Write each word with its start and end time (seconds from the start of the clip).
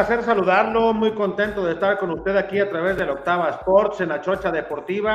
Placer 0.00 0.22
saludarlo, 0.22 0.94
muy 0.94 1.12
contento 1.12 1.62
de 1.62 1.74
estar 1.74 1.98
con 1.98 2.10
usted 2.12 2.34
aquí 2.34 2.58
a 2.58 2.70
través 2.70 2.96
de 2.96 3.04
la 3.04 3.12
Octava 3.12 3.50
Sports 3.50 4.00
en 4.00 4.08
la 4.08 4.22
Chocha 4.22 4.50
Deportiva. 4.50 5.14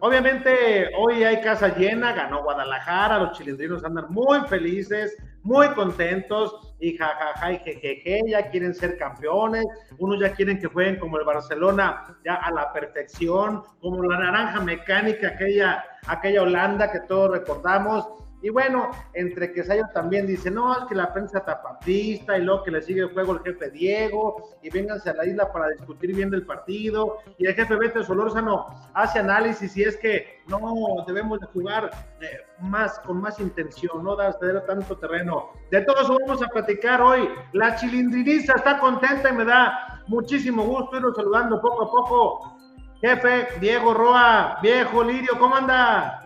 Obviamente 0.00 0.90
hoy 0.98 1.22
hay 1.22 1.40
casa 1.40 1.68
llena, 1.76 2.12
ganó 2.14 2.42
Guadalajara, 2.42 3.20
los 3.20 3.38
chilindrinos 3.38 3.84
andan 3.84 4.06
muy 4.08 4.40
felices, 4.48 5.16
muy 5.44 5.68
contentos 5.68 6.74
y 6.80 6.96
jajaja 6.96 7.52
y 7.52 7.58
jejeje, 7.60 8.22
ya 8.26 8.50
quieren 8.50 8.74
ser 8.74 8.98
campeones, 8.98 9.64
unos 9.98 10.18
ya 10.18 10.32
quieren 10.32 10.58
que 10.58 10.66
jueguen 10.66 10.98
como 10.98 11.16
el 11.16 11.24
Barcelona 11.24 12.04
ya 12.24 12.34
a 12.34 12.50
la 12.50 12.72
perfección, 12.72 13.62
como 13.80 14.02
la 14.02 14.18
naranja 14.18 14.60
mecánica, 14.62 15.28
aquella, 15.28 15.84
aquella 16.08 16.42
Holanda 16.42 16.90
que 16.90 16.98
todos 17.06 17.30
recordamos 17.30 18.23
y 18.44 18.50
bueno, 18.50 18.90
entre 19.14 19.54
que 19.54 19.62
ellos 19.62 19.90
también 19.94 20.26
dice, 20.26 20.50
no, 20.50 20.70
es 20.78 20.84
que 20.84 20.94
la 20.94 21.14
prensa 21.14 21.42
tapatista 21.42 22.36
y 22.36 22.42
luego 22.42 22.62
que 22.62 22.72
le 22.72 22.82
sigue 22.82 23.00
el 23.00 23.14
juego 23.14 23.32
el 23.32 23.38
jefe 23.40 23.70
Diego 23.70 24.50
y 24.60 24.68
vénganse 24.68 25.08
a 25.08 25.14
la 25.14 25.24
isla 25.24 25.50
para 25.50 25.70
discutir 25.70 26.14
bien 26.14 26.28
del 26.28 26.44
partido. 26.44 27.20
Y 27.38 27.46
el 27.46 27.54
jefe 27.54 27.74
Beto 27.74 28.04
Solórzano 28.04 28.66
hace 28.92 29.18
análisis 29.18 29.74
y 29.78 29.84
es 29.84 29.96
que 29.96 30.42
no 30.46 30.60
debemos 31.06 31.40
de 31.40 31.46
jugar 31.46 31.90
eh, 32.20 32.26
más 32.60 32.98
con 32.98 33.18
más 33.18 33.40
intención, 33.40 34.04
no 34.04 34.14
dar 34.14 34.36
tanto 34.66 34.98
terreno. 34.98 35.48
De 35.70 35.80
todo 35.80 36.02
eso 36.02 36.18
vamos 36.26 36.42
a 36.42 36.48
platicar 36.48 37.00
hoy. 37.00 37.26
La 37.54 37.76
chilindriniza 37.76 38.56
está 38.56 38.78
contenta 38.78 39.30
y 39.30 39.32
me 39.32 39.46
da 39.46 40.02
muchísimo 40.06 40.64
gusto 40.64 40.98
irnos 40.98 41.16
saludando 41.16 41.62
poco 41.62 41.84
a 41.84 41.90
poco. 41.90 42.58
Jefe 43.00 43.58
Diego 43.58 43.94
Roa, 43.94 44.58
viejo 44.60 45.02
Lirio, 45.02 45.32
¿cómo 45.38 45.56
anda? 45.56 46.23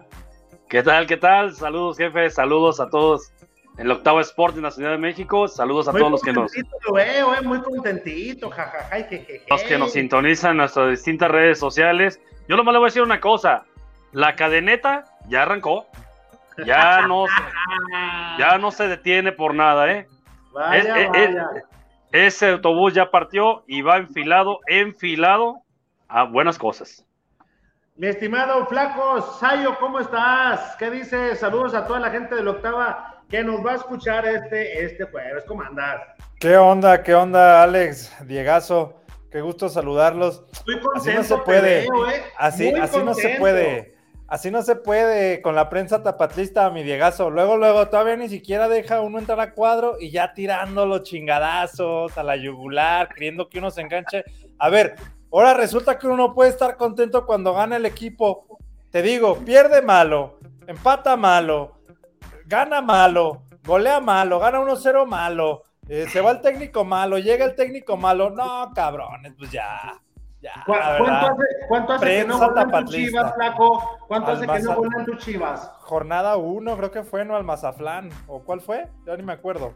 ¿Qué 0.68 0.82
tal? 0.82 1.06
¿Qué 1.06 1.16
tal? 1.16 1.54
Saludos, 1.54 1.96
jefe. 1.96 2.28
Saludos 2.28 2.78
a 2.78 2.90
todos 2.90 3.32
en 3.78 3.86
el 3.86 3.90
octavo 3.90 4.20
Sport 4.20 4.56
en 4.56 4.64
la 4.64 4.70
Ciudad 4.70 4.90
de 4.90 4.98
México. 4.98 5.48
Saludos 5.48 5.88
a 5.88 5.92
todos 5.92 6.10
los 6.10 6.20
que 6.20 6.32
nos. 6.32 6.52
Lo 6.86 6.92
veo, 6.92 7.34
eh, 7.34 7.40
muy 7.40 7.62
contentito, 7.62 8.50
jajaja, 8.50 8.98
Los 9.48 9.62
que 9.62 9.78
nos 9.78 9.92
sintonizan 9.92 10.52
en 10.52 10.56
nuestras 10.58 10.90
distintas 10.90 11.30
redes 11.30 11.58
sociales. 11.58 12.20
Yo 12.48 12.56
nomás 12.56 12.74
le 12.74 12.80
voy 12.80 12.86
a 12.86 12.90
decir 12.90 13.02
una 13.02 13.18
cosa. 13.18 13.64
La 14.12 14.36
cadeneta 14.36 15.04
ya 15.28 15.42
arrancó. 15.42 15.86
Ya 16.66 17.06
no, 17.06 17.24
ya 18.38 18.58
no 18.58 18.70
se 18.70 18.88
detiene 18.88 19.32
por 19.32 19.54
nada, 19.54 19.90
¿eh? 19.90 20.06
Vaya, 20.52 21.00
eh, 21.00 21.08
vaya. 21.08 21.48
ese 22.12 22.50
autobús 22.50 22.92
ya 22.92 23.10
partió 23.10 23.62
y 23.66 23.80
va 23.80 23.96
enfilado, 23.96 24.58
enfilado 24.66 25.62
a 26.08 26.24
buenas 26.24 26.58
cosas. 26.58 27.07
Mi 27.98 28.06
estimado 28.06 28.64
Flaco, 28.66 29.20
Sayo, 29.40 29.76
¿cómo 29.80 29.98
estás? 29.98 30.76
¿Qué 30.78 30.88
dices? 30.88 31.40
Saludos 31.40 31.74
a 31.74 31.84
toda 31.84 31.98
la 31.98 32.10
gente 32.10 32.36
de 32.36 32.44
la 32.44 32.52
octava 32.52 33.24
que 33.28 33.42
nos 33.42 33.66
va 33.66 33.72
a 33.72 33.74
escuchar 33.74 34.24
este, 34.24 34.84
este 34.84 35.02
jueves. 35.06 35.42
¿Cómo 35.48 35.62
andas? 35.62 36.02
¿Qué 36.38 36.56
onda? 36.56 37.02
¿Qué 37.02 37.12
onda, 37.12 37.60
Alex? 37.60 38.14
Diegazo, 38.24 39.02
qué 39.32 39.40
gusto 39.40 39.68
saludarlos. 39.68 40.44
Estoy 40.52 40.78
contento, 40.78 41.00
así 41.00 41.12
no 41.12 41.24
se 41.24 41.42
puede. 41.42 41.86
¿eh? 41.86 41.88
Así, 42.38 42.68
así 42.68 42.98
no 43.02 43.14
se 43.14 43.30
puede. 43.30 43.96
Así 44.28 44.52
no 44.52 44.62
se 44.62 44.76
puede 44.76 45.42
con 45.42 45.56
la 45.56 45.68
prensa 45.68 46.00
tapatlista, 46.00 46.70
mi 46.70 46.84
Diegazo. 46.84 47.30
Luego, 47.30 47.56
luego, 47.56 47.88
todavía 47.88 48.14
ni 48.14 48.28
siquiera 48.28 48.68
deja 48.68 49.00
uno 49.00 49.18
entrar 49.18 49.40
a 49.40 49.54
cuadro 49.54 49.96
y 49.98 50.12
ya 50.12 50.34
tirando 50.34 50.86
los 50.86 51.02
chingadazos 51.02 52.16
a 52.16 52.22
la 52.22 52.36
yugular, 52.36 53.08
queriendo 53.08 53.48
que 53.48 53.58
uno 53.58 53.72
se 53.72 53.80
enganche. 53.80 54.22
A 54.56 54.68
ver, 54.68 54.94
Ahora 55.30 55.54
resulta 55.54 55.98
que 55.98 56.06
uno 56.06 56.16
no 56.16 56.34
puede 56.34 56.50
estar 56.50 56.76
contento 56.76 57.26
cuando 57.26 57.52
gana 57.54 57.76
el 57.76 57.86
equipo. 57.86 58.58
Te 58.90 59.02
digo, 59.02 59.36
pierde 59.44 59.82
malo, 59.82 60.38
empata 60.66 61.16
malo, 61.16 61.82
gana 62.46 62.80
malo, 62.80 63.42
golea 63.64 64.00
malo, 64.00 64.38
gana 64.38 64.60
1-0 64.60 65.06
malo, 65.06 65.64
eh, 65.88 66.06
se 66.10 66.22
va 66.22 66.30
el 66.30 66.40
técnico 66.40 66.84
malo, 66.84 67.18
llega 67.18 67.44
el 67.44 67.54
técnico 67.54 67.98
malo. 67.98 68.30
No, 68.30 68.72
cabrones, 68.74 69.34
pues 69.36 69.50
ya. 69.50 70.00
ya 70.40 70.64
¿Cuánto, 70.64 71.92
hace, 71.92 72.06
que 72.06 72.24
no 72.24 72.38
golean 72.38 72.84
tus 72.86 72.94
chivas, 72.94 73.34
flaco? 73.34 73.98
¿Cuánto 74.08 74.30
hace 74.32 74.46
que 74.46 74.60
no 74.60 74.74
golean 74.76 75.04
tus 75.04 75.18
chivas? 75.18 75.72
Jornada 75.80 76.38
1, 76.38 76.76
creo 76.78 76.90
que 76.90 77.02
fue, 77.02 77.26
¿no? 77.26 77.36
Al 77.36 77.44
Mazaflán. 77.44 78.08
¿O 78.26 78.42
cuál 78.42 78.62
fue? 78.62 78.88
Ya 79.06 79.14
ni 79.18 79.22
me 79.22 79.34
acuerdo. 79.34 79.74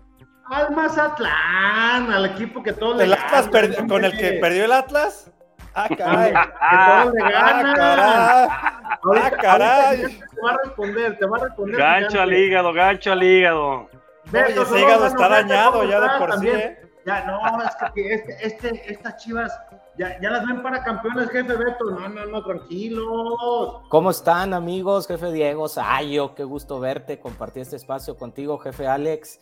Al 0.51 0.75
Mazatlán, 0.75 2.13
al 2.13 2.27
equipo 2.27 2.63
que 2.63 2.73
todo 2.73 3.01
¿El 3.01 3.13
Atlas 3.13 3.49
¿Con 3.89 4.05
el 4.05 4.17
que 4.19 4.33
perdió 4.33 4.65
el 4.65 4.73
Atlas? 4.73 5.31
Ah, 5.75 5.89
caray. 5.89 6.33
Que 6.33 6.77
todo 6.87 7.13
le 7.13 7.33
gana. 7.33 8.55
Ah, 9.03 9.31
caray. 9.41 10.03
Te 10.03 10.41
va 10.43 10.51
a 10.51 10.59
responder, 10.65 11.19
te 11.19 11.27
va 11.27 11.37
a 11.37 11.41
responder. 11.41 11.77
Gancho 11.79 12.21
al 12.21 12.33
hígado, 12.33 12.73
gancho 12.73 13.13
al 13.13 13.23
hígado. 13.23 13.89
ese 14.33 14.81
hígado 14.81 15.07
está 15.07 15.29
dañado 15.29 15.85
ya 15.85 16.01
de 16.01 16.19
por 16.19 16.39
sí, 16.39 16.49
¿eh? 16.49 16.79
Ya, 17.05 17.25
no, 17.25 17.41
es 17.63 17.93
que 17.95 18.15
este, 18.15 18.47
este, 18.47 18.93
estas 18.93 19.17
chivas 19.17 19.53
ya, 19.99 20.21
ya, 20.21 20.31
las 20.31 20.47
ven 20.47 20.63
para 20.63 20.85
campeones, 20.85 21.31
jefe 21.31 21.57
Beto. 21.57 21.91
No, 21.91 22.09
no, 22.09 22.27
no, 22.27 22.45
tranquilos. 22.45 23.83
¿Cómo 23.89 24.11
están, 24.11 24.55
amigos? 24.55 25.09
Jefe 25.09 25.33
Diego 25.33 25.69
Sayo, 25.69 26.35
qué 26.37 26.45
gusto 26.45 26.79
verte, 26.79 27.19
compartir 27.19 27.63
este 27.63 27.77
espacio 27.77 28.17
contigo, 28.17 28.57
jefe 28.59 28.87
Alex 28.87 29.41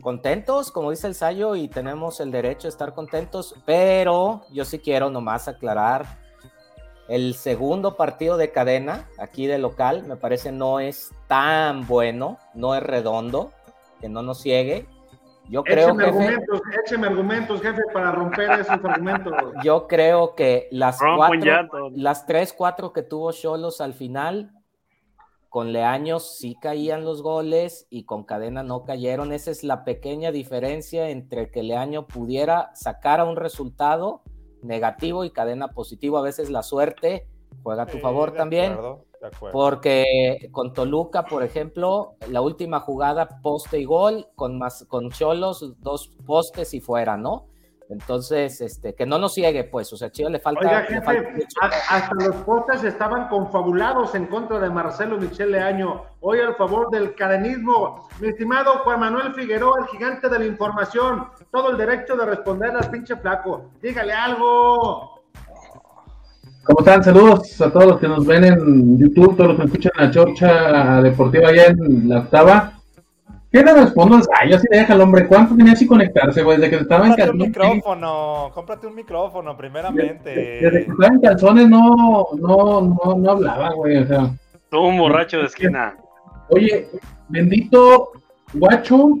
contentos, 0.00 0.70
como 0.70 0.90
dice 0.90 1.06
el 1.06 1.14
Sayo, 1.14 1.56
y 1.56 1.68
tenemos 1.68 2.20
el 2.20 2.30
derecho 2.30 2.62
de 2.62 2.70
estar 2.70 2.94
contentos, 2.94 3.54
pero 3.66 4.42
yo 4.50 4.64
sí 4.64 4.78
quiero 4.78 5.10
nomás 5.10 5.48
aclarar, 5.48 6.22
el 7.08 7.34
segundo 7.34 7.96
partido 7.96 8.36
de 8.36 8.52
cadena 8.52 9.08
aquí 9.18 9.46
de 9.46 9.58
local 9.58 10.04
me 10.04 10.16
parece 10.16 10.52
no 10.52 10.80
es 10.80 11.12
tan 11.26 11.86
bueno, 11.86 12.38
no 12.54 12.74
es 12.74 12.82
redondo, 12.82 13.50
que 14.00 14.08
no 14.08 14.22
nos 14.22 14.40
ciegue. 14.40 14.86
Yo 15.48 15.64
creo 15.64 15.88
écheme 15.88 16.04
argumentos, 16.04 16.60
écheme 16.84 17.06
argumentos, 17.08 17.60
jefe, 17.60 17.82
para 17.92 18.12
romper 18.12 18.60
esos 18.60 18.82
argumentos. 18.84 19.34
Yo 19.64 19.88
creo 19.88 20.34
que 20.34 20.68
las 20.70 20.98
cuatro, 21.16 21.90
las 21.94 22.24
tres, 22.24 22.54
cuatro 22.56 22.92
que 22.92 23.02
tuvo 23.02 23.32
Cholos 23.32 23.80
al 23.80 23.92
final 23.92 24.50
con 25.52 25.70
Leaños 25.70 26.38
sí 26.38 26.56
caían 26.58 27.04
los 27.04 27.20
goles 27.20 27.86
y 27.90 28.04
con 28.04 28.24
Cadena 28.24 28.62
no 28.62 28.84
cayeron. 28.84 29.34
Esa 29.34 29.50
es 29.50 29.62
la 29.64 29.84
pequeña 29.84 30.32
diferencia 30.32 31.10
entre 31.10 31.50
que 31.50 31.62
Leaño 31.62 32.06
pudiera 32.06 32.70
sacar 32.74 33.20
a 33.20 33.26
un 33.26 33.36
resultado 33.36 34.22
negativo 34.62 35.24
y 35.24 35.30
Cadena 35.30 35.68
positivo. 35.68 36.16
A 36.16 36.22
veces 36.22 36.48
la 36.48 36.62
suerte 36.62 37.26
juega 37.62 37.82
a 37.82 37.86
tu 37.86 37.98
favor 37.98 38.32
también. 38.32 38.78
Porque 39.52 40.48
con 40.52 40.72
Toluca, 40.72 41.26
por 41.26 41.42
ejemplo, 41.42 42.14
la 42.30 42.40
última 42.40 42.80
jugada 42.80 43.28
poste 43.42 43.78
y 43.78 43.84
gol, 43.84 44.28
con 44.34 44.58
más 44.58 44.86
con 44.88 45.10
Cholos, 45.10 45.74
dos 45.80 46.08
postes 46.24 46.72
y 46.72 46.80
fuera, 46.80 47.18
¿no? 47.18 47.48
Entonces, 47.88 48.60
este, 48.60 48.94
que 48.94 49.06
no 49.06 49.18
nos 49.18 49.34
ciegue, 49.34 49.64
pues, 49.64 49.92
o 49.92 49.96
sea, 49.96 50.10
Chivas 50.10 50.32
le 50.32 50.38
falta. 50.40 50.86
hasta 51.88 52.14
los 52.14 52.36
postes 52.36 52.84
estaban 52.84 53.28
confabulados 53.28 54.14
en 54.14 54.26
contra 54.26 54.58
de 54.58 54.70
Marcelo 54.70 55.18
Michel 55.18 55.52
Leaño. 55.52 56.02
Hoy 56.20 56.40
al 56.40 56.54
favor 56.56 56.90
del 56.90 57.14
cadenismo. 57.14 58.08
Mi 58.20 58.28
estimado 58.28 58.78
Juan 58.84 59.00
Manuel 59.00 59.34
Figueroa, 59.34 59.80
el 59.80 59.86
gigante 59.86 60.28
de 60.28 60.38
la 60.38 60.46
información, 60.46 61.26
todo 61.50 61.70
el 61.70 61.76
derecho 61.76 62.16
de 62.16 62.26
responder 62.26 62.70
al 62.70 62.90
pinche 62.90 63.16
flaco. 63.16 63.70
Dígale 63.82 64.12
algo. 64.12 65.22
¿Cómo 66.64 66.78
están? 66.78 67.02
Saludos 67.02 67.60
a 67.60 67.72
todos 67.72 67.86
los 67.86 67.98
que 67.98 68.06
nos 68.06 68.24
ven 68.24 68.44
en 68.44 68.96
YouTube, 68.96 69.36
todos 69.36 69.48
los 69.48 69.56
que 69.58 69.64
escuchan 69.64 69.92
la 69.96 70.10
chorcha 70.10 71.02
deportiva 71.02 71.48
allá 71.48 71.66
en 71.66 72.08
la 72.08 72.20
octava. 72.20 72.81
¿Qué 73.52 73.62
le 73.62 73.74
respondo? 73.74 74.18
Ay, 74.40 74.50
yo 74.50 74.58
sí 74.58 74.66
le 74.70 74.78
deja 74.78 74.94
al 74.94 75.02
hombre. 75.02 75.26
¿Cuánto 75.26 75.54
tenía 75.54 75.74
así 75.74 75.86
conectarse, 75.86 76.42
güey? 76.42 76.58
Desde 76.58 76.70
que 76.70 76.82
estaba 76.82 77.06
en 77.06 77.14
calzones. 77.14 77.42
un 77.42 77.48
micrófono, 77.48 78.50
cómprate 78.54 78.86
un 78.86 78.94
micrófono, 78.94 79.56
primeramente. 79.56 80.30
Desde, 80.30 80.84
que 80.84 80.90
estaba 80.90 81.14
en 81.14 81.20
calzones 81.20 81.68
no, 81.68 82.28
no, 82.38 82.80
no, 82.80 83.14
no 83.16 83.30
hablaba, 83.30 83.74
güey, 83.74 83.98
o 83.98 84.06
sea. 84.06 84.30
Tú 84.70 84.80
un 84.80 84.98
borracho 84.98 85.38
de 85.38 85.46
esquina. 85.46 85.94
Oye, 86.48 86.88
bendito 87.28 88.12
Guacho, 88.54 89.18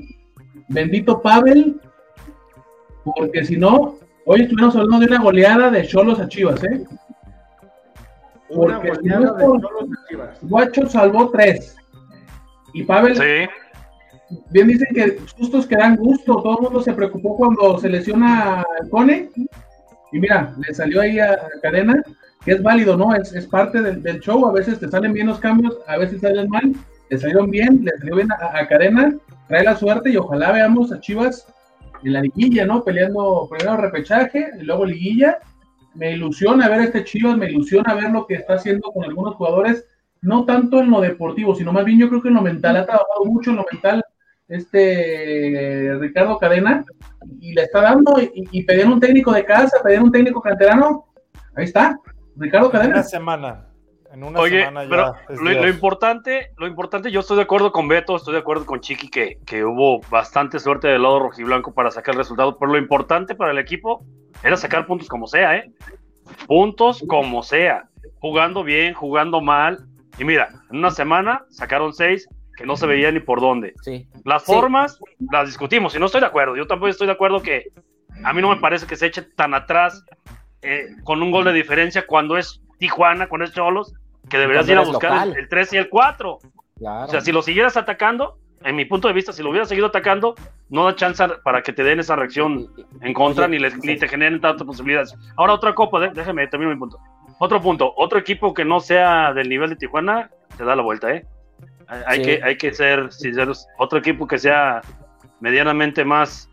bendito 0.68 1.20
Pavel, 1.20 1.80
porque 3.04 3.44
si 3.44 3.56
no, 3.56 3.96
Hoy 4.24 4.42
estuvimos 4.42 4.76
hablando 4.76 5.00
de 5.00 5.06
una 5.06 5.22
goleada 5.22 5.70
de 5.70 5.86
Cholos 5.86 6.20
a 6.20 6.28
Chivas, 6.28 6.62
¿eh? 6.62 6.84
Una 8.50 8.78
goleada 8.78 9.32
de 9.32 9.44
Cholos 9.44 9.88
a 9.90 10.08
Chivas. 10.08 10.38
Guacho 10.42 10.86
salvó 10.86 11.30
tres. 11.30 11.76
Y 12.72 12.84
Pavel, 12.84 13.16
sí. 13.16 13.50
Bien 14.50 14.68
dicen 14.68 14.88
que 14.94 15.18
sustos 15.36 15.66
que 15.66 15.76
dan 15.76 15.96
gusto. 15.96 16.42
Todo 16.42 16.58
el 16.58 16.62
mundo 16.64 16.82
se 16.82 16.92
preocupó 16.92 17.36
cuando 17.36 17.78
se 17.78 17.88
lesiona 17.88 18.64
Cone. 18.90 19.30
Y 20.12 20.20
mira, 20.20 20.54
le 20.58 20.74
salió 20.74 21.00
ahí 21.00 21.18
a 21.18 21.38
Cadena, 21.62 22.02
que 22.44 22.52
es 22.52 22.62
válido, 22.62 22.96
¿no? 22.96 23.14
Es, 23.14 23.32
es 23.34 23.46
parte 23.46 23.80
del, 23.80 24.20
show. 24.20 24.46
A 24.46 24.52
veces 24.52 24.78
te 24.78 24.88
salen 24.88 25.12
bien 25.12 25.26
los 25.26 25.40
cambios, 25.40 25.78
a 25.86 25.96
veces 25.96 26.20
salen 26.20 26.48
mal. 26.48 26.72
Le 27.08 27.18
salieron 27.18 27.50
bien, 27.50 27.84
le 27.84 27.92
salió 27.98 28.16
bien 28.16 28.28
a, 28.32 28.58
a 28.58 28.68
Cadena. 28.68 29.14
Trae 29.48 29.64
la 29.64 29.76
suerte 29.76 30.10
y 30.10 30.16
ojalá 30.16 30.52
veamos 30.52 30.92
a 30.92 31.00
Chivas 31.00 31.46
en 32.04 32.12
la 32.12 32.20
liguilla, 32.20 32.66
¿no? 32.66 32.84
Peleando 32.84 33.48
primero 33.50 33.76
repechaje 33.76 34.50
y 34.60 34.64
luego 34.64 34.84
liguilla. 34.84 35.38
Me 35.94 36.12
ilusiona 36.12 36.68
ver 36.68 36.82
este 36.82 37.04
Chivas, 37.04 37.36
me 37.36 37.50
ilusiona 37.50 37.94
ver 37.94 38.10
lo 38.10 38.26
que 38.26 38.34
está 38.34 38.54
haciendo 38.54 38.90
con 38.92 39.04
algunos 39.04 39.34
jugadores, 39.34 39.86
no 40.22 40.44
tanto 40.44 40.80
en 40.80 40.90
lo 40.90 41.00
deportivo, 41.00 41.54
sino 41.54 41.72
más 41.72 41.84
bien 41.84 41.98
yo 41.98 42.08
creo 42.08 42.22
que 42.22 42.28
en 42.28 42.34
lo 42.34 42.42
mental. 42.42 42.76
Ha 42.76 42.86
trabajado 42.86 43.24
mucho 43.24 43.50
en 43.50 43.56
lo 43.56 43.66
mental 43.70 44.02
este 44.54 45.96
Ricardo 45.98 46.38
Cadena 46.38 46.84
y 47.40 47.54
le 47.54 47.62
está 47.62 47.80
dando 47.80 48.20
y, 48.20 48.30
y 48.50 48.64
pedir 48.64 48.86
un 48.86 49.00
técnico 49.00 49.32
de 49.32 49.44
casa, 49.44 49.82
pedir 49.82 50.00
un 50.02 50.12
técnico 50.12 50.40
canterano. 50.40 51.06
Ahí 51.56 51.64
está, 51.64 51.98
Ricardo 52.36 52.70
Cadena. 52.70 52.94
Una 52.94 53.02
semana. 53.02 53.66
En 54.12 54.24
una 54.24 54.40
Oye, 54.40 54.60
semana 54.60 54.84
ya 54.84 54.90
pero 54.90 55.42
lo, 55.42 55.62
lo 55.62 55.68
importante, 55.68 56.50
lo 56.58 56.66
importante, 56.66 57.10
yo 57.10 57.20
estoy 57.20 57.38
de 57.38 57.44
acuerdo 57.44 57.72
con 57.72 57.88
Beto, 57.88 58.14
estoy 58.14 58.34
de 58.34 58.40
acuerdo 58.40 58.66
con 58.66 58.80
Chiqui 58.80 59.08
que, 59.08 59.38
que 59.46 59.64
hubo 59.64 60.00
bastante 60.10 60.58
suerte 60.58 60.88
del 60.88 61.02
lado 61.02 61.18
rojiblanco 61.18 61.72
para 61.72 61.90
sacar 61.90 62.14
el 62.14 62.18
resultado, 62.18 62.58
pero 62.58 62.72
lo 62.72 62.78
importante 62.78 63.34
para 63.34 63.52
el 63.52 63.58
equipo 63.58 64.04
era 64.42 64.58
sacar 64.58 64.86
puntos 64.86 65.08
como 65.08 65.26
sea, 65.26 65.56
¿eh? 65.56 65.72
Puntos 66.46 67.02
como 67.08 67.42
sea, 67.42 67.88
jugando 68.20 68.62
bien, 68.62 68.92
jugando 68.92 69.40
mal. 69.40 69.86
Y 70.18 70.24
mira, 70.24 70.50
en 70.70 70.76
una 70.76 70.90
semana 70.90 71.46
sacaron 71.48 71.94
seis 71.94 72.28
que 72.56 72.66
no 72.66 72.76
se 72.76 72.86
veía 72.86 73.10
ni 73.10 73.20
por 73.20 73.40
dónde. 73.40 73.74
Sí. 73.82 74.06
Las 74.24 74.44
Sí. 74.44 74.52
formas 74.52 74.98
las 75.30 75.46
discutimos 75.46 75.94
y 75.94 75.98
no 75.98 76.06
estoy 76.06 76.20
de 76.20 76.26
acuerdo. 76.26 76.56
Yo 76.56 76.66
tampoco 76.66 76.88
estoy 76.88 77.06
de 77.06 77.12
acuerdo 77.14 77.42
que 77.42 77.68
a 78.24 78.32
mí 78.32 78.42
no 78.42 78.50
me 78.50 78.56
parece 78.60 78.86
que 78.86 78.96
se 78.96 79.06
eche 79.06 79.22
tan 79.22 79.54
atrás 79.54 80.04
eh, 80.62 80.88
con 81.04 81.22
un 81.22 81.30
gol 81.30 81.44
de 81.44 81.52
diferencia 81.52 82.06
cuando 82.06 82.36
es 82.36 82.60
Tijuana, 82.78 83.26
cuando 83.28 83.44
es 83.46 83.52
Cholos, 83.52 83.94
que 84.28 84.38
deberías 84.38 84.68
ir 84.68 84.76
a 84.78 84.82
buscar 84.82 85.26
el, 85.28 85.36
el 85.36 85.48
3 85.48 85.72
y 85.72 85.76
el 85.78 85.88
4. 85.88 86.38
Claro. 86.78 87.04
O 87.06 87.08
sea, 87.08 87.20
si 87.20 87.32
lo 87.32 87.42
siguieras 87.42 87.76
atacando, 87.76 88.38
en 88.64 88.76
mi 88.76 88.84
punto 88.84 89.08
de 89.08 89.14
vista, 89.14 89.32
si 89.32 89.42
lo 89.42 89.50
hubieras 89.50 89.68
seguido 89.68 89.88
atacando, 89.88 90.34
no 90.68 90.84
da 90.84 90.94
chance 90.94 91.24
para 91.42 91.62
que 91.62 91.72
te 91.72 91.82
den 91.82 91.98
esa 92.00 92.14
reacción 92.14 92.68
en 93.00 93.12
contra 93.12 93.46
Oye, 93.46 93.56
ni, 93.56 93.58
les, 93.58 93.76
ni 93.84 93.96
te 93.98 94.06
generen 94.08 94.40
tantas 94.40 94.64
posibilidades. 94.66 95.14
Ahora 95.36 95.54
otra 95.54 95.74
copa, 95.74 95.98
de- 95.98 96.10
déjeme 96.10 96.46
termino 96.46 96.70
mi 96.70 96.78
punto. 96.78 96.98
Otro 97.40 97.60
punto, 97.60 97.92
otro 97.96 98.18
equipo 98.20 98.54
que 98.54 98.64
no 98.64 98.78
sea 98.78 99.32
del 99.34 99.48
nivel 99.48 99.70
de 99.70 99.76
Tijuana, 99.76 100.30
te 100.56 100.64
da 100.64 100.76
la 100.76 100.82
vuelta, 100.82 101.12
¿eh? 101.12 101.26
Hay, 101.88 102.18
Sí. 102.18 102.24
que, 102.24 102.40
hay 102.42 102.56
que 102.56 102.72
ser 102.72 103.12
sinceros. 103.12 103.66
Otro 103.78 103.98
equipo 103.98 104.26
que 104.26 104.38
sea 104.38 104.80
medianamente 105.40 106.04
más, 106.04 106.48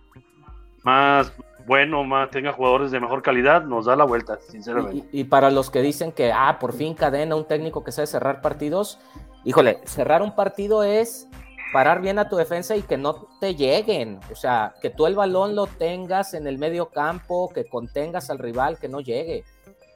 más 0.83 1.31
bueno, 1.65 2.03
más 2.03 2.31
tenga 2.31 2.51
jugadores 2.51 2.89
de 2.89 2.99
mejor 2.99 3.21
calidad, 3.21 3.63
nos 3.63 3.85
da 3.85 3.95
la 3.95 4.03
vuelta, 4.05 4.39
sinceramente. 4.49 5.07
Y, 5.11 5.21
y 5.21 5.23
para 5.25 5.51
los 5.51 5.69
que 5.69 5.81
dicen 5.81 6.11
que, 6.11 6.31
ah, 6.31 6.57
por 6.59 6.73
fin 6.73 6.95
cadena, 6.95 7.35
un 7.35 7.45
técnico 7.45 7.83
que 7.83 7.91
sabe 7.91 8.07
cerrar 8.07 8.41
partidos, 8.41 8.99
híjole, 9.43 9.79
cerrar 9.85 10.21
un 10.23 10.35
partido 10.35 10.83
es 10.83 11.27
parar 11.71 12.01
bien 12.01 12.17
a 12.17 12.27
tu 12.27 12.35
defensa 12.35 12.75
y 12.75 12.81
que 12.81 12.97
no 12.97 13.27
te 13.39 13.55
lleguen. 13.55 14.19
O 14.31 14.35
sea, 14.35 14.73
que 14.81 14.89
tú 14.89 15.05
el 15.05 15.15
balón 15.15 15.55
lo 15.55 15.67
tengas 15.67 16.33
en 16.33 16.47
el 16.47 16.57
medio 16.57 16.87
campo, 16.87 17.49
que 17.53 17.65
contengas 17.65 18.29
al 18.29 18.39
rival, 18.39 18.79
que 18.79 18.89
no 18.89 18.99
llegue. 19.01 19.43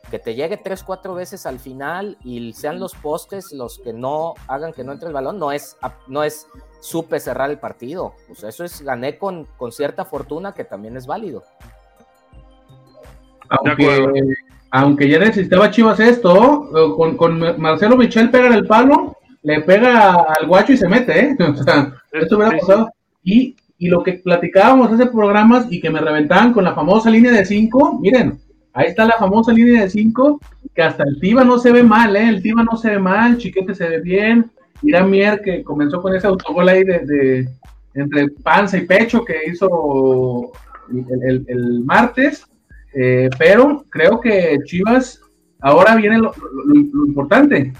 Que 0.09 0.19
te 0.19 0.35
llegue 0.35 0.57
tres, 0.57 0.83
cuatro 0.83 1.15
veces 1.15 1.45
al 1.45 1.59
final 1.59 2.17
y 2.23 2.53
sean 2.53 2.79
los 2.79 2.93
postes 2.93 3.51
los 3.51 3.79
que 3.79 3.93
no 3.93 4.35
hagan 4.47 4.73
que 4.73 4.83
no 4.83 4.91
entre 4.91 5.07
el 5.07 5.13
balón, 5.13 5.39
no 5.39 5.51
es, 5.51 5.77
no 6.07 6.23
es 6.23 6.47
supe 6.81 7.19
cerrar 7.19 7.49
el 7.49 7.59
partido. 7.59 8.13
O 8.29 8.35
sea, 8.35 8.49
eso 8.49 8.63
es 8.63 8.81
gané 8.81 9.17
con, 9.17 9.47
con 9.57 9.71
cierta 9.71 10.05
fortuna 10.05 10.53
que 10.53 10.65
también 10.65 10.97
es 10.97 11.07
válido. 11.07 11.43
Aunque, 13.49 14.07
aunque 14.71 15.09
ya 15.09 15.19
necesitaba 15.19 15.71
Chivas 15.71 15.99
esto, 15.99 16.69
eh, 16.75 16.93
con, 16.95 17.15
con 17.15 17.59
Marcelo 17.59 17.95
Michel 17.95 18.29
pega 18.29 18.47
en 18.47 18.53
el 18.53 18.67
palo, 18.67 19.15
le 19.43 19.61
pega 19.61 20.25
al 20.39 20.47
guacho 20.47 20.73
y 20.73 20.77
se 20.77 20.89
mete, 20.89 21.19
¿eh? 21.19 21.37
O 21.39 21.63
sea, 21.63 21.93
esto 22.11 22.37
hubiera 22.37 22.57
pasado. 22.57 22.89
Y, 23.23 23.55
y 23.77 23.87
lo 23.87 24.03
que 24.03 24.13
platicábamos 24.13 24.91
hace 24.91 25.05
programas 25.05 25.67
y 25.69 25.79
que 25.79 25.89
me 25.89 26.01
reventaban 26.01 26.53
con 26.53 26.63
la 26.63 26.73
famosa 26.73 27.09
línea 27.09 27.31
de 27.31 27.45
5, 27.45 27.99
miren, 28.01 28.39
ahí 28.73 28.87
está 28.87 29.05
la 29.05 29.17
famosa 29.17 29.53
línea 29.53 29.83
de 29.83 29.89
5, 29.89 30.39
que 30.73 30.81
hasta 30.81 31.03
el 31.03 31.19
Tiva 31.19 31.43
no 31.43 31.59
se 31.59 31.71
ve 31.71 31.83
mal, 31.83 32.15
¿eh? 32.15 32.27
El 32.27 32.41
Tiva 32.41 32.63
no 32.63 32.75
se 32.75 32.89
ve 32.89 32.99
mal, 32.99 33.37
Chiquete 33.37 33.75
se 33.75 33.87
ve 33.87 34.01
bien, 34.01 34.51
Irán 34.81 35.09
Mier 35.09 35.41
que 35.41 35.63
comenzó 35.63 36.01
con 36.01 36.15
ese 36.15 36.27
autogol 36.27 36.67
ahí 36.69 36.83
de, 36.83 37.47
entre 37.93 38.29
panza 38.43 38.77
y 38.77 38.85
pecho 38.85 39.23
que 39.23 39.41
hizo 39.47 40.51
el, 40.87 41.83
martes, 41.85 42.45
eh, 42.93 43.29
pero 43.37 43.85
creo 43.89 44.19
que 44.19 44.57
Chivas 44.65 45.21
ahora 45.61 45.95
viene 45.95 46.19
lo, 46.19 46.33
importante. 47.07 47.73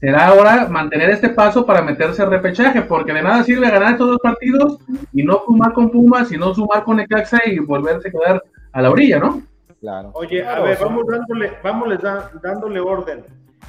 Será 0.00 0.28
ahora 0.28 0.68
mantener 0.68 1.10
este 1.10 1.30
paso 1.30 1.64
para 1.64 1.80
meterse 1.80 2.22
al 2.22 2.30
repechaje, 2.30 2.82
porque 2.82 3.12
de 3.12 3.22
nada 3.22 3.42
sirve 3.42 3.70
ganar 3.70 3.92
estos 3.92 4.08
dos 4.08 4.18
partidos 4.22 4.78
y 5.12 5.22
no 5.22 5.42
sumar 5.46 5.72
con 5.72 5.90
Pumas 5.90 6.30
y 6.30 6.36
no 6.36 6.54
sumar 6.54 6.84
con 6.84 6.98
Necaxa 6.98 7.40
y 7.46 7.58
volverse 7.58 8.08
a 8.08 8.12
quedar 8.12 8.42
a 8.72 8.82
la 8.82 8.90
orilla, 8.90 9.18
¿no? 9.18 9.42
Claro. 9.84 10.12
Oye, 10.14 10.46
a 10.46 10.60
ver, 10.60 10.78
son- 10.78 10.88
vamos 10.88 11.04
dándole, 11.06 11.58
vamos 11.62 11.98
da- 12.00 12.30
dándole 12.42 12.80
orden. 12.80 13.22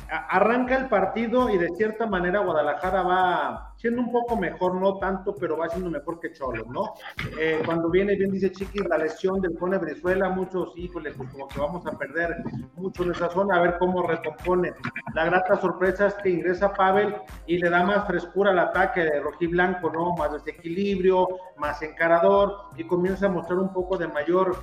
A- 0.10 0.38
arranca 0.38 0.78
el 0.78 0.88
partido 0.88 1.50
y 1.50 1.58
de 1.58 1.70
cierta 1.76 2.06
manera 2.06 2.40
Guadalajara 2.40 3.02
va 3.02 3.74
siendo 3.76 4.02
un 4.02 4.12
poco 4.12 4.38
mejor, 4.38 4.76
no 4.76 4.98
tanto, 4.98 5.36
pero 5.36 5.58
va 5.58 5.68
siendo 5.70 5.90
mejor 5.90 6.20
que 6.20 6.32
Cholos, 6.32 6.68
¿no? 6.68 6.94
Eh, 7.40 7.62
cuando 7.66 7.90
viene, 7.90 8.16
bien 8.16 8.32
dice 8.32 8.52
Chiquis, 8.52 8.86
la 8.88 8.98
lesión 8.98 9.42
del 9.42 9.58
Cone 9.58 9.78
Venezuela, 9.78 10.30
muchos, 10.30 10.74
híjole, 10.78 11.12
pues 11.12 11.30
como 11.32 11.48
que 11.48 11.60
vamos 11.60 11.86
a 11.88 11.92
perder 11.98 12.36
mucho 12.76 13.04
en 13.04 13.12
esa 13.12 13.30
zona, 13.30 13.56
a 13.58 13.62
ver 13.62 13.78
cómo 13.80 14.04
recompone. 14.04 14.74
La 15.14 15.26
grata 15.26 15.56
sorpresa 15.60 16.08
es 16.08 16.14
que 16.16 16.30
ingresa 16.30 16.74
Pavel 16.74 17.16
y 17.48 17.58
le 17.58 17.70
da 17.70 17.84
más 17.84 18.06
frescura 18.08 18.52
al 18.52 18.60
ataque 18.60 19.02
de 19.02 19.20
rojiblanco, 19.20 19.90
¿no? 19.90 20.14
Más 20.16 20.32
desequilibrio, 20.34 21.28
más 21.58 21.82
encarador 21.82 22.54
y 22.78 22.86
comienza 22.86 23.26
a 23.26 23.30
mostrar 23.30 23.60
un 23.60 23.74
poco 23.74 23.98
de 23.98 24.08
mayor, 24.08 24.56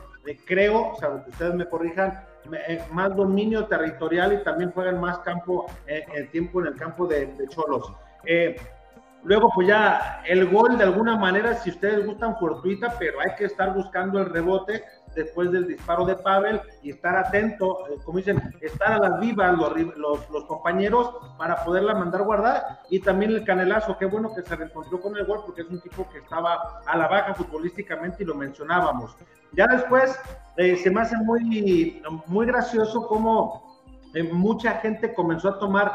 creo, 0.44 0.92
o 0.92 0.96
sea, 0.96 1.22
que 1.24 1.30
ustedes 1.30 1.54
me 1.54 1.66
corrijan, 1.66 2.24
eh, 2.68 2.82
más 2.90 3.14
dominio 3.14 3.66
territorial 3.66 4.32
y 4.32 4.42
también 4.42 4.72
juegan 4.72 5.00
más 5.00 5.18
campo, 5.20 5.66
eh, 5.86 6.04
el 6.14 6.28
tiempo 6.30 6.60
en 6.60 6.68
el 6.68 6.76
campo 6.76 7.06
de, 7.06 7.26
de 7.26 7.48
Cholos. 7.48 7.92
Eh, 8.24 8.56
luego, 9.24 9.50
pues 9.54 9.68
ya 9.68 10.22
el 10.26 10.48
gol 10.48 10.78
de 10.78 10.84
alguna 10.84 11.16
manera, 11.16 11.54
si 11.54 11.70
ustedes 11.70 12.04
gustan, 12.06 12.36
fortuita, 12.36 12.94
pero 12.98 13.20
hay 13.20 13.34
que 13.36 13.44
estar 13.44 13.74
buscando 13.74 14.18
el 14.18 14.26
rebote 14.26 14.84
después 15.14 15.50
del 15.52 15.66
disparo 15.66 16.04
de 16.04 16.16
Pavel 16.16 16.60
y 16.82 16.90
estar 16.90 17.16
atento, 17.16 17.86
eh, 17.88 17.98
como 18.04 18.18
dicen, 18.18 18.40
estar 18.60 18.92
a 18.92 18.98
las 18.98 19.20
vivas 19.20 19.56
los, 19.56 19.96
los, 19.96 20.30
los 20.30 20.44
compañeros 20.44 21.10
para 21.38 21.62
poderla 21.64 21.94
mandar 21.94 22.22
guardar 22.22 22.80
y 22.90 23.00
también 23.00 23.32
el 23.32 23.44
canelazo, 23.44 23.96
qué 23.98 24.06
bueno 24.06 24.34
que 24.34 24.42
se 24.42 24.56
reencontró 24.56 25.00
con 25.00 25.16
el 25.16 25.24
gol 25.24 25.42
porque 25.44 25.62
es 25.62 25.68
un 25.68 25.80
tipo 25.80 26.08
que 26.10 26.18
estaba 26.18 26.80
a 26.86 26.96
la 26.96 27.08
baja 27.08 27.34
futbolísticamente 27.34 28.22
y 28.22 28.26
lo 28.26 28.34
mencionábamos. 28.34 29.14
Ya 29.52 29.66
después 29.66 30.18
eh, 30.56 30.76
se 30.76 30.90
me 30.90 31.02
hace 31.02 31.16
muy, 31.18 32.02
muy 32.26 32.46
gracioso 32.46 33.06
cómo 33.06 33.80
eh, 34.14 34.22
mucha 34.22 34.72
gente 34.76 35.14
comenzó 35.14 35.50
a 35.50 35.58
tomar 35.58 35.92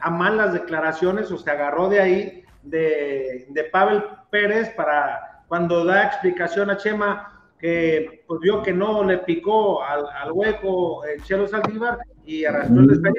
a 0.00 0.10
mal 0.10 0.36
las 0.36 0.52
declaraciones 0.52 1.30
o 1.30 1.38
se 1.38 1.50
agarró 1.50 1.88
de 1.88 2.00
ahí 2.00 2.44
de, 2.68 3.46
de 3.48 3.64
Pavel 3.64 4.02
Pérez 4.30 4.70
para 4.70 5.44
cuando 5.48 5.84
da 5.84 6.04
explicación 6.04 6.70
a 6.70 6.76
Chema 6.76 7.50
que 7.58 8.24
pues 8.26 8.40
vio 8.40 8.62
que 8.62 8.72
no 8.72 9.02
le 9.02 9.18
picó 9.18 9.82
al, 9.82 10.06
al 10.06 10.32
hueco 10.32 11.04
el 11.04 11.22
Chelo 11.22 11.48
Saldívar 11.48 11.98
y 12.24 12.44
arrastró 12.44 12.80
el 12.80 12.86
despeje 12.88 13.16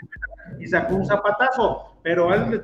y 0.59 0.67
sacó 0.67 0.95
un 0.95 1.05
zapatazo, 1.05 1.95
pero 2.03 2.33
él 2.33 2.61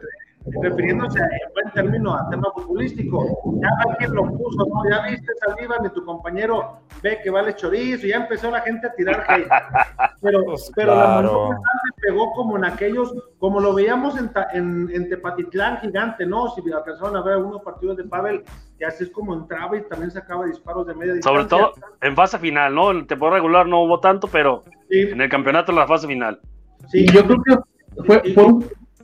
refiriéndose 0.61 1.19
en 1.19 1.53
buen 1.53 1.71
término 1.73 2.13
a 2.13 2.29
tema 2.29 2.47
futbolístico, 2.53 3.25
ya 3.61 3.69
alguien 3.89 4.13
lo 4.15 4.23
puso, 4.37 4.65
¿no? 4.65 4.89
Ya 4.89 5.07
viste 5.09 5.31
Saldívar, 5.45 5.81
ni 5.81 5.89
tu 5.89 6.05
compañero 6.05 6.79
ve 7.01 7.19
que 7.23 7.29
vale 7.29 7.55
chorizo, 7.55 8.05
y 8.05 8.09
ya 8.09 8.17
empezó 8.17 8.51
la 8.51 8.61
gente 8.61 8.87
a 8.87 8.93
tirar 8.93 9.23
hate. 9.27 9.47
Pero, 10.21 10.43
Pues 10.45 10.71
pero 10.75 10.95
la 10.95 11.03
claro. 11.19 11.49
le 11.51 12.09
pegó 12.09 12.31
como 12.33 12.57
en 12.57 12.65
aquellos, 12.65 13.13
como 13.37 13.59
lo 13.59 13.73
veíamos 13.73 14.17
en, 14.17 14.31
en, 14.53 14.89
en 14.91 15.09
Tepatitlán 15.09 15.77
gigante, 15.77 16.25
¿no? 16.25 16.47
Si 16.49 16.61
alcanzaron 16.71 17.15
a 17.15 17.21
ver 17.21 17.35
algunos 17.35 17.61
partidos 17.61 17.97
de 17.97 18.05
Pavel, 18.05 18.43
que 18.79 18.85
así 18.85 19.03
es 19.03 19.11
como 19.11 19.33
entraba 19.35 19.77
y 19.77 19.81
también 19.87 20.09
sacaba 20.11 20.45
disparos 20.45 20.87
de 20.87 20.95
media 20.95 21.13
distancia. 21.13 21.47
Sobre 21.47 21.49
todo 21.49 21.71
en 22.01 22.15
fase 22.15 22.39
final, 22.39 22.73
¿no? 22.73 22.89
En 22.91 23.05
temporada 23.05 23.37
regular 23.37 23.67
no 23.67 23.83
hubo 23.83 23.99
tanto, 23.99 24.27
pero 24.27 24.63
Sí, 24.89 25.01
en 25.01 25.21
el 25.21 25.29
campeonato 25.29 25.71
en 25.71 25.77
la 25.79 25.87
fase 25.87 26.07
final. 26.07 26.39
sí. 26.87 27.01
Y 27.01 27.11
yo 27.11 27.23
creo 27.25 27.41
que 27.43 27.55
fue, 28.05 28.33
fue, 28.33 28.45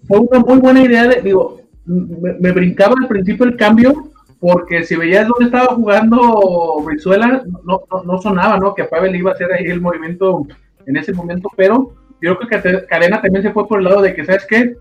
fue 0.08 0.20
una 0.20 0.40
muy 0.40 0.60
buena 0.60 0.82
idea. 0.82 1.08
De, 1.08 1.22
digo, 1.22 1.62
me, 1.86 2.34
me 2.34 2.52
brincaba 2.52 2.96
al 3.00 3.08
principio 3.08 3.46
el 3.46 3.58
cambio 3.58 4.12
porque 4.42 4.84
si 4.84 4.96
veías 4.96 5.28
dónde 5.28 5.46
estaba 5.46 5.76
jugando 5.76 6.82
Brizuela, 6.84 7.44
no, 7.64 7.84
no, 8.04 8.22
sonaba, 8.22 8.58
¿no? 8.58 8.74
Que 8.74 8.86
Pavel 8.86 9.16
iba 9.16 9.30
a 9.30 9.34
hacer 9.36 9.54
ahí 9.54 9.66
el 9.66 9.80
movimiento 9.80 10.48
en 10.88 10.98
ese 10.98 11.14
momento, 11.14 11.48
pero 11.56 11.94
yo 12.20 12.38
creo 12.40 12.50
que 12.62 12.88
Cadena 12.88 13.22
también 13.22 13.44
se 13.44 13.52
fue 13.52 13.68
por 13.68 13.78
el 13.78 13.86
lado 13.86 14.02
de 14.02 14.16
que, 14.16 14.26
¿sabes 14.26 14.48
qué? 14.48 14.78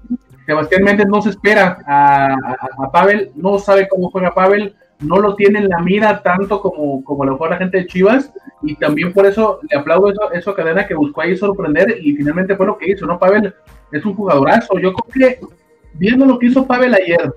Sebastián 0.46 0.82
Méndez 0.82 1.06
no 1.08 1.20
se 1.20 1.28
espera 1.28 1.78
a, 1.86 2.34
a, 2.78 2.90
Pavel, 2.90 3.32
no 3.34 3.58
sabe 3.58 3.86
cómo 3.86 4.10
juega 4.10 4.34
Pavel, 4.34 4.74
no 5.00 5.18
lo 5.18 5.34
tiene 5.34 5.60
en 5.60 5.68
la 5.68 5.80
mira 5.80 6.22
tanto 6.22 6.60
como, 6.60 7.02
como 7.04 7.24
lo 7.24 7.38
fue 7.38 7.50
la 7.50 7.56
gente 7.56 7.78
de 7.78 7.86
Chivas, 7.86 8.32
y 8.62 8.76
también 8.76 9.12
por 9.12 9.26
eso 9.26 9.60
le 9.68 9.78
aplaudo 9.78 10.10
eso, 10.10 10.32
eso 10.32 10.50
a 10.50 10.56
Cadena 10.56 10.86
que 10.86 10.94
buscó 10.94 11.22
ahí 11.22 11.36
sorprender, 11.36 11.98
y 12.02 12.14
finalmente 12.14 12.56
fue 12.56 12.66
lo 12.66 12.76
que 12.76 12.90
hizo, 12.90 13.06
¿no? 13.06 13.18
Pavel 13.18 13.54
es 13.92 14.04
un 14.04 14.14
jugadorazo, 14.14 14.78
yo 14.78 14.92
creo 14.92 15.38
que 15.38 15.40
viendo 15.94 16.26
lo 16.26 16.38
que 16.38 16.46
hizo 16.46 16.66
Pavel 16.66 16.94
ayer, 16.94 17.32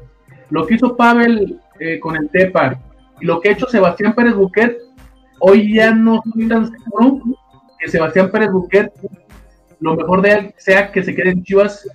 lo 0.50 0.65
que 0.65 0.75
hizo 0.75 0.96
Pavel 0.96 1.60
eh, 1.79 2.00
con 2.00 2.15
el 2.15 2.29
Tepa, 2.29 2.79
y 3.22 3.25
lo 3.25 3.39
que 3.39 3.50
ha 3.50 3.53
hecho 3.53 3.67
Sebastián 3.67 4.13
Pérez 4.13 4.36
Buquet, 4.36 4.77
hoy 5.39 5.74
ya 5.74 5.93
no 5.93 6.22
estoy 6.25 6.48
tan 6.48 6.70
seguro 6.72 7.22
que 7.79 7.89
Sebastián 7.89 8.29
Pérez 8.29 8.51
Buquet 8.51 8.91
lo 9.79 9.96
mejor 9.96 10.22
de 10.22 10.32
él 10.32 10.53
sea 10.58 10.91
que 10.91 11.03
se 11.03 11.13
quede 11.13 11.32
en 11.32 11.43
Chivas 11.43 11.88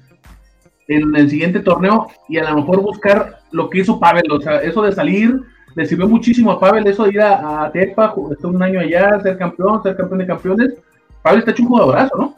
en 0.88 1.14
el 1.14 1.28
siguiente 1.28 1.60
torneo 1.60 2.08
y 2.28 2.38
a 2.38 2.50
lo 2.50 2.56
mejor 2.56 2.80
buscar 2.80 3.40
lo 3.50 3.68
que 3.68 3.78
hizo 3.80 4.00
Pavel, 4.00 4.30
o 4.30 4.40
sea, 4.40 4.60
eso 4.60 4.82
de 4.82 4.92
salir 4.92 5.40
le 5.78 5.87
sirvió 5.87 6.08
muchísimo 6.08 6.50
a 6.50 6.58
Pavel, 6.58 6.85
eso 6.88 7.04
de 7.04 7.11
ir 7.11 7.20
a, 7.20 7.70
Tepa, 7.73 8.12
estar 8.32 8.50
un 8.50 8.61
año 8.61 8.80
allá, 8.80 9.20
ser 9.20 9.38
campeón, 9.38 9.80
ser 9.80 9.97
campeón 9.97 10.18
de 10.18 10.26
campeones. 10.26 10.75
Pavel 11.23 11.38
está 11.38 11.52
hecho 11.52 11.62
un 11.62 11.68
jugadorazo, 11.68 12.16
¿no? 12.16 12.35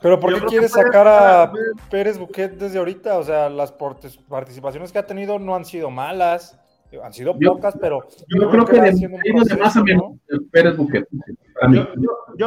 Pero 0.00 0.20
¿por 0.20 0.32
qué 0.32 0.46
quieres 0.46 0.70
sacar 0.70 1.08
a 1.08 1.52
Pérez 1.90 2.16
Buquet 2.16 2.56
desde 2.56 2.78
ahorita? 2.78 3.18
O 3.18 3.24
sea, 3.24 3.48
las 3.48 3.72
participaciones 3.72 4.92
que 4.92 5.00
ha 5.00 5.06
tenido 5.06 5.40
no 5.40 5.56
han 5.56 5.64
sido 5.64 5.90
malas. 5.90 6.56
Han 7.02 7.12
sido 7.12 7.36
pocas, 7.36 7.76
pero. 7.80 8.06
Yo, 8.28 8.48
creo, 8.48 8.64
que, 8.64 8.80
de, 8.80 9.56
más 9.58 9.76
a 9.76 9.82
menos 9.82 10.12
Pérez 10.52 10.76
Buquet. 10.76 11.08
Yo, 11.72 11.88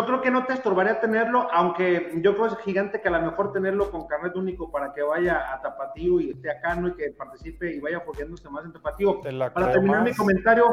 creo 0.05 0.21
que 0.21 0.29
no 0.29 0.45
te 0.45 0.53
estorbaría 0.53 0.99
tenerlo, 0.99 1.47
aunque 1.51 2.11
yo 2.17 2.35
creo 2.35 2.47
que 2.47 2.53
es 2.53 2.59
gigante 2.61 3.01
que 3.01 3.07
a 3.07 3.11
lo 3.11 3.21
mejor 3.21 3.51
tenerlo 3.51 3.89
con 3.89 4.07
carnet 4.07 4.35
único 4.35 4.71
para 4.71 4.93
que 4.93 5.01
vaya 5.01 5.53
a 5.53 5.61
Tapatío 5.61 6.19
y 6.19 6.31
esté 6.31 6.51
acá, 6.51 6.75
¿no? 6.75 6.89
Y 6.89 6.93
que 6.93 7.11
participe 7.11 7.73
y 7.73 7.79
vaya 7.79 7.99
fogueándose 8.01 8.49
más 8.49 8.65
en 8.65 8.73
Tapatío. 8.73 9.21
Para 9.21 9.71
terminar 9.71 10.03
mi 10.03 10.13
comentario, 10.13 10.65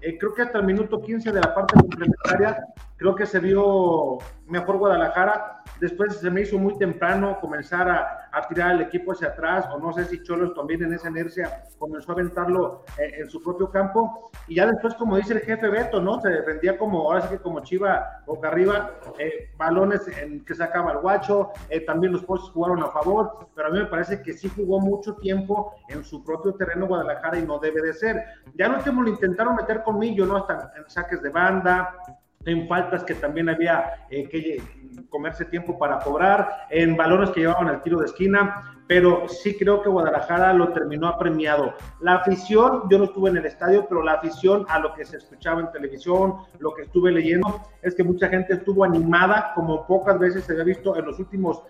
eh, 0.00 0.18
creo 0.18 0.34
que 0.34 0.42
hasta 0.42 0.58
el 0.58 0.64
minuto 0.64 1.00
15 1.00 1.30
de 1.30 1.40
la 1.40 1.54
parte 1.54 1.74
complementaria, 1.74 2.64
creo 2.96 3.14
que 3.14 3.26
se 3.26 3.38
vio 3.38 4.18
mejor 4.46 4.78
Guadalajara. 4.78 5.62
Después 5.80 6.16
se 6.16 6.30
me 6.30 6.42
hizo 6.42 6.58
muy 6.58 6.76
temprano 6.78 7.38
comenzar 7.40 7.88
a, 7.88 8.28
a 8.34 8.48
tirar 8.48 8.72
el 8.72 8.80
equipo 8.82 9.12
hacia 9.12 9.28
atrás, 9.28 9.66
o 9.72 9.78
no 9.78 9.92
sé 9.92 10.04
si 10.06 10.22
Cholos 10.22 10.54
también 10.54 10.82
en 10.82 10.92
esa 10.92 11.08
inercia 11.08 11.62
comenzó 11.78 12.10
a 12.12 12.14
aventarlo 12.14 12.84
eh, 12.98 13.20
en 13.20 13.30
su 13.30 13.40
propio 13.42 13.70
campo. 13.70 14.30
Y 14.48 14.56
ya 14.56 14.66
después, 14.66 14.94
como 14.94 15.16
dice 15.16 15.34
el 15.34 15.40
jefe 15.40 15.68
Beto, 15.68 16.00
¿no? 16.00 16.20
Se 16.20 16.28
defendía 16.28 16.76
como, 16.76 17.02
ahora 17.02 17.22
sí 17.22 17.28
que 17.28 17.38
como 17.38 17.60
Chiva 17.60 18.22
boca 18.26 18.50
arriba, 18.64 19.00
eh, 19.18 19.50
balones 19.56 20.06
en 20.08 20.44
que 20.44 20.54
sacaba 20.54 20.92
el 20.92 20.98
guacho, 20.98 21.50
eh, 21.68 21.80
también 21.80 22.12
los 22.12 22.24
postes 22.24 22.50
jugaron 22.50 22.82
a 22.82 22.88
favor, 22.88 23.48
pero 23.54 23.68
a 23.68 23.70
mí 23.70 23.78
me 23.78 23.86
parece 23.86 24.22
que 24.22 24.32
sí 24.32 24.50
jugó 24.54 24.80
mucho 24.80 25.16
tiempo 25.16 25.74
en 25.88 26.04
su 26.04 26.24
propio 26.24 26.54
terreno 26.54 26.86
Guadalajara 26.86 27.38
y 27.38 27.46
no 27.46 27.58
debe 27.58 27.82
de 27.82 27.92
ser. 27.92 28.24
Ya 28.54 28.68
lo 28.68 28.76
último 28.76 29.02
lo 29.02 29.10
intentaron 29.10 29.56
meter 29.56 29.82
con 29.82 29.98
Millo, 29.98 30.26
¿no? 30.26 30.36
Hasta 30.36 30.72
en 30.76 30.88
saques 30.88 31.22
de 31.22 31.30
banda, 31.30 31.96
en 32.44 32.68
faltas 32.68 33.04
que 33.04 33.14
también 33.14 33.48
había 33.48 34.06
eh, 34.10 34.28
que 34.28 34.62
comerse 35.10 35.44
tiempo 35.44 35.78
para 35.78 35.98
cobrar, 36.00 36.66
en 36.70 36.96
balones 36.96 37.30
que 37.30 37.40
llevaban 37.40 37.68
al 37.68 37.82
tiro 37.82 37.98
de 37.98 38.06
esquina, 38.06 38.74
pero 38.86 39.28
sí 39.28 39.56
creo 39.56 39.82
que 39.82 39.88
Guadalajara 39.88 40.52
lo 40.52 40.68
terminó 40.68 41.08
apremiado. 41.08 41.74
La 42.00 42.16
afición, 42.16 42.82
yo 42.90 42.98
no 42.98 43.04
estuve 43.04 43.30
en 43.30 43.38
el 43.38 43.46
estadio, 43.46 43.86
pero 43.88 44.02
la 44.02 44.14
afición 44.14 44.66
a 44.68 44.78
lo 44.78 44.94
que 44.94 45.04
se 45.04 45.16
escuchaba 45.16 45.60
en 45.60 45.72
televisión, 45.72 46.36
lo 46.58 46.74
que 46.74 46.82
estuve 46.82 47.10
leyendo, 47.10 47.62
es 47.82 47.94
que 47.94 48.04
mucha 48.04 48.28
gente 48.28 48.54
estuvo 48.54 48.84
animada, 48.84 49.52
como 49.54 49.86
pocas 49.86 50.18
veces 50.18 50.44
se 50.44 50.52
había 50.52 50.64
visto 50.64 50.96
en 50.96 51.06
los 51.06 51.18
últimos, 51.18 51.62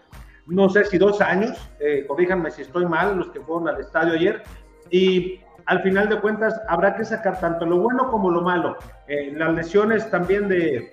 no 0.47 0.69
sé 0.69 0.85
si 0.85 0.99
dos 0.99 1.21
años, 1.21 1.71
eh, 1.81 2.05
corríjanme 2.07 2.51
si 2.51 2.63
estoy 2.63 2.87
mal, 2.87 3.17
los 3.17 3.31
que 3.31 3.41
fueron 3.41 3.69
al 3.69 3.81
estadio 3.81 4.15
ayer, 4.15 4.43
y 4.91 5.41
al 5.67 5.81
final 5.83 6.09
de 6.09 6.21
cuentas 6.21 6.61
habrá 6.69 6.95
que 6.95 7.05
sacar 7.05 7.41
tanto 7.41 7.65
lo 7.65 7.79
bueno 7.79 8.11
como 8.11 8.31
lo 8.31 8.43
malo. 8.43 8.77
Eh, 9.07 9.33
las 9.35 9.55
lesiones 9.55 10.11
también 10.11 10.49
de 10.49 10.93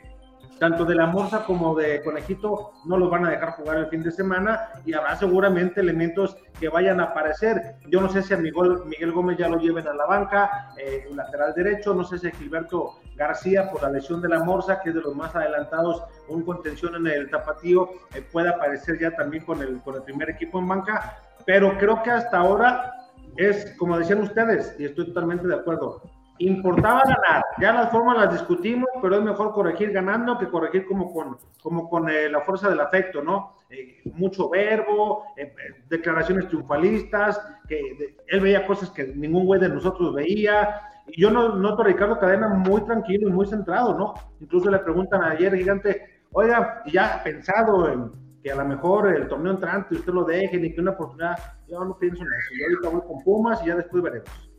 tanto 0.62 0.86
de 0.86 0.94
la 0.94 1.08
Morsa 1.08 1.44
como 1.44 1.74
de 1.74 2.04
Conejito 2.04 2.74
no 2.86 2.96
los 2.96 3.10
van 3.10 3.26
a 3.26 3.32
dejar 3.32 3.54
jugar 3.54 3.78
el 3.78 3.88
fin 3.88 4.04
de 4.04 4.12
semana 4.12 4.70
y 4.86 4.94
habrá 4.94 5.16
seguramente 5.16 5.82
elementos 5.82 6.38
que 6.60 6.70
vayan 6.70 7.00
a 7.00 7.06
aparecer. 7.06 7.78
Yo 7.90 8.00
no 8.00 8.10
sé 8.10 8.22
si 8.22 8.36
a 8.36 8.38
Miguel, 8.38 8.86
Miguel 8.86 9.12
Gómez 9.12 9.40
ya 9.40 9.50
lo 9.50 9.58
lleven 9.58 9.88
a 9.88 9.94
la 9.96 10.06
banca, 10.06 10.72
eh, 10.78 11.10
lateral 11.16 11.56
derecho, 11.56 11.96
no 11.96 12.04
sé 12.04 12.20
si 12.20 12.28
a 12.28 12.32
Gilberto 12.32 13.00
García 13.16 13.72
por 13.72 13.82
la 13.82 13.90
lesión 13.90 14.22
de 14.22 14.30
la 14.30 14.44
Morsa, 14.44 14.80
que 14.82 14.90
es 14.90 14.96
de 14.96 15.02
los 15.02 15.16
más 15.16 15.36
adelantados, 15.36 16.04
un 16.28 16.44
contención 16.44 16.94
en 16.96 17.08
el 17.08 17.32
tapatío, 17.32 17.90
eh, 18.14 18.24
puede 18.32 18.50
aparecer 18.50 19.00
ya 19.00 19.16
también 19.16 19.44
con 19.44 19.64
el, 19.64 19.82
con 19.82 19.96
el 19.96 20.04
primer 20.04 20.30
equipo 20.30 20.60
en 20.60 20.68
banca, 20.68 21.18
pero 21.44 21.76
creo 21.80 22.04
que 22.04 22.12
hasta 22.12 22.38
ahora 22.38 22.94
es, 23.36 23.76
como 23.80 23.98
decían 23.98 24.22
ustedes, 24.22 24.76
y 24.78 24.86
estoy 24.86 25.08
totalmente 25.08 25.48
de 25.48 25.56
acuerdo, 25.56 26.04
importaba 26.48 27.04
ganar. 27.04 27.44
Ya 27.60 27.74
las 27.74 27.92
formas 27.92 28.18
las 28.18 28.34
discutimos, 28.34 28.90
pero 29.02 29.18
es 29.18 29.24
mejor 29.24 29.54
corregir 29.54 29.92
ganando 29.92 30.38
que 30.38 30.50
corregir 30.50 30.86
como 30.86 31.14
con, 31.14 31.38
como 31.62 31.90
con 31.90 32.10
eh, 32.10 32.30
la 32.30 32.42
fuerza 32.42 32.70
del 32.70 32.80
afecto, 32.80 33.24
¿no? 33.24 33.58
Eh, 33.70 34.02
mucho 34.16 34.50
verbo, 34.50 35.26
eh, 35.38 35.54
declaraciones 35.88 36.48
triunfalistas, 36.48 37.40
que 37.68 38.16
él 38.28 38.40
veía 38.40 38.66
cosas 38.66 38.90
que 38.90 39.08
ningún 39.08 39.46
güey 39.46 39.62
de 39.62 39.70
nosotros 39.70 40.14
veía. 40.14 40.82
Y 41.08 41.22
yo 41.22 41.32
no, 41.32 41.56
noto 41.56 41.82
a 41.84 41.86
Ricardo 41.86 42.20
Cadena 42.20 42.50
muy 42.50 42.82
tranquilo 42.86 43.30
y 43.30 43.32
muy 43.32 43.46
centrado, 43.46 43.98
¿no? 43.98 44.14
Incluso 44.40 44.70
le 44.70 44.80
preguntan 44.80 45.24
ayer, 45.24 45.56
gigante, 45.56 46.22
oiga, 46.32 46.84
ya 46.88 47.22
pensado 47.24 47.90
en 47.90 48.12
que 48.42 48.52
a 48.52 48.56
lo 48.56 48.66
mejor 48.66 49.14
el 49.14 49.28
torneo 49.28 49.54
entrante 49.54 49.96
usted 49.96 50.14
lo 50.14 50.24
deje, 50.24 50.58
ni 50.58 50.74
que 50.74 50.82
una 50.82 50.92
oportunidad, 50.92 51.38
yo 51.68 51.84
no 51.84 51.98
pienso 51.98 52.24
en 52.24 52.30
eso, 52.30 52.54
yo 52.60 52.66
ahorita 52.66 52.90
voy 52.90 53.08
con 53.08 53.24
Pumas 53.24 53.62
y 53.64 53.68
ya 53.68 53.76
después 53.76 54.02
veremos. 54.02 54.51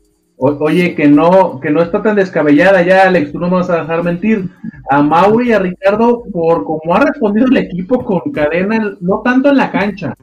Oye, 0.43 0.95
que 0.95 1.07
no, 1.07 1.61
que 1.61 1.71
no 1.71 1.83
está 1.83 2.03
tan 2.03 2.17
descabellada 2.17 2.83
ya, 2.83 3.05
Alex, 3.05 3.33
tú 3.33 3.39
no 3.39 3.49
me 3.49 3.57
vas 3.57 3.71
a 3.71 3.83
dejar 3.83 4.03
mentir. 4.03 4.49
A 4.91 5.01
Mauri 5.03 5.51
y 5.51 5.53
a 5.53 5.61
Ricardo, 5.61 6.25
por 6.33 6.65
como 6.65 6.95
ha 6.95 7.01
respondido 7.01 7.47
el 7.47 7.57
equipo 7.57 8.05
con 8.05 8.33
cadena, 8.33 8.97
no 9.01 9.21
tanto 9.21 9.51
en 9.51 9.57
la 9.57 9.71
cancha, 9.71 10.15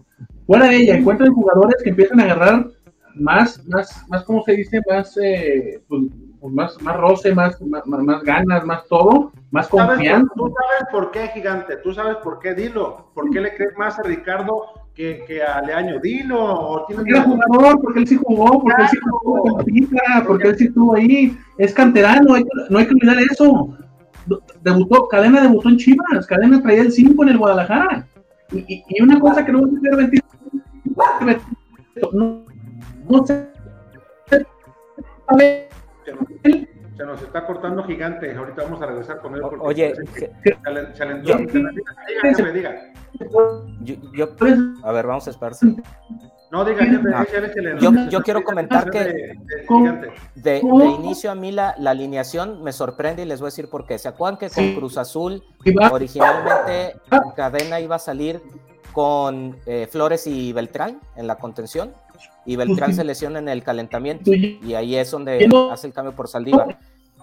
fuera 0.46 0.68
de 0.68 0.78
ella, 0.78 0.98
encuentran 0.98 1.34
jugadores 1.34 1.82
que 1.84 1.92
empiezan 1.92 2.20
a 2.20 2.24
agarrar 2.24 2.68
más, 3.16 3.66
más, 3.68 4.06
más, 4.10 4.24
¿cómo 4.24 4.44
se 4.44 4.54
dice? 4.54 4.82
Más, 4.90 5.18
eh, 5.18 5.82
pues 5.88 6.04
más, 6.42 6.82
más 6.82 6.98
roce, 6.98 7.34
más, 7.34 7.62
más, 7.62 7.86
más, 7.86 8.24
ganas, 8.24 8.66
más 8.66 8.88
todo, 8.88 9.32
más 9.52 9.68
confianza. 9.68 10.32
Tú 10.36 10.54
sabes 10.54 10.90
por 10.92 11.12
qué, 11.12 11.28
gigante, 11.30 11.78
tú 11.78 11.94
sabes 11.94 12.18
por 12.18 12.40
qué, 12.40 12.54
dilo. 12.54 13.10
¿Por 13.14 13.30
qué 13.30 13.42
le 13.42 13.56
crees 13.56 13.78
más 13.78 14.00
a 14.00 14.04
Ricardo 14.04 14.66
que, 14.94 15.24
que 15.28 15.44
a 15.44 15.62
Leaño? 15.62 16.00
Dilo. 16.00 16.42
¿O 16.42 16.86
porque 16.88 17.12
era 17.12 17.24
jugador, 17.24 17.82
porque 17.82 18.00
él 18.00 18.08
sí 18.08 18.20
jugó, 18.24 18.62
porque 18.62 18.82
él 18.82 18.88
sí 18.90 18.98
jugó 19.10 19.42
con 19.42 20.28
porque 20.28 20.48
él 20.48 20.58
sí 20.58 20.66
estuvo 20.66 20.96
ahí. 20.96 21.38
Es 21.58 21.74
canterano, 21.74 22.36
no 22.70 22.78
hay 22.78 22.88
que 22.88 22.94
olvidar 22.94 23.18
eso. 23.30 23.78
Debutó, 24.62 25.08
Cadena 25.08 25.42
debutó 25.42 25.70
en 25.70 25.78
Chivas, 25.78 26.28
Cadena 26.28 26.62
traía 26.62 26.84
el 26.84 26.92
5 26.92 27.24
en 27.24 27.30
el 27.30 27.38
Guadalajara. 27.38 28.08
Y, 28.52 28.84
y, 28.88 29.02
una 29.02 29.20
cosa 29.20 29.46
que 29.46 29.52
no 29.52 29.62
voy 29.62 29.80
a 29.92 29.96
mentir, 29.96 30.24
no, 32.14 32.46
no 33.08 33.26
sé. 33.26 33.48
A 35.28 35.36
ver, 35.36 35.70
se 37.00 37.06
nos 37.06 37.22
está 37.22 37.46
cortando 37.46 37.84
gigante. 37.84 38.36
Ahorita 38.36 38.64
vamos 38.64 38.82
a 38.82 38.88
regresar 38.88 39.22
con 39.22 39.36
él. 39.36 39.42
Oye, 39.62 39.94
yo, 44.14 44.36
a 44.84 44.92
ver, 44.92 45.08
vamos 45.08 45.28
a 45.28 45.30
esperar. 45.30 45.54
No, 46.52 46.66
diga, 46.66 46.84
ah, 47.14 47.26
yo, 47.80 47.92
yo 48.10 48.22
quiero 48.22 48.44
comentar 48.44 48.90
que 48.90 49.36
de, 50.36 50.60
inicio 50.60 51.30
a 51.30 51.36
mí 51.36 51.52
la, 51.52 51.76
la, 51.78 51.92
alineación 51.92 52.64
me 52.64 52.74
sorprende 52.74 53.22
y 53.22 53.26
les 53.26 53.40
voy 53.40 53.48
a 53.48 53.52
decir 53.52 53.70
por 53.70 53.86
qué. 53.86 54.00
¿Se 54.00 54.08
acuerdan 54.08 54.38
que 54.38 54.50
con 54.50 54.74
Cruz 54.74 54.98
Azul 54.98 55.44
originalmente 55.92 56.96
Cadena 57.36 57.80
iba 57.80 57.98
a 57.98 58.00
salir 58.00 58.42
con 58.94 59.58
eh, 59.68 59.88
Flores 59.92 60.26
y 60.26 60.52
Beltrán 60.52 61.00
en 61.16 61.28
la 61.28 61.36
contención? 61.36 61.94
Y 62.46 62.56
Beltrán 62.56 62.94
se 62.94 63.04
lesiona 63.04 63.40
en 63.40 63.50
el 63.50 63.64
calentamiento 63.64 64.32
y 64.34 64.74
ahí 64.74 64.96
es 64.96 65.12
donde 65.12 65.50
hace 65.72 65.88
el 65.88 65.94
cambio 65.94 66.16
por 66.16 66.28
Saldívar. 66.28 66.78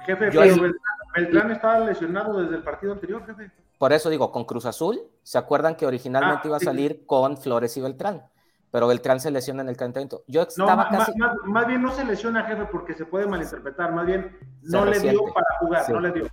Jefe, 0.04 0.30
pero 0.30 0.72
Beltrán 1.14 1.50
estaba 1.50 1.80
lesionado 1.80 2.42
desde 2.42 2.56
el 2.56 2.62
partido 2.62 2.92
anterior, 2.92 3.24
jefe. 3.26 3.50
Por 3.78 3.92
eso 3.92 4.08
digo, 4.08 4.32
con 4.32 4.44
Cruz 4.44 4.66
Azul, 4.66 5.00
¿se 5.22 5.38
acuerdan 5.38 5.76
que 5.76 5.86
originalmente 5.86 6.42
ah, 6.44 6.46
iba 6.46 6.56
a 6.56 6.60
salir 6.60 7.04
con 7.06 7.36
Flores 7.36 7.76
y 7.76 7.80
Beltrán? 7.80 8.22
Pero 8.70 8.86
Beltrán 8.86 9.20
se 9.20 9.30
lesiona 9.30 9.62
en 9.62 9.68
el 9.68 9.76
calentamiento. 9.76 10.22
Yo 10.26 10.42
estaba 10.42 10.88
casi... 10.88 11.12
más, 11.46 11.66
bien 11.66 11.82
no 11.82 11.92
se 11.92 12.04
lesiona, 12.04 12.44
jefe, 12.44 12.66
porque 12.70 12.94
se 12.94 13.04
puede 13.04 13.26
malinterpretar. 13.26 13.92
Más 13.92 14.06
bien 14.06 14.36
no 14.62 14.84
le 14.84 14.98
dio 15.00 15.20
para 15.32 15.46
jugar, 15.60 15.90
no 15.90 16.00
le 16.00 16.12
dio. 16.12 16.26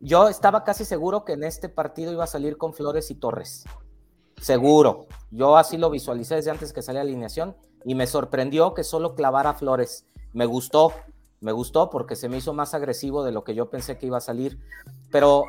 Yo 0.00 0.28
estaba 0.28 0.64
casi 0.64 0.84
seguro 0.84 1.24
que 1.24 1.32
en 1.32 1.44
este 1.44 1.68
partido 1.68 2.12
iba 2.12 2.24
a 2.24 2.28
salir 2.28 2.56
con 2.56 2.74
Flores 2.74 3.10
y 3.10 3.14
Torres. 3.14 3.64
Seguro. 4.40 5.06
Yo 5.30 5.56
así 5.56 5.76
lo 5.76 5.90
visualicé 5.90 6.36
desde 6.36 6.50
antes 6.50 6.72
que 6.72 6.82
saliera 6.82 7.04
la 7.04 7.10
alineación 7.10 7.56
y 7.84 7.94
me 7.94 8.06
sorprendió 8.06 8.74
que 8.74 8.84
solo 8.84 9.14
clavara 9.14 9.54
Flores. 9.54 10.06
Me 10.32 10.46
gustó, 10.46 10.92
me 11.40 11.52
gustó 11.52 11.90
porque 11.90 12.16
se 12.16 12.28
me 12.28 12.38
hizo 12.38 12.52
más 12.52 12.74
agresivo 12.74 13.24
de 13.24 13.32
lo 13.32 13.44
que 13.44 13.54
yo 13.54 13.70
pensé 13.70 13.98
que 13.98 14.06
iba 14.06 14.18
a 14.18 14.20
salir. 14.20 14.58
Pero, 15.10 15.44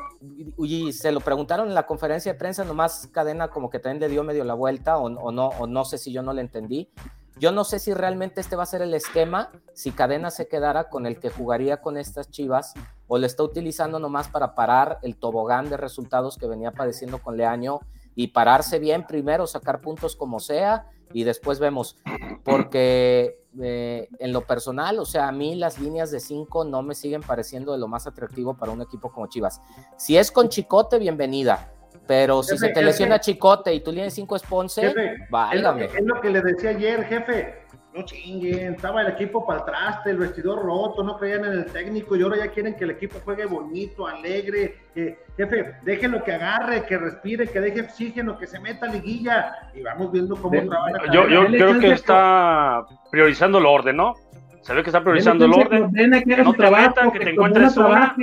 y 0.58 0.92
se 0.92 1.12
lo 1.12 1.20
preguntaron 1.20 1.68
en 1.68 1.74
la 1.74 1.86
conferencia 1.86 2.32
de 2.32 2.38
prensa, 2.38 2.64
nomás 2.64 3.08
Cadena 3.08 3.48
como 3.48 3.70
que 3.70 3.78
también 3.78 4.00
le 4.00 4.08
dio 4.08 4.24
medio 4.24 4.44
la 4.44 4.54
vuelta 4.54 4.98
o, 4.98 5.08
no, 5.08 5.48
o 5.48 5.66
no 5.66 5.84
sé 5.84 5.98
si 5.98 6.12
yo 6.12 6.22
no 6.22 6.32
le 6.32 6.40
entendí. 6.40 6.90
Yo 7.38 7.52
no 7.52 7.62
sé 7.62 7.78
si 7.78 7.94
realmente 7.94 8.40
este 8.40 8.56
va 8.56 8.64
a 8.64 8.66
ser 8.66 8.82
el 8.82 8.94
esquema, 8.94 9.52
si 9.72 9.92
Cadena 9.92 10.30
se 10.30 10.48
quedara 10.48 10.88
con 10.88 11.06
el 11.06 11.20
que 11.20 11.30
jugaría 11.30 11.80
con 11.80 11.96
estas 11.96 12.30
Chivas 12.30 12.74
o 13.06 13.16
le 13.16 13.28
está 13.28 13.44
utilizando 13.44 14.00
nomás 14.00 14.28
para 14.28 14.56
parar 14.56 14.98
el 15.02 15.16
tobogán 15.16 15.70
de 15.70 15.76
resultados 15.76 16.36
que 16.36 16.48
venía 16.48 16.72
padeciendo 16.72 17.18
con 17.18 17.36
Leaño 17.36 17.80
y 18.18 18.26
pararse 18.26 18.80
bien 18.80 19.06
primero, 19.06 19.46
sacar 19.46 19.80
puntos 19.80 20.16
como 20.16 20.40
sea 20.40 20.86
y 21.12 21.22
después 21.22 21.60
vemos, 21.60 21.96
porque 22.42 23.38
eh, 23.62 24.08
en 24.18 24.32
lo 24.32 24.40
personal, 24.40 24.98
o 24.98 25.04
sea, 25.04 25.28
a 25.28 25.32
mí 25.32 25.54
las 25.54 25.78
líneas 25.78 26.10
de 26.10 26.18
5 26.18 26.64
no 26.64 26.82
me 26.82 26.96
siguen 26.96 27.20
pareciendo 27.20 27.70
de 27.70 27.78
lo 27.78 27.86
más 27.86 28.08
atractivo 28.08 28.56
para 28.56 28.72
un 28.72 28.82
equipo 28.82 29.12
como 29.12 29.28
Chivas. 29.28 29.62
Si 29.96 30.18
es 30.18 30.32
con 30.32 30.48
Chicote, 30.48 30.98
bienvenida. 30.98 31.72
Pero 32.08 32.42
si 32.42 32.58
se 32.58 32.70
te 32.70 32.82
lesiona 32.82 33.20
Chicote 33.20 33.72
y 33.72 33.80
tú 33.80 33.92
tienes 33.92 34.14
5 34.14 34.34
es 34.34 34.42
Ponce, 34.42 34.92
válgame. 35.30 35.84
Es 35.84 36.04
lo, 36.04 36.20
que, 36.20 36.30
le 36.30 36.40
decía 36.40 36.70
ayer, 36.70 37.04
jefe. 37.04 37.67
No 37.94 38.02
chinguen, 38.04 38.74
estaba 38.74 39.00
el 39.00 39.08
equipo 39.08 39.46
para 39.46 39.60
atrás, 39.60 40.06
el 40.06 40.18
vestidor 40.18 40.62
roto, 40.62 41.02
no 41.02 41.16
creían 41.18 41.46
en 41.46 41.52
el 41.52 41.66
técnico 41.66 42.16
y 42.16 42.22
ahora 42.22 42.36
ya 42.36 42.48
quieren 42.48 42.74
que 42.74 42.84
el 42.84 42.90
equipo 42.90 43.18
juegue 43.24 43.46
bonito, 43.46 44.06
alegre. 44.06 44.76
Que, 44.94 45.18
jefe, 45.36 45.74
déjenlo 45.82 46.22
que 46.22 46.32
agarre, 46.32 46.84
que 46.84 46.98
respire, 46.98 47.46
que 47.46 47.60
deje 47.60 47.80
oxígeno, 47.80 48.38
que 48.38 48.46
se 48.46 48.60
meta 48.60 48.86
a 48.86 48.92
liguilla 48.92 49.52
y 49.74 49.82
vamos 49.82 50.12
viendo 50.12 50.36
cómo 50.36 50.60
trabaja. 50.66 51.10
Yo, 51.12 51.28
yo 51.28 51.46
creo 51.46 51.80
que 51.80 51.92
está 51.92 52.84
priorizando 53.10 53.58
el 53.58 53.66
orden, 53.66 53.96
¿no? 53.96 54.14
Se 54.60 54.74
ve 54.74 54.82
que 54.82 54.90
está 54.90 55.00
priorizando 55.00 55.46
el 55.46 55.52
orden. 55.52 55.90
Que 55.92 56.36
no 56.36 56.52
te 56.52 56.70
metan, 56.70 57.10
que 57.10 57.20
te 57.20 57.30
encuentres 57.30 57.76
una. 57.78 58.14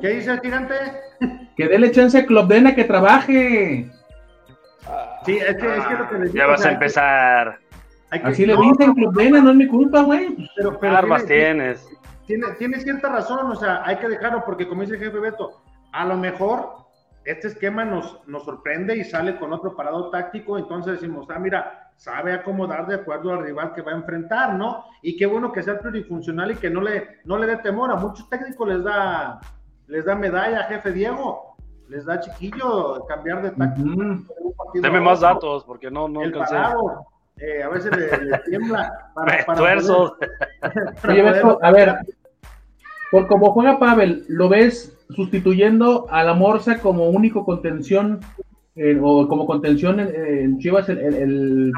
¿Qué 0.00 0.08
dice 0.08 0.30
el 0.30 0.40
gigante? 0.40 0.74
Que 1.56 1.68
déle 1.68 1.90
chance 1.90 2.16
a 2.16 2.24
Club 2.24 2.46
Dena 2.46 2.74
que 2.74 2.84
trabaje. 2.84 3.90
Sí, 5.26 5.36
es 5.36 5.56
que, 5.56 5.76
es 5.76 5.86
que 5.86 5.94
lo 5.94 6.08
que 6.08 6.18
les 6.18 6.32
digo, 6.32 6.44
Ya 6.44 6.46
vas 6.46 6.64
a 6.64 6.72
empezar. 6.72 7.58
Así 8.10 8.44
le 8.46 8.56
dicen 8.56 8.94
Club 8.94 9.14
Dena, 9.14 9.40
no 9.40 9.50
es 9.50 9.56
mi 9.56 9.68
culpa, 9.68 10.02
güey. 10.02 10.48
Pero, 10.56 10.78
pero 10.78 10.96
Armas 10.96 11.24
tienes. 11.26 11.88
Tiene, 12.26 12.46
tiene 12.58 12.80
cierta 12.80 13.08
razón, 13.08 13.50
o 13.50 13.56
sea, 13.56 13.82
hay 13.84 13.96
que 13.96 14.08
dejarlo 14.08 14.44
porque 14.44 14.68
como 14.68 14.82
dice 14.82 14.94
el 14.94 15.00
jefe 15.00 15.18
Beto, 15.18 15.62
a 15.92 16.04
lo 16.04 16.16
mejor 16.16 16.76
este 17.24 17.48
esquema 17.48 17.84
nos, 17.84 18.20
nos 18.28 18.44
sorprende 18.44 18.96
y 18.96 19.04
sale 19.04 19.36
con 19.36 19.52
otro 19.52 19.74
parado 19.74 20.10
táctico, 20.10 20.56
entonces 20.56 21.00
decimos, 21.00 21.26
ah, 21.30 21.38
mira, 21.38 21.90
sabe 21.96 22.32
acomodar 22.32 22.86
de 22.86 22.94
acuerdo 22.94 23.32
al 23.32 23.44
rival 23.44 23.74
que 23.74 23.82
va 23.82 23.92
a 23.92 23.96
enfrentar, 23.96 24.54
¿no? 24.54 24.84
Y 25.02 25.16
qué 25.16 25.26
bueno 25.26 25.52
que 25.52 25.62
sea 25.62 25.78
plurifuncional 25.78 26.52
y 26.52 26.56
que 26.56 26.70
no 26.70 26.80
le, 26.80 27.18
no 27.24 27.36
le 27.36 27.46
dé 27.46 27.56
temor. 27.58 27.90
A 27.90 27.96
muchos 27.96 28.28
técnicos 28.30 28.68
les 28.68 28.84
da 28.84 29.40
les 29.90 30.04
da 30.04 30.14
medalla, 30.14 30.64
jefe 30.64 30.92
Diego, 30.92 31.56
les 31.88 32.04
da 32.04 32.20
chiquillo 32.20 33.04
cambiar 33.06 33.42
de 33.42 33.50
táctico. 33.50 33.88
Deme 34.74 35.00
más 35.00 35.20
datos, 35.20 35.64
porque 35.64 35.90
no, 35.90 36.08
no 36.08 36.22
el 36.22 36.32
eh, 37.40 37.62
a 37.62 37.68
veces 37.68 37.90
le, 37.96 38.38
tiembla 38.48 39.10
para, 39.14 39.44
para 39.44 39.60
a 41.62 41.72
ver, 41.72 41.96
por 43.10 43.26
como 43.26 43.52
juega 43.52 43.78
Pavel, 43.78 44.24
¿lo 44.28 44.48
ves 44.48 44.96
sustituyendo 45.10 46.06
a 46.10 46.22
la 46.22 46.34
Morsa 46.34 46.80
como 46.80 47.08
único 47.08 47.44
contención 47.44 48.20
o 49.02 49.28
como 49.28 49.46
contención 49.46 50.00
en, 50.00 50.58
Chivas 50.58 50.88
el, 50.88 50.98
el, 50.98 51.14
el, 51.14 51.72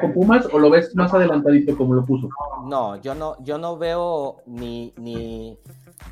con 0.00 0.12
Pumas 0.12 0.46
o 0.52 0.58
lo 0.58 0.70
ves 0.70 0.94
más 0.94 1.12
adelantadito 1.12 1.76
como 1.76 1.94
lo 1.94 2.04
puso? 2.04 2.28
No, 2.66 3.00
yo 3.00 3.14
no, 3.14 3.36
yo 3.42 3.58
no 3.58 3.76
veo 3.76 4.36
ni, 4.46 4.92
ni, 4.96 5.58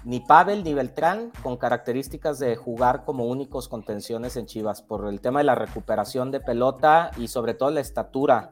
ni 0.04 0.20
Pavel 0.20 0.64
ni 0.64 0.74
Beltrán 0.74 1.30
con 1.42 1.56
características 1.56 2.38
de 2.38 2.56
jugar 2.56 3.04
como 3.04 3.26
únicos 3.26 3.68
contenciones 3.68 4.36
en 4.36 4.46
Chivas 4.46 4.82
por 4.82 5.08
el 5.08 5.20
tema 5.20 5.40
de 5.40 5.44
la 5.44 5.54
recuperación 5.54 6.30
de 6.30 6.40
pelota 6.40 7.12
y 7.16 7.28
sobre 7.28 7.54
todo 7.54 7.70
la 7.70 7.80
estatura 7.80 8.50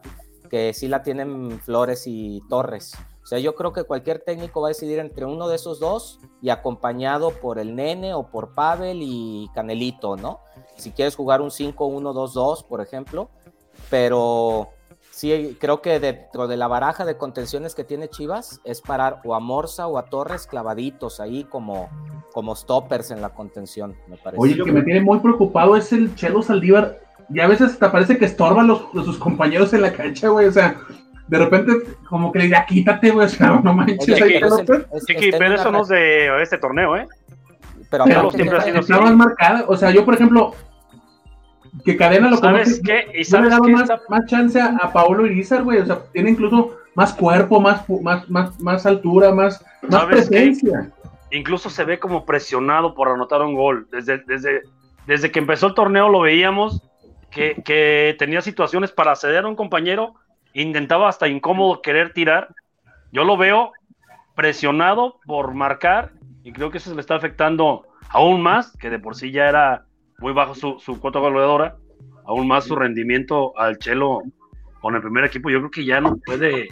que 0.49 0.73
sí 0.73 0.89
la 0.89 1.03
tienen 1.03 1.61
Flores 1.61 2.05
y 2.07 2.43
Torres. 2.49 2.95
O 3.23 3.27
sea, 3.27 3.39
yo 3.39 3.55
creo 3.55 3.73
que 3.73 3.85
cualquier 3.85 4.19
técnico 4.19 4.61
va 4.61 4.69
a 4.69 4.77
decidir 4.77 4.99
entre 4.99 5.25
uno 5.25 5.49
de 5.49 5.57
esos 5.57 5.81
dos 5.81 6.21
y 6.43 6.51
acompañado 6.51 7.31
por 7.31 7.59
el 7.59 7.75
Nene 7.75 8.13
o 8.13 8.27
por 8.27 8.55
Pavel 8.55 8.99
y 9.01 9.49
Canelito, 9.55 10.17
¿no? 10.17 10.41
Si 10.77 10.91
quieres 10.91 11.17
jugar 11.17 11.41
un 11.41 11.49
5-1-2-2, 11.49 12.67
por 12.67 12.83
ejemplo, 12.83 13.31
pero 13.89 14.69
sí 15.11 15.57
creo 15.59 15.81
que 15.81 16.01
dentro 16.01 16.49
de 16.49 16.59
la 16.59 16.69
baraja 16.69 17.07
de 17.07 17.17
contenciones 17.17 17.75
que 17.75 17.85
tiene 17.85 18.09
Chivas 18.09 18.61
es 18.65 18.83
parar 18.83 19.23
o 19.25 19.35
a 19.35 19.41
Morsa 19.41 19.87
o 19.87 19.97
a 19.97 20.05
Torres 20.05 20.47
clavaditos 20.47 21.19
ahí 21.19 21.45
como, 21.45 21.89
como 22.35 22.55
stoppers 22.55 23.11
en 23.11 23.23
la 23.23 23.31
contención, 23.31 23.97
me 24.07 24.19
parece. 24.19 24.43
Oye, 24.43 24.55
lo 24.55 24.67
que 24.67 24.73
me 24.73 24.83
tiene 24.83 25.01
muy 25.01 25.21
preocupado 25.21 25.77
es 25.77 25.93
el 25.95 26.15
Chelo 26.15 26.43
Saldívar. 26.43 27.01
Y 27.31 27.41
a 27.41 27.47
veces 27.47 27.73
hasta 27.73 27.91
parece 27.91 28.19
que 28.19 28.25
estorban 28.25 28.67
los, 28.67 28.87
sus 28.93 29.19
compañeros 29.19 29.73
en 29.73 29.83
la 29.83 29.93
cancha, 29.93 30.29
güey. 30.29 30.47
O 30.47 30.53
sea, 30.53 30.77
de 31.29 31.39
repente 31.39 31.73
como 32.09 32.31
que 32.33 32.41
le 32.41 32.45
diga, 32.47 32.67
quítate, 32.67 33.11
güey, 33.11 33.29
no 33.63 33.75
manches. 33.75 33.99
Chiqui, 33.99 34.41
Chiqui 35.07 35.31
pero 35.39 35.55
eso 35.55 35.71
no 35.71 35.83
es 35.83 35.89
de 35.89 36.43
este 36.43 36.59
torneo, 36.59 36.97
¿eh? 36.97 37.07
Pero, 37.91 38.05
pero 38.05 38.31
siempre 38.31 38.59
ha 38.59 38.63
sido 38.63 38.81
está 38.81 39.01
más 39.01 39.15
marcada. 39.15 39.65
O 39.69 39.77
sea, 39.77 39.91
yo, 39.91 40.05
por 40.05 40.15
ejemplo, 40.15 40.55
que 41.85 41.97
Cadena 41.97 42.31
lo 42.31 42.37
¿Sabes 42.37 42.81
qué? 42.85 43.07
¿Y 43.15 43.25
sabes 43.25 43.53
le 43.53 43.73
más, 43.73 43.89
más, 44.09 44.27
chance 44.27 44.61
a, 44.61 44.77
a 44.81 44.93
Paulo 44.93 45.27
Irizar, 45.27 45.63
güey. 45.63 45.79
O 45.79 45.87
sea, 45.87 46.01
tiene 46.13 46.31
incluso 46.31 46.77
más 46.95 47.13
cuerpo, 47.13 47.61
más, 47.61 47.89
más, 47.89 48.29
más, 48.29 48.61
más 48.61 48.87
altura, 48.87 49.33
más, 49.33 49.65
más 49.83 50.05
presencia. 50.07 50.91
Incluso 51.31 51.69
se 51.69 51.85
ve 51.85 51.99
como 51.99 52.25
presionado 52.25 52.95
por 52.95 53.09
anotar 53.09 53.43
un 53.43 53.55
gol. 53.55 53.89
Desde, 53.91 54.19
desde, 54.19 54.63
desde 55.07 55.31
que 55.31 55.41
empezó 55.41 55.67
el 55.67 55.75
torneo 55.75 56.09
lo 56.09 56.21
veíamos 56.21 56.83
que, 57.35 57.63
que 57.63 58.17
tenía 58.19 58.41
situaciones 58.41 58.93
para 58.93 59.17
ceder 59.17 59.45
a 59.45 59.49
un 59.49 59.57
compañero 59.57 60.15
intentaba 60.55 61.09
hasta 61.09 61.29
incómodo 61.29 61.83
querer 61.83 62.13
tirar. 62.13 62.55
Yo 63.13 63.25
lo 63.25 63.37
veo 63.37 63.73
presionado 64.35 65.19
por 65.27 65.53
marcar 65.53 66.13
y 66.45 66.53
creo 66.53 66.71
que 66.71 66.79
eso 66.79 66.95
le 66.95 67.01
está 67.01 67.17
afectando 67.17 67.87
aún 68.09 68.41
más, 68.41 68.77
que 68.77 68.89
de 68.89 68.99
por 68.99 69.17
sí 69.17 69.33
ya 69.33 69.49
era 69.49 69.85
muy 70.19 70.33
bajo 70.33 70.55
su, 70.55 70.79
su 70.79 71.01
cuota 71.01 71.19
goleadora, 71.19 71.77
aún 72.25 72.47
más 72.47 72.65
su 72.65 72.77
rendimiento 72.77 73.59
al 73.59 73.79
Chelo 73.79 74.23
con 74.81 74.95
el 74.95 75.03
primer 75.03 75.25
equipo. 75.25 75.51
Yo 75.51 75.59
creo 75.59 75.71
que 75.71 75.85
ya 75.85 76.01
no 76.01 76.17
puede, 76.17 76.69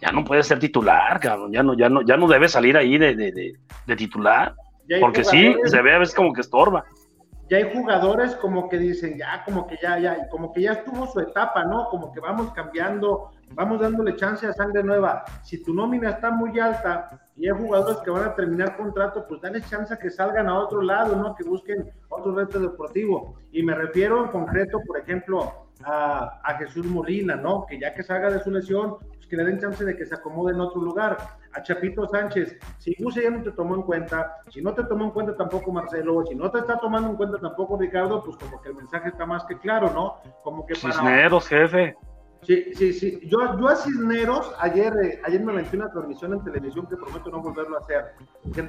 ya 0.00 0.10
no 0.10 0.24
puede 0.24 0.42
ser 0.42 0.58
titular, 0.58 1.20
cabrón. 1.20 1.52
Ya 1.52 1.62
no, 1.62 1.74
ya 1.74 1.88
no, 1.88 2.02
ya 2.02 2.16
no 2.16 2.26
debe 2.26 2.48
salir 2.48 2.76
ahí 2.76 2.98
de, 2.98 3.14
de, 3.14 3.52
de 3.86 3.96
titular. 3.96 4.54
Porque 5.00 5.22
sí, 5.24 5.54
se 5.64 5.80
ve 5.80 5.94
a 5.94 5.98
veces 5.98 6.14
como 6.14 6.32
que 6.32 6.40
estorba 6.40 6.84
ya 7.52 7.58
hay 7.58 7.70
jugadores 7.70 8.34
como 8.36 8.66
que 8.66 8.78
dicen, 8.78 9.18
ya, 9.18 9.44
como 9.44 9.66
que 9.66 9.76
ya, 9.76 9.98
ya, 9.98 10.26
como 10.30 10.54
que 10.54 10.62
ya 10.62 10.72
estuvo 10.72 11.06
su 11.06 11.20
etapa, 11.20 11.64
¿no? 11.64 11.86
Como 11.90 12.10
que 12.10 12.18
vamos 12.18 12.50
cambiando, 12.52 13.30
vamos 13.50 13.78
dándole 13.78 14.16
chance 14.16 14.46
a 14.46 14.54
sangre 14.54 14.82
nueva. 14.82 15.22
Si 15.42 15.62
tu 15.62 15.74
nómina 15.74 16.08
está 16.08 16.30
muy 16.30 16.58
alta 16.58 17.10
y 17.36 17.46
hay 17.46 17.52
jugadores 17.54 17.98
que 17.98 18.10
van 18.10 18.24
a 18.24 18.34
terminar 18.34 18.74
contrato, 18.74 19.26
pues 19.28 19.42
dale 19.42 19.60
chance 19.60 19.92
a 19.92 19.98
que 19.98 20.08
salgan 20.08 20.48
a 20.48 20.58
otro 20.60 20.80
lado, 20.80 21.14
¿no? 21.14 21.34
Que 21.34 21.44
busquen 21.44 21.92
otro 22.08 22.34
reto 22.34 22.58
deportivo. 22.58 23.34
Y 23.50 23.62
me 23.62 23.74
refiero 23.74 24.24
en 24.24 24.30
concreto, 24.30 24.80
por 24.86 24.98
ejemplo, 24.98 25.68
a, 25.84 26.40
a 26.42 26.56
Jesús 26.56 26.86
Molina, 26.86 27.36
¿no? 27.36 27.66
Que 27.66 27.78
ya 27.78 27.92
que 27.92 28.02
salga 28.02 28.30
de 28.30 28.40
su 28.40 28.50
lesión, 28.50 28.96
que 29.32 29.38
le 29.38 29.44
den 29.44 29.58
chance 29.58 29.82
de 29.82 29.96
que 29.96 30.04
se 30.04 30.14
acomode 30.14 30.52
en 30.52 30.60
otro 30.60 30.82
lugar 30.82 31.16
a 31.54 31.62
Chapito 31.62 32.06
Sánchez, 32.06 32.58
si 32.76 32.94
Buse 33.02 33.22
ya 33.22 33.30
no 33.30 33.42
te 33.42 33.52
tomó 33.52 33.74
en 33.76 33.80
cuenta, 33.80 34.42
si 34.50 34.60
no 34.60 34.74
te 34.74 34.84
tomó 34.84 35.04
en 35.04 35.10
cuenta 35.10 35.34
tampoco 35.34 35.72
Marcelo, 35.72 36.22
si 36.26 36.34
no 36.34 36.50
te 36.50 36.58
está 36.58 36.78
tomando 36.78 37.08
en 37.08 37.16
cuenta 37.16 37.38
tampoco 37.38 37.78
Ricardo, 37.78 38.22
pues 38.22 38.36
como 38.36 38.60
que 38.60 38.68
el 38.68 38.74
mensaje 38.74 39.08
está 39.08 39.24
más 39.24 39.46
que 39.46 39.56
claro, 39.56 39.90
¿no? 39.94 40.16
Como 40.42 40.66
que 40.66 40.74
para... 40.74 40.92
Cisneros, 40.92 41.48
jefe. 41.48 41.96
Sí, 42.42 42.74
sí, 42.74 42.92
sí. 42.92 43.20
Yo, 43.24 43.58
yo 43.58 43.68
a 43.68 43.76
Cisneros, 43.76 44.54
ayer, 44.58 44.92
eh, 45.02 45.22
ayer 45.24 45.42
me 45.42 45.54
metí 45.54 45.76
una 45.76 45.90
transmisión 45.90 46.34
en 46.34 46.44
televisión 46.44 46.86
que 46.86 46.96
prometo 46.96 47.30
no 47.30 47.40
volverlo 47.40 47.78
a 47.78 47.80
hacer. 47.80 48.12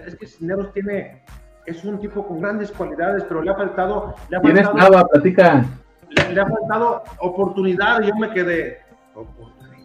Es 0.08 0.16
que 0.16 0.26
Cisneros 0.26 0.72
tiene, 0.72 1.26
es 1.66 1.84
un 1.84 2.00
tipo 2.00 2.26
con 2.26 2.40
grandes 2.40 2.72
cualidades, 2.72 3.26
pero 3.26 3.42
le 3.42 3.52
ha 3.52 3.56
faltado... 3.56 4.16
Le 4.30 4.38
ha 4.38 4.42
faltado, 4.42 5.08
platica? 5.10 5.66
Le, 6.08 6.34
le, 6.34 6.40
ha 6.40 6.48
faltado 6.48 7.04
oportunidad 7.20 8.02
y 8.02 8.08
yo 8.08 8.16
me 8.16 8.32
quedé... 8.32 8.83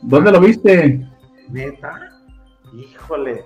¿Dónde 0.03 0.33
lo 0.33 0.41
viste? 0.41 1.07
Neta. 1.49 1.99
Híjole. 2.73 3.45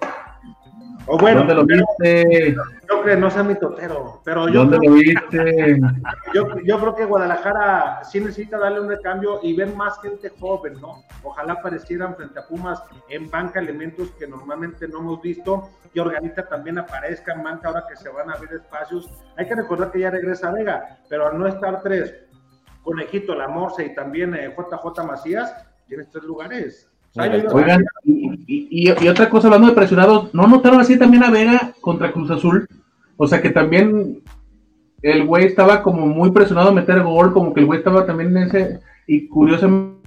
O 1.07 1.19
bueno, 1.19 1.41
¿Dónde 1.41 1.55
lo 1.55 1.65
viste? 1.65 2.55
Yo 2.55 2.63
creo 2.87 3.05
que 3.05 3.17
no 3.17 3.31
sea 3.31 3.43
mi 3.43 3.57
totero, 3.57 4.21
pero 4.25 4.49
yo 4.49 4.61
¿Dónde 4.61 4.79
creo, 4.79 4.91
lo 4.91 4.97
viste? 4.97 5.81
Yo, 6.35 6.47
yo, 6.65 6.79
creo 6.79 6.95
que 6.95 7.05
Guadalajara 7.05 8.05
sí 8.05 8.21
necesita 8.21 8.59
darle 8.59 8.81
un 8.81 8.89
recambio 8.89 9.41
y 9.43 9.55
ver 9.55 9.75
más 9.75 10.01
gente 10.01 10.31
joven, 10.41 10.81
¿no? 10.81 11.03
Ojalá 11.23 11.55
aparecieran 11.55 12.15
frente 12.15 12.39
a 12.39 12.47
Pumas 12.47 12.83
en 13.09 13.31
banca 13.31 13.61
elementos 13.61 14.11
que 14.13 14.27
normalmente 14.27 14.89
no 14.89 15.01
hemos 15.01 15.21
visto 15.21 15.69
y 15.93 15.99
Organita 15.99 16.49
también 16.49 16.79
aparezca 16.79 17.35
en 17.35 17.43
banca 17.43 17.69
ahora 17.69 17.85
que 17.89 17.97
se 17.97 18.09
van 18.09 18.31
a 18.31 18.35
abrir 18.35 18.53
espacios. 18.55 19.11
Hay 19.37 19.47
que 19.47 19.57
recordar 19.57 19.91
que 19.91 20.01
ya 20.01 20.11
regresa 20.11 20.53
Vega, 20.53 21.01
pero 21.09 21.27
al 21.29 21.39
no 21.39 21.47
estar 21.47 21.83
tres, 21.83 22.15
Conejito, 22.83 23.35
La 23.35 23.49
Morse 23.49 23.85
y 23.85 23.95
también 23.95 24.33
JJ 24.33 25.03
eh, 25.03 25.07
Macías, 25.07 25.55
tienes 25.93 26.11
tres 26.11 26.25
lugares 26.25 26.89
Oigan, 27.53 27.85
y, 28.05 28.39
y, 28.47 29.09
otra 29.09 29.29
cosa, 29.29 29.49
hablando 29.49 29.69
de 29.69 29.75
presionados, 29.75 30.33
¿no 30.33 30.47
notaron 30.47 30.81
así 30.81 30.99
también 30.99 31.23
a 31.23 31.31
Vega 31.31 31.75
contra 31.83 32.11
Cruz 32.11 32.31
Azul? 32.31 32.67
O 33.19 33.27
sea 33.27 33.43
que 33.43 33.51
también 33.51 34.23
el 35.03 35.27
güey 35.27 35.45
estaba 35.45 35.83
como 35.83 36.07
muy 36.07 36.31
presionado 36.31 36.71
a 36.71 36.73
meter 36.73 37.03
gol, 37.03 37.35
como 37.35 37.53
que 37.53 37.61
el 37.61 37.67
güey 37.67 37.81
estaba 37.81 38.07
también 38.07 38.35
en 38.35 38.45
ese, 38.45 38.81
y 39.07 39.29
curiosamente 39.29 40.01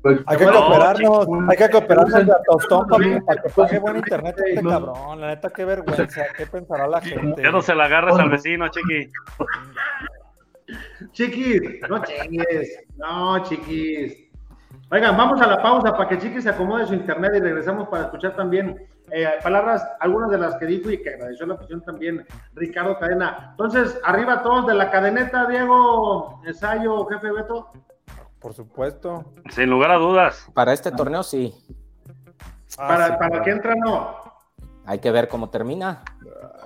pues, 0.00 0.20
hay 0.26 0.38
que 0.38 0.46
cooperarnos, 0.46 1.28
hay 1.48 1.56
que 1.56 1.70
cooperarnos 1.70 2.26
de 2.26 2.32
Tostón 2.46 2.86
para, 2.86 3.20
para 3.22 3.42
que 3.42 3.50
pague 3.50 3.78
buen 3.80 3.96
internet 3.96 4.36
este 4.46 4.62
cabrón. 4.62 5.20
La 5.20 5.26
neta, 5.26 5.50
qué 5.50 5.64
vergüenza, 5.64 6.22
qué 6.36 6.46
pensará 6.46 6.86
la 6.86 7.00
gente. 7.00 7.42
Ya 7.42 7.50
no 7.50 7.60
se 7.60 7.74
la 7.74 7.86
agarras 7.86 8.16
al 8.16 8.30
vecino, 8.30 8.68
chiqui. 8.68 9.10
Chiquis, 11.12 11.80
no 11.88 12.02
chiquis, 12.04 12.78
no 12.96 13.42
chiquis. 13.44 14.30
Oigan, 14.92 15.16
vamos 15.16 15.40
a 15.40 15.46
la 15.46 15.62
pausa 15.62 15.92
para 15.96 16.08
que 16.08 16.18
Chiquis 16.18 16.42
se 16.42 16.50
acomode 16.50 16.86
su 16.86 16.94
internet 16.94 17.32
y 17.36 17.40
regresamos 17.40 17.88
para 17.88 18.04
escuchar 18.04 18.34
también 18.34 18.88
eh, 19.12 19.28
palabras, 19.42 19.86
algunas 20.00 20.30
de 20.30 20.38
las 20.38 20.56
que 20.56 20.66
dijo 20.66 20.90
y 20.90 21.00
que 21.00 21.10
agradeció 21.10 21.46
la 21.46 21.54
opción 21.54 21.80
también 21.82 22.26
Ricardo 22.54 22.98
Cadena. 22.98 23.48
Entonces, 23.52 24.00
arriba 24.04 24.42
todos 24.42 24.66
de 24.66 24.74
la 24.74 24.90
cadeneta, 24.90 25.46
Diego, 25.46 26.40
ensayo, 26.44 27.06
jefe 27.06 27.30
Beto. 27.30 27.70
Por 28.40 28.52
supuesto. 28.52 29.32
Sin 29.50 29.70
lugar 29.70 29.92
a 29.92 29.96
dudas. 29.96 30.48
Para 30.54 30.72
este 30.72 30.90
torneo 30.90 31.22
sí. 31.22 31.54
Ah, 32.78 32.88
para, 32.88 33.18
para 33.18 33.42
que 33.42 33.50
entra 33.50 33.74
no. 33.76 34.16
Hay 34.86 34.98
que 34.98 35.10
ver 35.10 35.28
cómo 35.28 35.50
termina. 35.50 36.02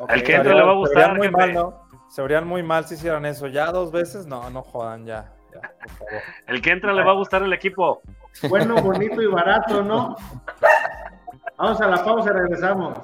El 0.08 0.22
que 0.22 0.36
entra 0.36 0.54
le 0.54 0.62
va 0.62 0.70
a 0.70 0.76
gustar. 0.76 1.16
Muy 1.16 1.30
mal, 1.30 1.52
¿no? 1.52 1.83
Se 2.14 2.22
verían 2.22 2.46
muy 2.46 2.62
mal 2.62 2.86
si 2.86 2.94
hicieran 2.94 3.26
eso. 3.26 3.48
Ya 3.48 3.72
dos 3.72 3.90
veces, 3.90 4.24
no, 4.24 4.48
no 4.48 4.62
jodan 4.62 5.04
ya. 5.04 5.32
El 6.46 6.62
que 6.62 6.70
entra 6.70 6.92
le 6.92 7.02
va 7.02 7.10
a 7.10 7.14
gustar 7.14 7.42
el 7.42 7.52
equipo. 7.52 8.02
Bueno, 8.48 8.76
bonito 8.80 9.20
y 9.20 9.26
barato, 9.26 9.82
¿no? 9.82 10.14
Vamos 11.56 11.80
a 11.80 11.88
la 11.88 12.04
pausa 12.04 12.30
y 12.30 12.32
regresamos. 12.34 12.98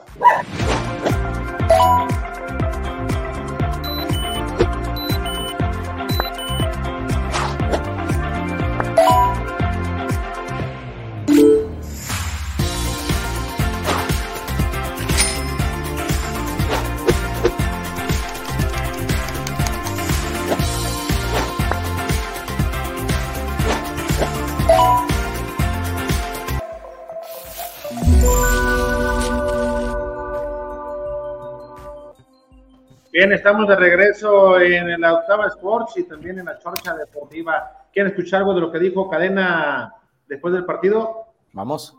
Bien, 33.21 33.35
estamos 33.35 33.69
de 33.69 33.77
regreso 33.77 34.59
en 34.59 34.99
la 34.99 35.13
octava 35.13 35.47
Sports 35.49 35.99
y 35.99 36.05
también 36.05 36.39
en 36.39 36.47
la 36.47 36.59
Chorcha 36.59 36.95
Deportiva. 36.95 37.71
¿Quieren 37.93 38.13
escuchar 38.13 38.41
algo 38.41 38.55
de 38.55 38.63
lo 38.63 38.73
que 38.73 38.79
dijo 38.79 39.11
Cadena 39.11 39.95
después 40.27 40.55
del 40.55 40.65
partido? 40.65 41.27
Vamos. 41.53 41.95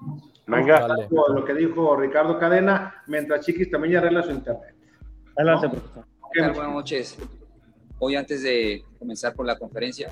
Venga. 0.48 0.88
Lo 1.12 1.46
que 1.46 1.54
dijo 1.54 1.96
Ricardo 1.96 2.40
Cadena, 2.40 3.04
mientras 3.06 3.46
Chiquis 3.46 3.70
también 3.70 3.94
ya 3.94 4.00
arregla 4.00 4.24
su 4.24 4.32
internet. 4.32 4.74
Adelante, 5.38 5.70
profesor. 5.70 6.06
Buenas 6.34 6.74
noches. 6.74 7.20
Hoy, 8.00 8.16
antes 8.16 8.42
de 8.42 8.84
comenzar 8.98 9.36
con 9.36 9.46
la 9.46 9.60
conferencia, 9.60 10.10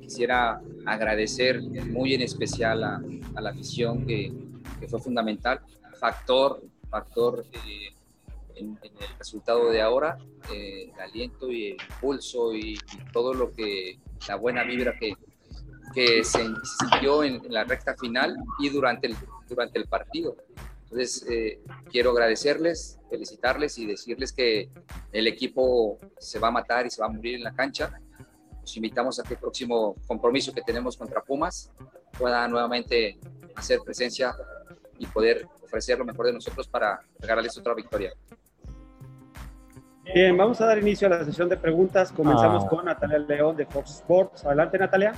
quisiera 0.00 0.60
agradecer 0.84 1.62
muy 1.62 2.14
en 2.14 2.22
especial 2.22 2.82
a, 2.82 3.00
la 3.40 3.50
afición 3.50 4.04
que, 4.04 4.32
que, 4.80 4.88
fue 4.88 4.98
fundamental, 4.98 5.60
factor, 6.00 6.60
factor 6.90 7.44
eh, 7.52 7.94
en, 8.56 8.78
el 8.82 9.18
resultado 9.18 9.70
de 9.70 9.80
ahora, 9.80 10.18
eh, 10.52 10.90
el 10.94 11.00
aliento 11.00 11.50
y 11.50 11.72
el 11.72 11.76
impulso 11.90 12.54
y, 12.54 12.78
todo 13.12 13.34
lo 13.34 13.52
que, 13.52 13.98
la 14.28 14.36
buena 14.36 14.64
vibra 14.64 14.94
que, 14.98 15.14
que 15.94 16.24
se 16.24 16.44
sintió 16.78 17.24
en, 17.24 17.42
la 17.48 17.64
recta 17.64 17.94
final 17.96 18.36
y 18.58 18.68
durante 18.68 19.08
el, 19.08 19.16
durante 19.48 19.78
el 19.78 19.86
partido. 19.86 20.36
Entonces, 20.84 21.26
eh, 21.30 21.60
quiero 21.90 22.10
agradecerles, 22.10 22.98
felicitarles 23.08 23.78
y 23.78 23.86
decirles 23.86 24.32
que 24.32 24.68
el 25.10 25.26
equipo 25.26 25.98
se 26.18 26.38
va 26.38 26.48
a 26.48 26.50
matar 26.50 26.86
y 26.86 26.90
se 26.90 27.00
va 27.00 27.06
a 27.06 27.10
morir 27.10 27.36
en 27.36 27.44
la 27.44 27.54
cancha. 27.54 27.98
Los 28.60 28.76
invitamos 28.76 29.18
a 29.18 29.22
que 29.22 29.34
el 29.34 29.40
próximo 29.40 29.96
compromiso 30.06 30.52
que 30.52 30.60
tenemos 30.60 30.96
contra 30.96 31.22
Pumas 31.22 31.70
pueda 32.18 32.46
nuevamente 32.46 33.18
hacer 33.56 33.80
presencia 33.80 34.34
y 34.98 35.06
poder 35.06 35.48
ofrecer 35.72 35.98
lo 35.98 36.04
mejor 36.04 36.26
de 36.26 36.34
nosotros 36.34 36.68
para 36.68 37.00
regalarles 37.18 37.56
otra 37.56 37.74
victoria. 37.74 38.12
Bien, 40.14 40.36
vamos 40.36 40.60
a 40.60 40.66
dar 40.66 40.78
inicio 40.78 41.06
a 41.06 41.10
la 41.10 41.24
sesión 41.24 41.48
de 41.48 41.56
preguntas. 41.56 42.12
Comenzamos 42.12 42.64
ah. 42.64 42.68
con 42.68 42.84
Natalia 42.84 43.18
León 43.18 43.56
de 43.56 43.64
Fox 43.64 43.90
Sports. 44.00 44.44
Adelante, 44.44 44.78
Natalia. 44.78 45.14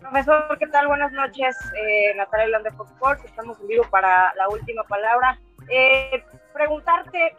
Profesor, 0.00 0.58
¿qué 0.58 0.66
tal? 0.68 0.86
Buenas 0.86 1.12
noches. 1.12 1.54
Eh, 1.76 2.14
Natalia 2.16 2.46
León 2.46 2.62
de 2.62 2.70
Fox 2.70 2.90
Sports. 2.92 3.24
Estamos 3.26 3.60
en 3.60 3.66
vivo 3.66 3.84
para 3.90 4.32
la 4.34 4.48
última 4.48 4.82
palabra. 4.84 5.38
Eh, 5.68 6.24
preguntarte, 6.54 7.34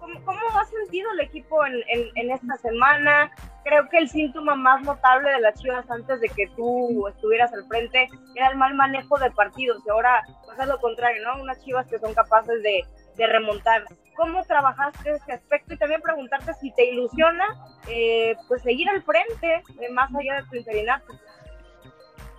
¿cómo, 0.00 0.24
¿cómo, 0.24 0.40
sentido 0.68 1.10
el 1.12 1.20
equipo 1.20 1.64
en, 1.66 2.30
esta 2.30 2.56
semana? 2.56 3.30
Creo 3.64 3.88
que 3.88 3.98
el 3.98 4.08
síntoma 4.08 4.54
más 4.54 4.82
notable 4.82 5.30
de 5.30 5.40
las 5.40 5.60
Chivas 5.60 5.88
antes 5.90 6.20
de 6.20 6.28
que 6.28 6.48
tú 6.56 7.06
estuvieras 7.08 7.52
al 7.52 7.66
frente 7.66 8.08
era 8.34 8.48
el 8.48 8.56
mal 8.56 8.74
manejo 8.74 9.18
de 9.18 9.30
partidos. 9.30 9.82
Y 9.86 9.90
ahora 9.90 10.24
pues 10.44 10.58
es 10.58 10.66
lo 10.66 10.80
contrario, 10.80 11.22
¿no? 11.22 11.42
Unas 11.42 11.62
Chivas 11.64 11.86
que 11.86 11.98
son 11.98 12.14
capaces 12.14 12.62
de 12.62 12.84
remontar. 13.26 13.84
¿Cómo 14.20 14.44
trabajaste 14.44 15.12
ese 15.12 15.32
aspecto? 15.32 15.72
Y 15.72 15.78
también 15.78 16.02
preguntarte 16.02 16.52
si 16.54 16.70
te 16.72 16.84
ilusiona 16.84 17.46
eh, 17.88 18.36
pues 18.48 18.60
seguir 18.62 18.86
al 18.90 19.02
frente, 19.02 19.62
eh, 19.80 19.90
más 19.92 20.14
allá 20.14 20.36
de 20.36 20.42
tu 20.48 20.56
interinato. 20.56 21.14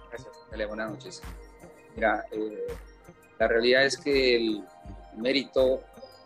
Gracias, 0.09 0.67
Buenas 0.67 0.91
noches. 0.91 1.23
Mira, 1.95 2.23
eh, 2.31 2.67
la 3.39 3.47
realidad 3.47 3.85
es 3.85 3.97
que 3.97 4.35
el 4.35 4.63
mérito 5.15 5.81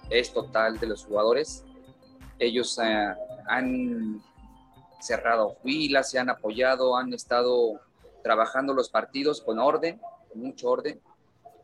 es 0.09 0.33
total 0.33 0.79
de 0.79 0.87
los 0.87 1.05
jugadores. 1.05 1.63
Ellos 2.39 2.79
han 3.47 4.21
cerrado 5.01 5.57
filas, 5.63 6.09
se 6.09 6.19
han 6.19 6.29
apoyado, 6.29 6.97
han 6.97 7.13
estado 7.13 7.79
trabajando 8.23 8.73
los 8.73 8.89
partidos 8.89 9.41
con 9.41 9.59
orden, 9.59 10.01
con 10.29 10.41
mucho 10.41 10.69
orden, 10.69 10.99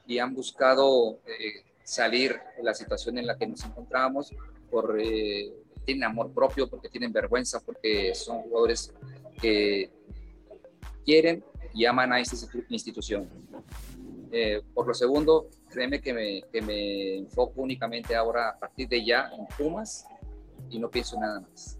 y 0.06 0.20
han 0.20 0.34
buscado 0.34 1.18
salir 1.84 2.40
de 2.58 2.64
la 2.64 2.74
situación 2.74 3.18
en 3.18 3.28
la 3.28 3.38
que 3.38 3.48
nos 3.48 3.64
encontramos, 3.66 4.34
por, 4.70 4.98
eh, 5.00 5.52
tienen 5.86 6.06
amor 6.06 6.32
propio, 6.32 6.70
porque 6.70 6.90
tienen 6.90 7.12
vergüenza, 7.12 7.60
porque 7.60 8.16
son 8.16 8.44
jugadores 8.44 8.94
que 9.42 9.92
quieren 11.04 11.44
y 11.74 11.86
aman 11.86 12.14
a 12.14 12.20
esta 12.20 12.36
institución. 12.70 13.28
Eh, 14.32 14.62
por 14.74 14.88
lo 14.88 14.94
segundo, 14.94 15.48
créeme 15.70 16.02
que 16.02 16.14
me, 16.14 16.42
que 16.52 16.62
me 16.62 17.18
enfoco 17.18 17.62
únicamente 17.62 18.16
ahora 18.16 18.50
a 18.50 18.60
partir 18.60 18.88
de 18.88 19.06
ya 19.06 19.30
en 19.38 19.46
Pumas 19.58 20.06
y 20.70 20.80
no 20.80 20.90
pienso 20.90 21.20
nada 21.20 21.42
más. 21.42 21.78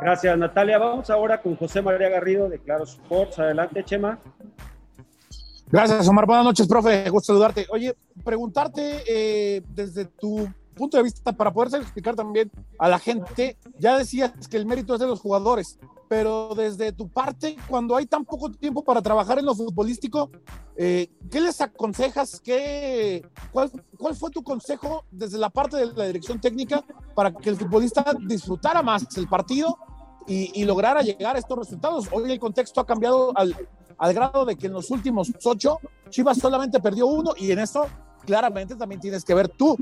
Gracias, 0.00 0.38
Natalia. 0.38 0.78
Vamos 0.78 1.10
ahora 1.10 1.40
con 1.42 1.56
José 1.56 1.82
María 1.82 2.08
Garrido 2.08 2.48
de 2.48 2.58
Claro 2.58 2.84
Sports. 2.84 3.38
Adelante, 3.38 3.84
Chema. 3.84 4.18
Gracias, 5.66 6.08
Omar. 6.08 6.26
Buenas 6.26 6.44
noches, 6.44 6.66
profe. 6.66 7.08
Gusto 7.10 7.32
saludarte. 7.32 7.66
Oye, 7.70 7.94
preguntarte 8.24 9.02
eh, 9.06 9.62
desde 9.68 10.06
tu 10.06 10.48
punto 10.72 10.96
de 10.96 11.02
vista, 11.02 11.32
para 11.32 11.52
poderse 11.52 11.76
explicar 11.78 12.14
también 12.14 12.50
a 12.78 12.88
la 12.88 12.98
gente, 12.98 13.56
ya 13.78 13.96
decías 13.96 14.32
que 14.48 14.56
el 14.56 14.66
mérito 14.66 14.94
es 14.94 15.00
de 15.00 15.06
los 15.06 15.20
jugadores, 15.20 15.78
pero 16.08 16.54
desde 16.54 16.92
tu 16.92 17.08
parte, 17.08 17.56
cuando 17.68 17.96
hay 17.96 18.06
tan 18.06 18.24
poco 18.24 18.50
tiempo 18.50 18.84
para 18.84 19.00
trabajar 19.00 19.38
en 19.38 19.46
lo 19.46 19.54
futbolístico, 19.54 20.30
eh, 20.76 21.10
¿qué 21.30 21.40
les 21.40 21.60
aconsejas? 21.60 22.40
¿Qué, 22.40 23.26
cuál, 23.50 23.70
¿Cuál 23.96 24.14
fue 24.14 24.30
tu 24.30 24.42
consejo 24.42 25.04
desde 25.10 25.38
la 25.38 25.50
parte 25.50 25.76
de 25.76 25.86
la 25.86 26.06
dirección 26.06 26.40
técnica 26.40 26.84
para 27.14 27.32
que 27.32 27.48
el 27.48 27.56
futbolista 27.56 28.04
disfrutara 28.26 28.82
más 28.82 29.06
el 29.16 29.28
partido 29.28 29.78
y, 30.26 30.60
y 30.60 30.64
lograra 30.64 31.02
llegar 31.02 31.36
a 31.36 31.38
estos 31.38 31.58
resultados? 31.58 32.08
Hoy 32.12 32.30
el 32.30 32.38
contexto 32.38 32.80
ha 32.80 32.86
cambiado 32.86 33.32
al, 33.34 33.56
al 33.98 34.14
grado 34.14 34.44
de 34.44 34.56
que 34.56 34.66
en 34.66 34.72
los 34.72 34.90
últimos 34.90 35.32
ocho, 35.44 35.78
Chivas 36.10 36.38
solamente 36.38 36.80
perdió 36.80 37.06
uno 37.06 37.34
y 37.36 37.52
en 37.52 37.60
eso 37.60 37.86
claramente 38.24 38.74
también 38.74 39.00
tienes 39.00 39.24
que 39.24 39.32
ver 39.32 39.48
tú. 39.48 39.76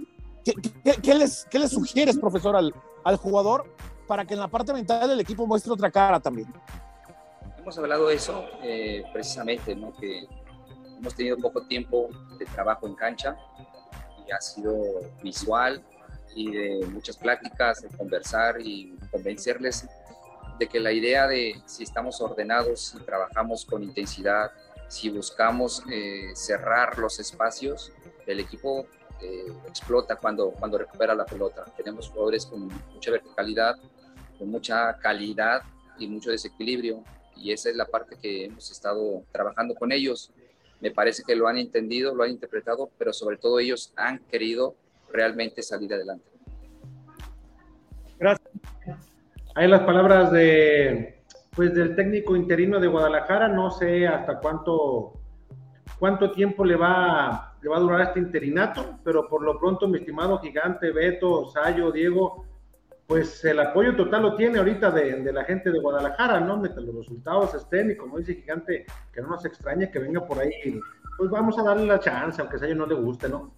¿Qué, 0.45 1.15
les, 1.15 1.45
qué 1.51 1.59
les, 1.59 1.71
sugieres, 1.71 2.19
profesor, 2.19 2.57
al, 2.57 2.75
al, 3.05 3.17
jugador 3.17 3.65
para 4.07 4.25
que 4.25 4.35
en 4.35 4.41
la 4.41 4.49
parte 4.49 4.73
mental 4.73 5.11
el 5.11 5.21
equipo 5.21 5.47
muestre 5.47 5.73
otra 5.73 5.91
cara 5.91 6.21
también? 6.21 6.53
Hemos 7.59 7.77
hablado 7.79 8.09
de 8.09 8.15
eso 8.15 8.45
eh, 8.63 9.05
precisamente, 9.13 9.75
¿no? 9.77 9.93
que 9.95 10.27
hemos 10.99 11.15
tenido 11.15 11.37
poco 11.37 11.67
tiempo 11.67 12.09
de 12.39 12.47
trabajo 12.47 12.87
en 12.87 12.95
cancha 12.95 13.37
y 14.27 14.33
ha 14.33 14.41
sido 14.41 14.75
visual 15.23 15.85
y 16.35 16.51
de 16.51 16.87
muchas 16.87 17.17
pláticas, 17.17 17.83
de 17.83 17.89
conversar 17.97 18.61
y 18.61 18.97
convencerles 19.11 19.87
de 20.59 20.69
que 20.69 20.79
la 20.79 20.93
idea 20.93 21.27
de 21.27 21.61
si 21.67 21.83
estamos 21.83 22.21
ordenados, 22.21 22.89
si 22.89 22.99
trabajamos 23.01 23.65
con 23.65 23.83
intensidad, 23.83 24.51
si 24.89 25.09
buscamos 25.09 25.83
eh, 25.91 26.33
cerrar 26.35 26.99
los 26.99 27.19
espacios, 27.19 27.93
el 28.27 28.41
equipo 28.41 28.87
eh, 29.23 29.53
explota 29.69 30.17
cuando, 30.17 30.51
cuando 30.51 30.79
recupera 30.79 31.15
la 31.15 31.25
pelota. 31.25 31.65
Tenemos 31.77 32.09
jugadores 32.09 32.47
con 32.47 32.69
mucha 32.93 33.11
verticalidad, 33.11 33.77
con 34.39 34.51
mucha 34.51 34.97
calidad 34.99 35.63
y 35.99 36.07
mucho 36.07 36.31
desequilibrio 36.31 37.03
y 37.41 37.53
esa 37.53 37.71
es 37.71 37.77
la 37.77 37.87
parte 37.87 38.17
que 38.21 38.45
hemos 38.47 38.71
estado 38.71 39.23
trabajando 39.33 39.75
con 39.75 39.93
ellos. 39.93 40.33
Me 40.81 40.91
parece 40.91 41.23
que 41.27 41.35
lo 41.35 41.49
han 41.49 41.59
entendido, 41.59 42.15
lo 42.15 42.25
han 42.25 42.31
interpretado, 42.31 42.91
pero 42.99 43.13
sobre 43.13 43.37
todo 43.37 43.59
ellos 43.59 43.93
han 43.97 44.19
querido 44.19 44.75
realmente 45.13 45.63
salir 45.63 45.93
adelante. 45.93 46.25
Gracias. 48.19 48.49
Hay 49.55 49.69
las 49.69 49.83
palabras 49.83 50.31
de 50.31 51.17
pues 51.55 51.75
del 51.75 51.97
técnico 51.97 52.37
interino 52.37 52.79
de 52.79 52.87
Guadalajara, 52.87 53.49
no 53.49 53.71
sé 53.71 54.07
hasta 54.07 54.39
cuánto 54.39 55.21
cuánto 55.99 56.31
tiempo 56.31 56.65
le 56.65 56.77
va, 56.77 57.50
le 57.63 57.69
va 57.69 57.77
a 57.77 57.81
durar 57.81 58.01
este 58.01 58.21
interinato, 58.21 58.99
pero 59.05 59.29
por 59.29 59.43
lo 59.43 59.59
pronto, 59.59 59.87
mi 59.87 59.99
estimado 59.99 60.39
gigante, 60.39 60.93
Beto, 60.93 61.47
Sayo, 61.47 61.93
Diego, 61.93 62.47
pues 63.07 63.45
el 63.45 63.59
apoyo 63.59 63.97
total 63.97 64.23
lo 64.23 64.37
tiene 64.37 64.59
ahorita 64.59 64.91
de, 64.93 65.33
la 65.33 65.45
gente 65.45 65.71
de 65.71 65.81
Guadalajara, 65.81 66.41
¿no? 66.41 66.57
Mientras 66.57 66.85
los 66.85 66.95
resultados 66.95 67.55
estén 67.55 67.91
y 67.91 67.97
como 67.97 68.19
dice 68.19 68.37
Gigante, 68.37 68.87
que 69.13 69.21
no 69.21 69.29
nos 69.29 69.45
extrañe 69.45 69.91
que 69.91 69.99
venga 69.99 70.25
por 70.25 70.39
ahí, 70.39 70.81
pues 71.19 71.29
vamos 71.29 71.59
a 71.59 71.65
darle 71.65 71.87
la 71.87 71.99
chance, 71.99 72.41
aunque 72.41 72.65
ellos 72.65 72.77
no 72.77 72.87
le 72.87 72.95
guste, 72.95 73.29
¿no? 73.29 73.53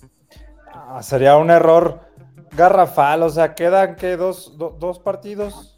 Ah, 0.73 1.03
sería 1.03 1.37
un 1.37 1.51
error 1.51 2.01
garrafal, 2.57 3.23
o 3.23 3.29
sea, 3.29 3.55
quedan 3.55 3.97
que 3.97 4.17
dos, 4.17 4.57
dos 4.57 4.99
partidos. 4.99 5.77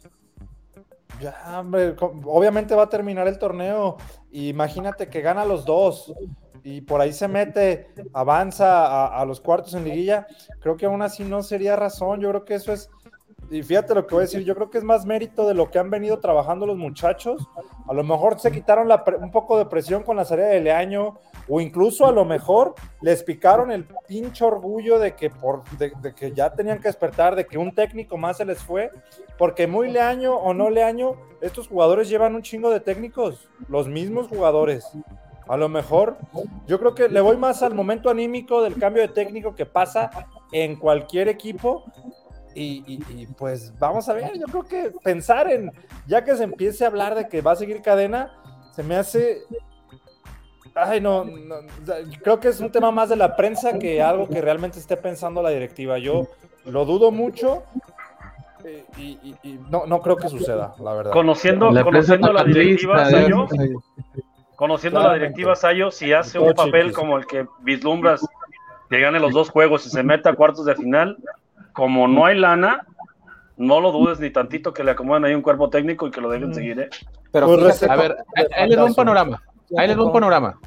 Ya, 1.19 1.59
hombre, 1.59 1.95
obviamente 1.99 2.75
va 2.75 2.83
a 2.83 2.89
terminar 2.89 3.27
el 3.27 3.37
torneo. 3.37 3.97
Imagínate 4.31 5.09
que 5.09 5.21
gana 5.21 5.45
los 5.45 5.65
dos 5.65 6.13
y 6.65 6.81
por 6.81 6.99
ahí 6.99 7.13
se 7.13 7.27
mete, 7.27 7.87
avanza 8.11 9.05
a, 9.05 9.23
los 9.23 9.39
cuartos 9.39 9.75
en 9.75 9.83
liguilla. 9.83 10.25
Creo 10.59 10.75
que 10.75 10.87
aún 10.87 11.03
así 11.03 11.23
no 11.23 11.43
sería 11.43 11.75
razón. 11.75 12.19
Yo 12.19 12.29
creo 12.29 12.43
que 12.43 12.55
eso 12.55 12.73
es 12.73 12.89
y 13.51 13.61
fíjate 13.61 13.93
lo 13.93 14.07
que 14.07 14.15
voy 14.15 14.23
a 14.23 14.25
decir, 14.25 14.43
yo 14.43 14.55
creo 14.55 14.71
que 14.71 14.79
es 14.79 14.83
más 14.83 15.05
mérito 15.05 15.47
de 15.47 15.53
lo 15.53 15.69
que 15.69 15.77
han 15.77 15.91
venido 15.91 16.19
trabajando 16.19 16.65
los 16.65 16.77
muchachos. 16.77 17.47
A 17.87 17.93
lo 17.93 18.03
mejor 18.03 18.39
se 18.39 18.51
quitaron 18.51 18.89
un 19.21 19.31
poco 19.31 19.57
de 19.59 19.67
presión 19.67 20.01
con 20.01 20.17
la 20.17 20.25
salida 20.25 20.47
de 20.47 20.61
Leaño, 20.61 21.19
o 21.47 21.61
incluso 21.61 22.07
a 22.07 22.11
lo 22.11 22.25
mejor 22.25 22.73
les 23.01 23.21
picaron 23.21 23.71
el 23.71 23.85
pinche 24.07 24.43
orgullo 24.43 24.97
de 24.97 25.13
que, 25.13 25.29
por, 25.29 25.63
de, 25.77 26.15
que 26.15 26.31
ya 26.31 26.53
tenían 26.53 26.79
que 26.79 26.87
despertar, 26.87 27.35
de 27.35 27.45
que 27.45 27.59
un 27.59 27.75
técnico 27.75 28.17
más 28.17 28.37
se 28.37 28.45
les 28.45 28.57
fue, 28.57 28.89
porque 29.37 29.67
muy 29.67 29.91
Leaño 29.91 30.35
o 30.35 30.55
no 30.55 30.71
Leaño, 30.71 31.13
estos 31.41 31.67
jugadores 31.67 32.09
llevan 32.09 32.33
un 32.33 32.41
chingo 32.41 32.71
de 32.71 32.79
técnicos, 32.79 33.47
los 33.67 33.87
mismos 33.87 34.27
jugadores. 34.27 34.91
A 35.47 35.57
lo 35.57 35.69
mejor, 35.69 36.17
yo 36.67 36.79
creo 36.79 36.95
que 36.95 37.07
le 37.07 37.21
voy 37.21 37.37
más 37.37 37.61
al 37.61 37.75
momento 37.75 38.09
anímico 38.09 38.61
del 38.63 38.77
cambio 38.77 39.03
de 39.03 39.09
técnico 39.09 39.53
que 39.53 39.65
pasa 39.65 40.09
en 40.51 40.75
cualquier 40.75 41.27
equipo 41.27 41.85
y, 42.55 43.27
pues 43.37 43.77
vamos 43.77 44.07
a 44.07 44.13
ver, 44.13 44.31
yo 44.33 44.45
creo 44.45 44.63
que 44.63 44.91
pensar 45.03 45.51
en, 45.51 45.71
ya 46.07 46.23
que 46.23 46.35
se 46.35 46.43
empiece 46.43 46.85
a 46.85 46.87
hablar 46.87 47.13
de 47.13 47.27
que 47.27 47.41
va 47.41 47.51
a 47.51 47.55
seguir 47.55 47.81
cadena, 47.81 48.31
se 48.71 48.81
me 48.83 48.95
hace... 48.95 49.43
Ay, 50.73 50.99
no, 50.99 51.25
creo 52.21 52.39
que 52.39 52.49
es 52.49 52.59
un 52.59 52.69
tema 52.69 52.91
más 52.91 53.09
de 53.09 53.15
la 53.15 53.35
prensa 53.35 53.77
que 53.77 54.01
algo 54.01 54.27
que 54.27 54.41
realmente 54.41 54.79
esté 54.79 54.97
pensando 54.97 55.41
la 55.41 55.49
directiva. 55.49 55.97
Yo 55.99 56.27
lo 56.65 56.83
dudo 56.83 57.11
mucho 57.11 57.63
eh, 58.65 58.83
y, 58.97 59.59
no, 59.69 59.85
no 59.85 60.01
creo 60.01 60.17
que 60.17 60.27
suceda, 60.27 60.75
la 60.79 60.93
verdad. 60.93 61.11
Conociendo 61.11 61.71
la, 61.71 61.83
conociendo 61.83 62.33
la 62.33 62.43
directiva 62.43 63.09
Sayo, 63.09 63.47
conociendo 64.55 65.01
la 65.01 65.13
directiva 65.13 65.55
Sayo, 65.55 65.91
si 65.91 66.13
hace 66.13 66.39
un 66.39 66.53
papel 66.53 66.93
como 66.93 67.17
el 67.17 67.25
que 67.25 67.45
vislumbras 67.61 68.25
que 68.89 68.99
gane 68.99 69.19
los 69.19 69.33
dos 69.33 69.49
juegos 69.49 69.85
y 69.85 69.89
se 69.89 70.03
meta 70.03 70.31
a 70.31 70.33
cuartos 70.33 70.65
de 70.65 70.75
final, 70.75 71.17
como 71.73 72.07
no 72.07 72.25
hay 72.25 72.37
lana, 72.37 72.85
no 73.57 73.79
lo 73.79 73.91
dudes 73.91 74.19
ni 74.19 74.29
tantito 74.29 74.73
que 74.73 74.83
le 74.83 74.91
acomoden 74.91 75.25
ahí 75.25 75.33
un 75.33 75.41
cuerpo 75.41 75.69
técnico 75.69 76.07
y 76.07 76.11
que 76.11 76.21
lo 76.21 76.29
dejen 76.29 76.53
seguir, 76.53 76.79
¿eh? 76.79 76.89
Pero 77.31 77.47
pues 77.47 77.83
a 77.83 77.95
ver, 77.95 78.15
ahí 78.55 78.69
les 78.69 78.77
va 78.77 78.85
un 78.85 78.95
panorama. 78.95 79.41
Ahí 79.77 79.87
les 79.87 79.97
va 79.97 80.05
un 80.05 80.13
panorama. 80.13 80.59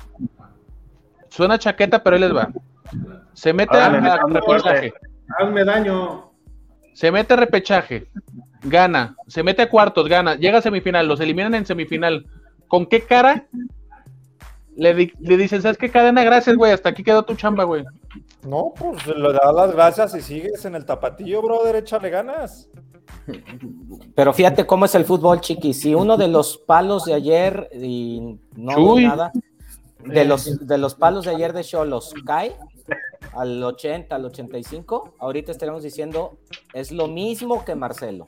Suena 1.28 1.58
chaqueta, 1.58 2.02
pero 2.02 2.16
ahí 2.16 2.22
les 2.22 2.34
va. 2.34 2.48
Se 3.32 3.52
mete 3.52 3.76
a, 3.76 3.88
repechaje. 3.88 4.92
Hazme 5.38 5.64
daño. 5.64 6.32
Se 6.94 7.12
mete 7.12 7.34
a 7.34 7.36
repechaje. 7.36 8.08
Gana. 8.62 9.14
Se 9.28 9.42
mete 9.42 9.62
a 9.62 9.70
cuartos, 9.70 10.08
gana. 10.08 10.34
Llega 10.34 10.58
a 10.58 10.62
semifinal. 10.62 11.06
Los 11.06 11.20
eliminan 11.20 11.54
en 11.54 11.64
semifinal. 11.64 12.26
¿Con 12.66 12.86
qué 12.86 13.02
cara 13.02 13.46
le, 14.78 15.12
le 15.18 15.36
dicen, 15.36 15.60
¿sabes 15.60 15.76
qué 15.76 15.90
cadena? 15.90 16.22
Gracias, 16.22 16.56
güey. 16.56 16.72
Hasta 16.72 16.90
aquí 16.90 17.02
quedó 17.02 17.24
tu 17.24 17.34
chamba, 17.34 17.64
güey. 17.64 17.84
No, 18.46 18.72
pues 18.78 19.06
le 19.06 19.32
das 19.32 19.54
las 19.54 19.72
gracias 19.72 20.14
y 20.14 20.22
sigues 20.22 20.64
en 20.64 20.76
el 20.76 20.84
tapatillo, 20.84 21.42
brother, 21.42 21.76
échale 21.76 22.08
ganas. 22.10 22.68
Pero 24.14 24.32
fíjate 24.32 24.66
cómo 24.66 24.84
es 24.84 24.94
el 24.94 25.04
fútbol, 25.04 25.40
chiqui. 25.40 25.74
Si 25.74 25.94
uno 25.94 26.16
de 26.16 26.28
los 26.28 26.58
palos 26.58 27.04
de 27.04 27.14
ayer, 27.14 27.68
y 27.72 28.38
no 28.54 29.00
nada, 29.00 29.32
de 30.04 30.24
los, 30.24 30.66
de 30.66 30.78
los 30.78 30.94
palos 30.94 31.24
de 31.24 31.32
ayer 31.32 31.52
de 31.52 31.64
Cholos 31.64 32.14
cae 32.24 32.56
al 33.34 33.62
80, 33.62 34.14
al 34.14 34.24
85, 34.26 35.14
ahorita 35.18 35.50
estaremos 35.50 35.82
diciendo 35.82 36.38
es 36.72 36.92
lo 36.92 37.08
mismo 37.08 37.64
que 37.64 37.74
Marcelo. 37.74 38.26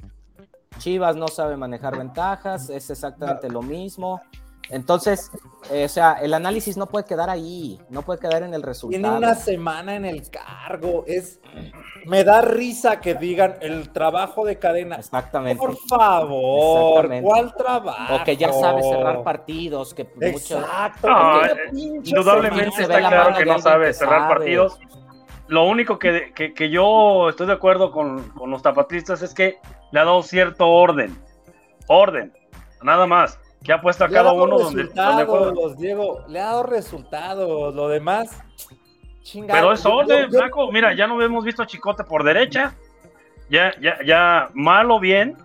Chivas 0.79 1.15
no 1.15 1.29
sabe 1.29 1.57
manejar 1.57 1.97
ventajas, 1.97 2.71
es 2.71 2.91
exactamente 2.91 3.49
lo 3.49 3.63
mismo. 3.63 4.21
Entonces, 4.70 5.33
eh, 5.70 5.85
o 5.85 5.88
sea, 5.88 6.12
el 6.22 6.33
análisis 6.33 6.76
no 6.76 6.87
puede 6.87 7.04
quedar 7.04 7.28
ahí, 7.28 7.80
no 7.90 8.02
puede 8.02 8.20
quedar 8.20 8.44
en 8.44 8.54
el 8.54 8.62
resultado. 8.62 9.02
Tiene 9.02 9.16
una 9.16 9.35
semana 9.35 9.96
en 9.96 10.04
el 10.04 10.30
cargo, 10.30 11.04
es 11.06 11.40
me 12.06 12.22
da 12.22 12.40
risa 12.40 13.00
que 13.00 13.14
digan 13.14 13.56
el 13.61 13.90
trabajo 13.90 14.44
de 14.44 14.59
cadena. 14.59 14.96
Exactamente. 14.96 15.59
Por 15.59 15.76
favor, 15.88 17.11
¿cuál 17.20 17.54
trabajo? 17.54 18.14
O 18.14 18.24
que 18.24 18.37
ya 18.37 18.52
sabe 18.52 18.83
cerrar 18.83 19.24
partidos, 19.24 19.92
que 19.92 20.09
Exacto. 20.20 21.09
Eh, 21.44 21.70
indudablemente 21.72 22.83
está 22.83 22.98
claro 22.98 23.37
que 23.37 23.44
no 23.44 23.59
sabe 23.59 23.92
cerrar 23.92 24.28
partidos. 24.28 24.78
Lo 25.48 25.64
único 25.64 25.98
que, 25.98 26.33
que, 26.33 26.70
yo 26.70 27.28
estoy 27.28 27.48
de 27.48 27.54
acuerdo 27.54 27.90
con, 27.90 28.28
con 28.30 28.52
los 28.52 28.62
tapatistas 28.62 29.20
es 29.22 29.35
que 29.35 29.59
le 29.90 29.98
ha 29.98 30.04
dado 30.04 30.22
cierto 30.22 30.68
orden. 30.68 31.18
Orden, 31.88 32.33
nada 32.83 33.04
más 33.09 33.37
que 33.62 33.73
ha 33.73 33.81
puesto 33.81 34.05
a 34.05 34.09
cada 34.09 34.33
uno 34.33 34.59
donde, 34.59 34.85
donde 34.85 35.77
Diego, 35.77 36.25
le 36.29 36.40
ha 36.40 36.44
dado 36.46 36.62
resultados, 36.62 37.75
lo 37.75 37.88
demás, 37.88 38.42
chingado. 39.23 39.61
Pero 39.61 39.73
es 39.73 39.85
orden, 39.85 40.31
flaco. 40.31 40.73
Mira, 40.73 40.94
ya 40.94 41.07
no 41.07 41.20
hemos 41.23 41.44
visto 41.44 41.62
a 41.62 41.66
Chicote 41.66 42.05
por 42.05 42.25
derecha. 42.25 42.75
Ya, 43.51 43.75
ya, 43.81 43.99
ya, 44.05 44.49
mal 44.55 44.90
o 44.92 45.01
bien, 45.01 45.37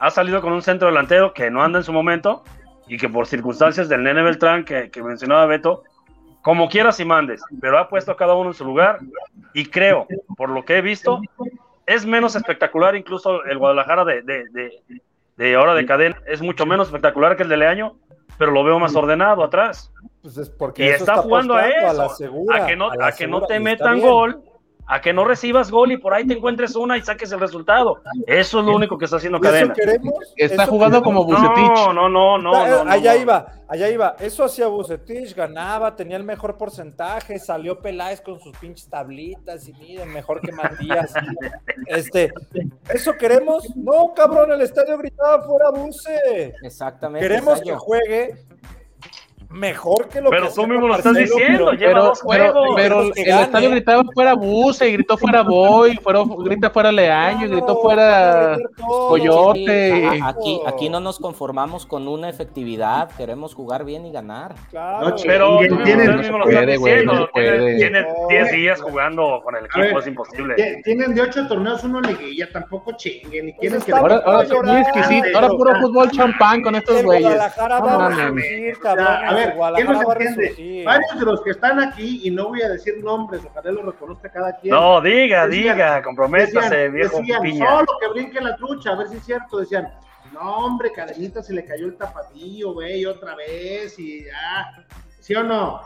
ha 0.00 0.10
salido 0.10 0.40
con 0.42 0.52
un 0.52 0.60
centro 0.60 0.88
delantero 0.88 1.32
que 1.32 1.50
no 1.50 1.62
anda 1.62 1.78
en 1.78 1.84
su 1.84 1.92
momento 1.92 2.42
y 2.88 2.98
que 2.98 3.08
por 3.08 3.26
circunstancias 3.26 3.88
del 3.88 4.02
Nene 4.02 4.22
Beltrán 4.22 4.64
que, 4.64 4.90
que 4.90 5.02
mencionaba 5.02 5.46
Beto, 5.46 5.84
como 6.42 6.68
quieras 6.68 6.98
y 7.00 7.04
mandes, 7.04 7.40
pero 7.60 7.78
ha 7.78 7.88
puesto 7.88 8.10
a 8.12 8.16
cada 8.16 8.34
uno 8.34 8.50
en 8.50 8.54
su 8.54 8.64
lugar 8.64 8.98
y 9.54 9.66
creo, 9.66 10.06
por 10.36 10.50
lo 10.50 10.64
que 10.64 10.78
he 10.78 10.82
visto, 10.82 11.20
es 11.86 12.04
menos 12.04 12.36
espectacular 12.36 12.96
incluso 12.96 13.44
el 13.44 13.56
Guadalajara 13.56 14.04
de, 14.04 14.22
de, 14.22 14.44
de 14.50 14.82
ahora 15.56 15.74
de 15.74 15.86
cadena 15.86 16.16
es 16.26 16.42
mucho 16.42 16.66
menos 16.66 16.88
espectacular 16.88 17.36
que 17.36 17.42
el 17.42 17.48
de 17.48 17.56
Leaño, 17.56 17.96
pero 18.38 18.50
lo 18.50 18.64
veo 18.64 18.78
más 18.78 18.94
ordenado 18.94 19.42
atrás. 19.42 19.92
Pues 20.22 20.50
porque 20.50 20.86
y 20.86 20.88
está, 20.88 21.16
jugando 21.16 21.54
a 21.54 21.68
eso, 21.68 22.14
a, 22.52 22.66
que 22.66 22.76
no, 22.76 22.90
a, 22.90 23.12
que 23.12 23.26
no 23.26 23.42
te 23.42 23.60
metan 23.60 24.00
gol 24.00 24.42
a 24.86 25.00
que 25.00 25.12
no 25.12 25.24
recibas 25.24 25.70
gol 25.70 25.92
y 25.92 25.96
por 25.96 26.12
ahí 26.12 26.26
te 26.26 26.34
encuentres 26.34 26.76
una 26.76 26.96
y 26.98 27.02
saques 27.02 27.32
el 27.32 27.40
resultado. 27.40 28.02
Eso 28.26 28.60
es 28.60 28.66
lo 28.66 28.74
único 28.74 28.98
que 28.98 29.06
está 29.06 29.16
haciendo 29.16 29.40
Cadena. 29.40 29.74
está 30.36 30.66
jugando 30.66 31.02
como 31.02 31.24
Bucetich. 31.24 31.86
No, 31.86 31.92
no, 31.92 32.08
no, 32.08 32.38
no, 32.38 32.54
Allá 32.90 33.16
iba, 33.16 33.46
allá 33.68 33.88
iba. 33.88 34.16
Eso 34.18 34.44
hacía 34.44 34.66
Bucetich, 34.66 35.34
ganaba, 35.34 35.96
tenía 35.96 36.16
el 36.16 36.24
mejor 36.24 36.56
porcentaje, 36.56 37.38
salió 37.38 37.80
Peláez 37.80 38.20
con 38.20 38.38
sus 38.40 38.56
pinches 38.58 38.88
tablitas 38.88 39.68
y 39.68 39.72
miren, 39.74 40.12
mejor 40.12 40.40
que 40.40 40.52
Matías. 40.52 41.14
este, 41.86 42.32
¿eso 42.88 43.14
queremos? 43.14 43.74
No, 43.76 44.12
cabrón, 44.14 44.52
el 44.52 44.60
estadio 44.60 44.98
gritaba 44.98 45.42
fuera 45.42 45.70
Buce. 45.70 46.54
Exactamente. 46.62 47.26
Queremos 47.26 47.60
que 47.62 47.74
juegue 47.74 48.44
mejor 49.54 50.08
que 50.08 50.20
lo 50.20 50.30
pero 50.30 50.48
que 50.48 50.54
tú 50.54 50.66
mismo 50.66 50.88
lo 50.88 50.96
estás 50.96 51.14
diciendo, 51.14 51.66
pero, 51.66 51.72
lleva 51.72 52.00
dos 52.00 52.20
juegos. 52.20 52.68
Pero, 52.76 53.02
el 53.02 53.12
estadio 53.16 53.70
gritaba 53.70 54.02
fuera 54.12 54.34
Buse, 54.34 54.88
y 54.88 54.92
gritó 54.92 55.16
fuera 55.16 55.42
Boy, 55.42 55.96
fuera, 55.96 56.22
grita 56.38 56.70
fuera 56.70 56.90
Leaño, 56.90 57.46
y 57.46 57.50
gritó 57.50 57.80
fuera 57.80 58.56
Coyote. 58.78 60.20
Aquí, 60.22 60.60
aquí 60.66 60.88
no 60.88 61.00
nos 61.00 61.18
conformamos 61.18 61.86
con 61.86 62.08
una 62.08 62.28
efectividad, 62.28 63.10
queremos 63.16 63.54
jugar 63.54 63.84
bien 63.84 64.04
y 64.06 64.12
ganar. 64.12 64.54
Claro, 64.70 65.14
pero 65.24 65.58
tú 65.68 65.76
mismo 65.76 66.38
lo 66.38 66.48
estás 66.48 66.66
diciendo, 66.66 67.28
tienen 67.32 68.06
10 68.28 68.52
días 68.52 68.80
jugando 68.80 69.40
con 69.44 69.56
el 69.56 69.66
equipo, 69.66 69.98
es 69.98 70.06
imposible. 70.06 70.82
Tienen 70.84 71.14
de 71.14 71.22
8 71.22 71.48
torneos 71.48 71.84
uno 71.84 72.00
liguilla, 72.00 72.48
tampoco 72.52 72.92
chinguen. 72.96 73.50
Y 73.50 73.52
pues 73.52 73.60
quieren 73.60 73.82
que 73.82 73.92
ahora, 73.92 74.22
ahora, 74.24 74.48
ahora 75.34 75.48
puro 75.48 75.80
fútbol 75.80 76.10
champán 76.10 76.62
con 76.62 76.74
estos 76.74 77.02
güeyes. 77.02 77.34
A. 77.34 79.28
A 79.28 79.43
ver, 79.46 79.56
¿quién 79.74 79.86
nos 79.86 80.04
entiende? 80.04 80.82
Varios 80.84 81.18
de 81.18 81.24
los 81.24 81.40
que 81.42 81.50
están 81.50 81.80
aquí, 81.80 82.20
y 82.24 82.30
no 82.30 82.48
voy 82.48 82.62
a 82.62 82.68
decir 82.68 83.02
nombres, 83.02 83.42
ojalá 83.44 83.72
lo 83.72 83.90
reconozca 83.90 84.30
cada 84.30 84.56
quien. 84.56 84.74
No, 84.74 85.00
diga, 85.00 85.46
diga, 85.46 86.02
comprométase, 86.02 86.88
viejo 86.88 87.18
decían, 87.18 87.58
solo 87.58 87.98
que 88.00 88.08
brinque 88.08 88.40
la 88.40 88.56
trucha, 88.56 88.90
a 88.90 88.96
ver 88.96 89.08
si 89.08 89.16
es 89.16 89.24
cierto, 89.24 89.58
decían, 89.58 89.92
no, 90.32 90.56
hombre, 90.66 90.92
Cadenita 90.92 91.42
se 91.42 91.52
le 91.52 91.64
cayó 91.64 91.86
el 91.86 91.96
tapatío, 91.96 92.72
güey, 92.72 93.06
otra 93.06 93.34
vez, 93.36 93.98
y 93.98 94.24
ya, 94.24 94.84
¿sí 95.20 95.34
o 95.34 95.42
no? 95.42 95.80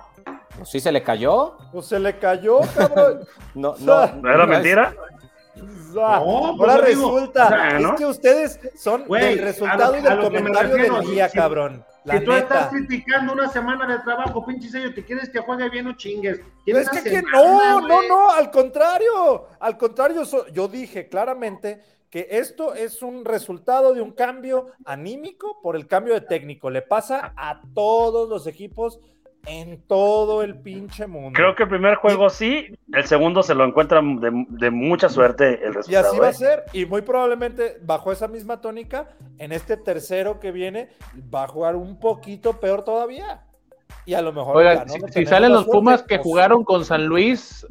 Pues 0.56 0.70
sí 0.70 0.80
se 0.80 0.90
le 0.90 1.02
cayó. 1.02 1.56
Pues 1.72 1.86
se 1.86 1.98
le 1.98 2.18
cayó, 2.18 2.60
cabrón. 2.76 3.20
no, 3.54 3.74
no. 3.78 4.06
¿No 4.22 4.32
era 4.32 4.46
mentira? 4.46 4.94
No, 5.56 6.54
pues 6.56 6.70
ahora 6.70 6.84
resulta, 6.84 7.78
es 7.78 7.92
que 7.98 8.06
ustedes 8.06 8.60
son 8.76 9.04
el 9.16 9.38
resultado 9.38 9.96
y 9.98 10.02
del 10.02 10.20
comentario 10.20 10.76
del 10.76 11.10
día, 11.10 11.28
cabrón. 11.28 11.84
Si 12.10 12.24
tú 12.24 12.32
estás 12.32 12.68
criticando 12.68 13.32
una 13.32 13.48
semana 13.48 13.86
de 13.86 14.02
trabajo, 14.02 14.44
pinche 14.44 14.68
sello, 14.68 14.94
te 14.94 15.04
quieres 15.04 15.28
que 15.30 15.40
juegue 15.40 15.68
bien 15.68 15.86
o 15.86 15.92
chingues. 15.96 16.40
Es 16.66 16.88
que, 16.90 17.22
no, 17.22 17.80
no, 17.80 18.02
no, 18.02 18.30
al 18.30 18.50
contrario, 18.50 19.46
al 19.60 19.76
contrario, 19.76 20.22
yo 20.52 20.68
dije 20.68 21.08
claramente 21.08 21.80
que 22.10 22.26
esto 22.30 22.74
es 22.74 23.02
un 23.02 23.24
resultado 23.24 23.92
de 23.92 24.00
un 24.00 24.12
cambio 24.12 24.66
anímico 24.84 25.60
por 25.62 25.76
el 25.76 25.86
cambio 25.86 26.14
de 26.14 26.22
técnico. 26.22 26.70
Le 26.70 26.82
pasa 26.82 27.34
a 27.36 27.60
todos 27.74 28.28
los 28.28 28.46
equipos 28.46 29.00
en 29.48 29.80
todo 29.86 30.42
el 30.42 30.60
pinche 30.60 31.06
mundo. 31.06 31.32
Creo 31.34 31.54
que 31.54 31.62
el 31.64 31.68
primer 31.68 31.96
juego 31.96 32.28
sí, 32.28 32.66
el 32.92 33.04
segundo 33.04 33.42
se 33.42 33.54
lo 33.54 33.64
encuentran 33.64 34.20
de, 34.20 34.70
mucha 34.70 35.08
suerte 35.08 35.64
el 35.64 35.74
resultado. 35.74 36.06
Y 36.06 36.08
así 36.08 36.18
va 36.18 36.26
a 36.26 36.30
¿eh? 36.30 36.34
ser, 36.34 36.64
y 36.72 36.84
muy 36.84 37.02
probablemente 37.02 37.78
bajo 37.82 38.12
esa 38.12 38.28
misma 38.28 38.60
tónica, 38.60 39.08
en 39.38 39.52
este 39.52 39.76
tercero 39.76 40.38
que 40.38 40.52
viene, 40.52 40.90
va 41.34 41.44
a 41.44 41.48
jugar 41.48 41.76
un 41.76 41.98
poquito 41.98 42.60
peor 42.60 42.84
todavía. 42.84 43.42
Y 44.04 44.14
a 44.14 44.22
lo 44.22 44.32
mejor... 44.32 44.56
Oiga, 44.56 44.84
si, 45.08 45.24
salen 45.24 45.52
los 45.52 45.64
Pumas 45.64 46.02
que 46.02 46.16
pues, 46.16 46.24
jugaron 46.24 46.64
con 46.64 46.84
San 46.84 47.06
Luis... 47.06 47.66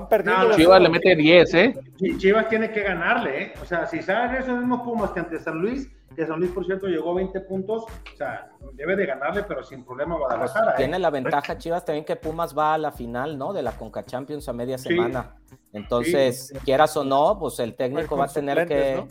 Van 0.00 0.08
perdiendo. 0.08 0.54
Chivas 0.54 0.80
le 0.82 0.88
mete 0.90 1.16
10, 1.16 1.54
¿eh? 1.54 1.74
Chivas 2.18 2.48
tiene 2.48 2.70
que 2.70 2.82
ganarle, 2.82 3.42
¿eh? 3.42 3.52
O 3.62 3.64
sea, 3.64 3.86
si 3.86 4.02
salen 4.02 4.42
esos 4.42 4.58
mismos 4.58 4.82
Pumas 4.82 5.10
que 5.12 5.20
ante 5.20 5.38
San 5.38 5.58
Luis, 5.58 5.90
que 6.14 6.26
San 6.26 6.38
Luis, 6.38 6.50
por 6.50 6.66
cierto, 6.66 6.86
llegó 6.86 7.12
a 7.12 7.14
20 7.14 7.40
puntos, 7.42 7.84
o 7.84 8.16
sea, 8.16 8.50
debe 8.74 8.94
de 8.96 9.06
ganarle, 9.06 9.42
pero 9.44 9.62
sin 9.62 9.84
problema 9.84 10.16
Guadalajara. 10.16 10.66
Pues 10.66 10.76
tiene 10.76 10.98
la 10.98 11.10
ventaja, 11.10 11.56
Chivas, 11.56 11.84
también 11.84 12.04
que 12.04 12.16
Pumas 12.16 12.56
va 12.56 12.74
a 12.74 12.78
la 12.78 12.92
final, 12.92 13.38
¿no? 13.38 13.52
De 13.52 13.62
la 13.62 13.72
Conca 13.72 14.04
Champions 14.04 14.48
a 14.48 14.52
media 14.52 14.76
semana. 14.76 15.36
Entonces, 15.72 16.52
quieras 16.64 16.96
o 16.96 17.04
no, 17.04 17.38
pues 17.38 17.58
el 17.60 17.74
técnico 17.74 18.16
va 18.16 18.26
a 18.26 18.28
tener 18.28 18.66
que... 18.66 19.02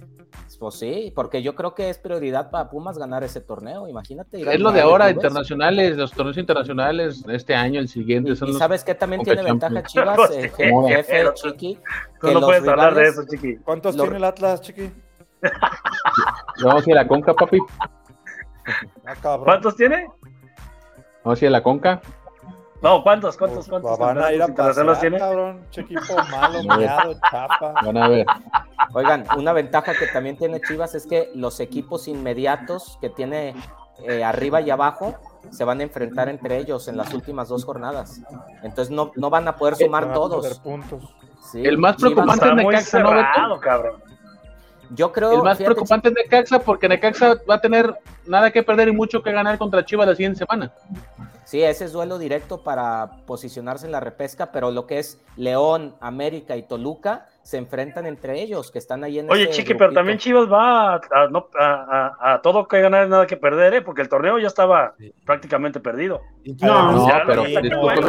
Pues 0.59 0.75
sí, 0.75 1.11
porque 1.15 1.41
yo 1.41 1.55
creo 1.55 1.75
que 1.75 1.89
es 1.89 1.97
prioridad 1.97 2.49
para 2.49 2.69
Pumas 2.69 2.97
ganar 2.97 3.23
ese 3.23 3.41
torneo, 3.41 3.87
imagínate. 3.87 4.41
Es 4.41 4.59
lo 4.59 4.71
de 4.71 4.81
ahora, 4.81 5.09
internacionales, 5.09 5.97
los 5.97 6.11
torneos 6.11 6.37
internacionales, 6.37 7.23
este 7.27 7.53
año, 7.55 7.79
el 7.79 7.87
siguiente. 7.87 8.31
y, 8.31 8.53
sabes 8.53 8.83
qué 8.83 8.95
también 8.95 9.23
tiene 9.23 9.43
ventaja 9.43 9.83
Chivas, 9.87 10.31
eh, 10.31 10.51
jefe, 10.87 11.33
Chiqui. 11.33 11.79
Tú 12.21 12.31
no 12.31 12.41
puedes 12.41 12.67
hablar 12.67 12.95
de 12.95 13.03
eso, 13.03 13.23
Chiqui. 13.29 13.57
¿Cuántos 13.57 13.95
tiene 13.95 14.17
el 14.17 14.23
Atlas, 14.23 14.61
Chiqui? 14.61 14.91
Vamos 16.63 16.87
a 16.87 16.89
ir 16.89 16.97
a 16.97 17.01
la 17.01 17.07
conca, 17.07 17.33
papi. 17.33 17.59
Ah, 19.05 19.37
¿Cuántos 19.43 19.75
tiene? 19.75 20.07
Vamos 21.23 21.41
a 21.41 21.45
ir 21.45 21.49
a 21.49 21.51
la 21.51 21.63
conca. 21.63 22.01
No, 22.85 23.01
¿cuántos? 23.01 23.35
¿Cuántos? 23.35 23.67
Pues, 23.67 23.81
¿Cuántos? 23.81 23.97
Van 23.97 24.23
a 24.23 24.31
ir 24.31 24.43
a 24.43 24.47
pasar, 24.47 24.99
tiene? 24.99 25.17
cabrón. 25.17 25.65
Chequito 25.71 26.15
malo, 26.29 26.61
miado, 26.77 27.15
chapa. 27.31 27.73
Van 27.83 27.97
a 27.97 28.07
ver. 28.07 28.27
Oigan, 28.93 29.25
una 29.35 29.53
ventaja 29.53 29.93
que 29.95 30.05
también 30.05 30.37
tiene 30.37 30.61
Chivas 30.61 30.93
es 30.93 31.07
que 31.07 31.31
los 31.33 31.59
equipos 31.59 32.07
inmediatos 32.07 32.99
que 33.01 33.09
tiene 33.09 33.55
eh, 34.03 34.23
arriba 34.23 34.61
y 34.61 34.69
abajo 34.69 35.15
se 35.49 35.63
van 35.63 35.79
a 35.79 35.83
enfrentar 35.83 36.29
entre 36.29 36.59
ellos 36.59 36.87
en 36.87 36.95
las 36.95 37.11
últimas 37.11 37.47
dos 37.47 37.65
jornadas. 37.65 38.21
Entonces 38.61 38.93
no, 38.93 39.11
no 39.15 39.31
van 39.31 39.47
a 39.47 39.55
poder 39.55 39.77
sumar 39.77 40.13
todos. 40.13 40.61
Sí, 41.51 41.65
el 41.65 41.79
más 41.79 41.95
preocupante 41.95 42.47
es 42.47 42.53
Necaxa, 42.53 42.99
¿no, 42.99 43.59
cabrón? 43.59 43.95
Yo 44.91 45.11
creo. 45.11 45.33
El 45.33 45.41
más 45.41 45.57
preocupante 45.57 46.09
es 46.09 46.13
Necaxa 46.13 46.59
porque 46.59 46.87
Necaxa 46.87 47.33
va 47.49 47.55
a 47.55 47.61
tener 47.61 47.95
nada 48.27 48.51
que 48.51 48.61
perder 48.61 48.89
y 48.89 48.91
mucho 48.91 49.23
que 49.23 49.31
ganar 49.31 49.57
contra 49.57 49.83
Chivas 49.83 50.07
la 50.07 50.15
siguiente 50.15 50.45
semana. 50.45 50.71
Sí, 51.45 51.61
ese 51.61 51.85
es 51.85 51.91
duelo 51.91 52.17
directo 52.17 52.63
para 52.63 53.17
posicionarse 53.27 53.85
en 53.85 53.91
la 53.91 53.99
repesca, 53.99 54.51
pero 54.51 54.71
lo 54.71 54.87
que 54.87 54.97
es 54.97 55.19
León, 55.37 55.95
América 55.99 56.57
y 56.57 56.63
Toluca 56.63 57.27
se 57.45 57.57
enfrentan 57.57 58.07
entre 58.07 58.41
ellos, 58.41 58.71
que 58.71 58.79
están 58.79 59.03
ahí 59.03 59.19
en 59.19 59.29
Oye, 59.29 59.51
Chiqui, 59.51 59.75
pero 59.75 59.93
también 59.93 60.17
Chivas 60.17 60.51
va 60.51 60.95
a, 60.95 62.41
todo 62.41 62.67
que 62.67 62.81
ganar, 62.81 63.07
nada 63.07 63.27
que 63.27 63.37
perder, 63.37 63.75
¿eh? 63.75 63.81
porque 63.83 64.01
el 64.01 64.09
torneo 64.09 64.39
ya 64.39 64.47
estaba 64.47 64.95
prácticamente 65.25 65.79
perdido. 65.79 66.23
No, 66.59 66.91
no, 66.91 67.07
pero, 67.27 67.43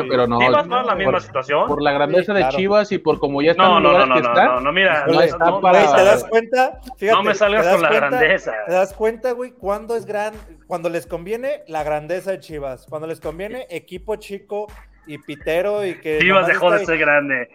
pero 0.09 0.27
no. 0.27 0.38
Chivas 0.38 0.72
va 0.72 0.81
en 0.81 0.87
la 0.87 0.94
misma 0.94 1.20
situación. 1.20 1.66
Por 1.68 1.83
la 1.83 1.92
grandeza 1.92 2.33
de 2.33 2.49
Chivas 2.49 2.90
y 2.92 2.99
por 2.99 3.18
como 3.18 3.42
ya 3.42 3.51
están 3.51 3.68
no, 3.68 3.81
no, 3.81 4.07
no, 4.07 4.07
no, 4.07 4.20
no, 4.20 4.61
no, 4.61 4.72
mira. 4.72 5.05
¿Te 5.05 5.12
das 5.12 6.25
cuenta? 6.25 6.81
no 6.99 7.22
me 7.22 7.35
salgas 7.35 7.68
con 7.68 7.83
la 7.83 7.90
grandeza. 7.90 8.55
¿Te 8.66 8.72
das 8.72 8.94
cuenta, 8.94 9.33
güey, 9.33 9.51
cuándo 9.51 9.96
es 9.96 10.07
gran, 10.07 10.33
cuando 10.66 10.88
les 10.88 11.07
conviene 11.07 11.62
la 11.68 11.85
grandeza 11.85 12.31
de 12.31 12.40
Chivas? 12.40 12.87
Cuando 12.88 13.07
les 13.07 13.20
conviene 13.20 13.66
equipo 13.68 14.16
chico 14.16 14.66
y 15.07 15.19
pitero 15.19 15.85
y 15.85 15.95
que 16.01 16.19
Chivas 16.19 16.47
dejó 16.47 16.71
de 16.71 16.85
ser 16.85 16.99
grande. 16.99 17.49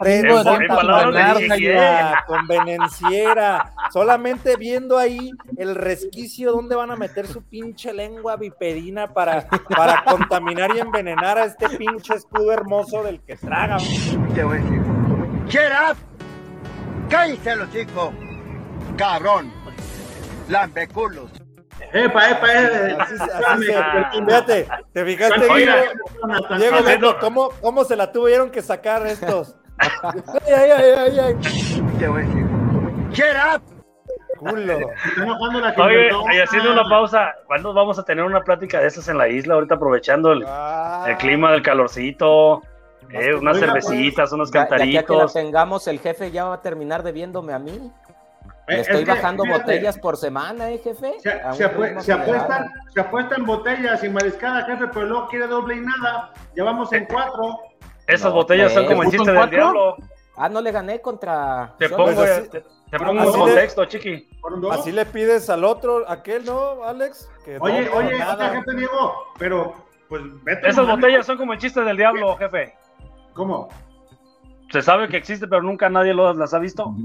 convenenciera, 2.25 3.73
solamente 3.91 4.55
viendo 4.55 4.97
ahí 4.97 5.31
el 5.57 5.75
resquicio 5.75 6.51
donde 6.51 6.75
van 6.75 6.91
a 6.91 6.95
meter 6.95 7.27
su 7.27 7.43
pinche 7.43 7.93
lengua 7.93 8.37
viperina 8.37 9.13
para, 9.13 9.47
para 9.75 10.03
contaminar 10.03 10.71
y 10.75 10.79
envenenar 10.79 11.37
a 11.37 11.45
este 11.45 11.69
pinche 11.77 12.15
escudo 12.15 12.51
hermoso 12.51 13.03
del 13.03 13.21
que 13.21 13.35
traga. 13.35 13.77
Te 14.33 14.43
voy 14.43 14.57
a 14.57 14.61
decir, 14.61 14.81
get 15.49 15.71
up, 15.89 15.97
cállense 17.09 17.55
los 17.55 17.71
chicos, 17.71 18.13
cabrón, 18.97 19.51
lambeculos. 20.47 21.31
Epa, 21.93 22.29
epa, 22.29 22.53
epa. 22.53 23.03
Así, 23.03 23.65
fíjate, 24.25 24.67
¿te 24.93 25.05
fijaste, 25.05 25.53
Diego? 25.55 25.73
Diego 26.87 27.15
¿cómo, 27.19 27.49
¿cómo, 27.61 27.83
se 27.83 27.95
la 27.95 28.11
tuvieron 28.11 28.49
que 28.49 28.61
sacar 28.61 29.05
estos? 29.07 29.55
ay, 29.79 30.53
ay, 30.53 30.71
ay, 30.97 31.19
ay, 31.19 31.35
Te 31.99 32.07
voy 32.07 32.21
a 32.21 32.25
decir, 32.25 32.47
get 33.13 33.35
up. 33.35 33.61
Culo. 34.37 34.77
Oye, 35.77 36.09
y 36.33 36.39
haciendo 36.39 36.71
una 36.71 36.83
pausa, 36.89 37.35
¿cuándo 37.45 37.73
vamos 37.73 37.99
a 37.99 38.03
tener 38.03 38.23
una 38.23 38.41
plática 38.41 38.79
de 38.79 38.87
esas 38.87 39.07
en 39.07 39.17
la 39.19 39.27
isla? 39.27 39.53
Ahorita 39.53 39.75
aprovechando 39.75 40.31
el, 40.31 40.43
ah. 40.47 41.05
el 41.07 41.17
clima 41.17 41.51
del 41.51 41.61
calorcito. 41.61 42.61
Eh, 43.13 43.35
unas 43.35 43.59
cervecitas, 43.59 44.31
unos 44.31 44.49
cantaritos. 44.51 44.93
Ya, 44.93 45.03
que 45.03 45.13
la 45.13 45.27
tengamos, 45.27 45.87
el 45.87 45.99
jefe 45.99 46.31
ya 46.31 46.45
va 46.45 46.55
a 46.55 46.61
terminar 46.61 47.03
debiéndome 47.03 47.53
a 47.53 47.59
mí. 47.59 47.91
Le 48.71 48.81
estoy 48.81 49.05
bajando 49.05 49.43
botellas 49.45 49.97
por 49.99 50.17
semana, 50.17 50.69
¿eh, 50.69 50.77
jefe? 50.77 51.19
Se, 51.19 51.41
se, 51.53 51.63
apuestan, 51.65 52.71
se 52.93 53.01
apuestan 53.01 53.45
botellas 53.45 54.03
y 54.03 54.09
mariscada, 54.09 54.65
jefe, 54.65 54.87
pero 54.87 55.05
luego 55.05 55.27
quiere 55.27 55.47
doble 55.47 55.75
y 55.75 55.81
nada. 55.81 56.33
Ya 56.55 56.63
vamos 56.63 56.91
en 56.93 57.05
cuatro. 57.05 57.59
Esas 58.07 58.31
botellas 58.31 58.73
son 58.73 58.85
como 58.85 59.03
el 59.03 59.11
chiste 59.11 59.31
del 59.31 59.49
diablo. 59.49 59.95
Ah, 60.37 60.49
no 60.49 60.61
le 60.61 60.71
gané 60.71 61.01
contra. 61.01 61.75
Te 61.77 61.89
pongo, 61.89 62.15
pues 62.15 62.49
te, 62.49 62.63
pongo 62.97 63.27
un 63.27 63.31
contexto, 63.33 63.85
chiqui. 63.85 64.29
Así 64.71 64.91
le 64.91 65.05
pides 65.05 65.49
al 65.49 65.63
otro, 65.63 66.09
aquel, 66.09 66.45
¿no, 66.45 66.83
Alex? 66.83 67.29
oye, 67.59 67.89
oye, 67.89 68.17
jefe 68.17 68.73
Diego, 68.75 69.13
pero 69.37 69.73
pues 70.07 70.21
vete. 70.43 70.69
Esas 70.69 70.87
botellas 70.87 71.25
son 71.25 71.37
como 71.37 71.53
el 71.53 71.59
chiste 71.59 71.81
del 71.81 71.97
diablo, 71.97 72.37
jefe. 72.37 72.73
¿Cómo? 73.33 73.69
Se 74.71 74.81
sabe 74.81 75.09
que 75.09 75.17
existe, 75.17 75.47
pero 75.47 75.61
nunca 75.61 75.89
nadie 75.89 76.13
las 76.13 76.53
ha 76.53 76.59
visto. 76.59 76.95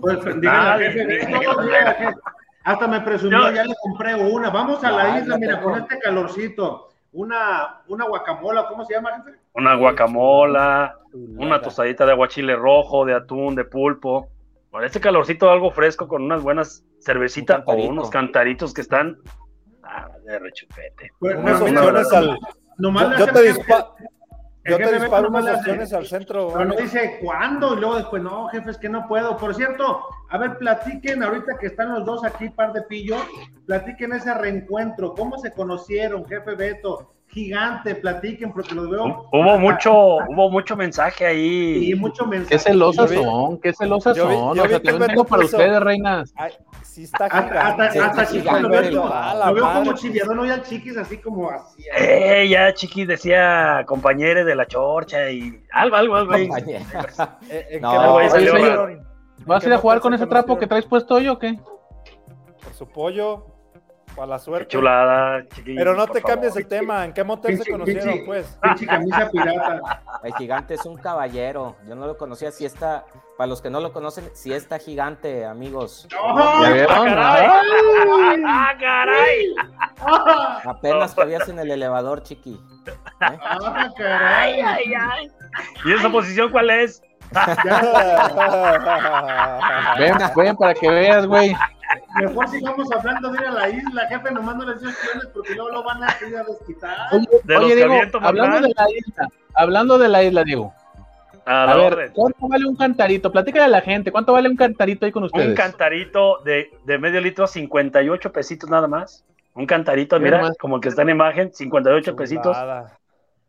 Pues, 0.00 0.18
hasta 2.62 2.86
me 2.88 3.00
presumió, 3.00 3.50
ya 3.52 3.64
le 3.64 3.74
compré 3.82 4.14
una. 4.14 4.50
Vamos 4.50 4.84
a 4.84 4.90
la 4.90 5.18
isla, 5.18 5.38
mira, 5.38 5.60
con 5.60 5.78
este 5.78 5.98
calorcito. 5.98 6.88
Una, 7.12 7.80
una 7.88 8.06
guacamola, 8.06 8.66
¿cómo 8.68 8.84
se 8.84 8.94
llama, 8.94 9.10
jefe? 9.16 9.38
Una 9.54 9.74
guacamola, 9.74 10.96
una 11.12 11.60
tostadita 11.60 12.06
de 12.06 12.12
aguachile 12.12 12.54
rojo, 12.54 13.04
de 13.04 13.14
atún, 13.14 13.54
de 13.56 13.64
pulpo. 13.64 14.28
Con 14.70 14.84
este 14.84 15.00
calorcito 15.00 15.50
algo 15.50 15.72
fresco, 15.72 16.06
con 16.06 16.22
unas 16.22 16.42
buenas 16.42 16.84
cervecitas 17.00 17.62
o 17.66 17.74
unos 17.74 18.10
cantaritos 18.10 18.72
que 18.72 18.82
están 18.82 19.18
de 20.24 20.38
rechupete. 20.38 21.10
Opciones 21.20 22.12
al. 22.12 22.38
yo, 23.18 23.26
te 23.32 23.42
disparo. 23.42 23.94
Yo 24.70 24.78
te 24.78 24.98
disparo 24.98 25.28
unas 25.28 25.58
opciones 25.58 25.92
al 25.92 26.06
centro. 26.06 26.48
Pero 26.52 26.64
no 26.64 26.74
dice 26.76 27.18
cuándo 27.22 27.74
y 27.74 27.80
luego 27.80 27.96
después, 27.96 28.22
no, 28.22 28.48
jefes, 28.48 28.78
que 28.78 28.88
no 28.88 29.06
puedo. 29.06 29.36
Por 29.36 29.54
cierto, 29.54 30.04
a 30.28 30.38
ver, 30.38 30.58
platiquen 30.58 31.22
ahorita 31.22 31.58
que 31.58 31.66
están 31.66 31.92
los 31.92 32.04
dos 32.04 32.24
aquí, 32.24 32.48
par 32.48 32.72
de 32.72 32.82
pillos, 32.82 33.20
platiquen 33.66 34.12
ese 34.12 34.32
reencuentro. 34.34 35.14
¿Cómo 35.14 35.38
se 35.38 35.52
conocieron, 35.52 36.24
jefe 36.26 36.54
Beto? 36.54 37.12
Gigante, 37.30 37.94
platiquen 37.94 38.52
porque 38.52 38.74
los 38.74 38.90
veo. 38.90 39.28
Hubo 39.32 39.58
mucho, 39.58 39.92
hubo 40.16 40.50
mucho 40.50 40.76
mensaje 40.76 41.26
ahí. 41.26 41.86
Sí, 41.86 41.94
mucho 41.94 42.26
mensaje. 42.26 42.56
Qué 42.56 42.58
celosas 42.58 43.10
son, 43.10 43.60
qué 43.60 43.72
celosas 43.72 44.16
son. 44.16 44.54
Yo, 44.54 44.54
yo 44.54 44.64
o 44.64 44.68
sea, 44.68 44.80
tengo 44.80 45.24
para 45.24 45.44
ustedes, 45.44 45.80
reinas. 45.80 46.32
Ay, 46.36 46.52
sí 46.82 47.04
está 47.04 47.30
gigante. 47.30 47.58
Hasta, 47.58 48.04
hasta, 48.06 48.24
sí, 48.26 48.42
lo 48.42 48.68
veo, 48.68 48.90
lo 48.90 49.54
veo 49.54 49.72
como 49.72 49.92
chiviado, 49.94 50.34
no 50.34 50.44
ya 50.44 50.62
chiquis 50.62 50.96
así 50.96 51.18
como 51.18 51.50
así. 51.50 51.84
Eh, 51.96 52.48
ya 52.48 52.74
chiquis 52.74 53.06
decía 53.06 53.84
compañeros 53.86 54.44
de 54.44 54.54
la 54.56 54.66
chorcha 54.66 55.30
y 55.30 55.62
algo, 55.72 55.96
algo, 55.96 56.16
algo. 56.16 56.34
Ahí. 56.34 56.48
no, 57.80 58.18
ahí 58.18 58.30
salió, 58.30 58.54
¿Vas 59.46 59.64
a 59.64 59.66
ir 59.68 59.72
a 59.72 59.78
jugar 59.78 60.00
con 60.00 60.12
ese 60.14 60.26
trapo 60.26 60.58
que 60.58 60.66
traes 60.66 60.84
puesto 60.84 61.14
hoy 61.14 61.28
o 61.28 61.38
qué? 61.38 61.58
Por 62.62 62.74
su 62.74 62.86
pollo. 62.86 63.46
Para 64.16 64.26
la 64.26 64.38
suerte. 64.38 64.66
Qué 64.66 64.76
chulada, 64.76 65.44
Pero 65.64 65.94
no 65.94 66.06
te 66.06 66.22
cambies 66.22 66.56
el 66.56 66.66
tema. 66.66 67.04
¿En 67.04 67.12
qué 67.12 67.22
motel 67.24 67.62
se 67.62 67.70
conocieron, 67.70 68.20
pues? 68.26 68.58
camisa 68.86 69.30
pirata. 69.30 70.02
El 70.22 70.34
gigante 70.34 70.74
es 70.74 70.84
un 70.84 70.96
caballero. 70.96 71.76
Yo 71.86 71.94
no 71.94 72.06
lo 72.06 72.18
conocía. 72.18 72.50
Si 72.50 72.64
está, 72.64 73.04
para 73.36 73.46
los 73.46 73.62
que 73.62 73.70
no 73.70 73.80
lo 73.80 73.92
conocen, 73.92 74.28
si 74.34 74.52
está 74.52 74.78
gigante, 74.78 75.46
amigos. 75.46 76.08
¡Ah, 76.18 76.64
caray! 78.78 79.54
Apenas 80.64 81.14
cabías 81.14 81.48
en 81.48 81.60
el 81.60 81.70
elevador, 81.70 82.22
chiqui. 82.22 82.60
¿Eh? 82.86 82.92
¡Ah, 83.20 83.88
caray! 83.96 84.60
Ay, 84.60 84.94
ay, 84.94 85.30
¿Y 85.84 85.92
esa 85.92 86.10
posición 86.10 86.50
cuál 86.50 86.70
es? 86.70 87.00
ven, 89.98 90.14
ven 90.36 90.56
para 90.56 90.74
que 90.74 90.90
veas, 90.90 91.26
güey. 91.26 91.54
Mejor 92.20 92.48
sigamos 92.48 92.92
hablando 92.92 93.30
de 93.30 93.38
ir 93.38 93.46
a 93.46 93.50
la 93.50 93.68
isla, 93.68 94.06
jefe, 94.08 94.30
nomás 94.30 94.56
no 94.56 94.64
les 94.64 94.80
dio 94.80 94.90
porque 95.34 95.54
luego 95.54 95.70
lo 95.70 95.82
van 95.82 96.02
a 96.02 96.16
ir 96.28 96.36
a 96.36 96.44
desquitar. 96.44 96.96
Oye, 97.12 97.76
Diego, 97.76 97.94
hablando 98.20 98.60
de 98.60 98.74
la 98.76 98.86
isla, 98.90 99.28
hablando 99.54 99.98
de 99.98 100.08
la 100.08 100.22
isla, 100.22 100.44
Diego. 100.44 100.72
A, 101.46 101.74
ver, 101.74 102.12
¿cuánto 102.12 102.48
vale 102.48 102.66
un 102.66 102.76
cantarito? 102.76 103.32
Platícale 103.32 103.64
a 103.64 103.68
la 103.68 103.80
gente, 103.80 104.12
¿cuánto 104.12 104.32
vale 104.32 104.48
un 104.48 104.56
cantarito 104.56 105.06
ahí 105.06 105.12
con 105.12 105.24
ustedes? 105.24 105.48
Un 105.48 105.54
cantarito 105.54 106.38
de, 106.44 106.70
de 106.84 106.98
medio 106.98 107.20
litro, 107.20 107.46
58 107.46 108.32
pesitos 108.32 108.70
nada 108.70 108.86
más. 108.86 109.24
Un 109.54 109.66
cantarito, 109.66 110.20
mira, 110.20 110.52
como 110.60 110.76
el 110.76 110.82
que 110.82 110.90
está 110.90 111.02
en 111.02 111.10
imagen, 111.10 111.52
58 111.52 112.14
pesitos. 112.14 112.56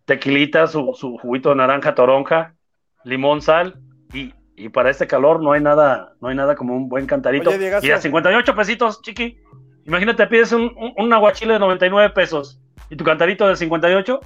Tequilita, 0.06 0.66
su, 0.66 0.94
su 0.96 1.18
juguito 1.18 1.50
de 1.50 1.56
naranja 1.56 1.94
toronja, 1.94 2.56
limón, 3.04 3.42
sal 3.42 3.80
y 4.14 4.34
y 4.62 4.70
para 4.70 4.92
este 4.92 5.08
calor 5.08 5.42
no 5.42 5.54
hay 5.54 5.62
nada, 5.62 6.14
no 6.22 6.28
hay 6.28 6.36
nada 6.36 6.56
como 6.56 6.76
un 6.76 6.88
buen 6.88 7.08
cantarito. 7.08 7.52
y 7.82 7.92
a 7.92 8.00
58 8.00 8.56
pesitos, 8.56 9.02
chiqui. 9.02 9.40
Imagínate, 9.86 10.28
pides 10.28 10.52
un, 10.52 10.72
un, 10.96 11.14
aguachile 11.14 11.54
de 11.54 11.60
99 11.60 12.12
pesos 12.12 12.60
y 12.90 12.96
tu 12.96 13.04
cantarito 13.04 13.48
de 13.48 13.56
58, 13.56 14.20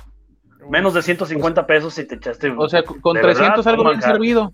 menos 0.70 0.94
de 0.94 1.02
150 1.02 1.66
pesos 1.66 1.98
y 2.00 2.06
te 2.06 2.16
echaste. 2.16 2.54
O 2.58 2.68
sea, 2.68 2.84
con 2.84 3.16
300 3.16 3.66
algo 3.66 3.86
bien 3.86 4.02
servido. 4.02 4.54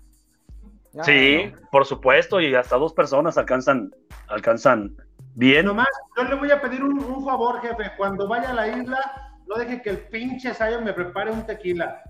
Sí, 1.02 1.52
por 1.72 1.84
supuesto, 1.84 2.40
y 2.40 2.54
hasta 2.54 2.76
dos 2.76 2.92
personas 2.92 3.36
alcanzan, 3.36 3.90
alcanzan 4.28 4.94
bien. 5.34 5.66
Nomás, 5.66 5.88
yo 6.16 6.22
le 6.24 6.36
voy 6.36 6.50
a 6.52 6.60
pedir 6.60 6.84
un, 6.84 7.02
un 7.02 7.24
favor, 7.24 7.60
jefe. 7.60 7.90
Cuando 7.96 8.28
vaya 8.28 8.50
a 8.50 8.54
la 8.54 8.68
isla, 8.68 9.00
no 9.48 9.56
deje 9.56 9.82
que 9.82 9.90
el 9.90 9.98
pinche 9.98 10.54
Sayo 10.54 10.80
me 10.80 10.92
prepare 10.92 11.32
un 11.32 11.44
tequila. 11.44 12.02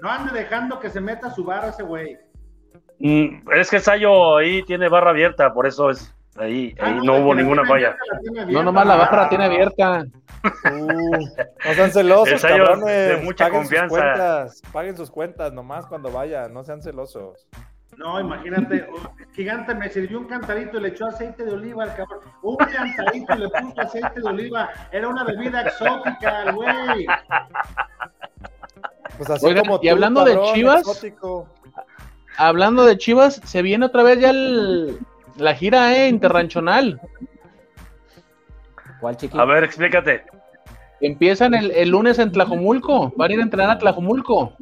No 0.00 0.10
ande 0.10 0.32
dejando 0.32 0.80
que 0.80 0.90
se 0.90 1.00
meta 1.00 1.28
a 1.28 1.34
su 1.34 1.44
bar 1.44 1.68
ese 1.68 1.84
güey. 1.84 2.18
Mm, 3.04 3.50
es 3.54 3.68
que 3.68 3.80
Sayo 3.80 4.36
ahí 4.36 4.62
tiene 4.62 4.88
barra 4.88 5.10
abierta, 5.10 5.52
por 5.52 5.66
eso 5.66 5.90
es 5.90 6.14
ahí, 6.36 6.72
ah, 6.78 6.86
ahí 6.86 7.00
no, 7.02 7.16
hubo 7.16 7.34
ninguna 7.34 7.64
falla. 7.66 7.96
No, 8.48 8.62
nomás 8.62 8.86
la 8.86 8.94
barra 8.94 9.22
la 9.22 9.28
tiene 9.28 9.44
abierta. 9.46 10.06
Uh, 10.44 11.18
no 11.64 11.74
sean 11.74 11.90
celosos, 11.90 12.40
cabrones. 12.40 13.08
De 13.08 13.16
mucha 13.24 13.46
paguen 13.46 13.60
confianza. 13.60 13.96
Sus 13.96 14.04
cuentas, 14.04 14.62
paguen 14.72 14.96
sus 14.96 15.10
cuentas 15.10 15.52
nomás 15.52 15.86
cuando 15.86 16.12
vaya, 16.12 16.48
no 16.48 16.62
sean 16.62 16.80
celosos. 16.80 17.48
No, 17.96 18.20
imagínate, 18.20 18.86
gigante 19.32 19.74
me 19.74 19.90
sirvió 19.90 20.20
un 20.20 20.26
cantarito 20.26 20.78
y 20.78 20.82
le 20.82 20.88
echó 20.88 21.06
aceite 21.06 21.44
de 21.44 21.54
oliva 21.54 21.82
al 21.82 21.96
cabrón. 21.96 22.20
Un 22.42 22.56
cantarito 22.56 23.34
y 23.34 23.38
le 23.38 23.48
puso 23.48 23.80
aceite 23.80 24.20
de 24.20 24.28
oliva. 24.28 24.70
Era 24.92 25.08
una 25.08 25.24
bebida 25.24 25.62
exótica, 25.62 26.52
güey. 26.52 27.06
Pues 29.18 29.28
así 29.28 29.54
como 29.56 29.80
y 29.82 29.88
hablando 29.88 30.24
de 30.24 30.40
Chivas, 30.52 30.80
exótico 30.80 31.48
hablando 32.36 32.84
de 32.84 32.98
Chivas, 32.98 33.40
se 33.44 33.62
viene 33.62 33.86
otra 33.86 34.02
vez 34.02 34.20
ya 34.20 34.32
la 34.32 35.54
gira 35.54 35.96
eh, 35.96 36.08
interranchonal. 36.08 37.00
¿Cuál 39.00 39.16
A 39.32 39.44
ver, 39.44 39.64
explícate. 39.64 40.24
Empiezan 41.00 41.54
el, 41.54 41.88
lunes 41.88 42.20
en 42.20 42.30
Tlajomulco. 42.30 43.12
Van 43.16 43.30
a 43.30 43.34
ir 43.34 43.40
a 43.40 43.42
entrenar 43.42 43.70
a 43.70 43.78
Tlajomulco. 43.78 44.52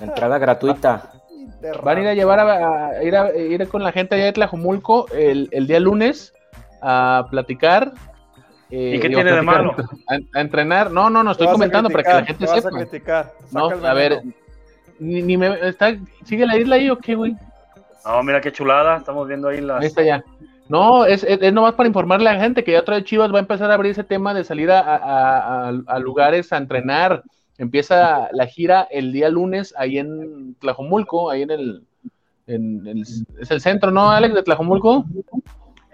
Entrada 0.00 0.36
gratuita. 0.36 1.12
Van 1.82 1.96
a 1.96 2.00
ir 2.02 2.08
a 2.08 2.14
llevar 2.14 2.40
a, 2.40 3.02
ir, 3.02 3.16
a 3.16 3.34
ir 3.34 3.66
con 3.68 3.82
la 3.82 3.92
gente 3.92 4.16
allá 4.16 4.26
de 4.26 4.32
Tlajomulco 4.32 5.06
el, 5.12 5.48
día 5.66 5.80
lunes 5.80 6.34
a 6.82 7.26
platicar. 7.30 7.92
¿Y 8.68 9.00
qué 9.00 9.08
tiene 9.08 9.32
de 9.32 9.42
malo? 9.42 9.74
A, 10.34 10.40
entrenar. 10.40 10.90
No, 10.90 11.08
no, 11.08 11.22
no, 11.22 11.30
estoy 11.30 11.46
comentando 11.46 11.88
para 11.88 12.02
que 12.02 12.10
la 12.10 12.24
gente 12.24 12.46
sepa. 12.46 13.32
No, 13.52 13.70
a 13.70 13.94
ver, 13.94 14.22
ni, 15.02 15.36
me 15.36 15.68
está, 15.68 15.96
¿Sigue 16.24 16.46
la 16.46 16.56
isla 16.56 16.76
ahí 16.76 16.90
o 16.90 16.96
qué, 16.96 17.14
güey? 17.14 17.36
No, 18.04 18.22
mira 18.22 18.40
qué 18.40 18.52
chulada, 18.52 18.98
estamos 18.98 19.26
viendo 19.26 19.48
ahí 19.48 19.60
la. 19.60 19.78
Ahí 19.78 19.86
está 19.86 20.02
ya. 20.02 20.24
No, 20.68 21.04
es, 21.04 21.24
es, 21.24 21.52
nomás 21.52 21.74
para 21.74 21.88
informarle 21.88 22.30
a 22.30 22.34
la 22.34 22.40
gente 22.40 22.64
que 22.64 22.72
ya 22.72 22.80
otra 22.80 22.96
vez 22.96 23.04
Chivas 23.04 23.32
va 23.32 23.36
a 23.36 23.40
empezar 23.40 23.70
a 23.70 23.74
abrir 23.74 23.92
ese 23.92 24.04
tema 24.04 24.32
de 24.32 24.44
salir 24.44 24.70
a, 24.70 25.70
lugares 26.00 26.52
a 26.52 26.56
entrenar. 26.56 27.22
Empieza 27.58 28.28
la 28.32 28.46
gira 28.46 28.88
el 28.90 29.12
día 29.12 29.28
lunes 29.28 29.74
ahí 29.76 29.98
en 29.98 30.54
Tlajomulco, 30.54 31.30
ahí 31.30 31.42
en 31.42 31.50
el, 31.50 31.86
en 32.46 32.86
el, 32.86 33.02
es 33.02 33.50
el 33.50 33.60
centro, 33.60 33.90
¿no, 33.90 34.10
Alex, 34.10 34.34
de 34.34 34.42
Tlajomulco? 34.42 35.04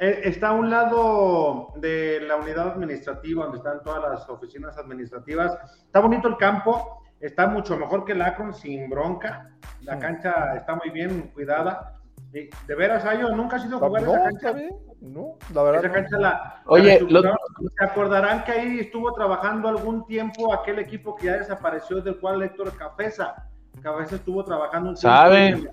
Eh, 0.00 0.20
está 0.24 0.50
a 0.50 0.52
un 0.52 0.70
lado 0.70 1.72
de 1.76 2.20
la 2.20 2.36
unidad 2.36 2.68
administrativa, 2.68 3.44
donde 3.44 3.58
están 3.58 3.82
todas 3.82 4.00
las 4.08 4.28
oficinas 4.28 4.78
administrativas. 4.78 5.58
Está 5.86 5.98
bonito 5.98 6.28
el 6.28 6.36
campo, 6.36 6.97
está 7.20 7.46
mucho 7.46 7.76
mejor 7.76 8.04
que 8.04 8.12
el 8.12 8.22
Akron 8.22 8.54
sin 8.54 8.88
bronca. 8.88 9.50
La 9.82 9.98
cancha 9.98 10.54
está 10.56 10.74
muy 10.74 10.90
bien 10.90 11.30
cuidada. 11.34 11.94
de 12.32 12.74
veras, 12.74 13.04
Ayo, 13.04 13.34
nunca 13.34 13.56
has 13.56 13.64
ido 13.64 13.76
a 13.76 13.80
jugar 13.80 14.02
esa 14.02 14.22
cancha. 14.22 14.54
No, 15.00 15.38
la 15.54 15.62
verdad. 15.62 15.84
Esa 15.84 15.94
cancha 15.94 16.18
la. 16.18 16.62
Oye, 16.66 16.98
se 16.98 17.84
acordarán 17.84 18.44
que 18.44 18.52
ahí 18.52 18.80
estuvo 18.80 19.12
trabajando 19.12 19.68
algún 19.68 20.06
tiempo 20.06 20.52
aquel 20.52 20.78
equipo 20.78 21.16
que 21.16 21.26
ya 21.26 21.38
desapareció, 21.38 22.00
del 22.00 22.18
cual 22.18 22.42
Héctor 22.42 22.76
Cafesa. 22.76 23.48
Cabeza 23.82 24.16
estuvo 24.16 24.44
trabajando 24.44 24.90
un 24.90 24.96
tiempo. 24.96 25.16
¿Sabe? 25.16 25.70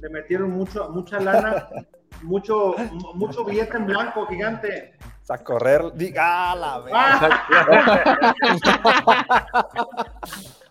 Le 0.00 0.08
metieron, 0.10 0.50
mucho, 0.50 0.90
mucha 0.90 1.20
lana, 1.20 1.68
mucho, 2.22 2.74
mucho 3.14 3.44
billete 3.44 3.76
en 3.76 3.86
blanco 3.86 4.26
gigante. 4.26 4.94
A 5.28 5.38
correr, 5.38 5.92
diga 5.94 6.54
la 6.54 6.82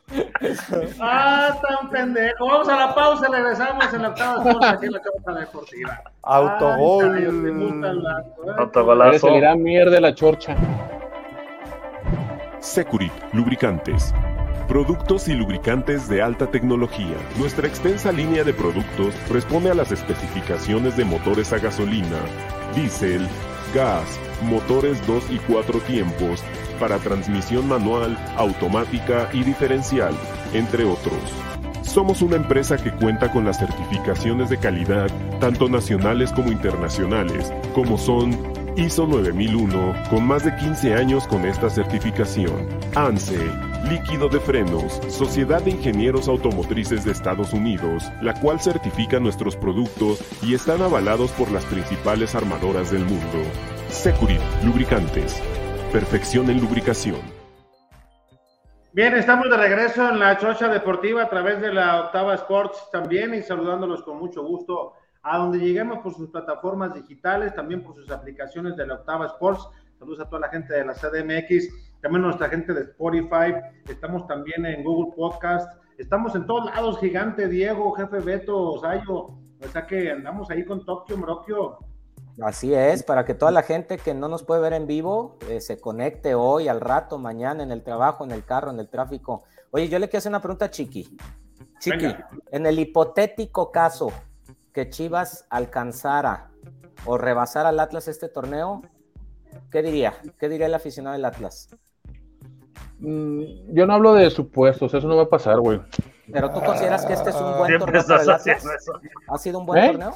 Ah, 0.99 1.57
tan 1.61 1.89
pendejo. 1.89 2.45
Vamos 2.45 2.69
a 2.69 2.77
la 2.77 2.95
pausa, 2.95 3.27
regresamos 3.29 3.93
en 3.93 4.01
la 4.01 4.09
octava 4.09 4.69
aquí 4.69 4.85
en 4.85 4.91
la 4.91 5.01
Chorcha 5.01 5.39
Deportiva. 5.39 6.01
Autogol. 6.23 7.17
¿eh? 7.17 8.53
Autogolazo. 8.57 9.27
Se 9.27 9.55
mierda 9.55 9.99
la 9.99 10.13
chorcha. 10.13 10.55
Securit, 12.59 13.13
lubricantes. 13.33 14.13
Productos 14.67 15.27
y 15.27 15.33
lubricantes 15.33 16.09
de 16.09 16.21
alta 16.21 16.49
tecnología. 16.49 17.15
Nuestra 17.37 17.67
extensa 17.67 18.11
línea 18.11 18.43
de 18.43 18.53
productos 18.53 19.13
responde 19.29 19.69
a 19.69 19.75
las 19.75 19.91
especificaciones 19.91 20.97
de 20.97 21.05
motores 21.05 21.53
a 21.53 21.59
gasolina, 21.59 22.17
diésel, 22.73 23.27
gas, 23.75 24.19
motores 24.41 25.05
2 25.05 25.29
y 25.29 25.37
4 25.37 25.79
tiempos, 25.81 26.43
para 26.75 26.97
transmisión 26.99 27.67
manual, 27.67 28.17
automática 28.37 29.29
y 29.33 29.43
diferencial, 29.43 30.13
entre 30.53 30.85
otros. 30.85 31.15
Somos 31.81 32.21
una 32.21 32.35
empresa 32.35 32.77
que 32.77 32.91
cuenta 32.91 33.31
con 33.31 33.45
las 33.45 33.59
certificaciones 33.59 34.49
de 34.49 34.57
calidad, 34.57 35.09
tanto 35.39 35.69
nacionales 35.69 36.33
como 36.33 36.51
internacionales, 36.51 37.53
como 37.73 37.97
son 37.97 38.37
ISO 38.75 39.07
9001, 39.07 39.93
con 40.09 40.27
más 40.27 40.43
de 40.43 40.53
15 40.57 40.95
años 40.95 41.25
con 41.27 41.45
esta 41.45 41.69
certificación. 41.69 42.67
ANSE, 42.95 43.39
Líquido 43.89 44.27
de 44.27 44.39
Frenos, 44.39 44.99
Sociedad 45.07 45.61
de 45.61 45.71
Ingenieros 45.71 46.27
Automotrices 46.27 47.05
de 47.05 47.11
Estados 47.11 47.53
Unidos, 47.53 48.03
la 48.21 48.33
cual 48.41 48.59
certifica 48.59 49.19
nuestros 49.19 49.55
productos 49.55 50.23
y 50.41 50.55
están 50.55 50.81
avalados 50.81 51.31
por 51.31 51.51
las 51.51 51.63
principales 51.65 52.35
armadoras 52.35 52.91
del 52.91 53.05
mundo. 53.05 53.43
Securit, 53.89 54.41
lubricantes, 54.63 55.39
perfección 55.95 56.49
en 56.49 56.59
lubricación. 56.59 57.21
Bien, 58.91 59.15
estamos 59.15 59.49
de 59.49 59.55
regreso 59.55 60.09
en 60.09 60.19
la 60.19 60.37
Chocha 60.37 60.67
Deportiva 60.67 61.23
a 61.23 61.29
través 61.29 61.61
de 61.61 61.71
la 61.71 62.01
Octava 62.01 62.35
Sports 62.35 62.89
también 62.91 63.33
y 63.33 63.41
saludándolos 63.41 64.03
con 64.03 64.19
mucho 64.19 64.43
gusto 64.43 64.91
a 65.23 65.37
donde 65.37 65.59
lleguemos 65.59 65.99
por 65.99 66.13
sus 66.13 66.29
plataformas 66.31 66.93
digitales, 66.93 67.55
también 67.55 67.81
por 67.81 67.95
sus 67.95 68.11
aplicaciones 68.11 68.75
de 68.75 68.85
la 68.87 68.95
Octava 68.95 69.27
Sports. 69.27 69.69
Saludos 69.97 70.19
a 70.19 70.27
toda 70.27 70.41
la 70.41 70.49
gente 70.49 70.73
de 70.73 70.83
la 70.83 70.93
CDMX, 70.93 72.01
también 72.01 72.23
nuestra 72.23 72.49
gente 72.49 72.73
de 72.73 72.81
Spotify, 72.81 73.55
estamos 73.87 74.27
también 74.27 74.65
en 74.65 74.83
Google 74.83 75.13
Podcast, 75.15 75.81
estamos 75.97 76.35
en 76.35 76.45
todos 76.45 76.65
lados, 76.65 76.99
gigante 76.99 77.47
Diego, 77.47 77.93
jefe 77.93 78.19
Beto, 78.19 78.81
Sayo, 78.81 79.15
o 79.15 79.67
sea 79.71 79.87
que 79.87 80.11
andamos 80.11 80.51
ahí 80.51 80.65
con 80.65 80.85
Tokio, 80.85 81.17
Mrokio, 81.17 81.79
Así 82.41 82.73
es, 82.73 83.03
para 83.03 83.23
que 83.23 83.33
toda 83.33 83.51
la 83.51 83.63
gente 83.63 83.97
que 83.97 84.13
no 84.13 84.27
nos 84.27 84.43
puede 84.43 84.59
ver 84.59 84.73
en 84.73 84.87
vivo 84.87 85.37
eh, 85.49 85.61
se 85.61 85.79
conecte 85.79 86.35
hoy, 86.35 86.67
al 86.67 86.81
rato, 86.81 87.17
mañana, 87.17 87.63
en 87.63 87.71
el 87.71 87.81
trabajo, 87.81 88.25
en 88.25 88.31
el 88.31 88.43
carro, 88.43 88.71
en 88.71 88.79
el 88.79 88.89
tráfico. 88.89 89.43
Oye, 89.71 89.87
yo 89.87 89.99
le 89.99 90.09
quiero 90.09 90.19
hacer 90.19 90.31
una 90.31 90.41
pregunta 90.41 90.65
a 90.65 90.69
Chiqui. 90.69 91.17
Chiqui, 91.79 92.13
en 92.51 92.65
el 92.65 92.79
hipotético 92.79 93.71
caso 93.71 94.11
que 94.73 94.89
Chivas 94.89 95.45
alcanzara 95.49 96.51
o 97.05 97.17
rebasara 97.17 97.69
al 97.69 97.79
Atlas 97.79 98.09
este 98.09 98.27
torneo, 98.27 98.81
¿qué 99.71 99.81
diría? 99.81 100.13
¿Qué 100.37 100.49
diría 100.49 100.65
el 100.65 100.73
aficionado 100.73 101.13
del 101.13 101.23
Atlas? 101.23 101.69
Mm, 102.99 103.73
yo 103.73 103.85
no 103.85 103.93
hablo 103.93 104.13
de 104.13 104.29
supuestos, 104.29 104.93
eso 104.93 105.07
no 105.07 105.15
va 105.15 105.23
a 105.23 105.29
pasar, 105.29 105.59
güey. 105.59 105.81
¿Pero 106.31 106.51
tú 106.51 106.59
consideras 106.61 107.05
que 107.05 107.13
este 107.13 107.29
es 107.29 107.35
un 107.35 107.57
buen 107.57 107.79
torneo 107.79 108.03
para 108.05 108.23
el 108.23 108.29
Atlas? 108.29 108.65
¿Ha 109.29 109.37
sido 109.37 109.59
un 109.59 109.65
buen 109.65 109.83
¿Eh? 109.83 109.87
torneo? 109.91 110.13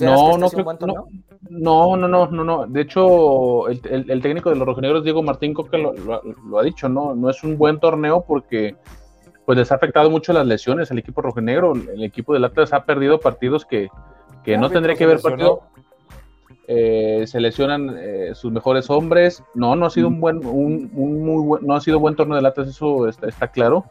No, 0.00 0.36
no, 0.36 0.48
no, 1.48 1.96
no, 1.96 2.08
no, 2.08 2.26
no, 2.26 2.44
no, 2.44 2.66
De 2.66 2.82
hecho, 2.82 3.68
el, 3.68 3.80
el, 4.10 4.22
técnico 4.22 4.50
de 4.50 4.56
los 4.56 4.66
rojinegros, 4.66 5.04
Diego 5.04 5.22
Martín 5.22 5.54
Coca, 5.54 5.78
lo, 5.78 5.94
lo, 5.94 6.58
ha 6.58 6.62
dicho, 6.62 6.88
¿no? 6.88 7.14
No 7.14 7.30
es 7.30 7.42
un 7.42 7.56
buen 7.56 7.80
torneo 7.80 8.24
porque 8.26 8.76
pues 9.46 9.58
les 9.58 9.72
ha 9.72 9.76
afectado 9.76 10.10
mucho 10.10 10.32
las 10.32 10.46
lesiones 10.46 10.90
al 10.90 10.98
equipo 10.98 11.22
rojinegro. 11.22 11.72
El 11.72 12.04
equipo 12.04 12.34
del 12.34 12.44
Atlas 12.44 12.72
ha 12.72 12.84
perdido 12.84 13.18
partidos 13.18 13.64
que, 13.64 13.88
que 14.44 14.56
no 14.58 14.70
tendría 14.70 14.94
que 14.94 15.04
haber 15.04 15.20
perdido. 15.20 15.62
Eh, 16.68 17.24
se 17.26 17.40
lesionan 17.40 17.96
eh, 17.98 18.30
sus 18.34 18.52
mejores 18.52 18.90
hombres. 18.90 19.42
No, 19.54 19.74
no 19.74 19.86
ha 19.86 19.90
sido 19.90 20.06
un 20.06 20.20
buen, 20.20 20.46
un, 20.46 20.90
un 20.94 21.24
muy 21.24 21.42
buen, 21.42 21.66
no 21.66 21.74
ha 21.74 21.80
sido 21.80 21.98
buen 21.98 22.14
torneo 22.14 22.36
del 22.36 22.46
Atlas, 22.46 22.68
eso 22.68 23.08
está, 23.08 23.26
está 23.26 23.48
claro. 23.48 23.86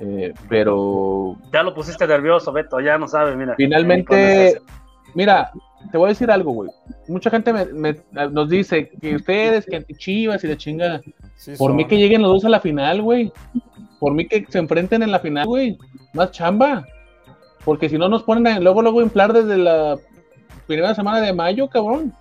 Eh, 0.00 0.32
pero 0.48 1.36
ya 1.52 1.62
lo 1.62 1.74
pusiste 1.74 2.06
nervioso, 2.06 2.52
Beto, 2.52 2.80
ya 2.80 2.98
no 2.98 3.08
sabes, 3.08 3.36
mira. 3.36 3.54
Finalmente, 3.56 4.60
Mira, 5.14 5.50
te 5.90 5.98
voy 5.98 6.06
a 6.06 6.08
decir 6.10 6.30
algo, 6.30 6.52
güey. 6.52 6.70
Mucha 7.08 7.30
gente 7.30 7.52
nos 8.30 8.48
dice 8.48 8.90
que 9.00 9.16
ustedes, 9.16 9.66
que 9.66 9.76
antichivas 9.76 10.42
y 10.44 10.48
la 10.48 10.56
chingada. 10.56 11.00
Por 11.56 11.74
mí 11.74 11.86
que 11.86 11.98
lleguen 11.98 12.22
los 12.22 12.32
dos 12.32 12.44
a 12.44 12.48
la 12.48 12.60
final, 12.60 13.02
güey. 13.02 13.32
Por 13.98 14.14
mí 14.14 14.26
que 14.26 14.46
se 14.48 14.58
enfrenten 14.58 15.02
en 15.02 15.10
la 15.10 15.20
final, 15.20 15.46
güey. 15.46 15.78
Más 16.12 16.30
chamba. 16.30 16.86
Porque 17.64 17.88
si 17.88 17.98
no 17.98 18.08
nos 18.08 18.22
ponen 18.22 18.46
a, 18.46 18.60
luego, 18.60 18.82
luego 18.82 19.02
inflar 19.02 19.32
desde 19.32 19.58
la 19.58 19.98
primera 20.66 20.94
semana 20.94 21.20
de 21.20 21.32
mayo, 21.32 21.68
cabrón 21.68 22.12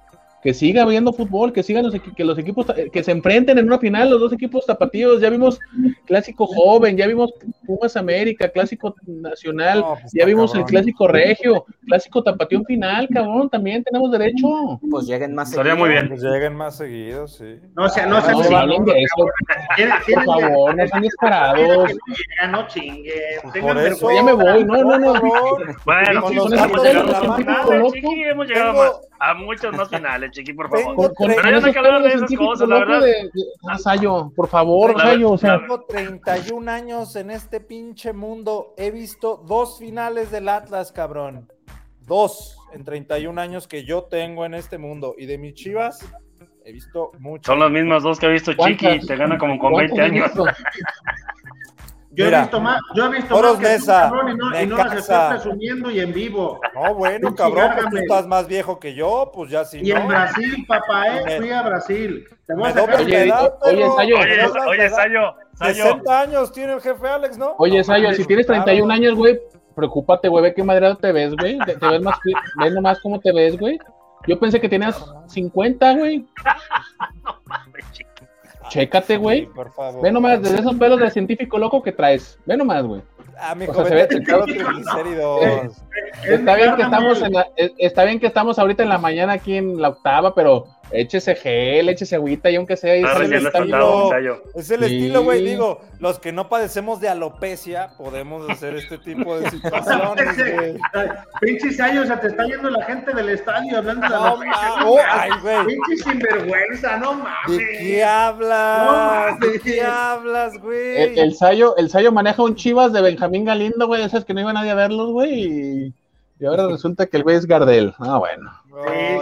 que 0.47 0.53
siga 0.53 0.83
habiendo 0.83 1.11
fútbol, 1.13 1.51
que 1.51 1.63
sigan 1.63 1.83
los, 1.83 1.93
que 2.15 2.23
los 2.23 2.37
equipos, 2.37 2.67
que 2.93 3.03
se 3.03 3.11
enfrenten 3.11 3.57
en 3.57 3.65
una 3.65 3.79
final 3.79 4.09
los 4.09 4.19
dos 4.19 4.33
equipos 4.33 4.65
zapatillos, 4.65 5.19
ya 5.19 5.29
vimos 5.29 5.59
clásico 6.05 6.45
joven, 6.47 6.95
ya 6.95 7.07
vimos 7.07 7.33
Pumas 7.67 7.97
América, 7.97 8.49
clásico 8.49 8.95
nacional, 9.05 9.83
pues 10.01 10.13
ya 10.13 10.25
vimos 10.25 10.55
el 10.55 10.63
clásico 10.63 11.07
regio, 11.07 11.65
clásico 11.85 12.23
tapatío 12.23 12.63
final, 12.63 13.09
cabrón, 13.13 13.49
también 13.49 13.83
tenemos 13.83 14.09
derecho. 14.09 14.79
Pues 14.89 15.05
lleguen 15.05 15.35
más 15.35 15.51
seguidos. 15.51 15.77
muy 15.77 15.89
bien. 15.89 16.07
Pues 16.07 16.21
lleguen 16.21 16.55
más 16.55 16.77
seguidos, 16.77 17.35
sí. 17.35 17.59
No, 17.75 17.89
sea, 17.89 18.05
no, 18.05 18.21
no, 18.21 18.49
no 18.49 18.57
hablen 18.57 18.85
de 18.85 19.03
eso. 19.03 19.27
Por 20.15 20.25
favor, 20.25 20.75
no 20.75 20.87
sean 20.87 21.01
disparados. 21.01 21.91
No 22.49 22.67
chinguen. 22.67 23.13
Ya 23.53 24.23
me 24.23 24.33
voy, 24.33 24.63
no, 24.63 24.83
no, 24.83 24.97
no. 24.97 25.13
Bueno, 25.85 26.21
con 26.21 26.35
los 26.35 26.51
hemos 26.51 26.83
llegado, 26.83 27.93
hemos 28.31 28.47
llegado 28.47 29.01
a 29.19 29.33
muchos 29.33 29.75
más 29.75 29.89
finales, 29.89 30.31
chiqui, 30.31 30.53
por 30.53 30.69
favor. 30.69 31.13
Con, 31.15 31.27
Pero 31.27 31.43
ya 31.43 31.59
no 31.59 31.65
hay 31.65 31.73
que 31.73 31.79
hablar 31.79 32.03
de 32.03 32.09
esas 32.09 32.35
cosas, 32.35 32.69
la 32.69 32.79
verdad. 32.79 33.01
De, 33.01 33.29
de, 33.33 33.77
Sayo, 33.79 34.31
por 34.35 34.47
favor, 34.47 34.99
Sayo, 34.99 35.31
o 35.31 35.37
sea. 35.37 35.59
Tengo 35.59 35.81
31 35.85 36.71
años 36.71 37.15
en 37.15 37.31
este 37.31 37.56
pinche 37.59 38.13
mundo. 38.13 38.73
He 38.77 38.91
visto 38.91 39.37
dos 39.47 39.79
finales 39.79 40.31
del 40.31 40.49
Atlas, 40.49 40.91
cabrón. 40.91 41.51
Dos 42.01 42.57
en 42.73 42.83
31 42.83 43.39
años 43.39 43.67
que 43.67 43.83
yo 43.83 44.03
tengo 44.03 44.45
en 44.45 44.53
este 44.53 44.77
mundo. 44.77 45.15
Y 45.17 45.25
de 45.25 45.37
mis 45.37 45.53
chivas, 45.53 46.05
he 46.65 46.71
visto 46.71 47.11
muchas. 47.19 47.47
Son 47.47 47.59
las 47.59 47.71
mismas 47.71 48.03
dos 48.03 48.19
que 48.19 48.25
ha 48.25 48.29
visto 48.29 48.53
Chiqui, 48.53 48.99
te 49.05 49.15
gana 49.15 49.37
como 49.37 49.57
con 49.59 49.73
20 49.73 50.01
años. 50.01 50.31
Yo 52.17 52.25
he 52.25 52.39
visto 52.39 52.59
más, 52.59 52.81
yo 52.95 53.05
he 53.05 53.09
visto 53.09 53.41
más 53.41 53.57
que 53.57 53.67
Mesa, 53.67 54.09
tú, 54.09 54.27
y 54.27 54.35
no, 54.35 54.61
y 54.61 54.65
no 54.65 54.77
las 54.77 54.93
estoy 54.95 55.29
presumiendo 55.29 55.91
y 55.91 55.99
en 55.99 56.13
vivo. 56.13 56.59
No, 56.73 56.95
bueno, 56.95 57.35
cabrón, 57.35 57.71
pues 57.75 57.89
tú 57.91 57.97
estás 57.97 58.25
más 58.25 58.47
viejo 58.47 58.79
que 58.79 58.95
yo, 58.95 59.31
pues 59.33 59.51
ya 59.51 59.63
sí. 59.63 59.81
Y 59.83 59.91
en 59.91 60.07
Brasil, 60.07 60.65
papá, 60.67 61.19
eh, 61.19 61.37
fui 61.37 61.51
a 61.51 61.61
Brasil. 61.61 62.27
Te 62.47 62.55
voy 62.55 62.69
a 62.69 62.73
sacar 62.73 63.01
oye, 63.01 63.31
oye, 63.61 63.87
Sayo, 63.95 64.17
oye, 64.17 64.49
oye, 64.67 64.89
Sayo, 64.89 65.35
60 65.61 66.21
años 66.21 66.51
tiene 66.51 66.73
el 66.73 66.81
jefe 66.81 67.07
Alex, 67.07 67.37
¿no? 67.37 67.53
Oye, 67.59 67.83
Sayo, 67.83 68.11
si 68.13 68.25
tienes 68.25 68.47
31 68.47 68.91
años, 68.91 69.13
güey, 69.13 69.39
preocúpate, 69.75 70.27
güey, 70.27 70.43
ve 70.43 70.53
qué 70.55 70.63
madre 70.63 70.95
te 70.95 71.11
ves, 71.11 71.35
güey. 71.35 71.59
Te, 71.59 71.75
ves 71.75 72.01
más, 72.01 72.17
ves 72.59 72.73
nomás 72.73 72.99
cómo 72.99 73.19
te 73.19 73.31
ves, 73.31 73.59
güey. 73.59 73.77
Yo 74.27 74.39
pensé 74.39 74.59
que 74.59 74.67
tenías 74.67 75.05
50, 75.27 75.93
güey. 75.93 76.25
Chécate, 78.69 79.17
güey. 79.17 79.45
por 79.45 79.71
favor. 79.71 80.01
Ve 80.01 80.11
nomás, 80.11 80.41
desde 80.41 80.59
esos 80.59 80.75
pelos 80.75 80.99
de 80.99 81.09
científico 81.11 81.57
loco 81.57 81.81
que 81.81 81.91
traes. 81.91 82.39
Ve 82.45 82.57
nomás, 82.57 82.83
güey. 82.83 83.01
Ah, 83.39 83.53
mi 83.53 83.67
joven, 83.67 83.87
se 83.87 83.95
ve 83.95 84.07
triglicéridos. 84.07 85.83
Está 86.23 86.55
bien 86.55 86.75
que 86.75 86.81
estamos 86.81 87.21
en 87.21 87.33
la, 87.33 87.47
está 87.77 88.03
bien 88.03 88.19
que 88.19 88.27
estamos 88.27 88.57
ahorita 88.57 88.83
en 88.83 88.89
la 88.89 88.97
mañana 88.97 89.33
aquí 89.33 89.55
en 89.57 89.79
la 89.79 89.89
octava, 89.89 90.33
pero 90.33 90.65
échese 90.91 91.35
gel, 91.35 91.89
échese 91.89 92.15
agüita 92.15 92.49
y 92.49 92.55
aunque 92.55 92.77
sea. 92.77 92.95
es, 92.95 93.19
el 93.19 93.33
estilo, 93.33 94.09
es 94.55 94.71
el 94.71 94.83
estilo, 94.83 95.23
güey. 95.23 95.43
Digo, 95.43 95.81
los 95.99 96.19
que 96.19 96.31
no 96.31 96.49
padecemos 96.49 96.99
de 96.99 97.09
alopecia 97.09 97.89
podemos 97.97 98.49
hacer 98.49 98.75
este 98.75 98.97
tipo 98.97 99.39
de 99.39 99.49
situaciones. 99.51 100.37
Pinches 101.41 101.79
años, 101.79 102.07
te 102.21 102.27
está 102.27 102.45
yendo 102.45 102.69
la 102.69 102.83
gente 102.85 103.13
del 103.13 103.29
estadio 103.29 103.77
hablando 103.77 104.07
de 104.07 104.15
alopecia. 104.15 104.85
Oh, 104.85 104.99
ay, 105.09 105.31
güey. 105.41 105.65
Pinche 105.65 106.03
sinvergüenza, 106.03 106.97
no 106.97 107.13
mames. 107.13 107.57
¿De 107.57 107.77
qué 107.77 108.03
hablas? 108.03 109.39
¿De 109.39 109.59
qué 109.59 109.81
hablas, 109.81 110.57
güey? 110.61 110.97
El, 110.97 111.19
el, 111.19 111.35
Sayo, 111.35 111.75
el 111.77 111.89
Sayo 111.89 112.11
maneja 112.11 112.43
un 112.43 112.55
chivas 112.55 112.93
de 112.93 113.01
Benjamín 113.01 113.45
Galindo, 113.45 113.87
güey, 113.87 114.03
esas 114.03 114.25
que 114.25 114.33
no 114.33 114.41
iba 114.41 114.53
nadie 114.53 114.71
a 114.71 114.75
verlos, 114.75 115.11
güey. 115.11 115.33
Y, 115.33 115.93
y 116.39 116.45
ahora 116.45 116.67
resulta 116.67 117.07
que 117.07 117.17
el 117.17 117.23
güey 117.23 117.35
es 117.35 117.45
Gardel. 117.45 117.93
Ah, 117.99 118.17
bueno. 118.17 118.51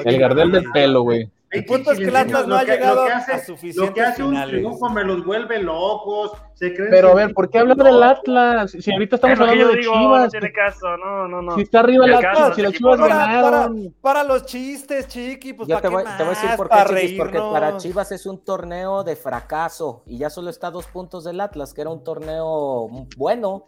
el 0.03 0.19
Gardel 0.19 0.51
del 0.51 0.69
pelo, 0.71 1.03
güey. 1.03 1.29
El 1.55 1.65
punto 1.65 1.91
es 1.91 1.97
que 1.97 2.05
el 2.05 2.15
Atlas 2.15 2.47
no 2.47 2.55
ha 2.55 2.63
llegado 2.63 3.05
a 3.05 3.39
suficientes 3.39 3.75
Lo 3.75 3.93
que 3.93 4.01
hace 4.01 4.23
un 4.23 4.41
triunfo 4.47 4.89
me 4.89 5.03
los 5.03 5.25
vuelve 5.25 5.61
locos. 5.61 6.31
Se 6.53 6.73
creen 6.73 6.89
Pero 6.89 7.09
a 7.11 7.15
ver, 7.15 7.33
¿por 7.33 7.49
qué 7.49 7.59
hablar 7.59 7.77
del 7.77 8.01
Atlas? 8.01 8.71
Si 8.71 8.91
ahorita 8.91 9.15
estamos 9.15 9.39
hablando 9.39 9.67
de 9.69 9.77
digo, 9.77 9.93
Chivas. 9.93 10.23
No 10.23 10.29
tiene 10.29 10.51
caso, 10.53 10.97
no, 10.97 11.27
no, 11.27 11.41
no. 11.41 11.55
Si 11.55 11.61
está 11.61 11.79
arriba 11.79 12.05
el 12.05 12.13
Atlas, 12.13 12.55
si 12.55 12.61
las 12.61 12.73
Chivas 12.73 12.99
para, 12.99 13.15
ganaron. 13.15 13.93
Para, 14.01 14.21
para, 14.21 14.23
los 14.23 14.45
chistes, 14.45 15.07
chiqui, 15.07 15.53
pues 15.53 15.67
Yo 15.67 15.75
¿para 15.75 15.81
te, 15.81 15.87
voy, 15.89 16.03
qué 16.03 16.09
más? 16.09 16.17
te 16.17 16.23
voy 16.23 16.33
a 16.33 16.41
decir 16.41 16.55
por 16.55 16.69
qué, 16.69 17.01
chiquis, 17.01 17.17
porque 17.17 17.39
para 17.39 17.77
Chivas 17.77 18.11
es 18.11 18.25
un 18.25 18.43
torneo 18.43 19.03
de 19.03 19.15
fracaso 19.15 20.03
y 20.05 20.17
ya 20.17 20.29
solo 20.29 20.49
está 20.49 20.67
a 20.67 20.71
dos 20.71 20.87
puntos 20.87 21.23
del 21.23 21.41
Atlas, 21.41 21.73
que 21.73 21.81
era 21.81 21.89
un 21.89 22.03
torneo 22.03 22.89
bueno. 23.17 23.65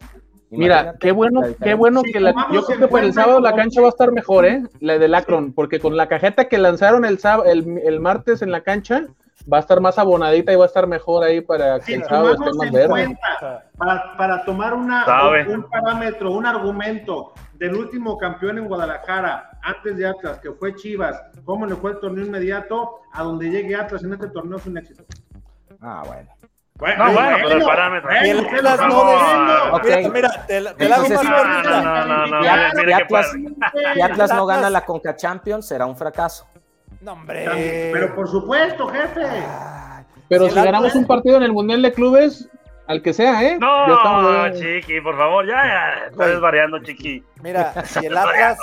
Mira, 0.50 0.94
qué 0.98 1.12
bueno, 1.12 1.42
qué 1.62 1.74
bueno 1.74 2.02
que 2.02 2.20
la, 2.20 2.34
yo 2.52 2.64
creo 2.64 2.78
que 2.78 2.88
para 2.88 3.04
el 3.04 3.12
sábado 3.12 3.40
la 3.40 3.54
cancha 3.54 3.80
va 3.80 3.88
a 3.88 3.90
estar 3.90 4.12
mejor, 4.12 4.46
¿eh? 4.46 4.62
La 4.80 4.98
del 4.98 5.14
Akron, 5.14 5.52
porque 5.52 5.78
con 5.78 5.96
la 5.96 6.08
cajeta 6.08 6.48
que 6.48 6.56
lanzaron 6.56 7.04
el, 7.04 7.18
el, 7.44 7.78
el 7.84 8.00
martes 8.00 8.40
en 8.40 8.50
la 8.50 8.62
cancha, 8.62 9.06
va 9.50 9.58
a 9.58 9.60
estar 9.60 9.80
más 9.80 9.98
abonadita 9.98 10.52
y 10.52 10.56
va 10.56 10.64
a 10.64 10.66
estar 10.66 10.86
mejor 10.86 11.24
ahí 11.24 11.40
para 11.40 11.80
que 11.80 11.94
el 11.94 12.04
sábado 12.04 12.34
esté 12.34 12.52
más 12.56 12.70
verde. 12.70 12.88
Cuenta, 12.88 13.64
para, 13.76 14.16
para, 14.16 14.44
tomar 14.44 14.74
una, 14.74 15.04
un, 15.48 15.64
parámetro, 15.64 16.32
un 16.32 16.46
argumento 16.46 17.32
del 17.54 17.74
último 17.74 18.16
campeón 18.18 18.58
en 18.58 18.68
Guadalajara, 18.68 19.58
antes 19.62 19.96
de 19.96 20.06
Atlas, 20.06 20.38
que 20.38 20.52
fue 20.52 20.74
Chivas, 20.74 21.20
cómo 21.44 21.66
le 21.66 21.74
fue 21.76 21.92
el 21.92 21.98
torneo 21.98 22.24
inmediato, 22.24 23.00
a 23.12 23.22
donde 23.22 23.50
llegue 23.50 23.74
Atlas 23.74 24.02
en 24.04 24.12
este 24.12 24.28
torneo 24.28 24.58
es 24.58 24.66
un 24.66 24.78
éxito. 24.78 25.04
Ah, 25.80 26.02
bueno. 26.06 26.28
Bueno, 26.78 27.06
no, 27.06 27.12
bueno, 27.12 27.36
pero 27.42 27.56
el 27.56 27.64
parámetro. 27.64 28.10
Y 28.24 28.28
el 28.28 28.38
Atlas 28.38 28.80
no 28.86 29.76
okay. 29.76 30.08
Mira, 30.10 30.46
te, 30.46 30.60
la, 30.60 30.74
te 30.74 30.88
la 30.88 30.96
hago 30.96 31.08
más 31.08 31.24
no, 31.24 31.44
no, 31.44 32.04
no, 32.04 32.26
no, 32.26 32.40
si, 32.40 32.92
Atlas, 32.92 33.32
si 33.94 34.00
Atlas 34.00 34.34
no 34.34 34.46
gana 34.46 34.70
la 34.70 34.84
Conca 34.84 35.16
Champions, 35.16 35.66
será 35.66 35.86
un 35.86 35.96
fracaso. 35.96 36.46
No, 37.00 37.12
hombre. 37.14 37.90
Pero 37.92 38.14
por 38.14 38.28
supuesto, 38.28 38.86
jefe. 38.88 39.26
Pero 40.28 40.44
si, 40.44 40.50
si 40.50 40.56
ganamos 40.56 40.94
un 40.94 41.06
partido 41.06 41.36
en 41.38 41.42
el 41.42 41.52
Mundial 41.52 41.82
de 41.82 41.92
Clubes, 41.92 42.48
al 42.88 43.02
que 43.02 43.12
sea, 43.12 43.44
¿eh? 43.44 43.58
No, 43.58 44.50
Chiqui, 44.54 45.00
por 45.02 45.16
favor, 45.16 45.46
ya, 45.46 45.62
ya, 45.62 46.06
estás 46.10 46.40
variando, 46.40 46.82
Chiqui. 46.82 47.22
Mira, 47.42 47.84
si 47.84 48.06
el 48.06 48.16
Atlas, 48.16 48.58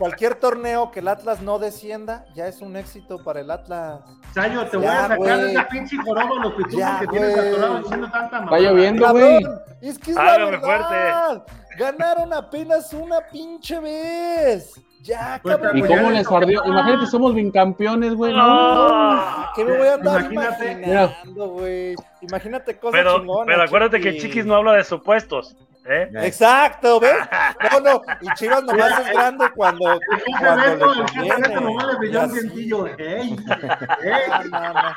cualquier 0.00 0.34
torneo 0.34 0.90
que 0.90 0.98
el 0.98 1.06
Atlas 1.06 1.40
no 1.40 1.60
descienda, 1.60 2.26
ya 2.34 2.48
es 2.48 2.60
un 2.60 2.76
éxito 2.76 3.22
para 3.22 3.40
el 3.40 3.50
Atlas. 3.52 4.00
Sayo, 4.34 4.66
te 4.66 4.76
voy 4.76 4.86
a 4.86 5.06
sacar 5.06 5.38
de 5.38 5.52
esa 5.52 5.68
pinche 5.68 5.96
joroba 5.96 6.34
los 6.42 6.54
pitufos 6.54 7.00
que 7.00 7.06
tienes 7.06 7.38
atorados 7.38 7.82
diciendo 7.82 8.10
tanta 8.10 8.40
mamada. 8.40 8.50
Va 8.50 8.58
lloviendo, 8.58 9.10
güey. 9.12 9.46
Es 9.80 9.98
que 9.98 10.10
es 10.10 10.16
la 10.16 10.38
verdad. 10.38 10.60
fuerte. 10.60 11.54
Ganaron 11.78 12.32
apenas 12.32 12.92
una 12.92 13.20
pinche 13.20 13.78
vez. 13.78 14.74
Ya, 15.02 15.40
pues, 15.42 15.56
cabrón. 15.56 15.78
¿Y 15.78 15.82
cómo 15.82 16.10
les 16.10 16.30
ardió? 16.30 16.64
Imagínate, 16.64 17.06
somos 17.06 17.34
campeones, 17.52 18.14
güey. 18.14 18.32
No. 18.32 19.50
¿Qué 19.54 19.64
me 19.64 19.76
voy 19.76 19.88
a 19.88 19.94
andar 19.94 20.20
Imagínate. 20.32 20.72
imaginando, 20.72 21.48
güey? 21.48 21.94
Imagínate 22.20 22.78
cosas 22.78 23.00
pero, 23.00 23.18
chingonas. 23.18 23.46
Pero 23.46 23.62
acuérdate 23.62 24.00
que 24.00 24.18
Chiquis 24.18 24.46
no 24.46 24.54
habla 24.54 24.74
de 24.74 24.84
supuestos. 24.84 25.56
¿eh? 25.86 26.08
Exacto, 26.22 27.00
¿ves? 27.00 27.12
No, 27.72 27.80
no, 27.80 28.02
y 28.20 28.34
Chivas 28.34 28.62
nomás 28.64 29.00
es 29.00 29.12
grande 29.12 29.46
cuando, 29.54 29.84
cuando 30.40 30.64
le 30.64 30.78
conviene. 30.78 31.54
nomás 31.54 31.86
le 31.86 31.96
brilló 31.96 32.22
un 32.22 32.30
cientillo. 32.30 32.86
¡Ey! 32.98 33.36
¡Ey! 34.02 34.50
No, 34.50 34.72
no. 34.72 34.94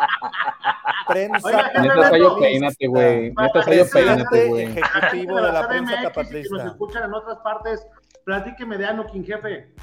Prensa. 1.08 1.72
Neta, 1.82 2.10
Sayo, 2.10 2.40
peínate, 2.40 2.88
güey. 2.88 3.34
Neta, 3.34 3.64
Sayo, 3.64 3.86
peínate, 3.92 4.48
güey. 4.48 4.64
Ejecutivo 4.66 5.42
de 5.42 5.52
la 5.52 5.68
prensa 5.68 6.02
capatrista. 6.02 6.58
Que 6.58 6.64
nos 6.64 6.72
escuchan 6.72 7.04
en 7.06 7.14
otras 7.14 7.38
partes, 7.40 7.88
platíqueme 8.24 8.78
de 8.78 8.86
Anokin, 8.86 9.26
jefe. 9.26 9.74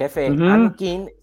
Jefe, 0.00 0.30
uh 0.30 0.72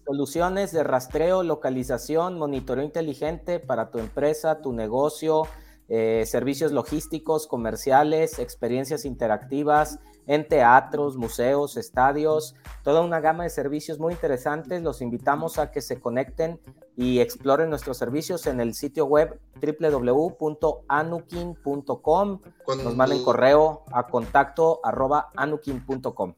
soluciones 0.06 0.70
de 0.70 0.84
rastreo, 0.84 1.42
localización, 1.42 2.38
monitoreo 2.38 2.84
inteligente 2.84 3.58
para 3.58 3.90
tu 3.90 3.98
empresa, 3.98 4.62
tu 4.62 4.72
negocio, 4.72 5.48
eh, 5.88 6.22
servicios 6.26 6.70
logísticos, 6.70 7.48
comerciales, 7.48 8.38
experiencias 8.38 9.04
interactivas 9.04 9.98
en 10.28 10.46
teatros, 10.46 11.16
museos, 11.16 11.76
estadios, 11.76 12.54
toda 12.84 13.00
una 13.00 13.18
gama 13.18 13.42
de 13.42 13.50
servicios 13.50 13.98
muy 13.98 14.12
interesantes. 14.12 14.80
Los 14.80 15.02
invitamos 15.02 15.58
a 15.58 15.72
que 15.72 15.80
se 15.80 15.98
conecten 15.98 16.60
y 16.96 17.18
exploren 17.18 17.70
nuestros 17.70 17.98
servicios 17.98 18.46
en 18.46 18.60
el 18.60 18.74
sitio 18.74 19.06
web 19.06 19.40
www.anukin.com. 19.60 22.40
Nos 22.84 22.96
manden 22.96 23.24
correo 23.24 23.82
a 23.90 24.06
contacto 24.06 24.78
arroba 24.84 25.30
anukin.com. 25.34 26.34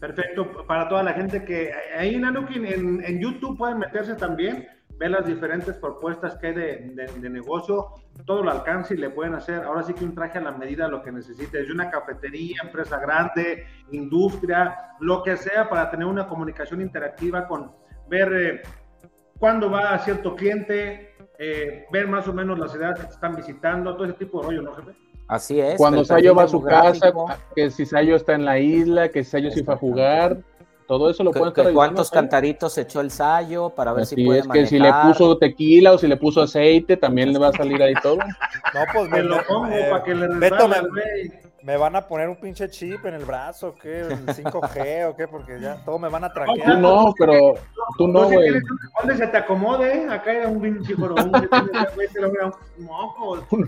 Perfecto, 0.00 0.66
para 0.66 0.88
toda 0.88 1.02
la 1.02 1.12
gente 1.12 1.44
que 1.44 1.72
ahí 1.94 2.14
en 2.14 2.24
Anukin, 2.24 2.64
en, 2.64 3.20
YouTube 3.20 3.58
pueden 3.58 3.78
meterse 3.78 4.14
también, 4.14 4.66
ver 4.96 5.10
las 5.10 5.26
diferentes 5.26 5.74
propuestas 5.76 6.38
que 6.38 6.46
hay 6.46 6.54
de, 6.54 7.30
negocio, 7.30 7.88
todo 8.24 8.42
lo 8.42 8.50
alcance 8.50 8.94
y 8.94 8.96
le 8.96 9.10
pueden 9.10 9.34
hacer, 9.34 9.62
ahora 9.62 9.82
sí 9.82 9.92
que 9.92 10.04
un 10.04 10.14
traje 10.14 10.38
a 10.38 10.40
la 10.40 10.52
medida 10.52 10.88
lo 10.88 11.02
que 11.02 11.12
necesite, 11.12 11.58
desde 11.58 11.72
una 11.72 11.90
cafetería, 11.90 12.62
empresa 12.64 12.98
grande, 12.98 13.66
industria, 13.92 14.74
lo 15.00 15.22
que 15.22 15.36
sea 15.36 15.68
para 15.68 15.90
tener 15.90 16.06
una 16.06 16.26
comunicación 16.26 16.80
interactiva 16.80 17.46
con 17.46 17.70
ver 18.08 18.32
eh, 18.32 18.62
cuándo 19.38 19.70
va 19.70 19.92
a 19.92 19.98
cierto 19.98 20.34
cliente, 20.34 21.14
eh, 21.38 21.84
ver 21.92 22.08
más 22.08 22.26
o 22.26 22.32
menos 22.32 22.58
las 22.58 22.72
ciudades 22.72 23.00
que 23.00 23.06
te 23.06 23.12
están 23.12 23.36
visitando, 23.36 23.94
todo 23.94 24.06
ese 24.06 24.14
tipo 24.14 24.40
de 24.40 24.46
rollo, 24.46 24.62
¿no, 24.62 24.74
jefe? 24.76 25.09
Así 25.30 25.60
es. 25.60 25.76
Cuando 25.76 26.04
Sayo 26.04 26.34
va 26.34 26.42
a 26.42 26.48
su 26.48 26.60
casa, 26.60 27.12
que 27.54 27.70
si 27.70 27.86
Sayo 27.86 28.16
está 28.16 28.34
en 28.34 28.44
la 28.44 28.58
isla, 28.58 29.10
que 29.10 29.22
si 29.22 29.30
Sayo 29.30 29.52
sí 29.52 29.62
fue 29.62 29.74
a 29.74 29.76
jugar, 29.76 30.38
todo 30.88 31.08
eso 31.08 31.22
lo 31.22 31.30
pueden 31.30 31.48
estar 31.48 31.72
¿Cuántos 31.72 32.10
cantaritos 32.10 32.76
echó 32.78 33.00
el 33.00 33.12
Sayo 33.12 33.70
para 33.70 33.92
ver 33.92 34.06
si 34.06 34.24
puede 34.24 34.40
es 34.40 34.48
que 34.48 34.66
si 34.66 34.80
le 34.80 34.92
puso 35.04 35.38
tequila 35.38 35.92
o 35.92 35.98
si 35.98 36.08
le 36.08 36.16
puso 36.16 36.42
aceite, 36.42 36.96
también 36.96 37.32
le 37.32 37.38
va 37.38 37.50
a 37.50 37.52
salir 37.52 37.80
ahí 37.80 37.94
todo. 38.02 38.16
No, 38.16 38.80
pues 38.92 39.08
me, 39.08 39.22
lo 39.22 39.36
pongo 39.46 39.70
para 39.88 40.02
que 40.02 40.16
le 40.16 40.26
Beto, 40.26 40.66
me 40.66 40.76
van 41.62 41.96
a 41.96 42.06
poner 42.06 42.28
un 42.28 42.36
pinche 42.36 42.68
chip 42.70 43.04
en 43.06 43.14
el 43.14 43.24
brazo, 43.24 43.74
¿qué? 43.80 44.00
¿El 44.00 44.26
5G 44.26 45.04
o 45.10 45.16
qué? 45.16 45.28
Porque 45.28 45.60
ya 45.60 45.76
todo 45.84 45.98
me 45.98 46.08
van 46.08 46.24
a 46.24 46.32
traquear. 46.32 46.74
Tú 46.74 46.78
no, 46.78 47.12
pero 47.18 47.54
tú 47.98 48.08
no, 48.08 48.24
güey. 48.24 48.60
¿Dónde 48.98 49.16
se 49.16 49.26
te 49.26 49.36
acomode? 49.36 50.08
Acá 50.08 50.30
hay 50.30 50.46
un 50.46 50.60
pinche 50.60 50.94
jorobón 50.94 51.32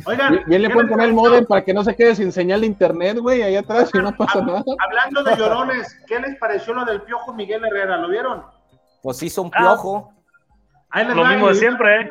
Oigan. 0.06 0.42
Bien 0.46 0.62
le 0.62 0.70
pueden 0.70 0.88
poner 0.88 1.08
el 1.08 1.14
modem 1.14 1.46
para 1.46 1.64
que 1.64 1.74
no 1.74 1.84
se 1.84 1.94
quede 1.94 2.14
sin 2.14 2.32
señal 2.32 2.60
de 2.62 2.66
internet, 2.66 3.18
güey, 3.18 3.42
ahí 3.42 3.56
atrás 3.56 3.90
y 3.92 3.98
no 3.98 4.16
pasa 4.16 4.40
nada. 4.40 4.64
Hablando 4.78 5.22
de 5.22 5.36
llorones, 5.36 6.00
¿qué 6.06 6.18
les 6.18 6.36
pareció 6.38 6.74
lo 6.74 6.84
del 6.84 7.02
piojo 7.02 7.32
Miguel 7.32 7.64
Herrera? 7.64 7.96
¿Lo 7.98 8.08
vieron? 8.08 8.42
Pues 9.02 9.22
hizo 9.22 9.42
un 9.42 9.50
piojo. 9.50 10.12
Ahí 10.90 11.06
le 11.06 11.14
lo 11.14 11.24
mismo 11.24 11.48
de 11.48 11.54
siempre, 11.54 12.02
¿eh? 12.02 12.10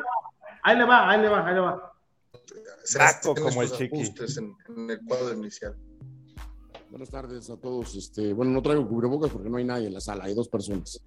Ahí 0.62 0.76
le 0.76 0.84
va, 0.84 1.08
ahí 1.08 1.20
le 1.20 1.28
va, 1.28 1.46
ahí 1.46 1.54
le 1.54 1.60
va 1.60 1.91
como 3.24 3.62
el 3.62 3.70
chiqui. 3.72 4.02
En, 4.38 4.90
el 4.90 5.00
cuadro 5.04 5.34
inicial. 5.34 5.76
Buenas 6.90 7.10
tardes 7.10 7.48
a 7.50 7.56
todos. 7.56 7.94
Este, 7.94 8.32
bueno, 8.32 8.52
no 8.52 8.62
traigo 8.62 8.86
cubrebocas 8.86 9.30
porque 9.30 9.48
no 9.48 9.56
hay 9.56 9.64
nadie 9.64 9.86
en 9.86 9.94
la 9.94 10.00
sala, 10.00 10.24
hay 10.24 10.34
dos 10.34 10.48
personas. 10.48 11.02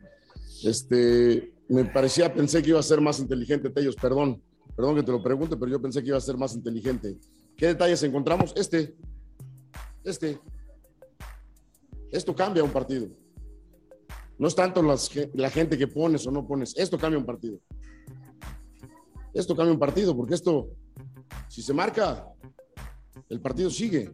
Este, 0.64 1.54
me 1.68 1.86
parecía, 1.86 2.34
pensé 2.34 2.62
que 2.64 2.70
iba 2.70 2.80
a 2.80 2.84
ser 2.84 3.02
más 3.02 3.20
inteligente, 3.20 3.70
Tellos, 3.70 3.96
perdón, 3.96 4.42
perdón 4.76 4.96
que 4.96 5.04
te 5.04 5.12
lo 5.12 5.22
pregunte, 5.22 5.58
pero 5.58 5.72
yo 5.72 5.82
pensé 5.82 6.02
que 6.02 6.10
iba 6.10 6.18
a 6.18 6.22
ser 6.22 6.38
más 6.38 6.56
inteligente. 6.56 7.18
¿Qué 7.56 7.68
detalles 7.68 8.02
encontramos? 8.04 8.54
Este, 8.56 8.96
este. 10.04 10.40
Esto 12.12 12.36
cambia 12.36 12.64
un 12.64 12.72
partido. 12.72 13.08
No 14.38 14.48
es 14.48 14.56
tanto 14.56 14.82
la 14.82 15.50
gente 15.50 15.78
que 15.78 15.88
pones 15.88 16.26
o 16.28 16.32
no 16.32 16.46
pones, 16.48 16.74
esto 16.78 16.98
cambia 16.98 17.20
un 17.20 17.26
partido. 17.26 17.60
Esto 19.34 19.56
cambia 19.56 19.74
un 19.74 19.80
partido, 19.80 20.16
porque 20.16 20.34
esto 20.34 20.70
si 21.48 21.62
se 21.62 21.74
marca, 21.74 22.28
el 23.30 23.42
partido 23.42 23.70
sigue. 23.70 24.14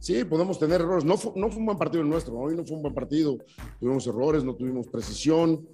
Sí, 0.00 0.24
podemos 0.24 0.58
tener 0.58 0.80
errores. 0.80 1.04
No 1.04 1.16
fue, 1.16 1.32
no 1.34 1.48
fue 1.50 1.58
un 1.58 1.66
buen 1.66 1.78
partido 1.78 2.02
el 2.02 2.08
nuestro. 2.08 2.34
Hoy 2.38 2.54
no 2.54 2.64
fue 2.64 2.76
un 2.76 2.82
buen 2.82 2.94
partido. 2.94 3.38
Tuvimos 3.80 4.06
errores, 4.06 4.44
no 4.44 4.54
tuvimos 4.54 4.86
precisión. 4.88 5.68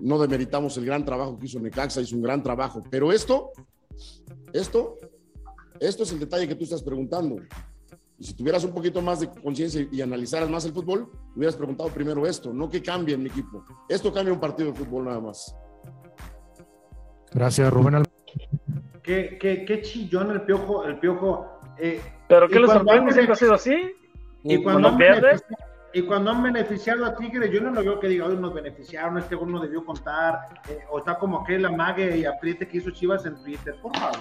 No 0.00 0.18
demeritamos 0.18 0.76
el 0.76 0.84
gran 0.84 1.04
trabajo 1.04 1.38
que 1.38 1.46
hizo 1.46 1.60
Necaxa. 1.60 2.00
Hizo 2.00 2.16
un 2.16 2.22
gran 2.22 2.42
trabajo. 2.42 2.82
Pero 2.90 3.10
esto, 3.10 3.52
esto, 4.52 4.98
esto 5.78 6.02
es 6.02 6.12
el 6.12 6.20
detalle 6.20 6.46
que 6.46 6.54
tú 6.54 6.64
estás 6.64 6.82
preguntando. 6.82 7.36
Y 8.18 8.24
si 8.24 8.34
tuvieras 8.34 8.64
un 8.64 8.72
poquito 8.72 9.00
más 9.00 9.20
de 9.20 9.30
conciencia 9.30 9.88
y 9.90 10.00
analizaras 10.02 10.50
más 10.50 10.66
el 10.66 10.72
fútbol, 10.72 11.10
hubieras 11.34 11.56
preguntado 11.56 11.88
primero 11.88 12.26
esto, 12.26 12.52
no 12.52 12.68
que 12.68 12.82
cambie 12.82 13.14
en 13.14 13.22
mi 13.22 13.30
equipo. 13.30 13.64
Esto 13.88 14.12
cambia 14.12 14.34
un 14.34 14.40
partido 14.40 14.72
de 14.72 14.78
fútbol 14.78 15.06
nada 15.06 15.20
más. 15.20 15.56
Gracias, 17.32 17.72
Rubén. 17.72 18.02
Qué, 19.02 19.38
qué, 19.40 19.64
qué 19.64 19.82
chillón 19.82 20.30
el 20.30 20.42
piojo, 20.42 20.84
el 20.84 20.98
piojo. 20.98 21.60
Eh, 21.78 22.00
¿Pero 22.28 22.48
qué 22.48 22.60
le 22.60 22.66
sorprende? 22.66 23.12
¿Siempre 23.12 23.32
ha 23.32 23.36
sido 23.36 23.54
así? 23.54 23.94
Y, 24.42 24.62
cuando 24.62 24.88
han 24.88 24.98
y 25.92 26.02
cuando 26.02 26.30
han 26.30 26.42
beneficiado 26.42 27.04
a 27.04 27.16
Tigre, 27.16 27.50
yo 27.50 27.60
no 27.60 27.70
lo 27.70 27.82
veo 27.82 28.00
que 28.00 28.08
diga, 28.08 28.26
hoy 28.26 28.36
nos 28.36 28.54
beneficiaron, 28.54 29.18
este 29.18 29.34
uno 29.34 29.60
debió 29.60 29.84
contar, 29.84 30.60
eh, 30.68 30.78
o 30.90 30.98
está 30.98 31.18
como 31.18 31.44
que 31.44 31.58
la 31.58 31.70
mague 31.70 32.16
y 32.16 32.24
apriete 32.24 32.68
que 32.68 32.78
hizo 32.78 32.90
Chivas 32.90 33.26
en 33.26 33.34
Twitter, 33.42 33.74
por 33.82 33.96
favor. 33.96 34.18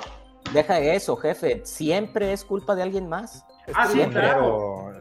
Deja 0.52 0.80
eso, 0.80 1.16
jefe, 1.16 1.62
siempre 1.64 2.34
es 2.34 2.44
culpa 2.44 2.76
de 2.76 2.82
alguien 2.82 3.08
más. 3.08 3.46
Ah, 3.74 3.86
sí, 3.88 4.00
claro. 4.10 4.94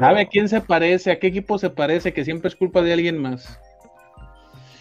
¿Sabe 0.00 0.28
quién 0.28 0.48
se 0.48 0.62
parece? 0.62 1.10
¿A 1.10 1.18
qué 1.18 1.26
equipo 1.26 1.58
se 1.58 1.68
parece? 1.68 2.14
Que 2.14 2.24
siempre 2.24 2.48
es 2.48 2.56
culpa 2.56 2.80
de 2.80 2.94
alguien 2.94 3.18
más. 3.18 3.60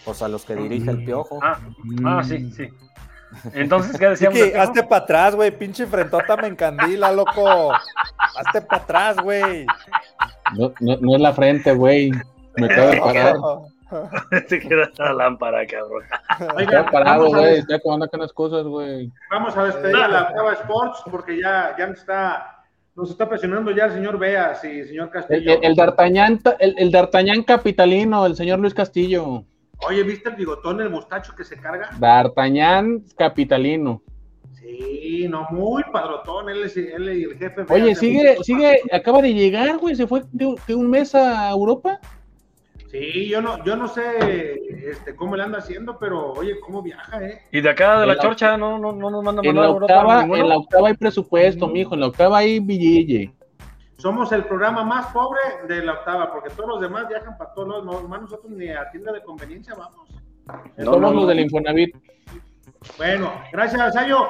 Pues 0.05 0.21
a 0.21 0.29
los 0.29 0.45
que 0.45 0.55
dirige 0.55 0.89
el 0.89 1.03
piojo. 1.03 1.39
Ah, 1.43 1.59
ah 2.05 2.23
sí, 2.23 2.49
sí. 2.51 2.69
Entonces, 3.53 3.97
¿qué 3.97 4.07
decíamos? 4.07 4.39
hazte 4.57 4.83
para 4.83 5.03
atrás, 5.03 5.35
güey. 5.35 5.51
Pinche 5.51 5.85
frentota 5.85 6.37
me 6.37 6.47
encandila, 6.47 7.11
loco. 7.11 7.71
Hazte 7.73 8.61
para 8.61 8.83
atrás, 8.83 9.17
güey. 9.17 9.65
No, 10.57 10.73
no, 10.79 10.97
no, 10.97 11.15
es 11.15 11.21
la 11.21 11.33
frente, 11.33 11.73
güey. 11.73 12.11
Me 12.55 12.67
quedo 12.67 12.89
de 12.89 12.97
parar. 12.99 13.35
Se 14.47 14.59
queda 14.59 14.89
la 14.97 15.13
lámpara, 15.13 15.65
cabrón. 15.65 16.03
Oiga, 16.55 16.89
parado, 16.91 17.27
güey. 17.27 17.63
Ya 17.69 17.79
andan 17.91 18.09
con 18.09 18.19
las 18.19 18.33
cosas, 18.33 18.65
güey. 18.65 19.11
Vamos 19.31 19.55
a 19.55 19.65
despedir 19.65 19.95
a 19.95 20.07
la 20.07 20.23
Octava 20.23 20.53
Sports 20.53 21.03
porque 21.09 21.39
ya, 21.41 21.75
ya 21.77 21.85
está, 21.85 22.63
nos 22.95 23.09
está 23.09 23.29
presionando 23.29 23.71
ya 23.71 23.85
el 23.85 23.93
señor 23.93 24.17
Beas 24.17 24.63
y 24.63 24.79
el 24.79 24.87
señor 24.87 25.09
Castillo. 25.09 25.53
El, 25.53 25.63
el, 25.63 25.75
D'Artagnan, 25.75 26.41
el, 26.59 26.75
el 26.77 26.91
D'Artagnan 26.91 27.43
capitalino, 27.43 28.25
el 28.25 28.35
señor 28.35 28.59
Luis 28.59 28.73
Castillo. 28.73 29.45
Oye, 29.85 30.03
¿viste 30.03 30.29
el 30.29 30.35
bigotón, 30.35 30.81
el 30.81 30.89
mostacho 30.89 31.35
que 31.35 31.43
se 31.43 31.57
carga? 31.57 31.89
D'Artagnan 31.99 33.03
capitalino. 33.17 34.01
Sí, 34.59 35.27
no, 35.29 35.47
muy 35.51 35.83
padrotón, 35.91 36.49
él, 36.49 36.63
es, 36.63 36.75
él 36.75 37.17
y 37.17 37.23
el 37.23 37.37
jefe. 37.37 37.65
Oye, 37.69 37.95
sigue, 37.95 38.37
sigue, 38.41 38.81
acaba 38.91 39.21
de 39.21 39.33
llegar, 39.33 39.77
güey, 39.77 39.95
se 39.95 40.07
fue 40.07 40.23
de, 40.31 40.75
un 40.75 40.89
mes 40.89 41.13
a 41.15 41.49
Europa. 41.51 41.99
Sí, 42.91 43.27
yo 43.27 43.41
no, 43.41 43.63
yo 43.63 43.75
no 43.75 43.87
sé 43.87 44.59
este, 44.89 45.15
cómo 45.15 45.35
le 45.35 45.43
anda 45.43 45.59
haciendo, 45.59 45.97
pero 45.99 46.33
oye, 46.33 46.59
cómo 46.59 46.81
viaja, 46.81 47.23
¿eh? 47.23 47.41
Y 47.51 47.61
de 47.61 47.69
acá 47.69 47.99
de 47.99 48.07
la, 48.07 48.17
chorcha 48.17 48.57
no, 48.57 48.79
no, 48.79 48.93
no 48.93 49.09
nos 49.09 49.23
manda 49.23 49.41
en 49.43 49.55
la 49.55 49.69
octava, 49.69 50.23
En 50.23 50.49
la 50.49 50.57
octava 50.57 50.87
hay 50.87 50.95
presupuesto, 50.95 51.67
mijo, 51.67 51.93
en 51.93 51.99
la 52.01 52.07
octava 52.07 52.39
hay 52.39 52.59
billete. 52.59 53.36
Somos 53.97 54.31
el 54.31 54.45
programa 54.45 54.83
más 54.83 55.07
pobre 55.07 55.39
de 55.67 55.83
la 55.83 55.93
octava, 55.93 56.31
porque 56.31 56.51
todos 56.51 56.69
los 56.69 56.81
demás 56.81 57.07
viajan 57.07 57.37
para 57.37 57.51
todos 57.53 57.83
los 57.83 58.01
demás, 58.03 58.21
nosotros 58.21 58.51
ni 58.51 58.69
a 58.69 58.89
tienda 58.91 59.11
de 59.11 59.23
conveniencia 59.23 59.73
vamos. 59.75 60.07
Somos 60.83 61.15
los 61.15 61.27
del 61.27 61.39
Infonavit. 61.39 61.95
Bueno, 62.97 63.31
gracias, 63.51 63.93
Sayo. 63.93 64.27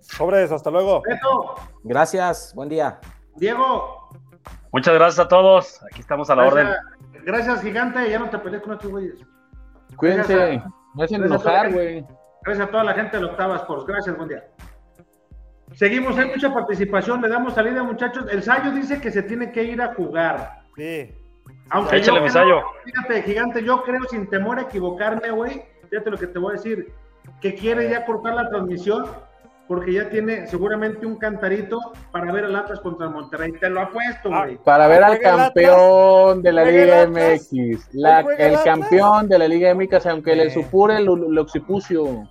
Sobres, 0.00 0.52
hasta 0.52 0.70
luego. 0.70 1.02
Gracias, 1.82 2.52
buen 2.54 2.68
día. 2.68 3.00
Diego. 3.34 4.08
Muchas 4.72 4.94
gracias 4.94 5.26
a 5.26 5.28
todos. 5.28 5.82
Aquí 5.90 6.00
estamos 6.00 6.30
a 6.30 6.36
la 6.36 6.46
orden. 6.46 6.68
Gracias, 7.24 7.62
gigante. 7.62 8.08
Ya 8.08 8.18
no 8.18 8.30
te 8.30 8.38
pelees 8.38 8.62
con 8.62 8.74
estos 8.74 8.90
güeyes. 8.90 9.16
Cuídense. 9.96 10.62
No 10.94 11.02
hacen 11.02 11.24
enojar, 11.24 11.72
güey. 11.72 12.06
Gracias 12.42 12.68
a 12.68 12.70
toda 12.70 12.84
la 12.84 12.94
gente 12.94 13.18
de 13.18 13.24
Octava 13.24 13.56
Sports. 13.56 13.86
Gracias, 13.86 14.16
buen 14.16 14.28
día. 14.28 14.44
Seguimos, 15.74 16.16
hay 16.18 16.26
mucha 16.26 16.52
participación. 16.52 17.20
Le 17.20 17.28
damos 17.28 17.54
salida, 17.54 17.82
muchachos. 17.82 18.26
El 18.30 18.42
Sayo 18.42 18.70
dice 18.72 19.00
que 19.00 19.10
se 19.10 19.22
tiene 19.22 19.52
que 19.52 19.64
ir 19.64 19.82
a 19.82 19.94
jugar. 19.94 20.62
Sí. 20.76 21.12
Aunque 21.70 21.96
Échale, 21.96 22.20
mi 22.20 22.30
Sayo. 22.30 22.62
Fíjate, 22.84 23.22
gigante, 23.22 23.64
yo 23.64 23.82
creo, 23.82 24.04
sin 24.10 24.28
temor 24.28 24.58
a 24.58 24.62
equivocarme, 24.62 25.30
güey. 25.30 25.62
Fíjate 25.90 26.10
lo 26.10 26.18
que 26.18 26.26
te 26.26 26.38
voy 26.38 26.50
a 26.50 26.56
decir. 26.56 26.92
Que 27.40 27.54
quiere 27.54 27.88
ya 27.88 28.04
cortar 28.04 28.34
la 28.34 28.48
transmisión 28.48 29.06
porque 29.66 29.94
ya 29.94 30.10
tiene 30.10 30.46
seguramente 30.46 31.06
un 31.06 31.16
cantarito 31.16 31.80
para 32.12 32.30
ver 32.32 32.44
al 32.44 32.56
Atlas 32.56 32.80
contra 32.80 33.06
el 33.06 33.12
Monterrey. 33.12 33.52
Te 33.52 33.70
lo 33.70 33.80
apuesto, 33.80 34.28
ah, 34.32 34.44
güey. 34.44 34.58
Para 34.58 34.86
ver 34.88 35.02
al 35.02 35.18
campeón 35.18 36.42
de 36.42 36.52
la 36.52 36.64
Liga 36.64 37.06
MX. 37.06 37.52
el 38.38 38.58
campeón 38.62 39.28
de 39.28 39.38
la 39.38 39.48
Liga 39.48 39.74
MX, 39.74 40.06
aunque 40.06 40.36
le 40.36 40.50
supure 40.50 40.98
el, 40.98 41.38
occipucio. 41.38 42.28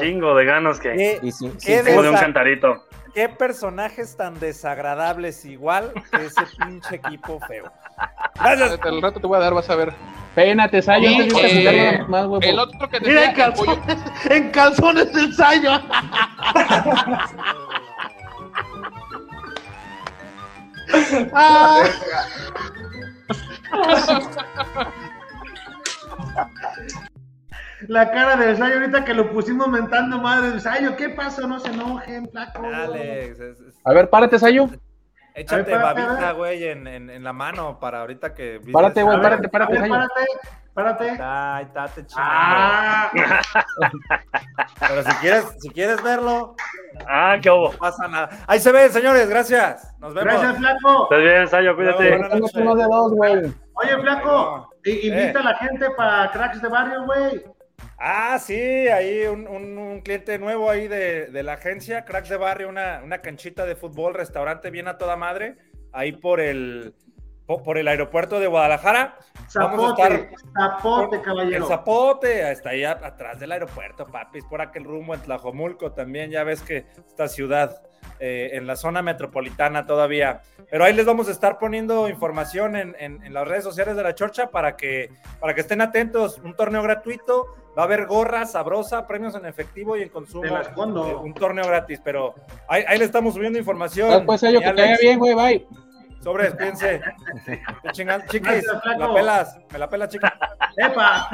Chingo 0.00 0.34
de 0.34 0.44
ganas 0.44 0.80
que. 0.80 1.20
tengo 1.64 2.02
de 2.02 2.10
un 2.10 2.16
cantarito. 2.16 2.84
Qué 3.16 3.28
personajes 3.30 4.14
tan 4.14 4.38
desagradables, 4.38 5.44
igual 5.46 5.92
que 6.10 6.26
ese 6.26 6.42
pinche 6.66 6.96
equipo 6.96 7.40
feo. 7.48 7.72
Gracias. 8.34 8.78
El 8.84 9.00
rato 9.00 9.20
te 9.20 9.26
voy 9.26 9.38
a 9.38 9.40
dar, 9.40 9.54
vas 9.54 9.70
a 9.70 9.76
ver. 9.76 9.94
Pénate, 10.34 10.82
Sayo. 10.82 11.08
Eh, 11.08 12.04
más, 12.08 12.26
el 12.42 12.58
otro 12.58 12.86
que 12.90 13.00
te 13.00 13.08
Mira, 13.08 13.24
en 13.24 13.34
calzones, 13.34 13.98
en 14.30 14.50
calzones 14.50 15.14
el 15.14 15.32
Sayo. 15.32 15.70
ah. 21.32 21.84
La 27.88 28.10
cara 28.10 28.36
de 28.36 28.56
Sayo 28.56 28.76
ahorita 28.76 29.04
que 29.04 29.14
lo 29.14 29.30
pusimos 29.30 29.68
mentando 29.68 30.18
madre. 30.18 30.58
Sayo, 30.60 30.96
¿qué 30.96 31.10
pasa? 31.10 31.46
No 31.46 31.60
se 31.60 31.68
enojen, 31.70 32.28
flaco. 32.30 32.64
Alex, 32.64 33.38
A 33.84 33.92
ver, 33.92 34.08
párate, 34.08 34.38
Sayo. 34.38 34.68
Échate 35.34 35.76
babita, 35.76 36.32
güey, 36.32 36.64
en, 36.64 36.86
en, 36.86 37.10
en, 37.10 37.22
la 37.22 37.34
mano 37.34 37.78
para 37.78 38.00
ahorita 38.00 38.32
que. 38.32 38.58
Párate, 38.72 39.02
güey, 39.02 39.20
párate, 39.20 39.48
párate, 39.50 39.78
Sayo. 39.78 39.92
Párate, 39.92 40.26
párate. 40.72 41.18
Ay, 41.20 41.64
estate 41.66 42.06
chingando. 42.06 42.32
Ah. 42.32 43.10
Pero 44.88 45.02
si 45.02 45.12
quieres, 45.16 45.44
si 45.58 45.68
quieres 45.68 46.02
verlo. 46.02 46.56
Ah, 47.06 47.36
qué 47.42 47.50
hubo. 47.50 47.72
No 47.72 47.78
pasa 47.78 48.08
nada. 48.08 48.30
Ahí 48.46 48.58
se 48.60 48.72
ven, 48.72 48.90
señores, 48.90 49.28
gracias. 49.28 49.94
Nos 49.98 50.14
vemos. 50.14 50.32
Gracias, 50.32 50.56
Flaco. 50.56 51.02
Estás 51.02 51.20
bien, 51.20 51.48
Sayo, 51.48 51.76
cuídate. 51.76 52.14
Oye, 53.74 54.00
Flaco, 54.00 54.70
invita 54.86 55.40
a 55.40 55.44
la 55.44 55.54
gente 55.56 55.90
para 55.90 56.30
cracks 56.30 56.62
de 56.62 56.68
barrio, 56.68 57.04
güey. 57.04 57.55
Ah, 57.98 58.38
sí, 58.38 58.54
ahí 58.54 59.26
un, 59.26 60.00
cliente 60.02 60.38
nuevo 60.38 60.70
ahí 60.70 60.86
de, 60.86 61.42
la 61.42 61.54
agencia, 61.54 62.04
Cracks 62.04 62.28
de 62.28 62.36
Barrio, 62.36 62.68
una, 62.68 63.00
una, 63.02 63.22
canchita 63.22 63.64
de 63.64 63.74
fútbol, 63.74 64.14
restaurante 64.14 64.70
bien 64.70 64.86
a 64.86 64.98
toda 64.98 65.16
madre, 65.16 65.56
ahí 65.92 66.12
por 66.12 66.40
el, 66.40 66.94
por 67.46 67.78
el 67.78 67.88
aeropuerto 67.88 68.38
de 68.38 68.48
Guadalajara. 68.48 69.16
Zapote, 69.48 70.30
Zapote, 70.52 71.22
caballero. 71.22 71.56
El 71.56 71.64
Zapote, 71.64 72.50
está 72.50 72.70
ahí 72.70 72.84
atrás 72.84 73.38
del 73.38 73.52
aeropuerto, 73.52 74.06
papis, 74.06 74.44
por 74.44 74.60
aquel 74.60 74.84
rumbo 74.84 75.14
en 75.14 75.20
Tlajomulco 75.20 75.92
también, 75.92 76.30
ya 76.30 76.44
ves 76.44 76.60
que 76.62 76.86
esta 77.08 77.28
ciudad 77.28 77.82
eh, 78.18 78.50
en 78.54 78.66
la 78.66 78.76
zona 78.76 79.02
metropolitana 79.02 79.86
todavía. 79.86 80.40
Pero 80.70 80.84
ahí 80.84 80.92
les 80.92 81.06
vamos 81.06 81.28
a 81.28 81.32
estar 81.32 81.58
poniendo 81.58 82.08
información 82.08 82.74
en, 82.74 82.96
en, 82.98 83.32
las 83.32 83.46
redes 83.46 83.62
sociales 83.62 83.94
de 83.96 84.02
la 84.02 84.14
Chorcha 84.14 84.48
para 84.50 84.76
que, 84.76 85.10
para 85.38 85.54
que 85.54 85.60
estén 85.60 85.80
atentos. 85.80 86.38
Un 86.38 86.54
torneo 86.56 86.82
gratuito, 86.82 87.46
va 87.76 87.82
a 87.82 87.84
haber 87.84 88.06
gorra 88.06 88.46
sabrosa, 88.46 89.06
premios 89.06 89.34
en 89.34 89.46
efectivo 89.46 89.96
y 89.96 90.02
en 90.02 90.08
consumo. 90.08 90.44
Eh, 90.46 91.14
un 91.16 91.34
torneo 91.34 91.66
gratis, 91.66 92.00
pero 92.02 92.34
ahí, 92.68 92.84
ahí 92.86 92.98
le 92.98 93.04
estamos 93.04 93.34
subiendo 93.34 93.58
información. 93.58 94.24
Pues 94.24 94.42
ello, 94.42 94.60
que 94.60 94.72
te 94.72 94.96
bien, 95.00 95.18
güey, 95.18 95.34
bye. 95.34 95.66
Sobre, 96.22 96.50
piense. 96.52 97.00
chiquis, 97.92 98.64
me 98.84 98.98
la 98.98 99.14
pelas, 99.14 99.58
me 99.70 99.78
la 99.78 99.88
pelas, 99.88 100.08
chica. 100.08 100.36
¡Epa! 100.76 101.28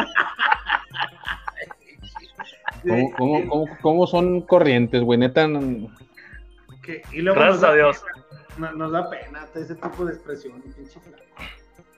¿Cómo, 2.86 3.12
cómo, 3.16 3.68
cómo, 3.80 4.06
son 4.06 4.42
corrientes, 4.42 5.02
güey? 5.02 5.18
Neta. 5.18 5.46
y 7.12 7.22
luego 7.22 7.40
Gracias 7.40 7.64
a 7.64 7.74
Dios. 7.74 8.04
Nos, 8.58 8.92
da 8.92 9.08
pena 9.08 9.46
ese 9.54 9.74
tipo 9.76 10.04
de 10.04 10.12
expresión, 10.12 10.62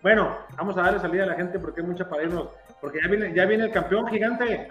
Bueno, 0.02 0.38
vamos 0.56 0.76
a 0.76 0.82
darle 0.82 1.00
salida 1.00 1.24
a 1.24 1.26
la 1.26 1.34
gente 1.34 1.58
porque 1.58 1.80
hay 1.80 1.86
mucha 1.86 2.08
para 2.08 2.22
irnos. 2.22 2.50
Porque 2.84 3.00
ya 3.02 3.08
viene, 3.08 3.34
ya 3.34 3.46
viene 3.46 3.64
el 3.64 3.70
campeón 3.70 4.06
gigante. 4.08 4.68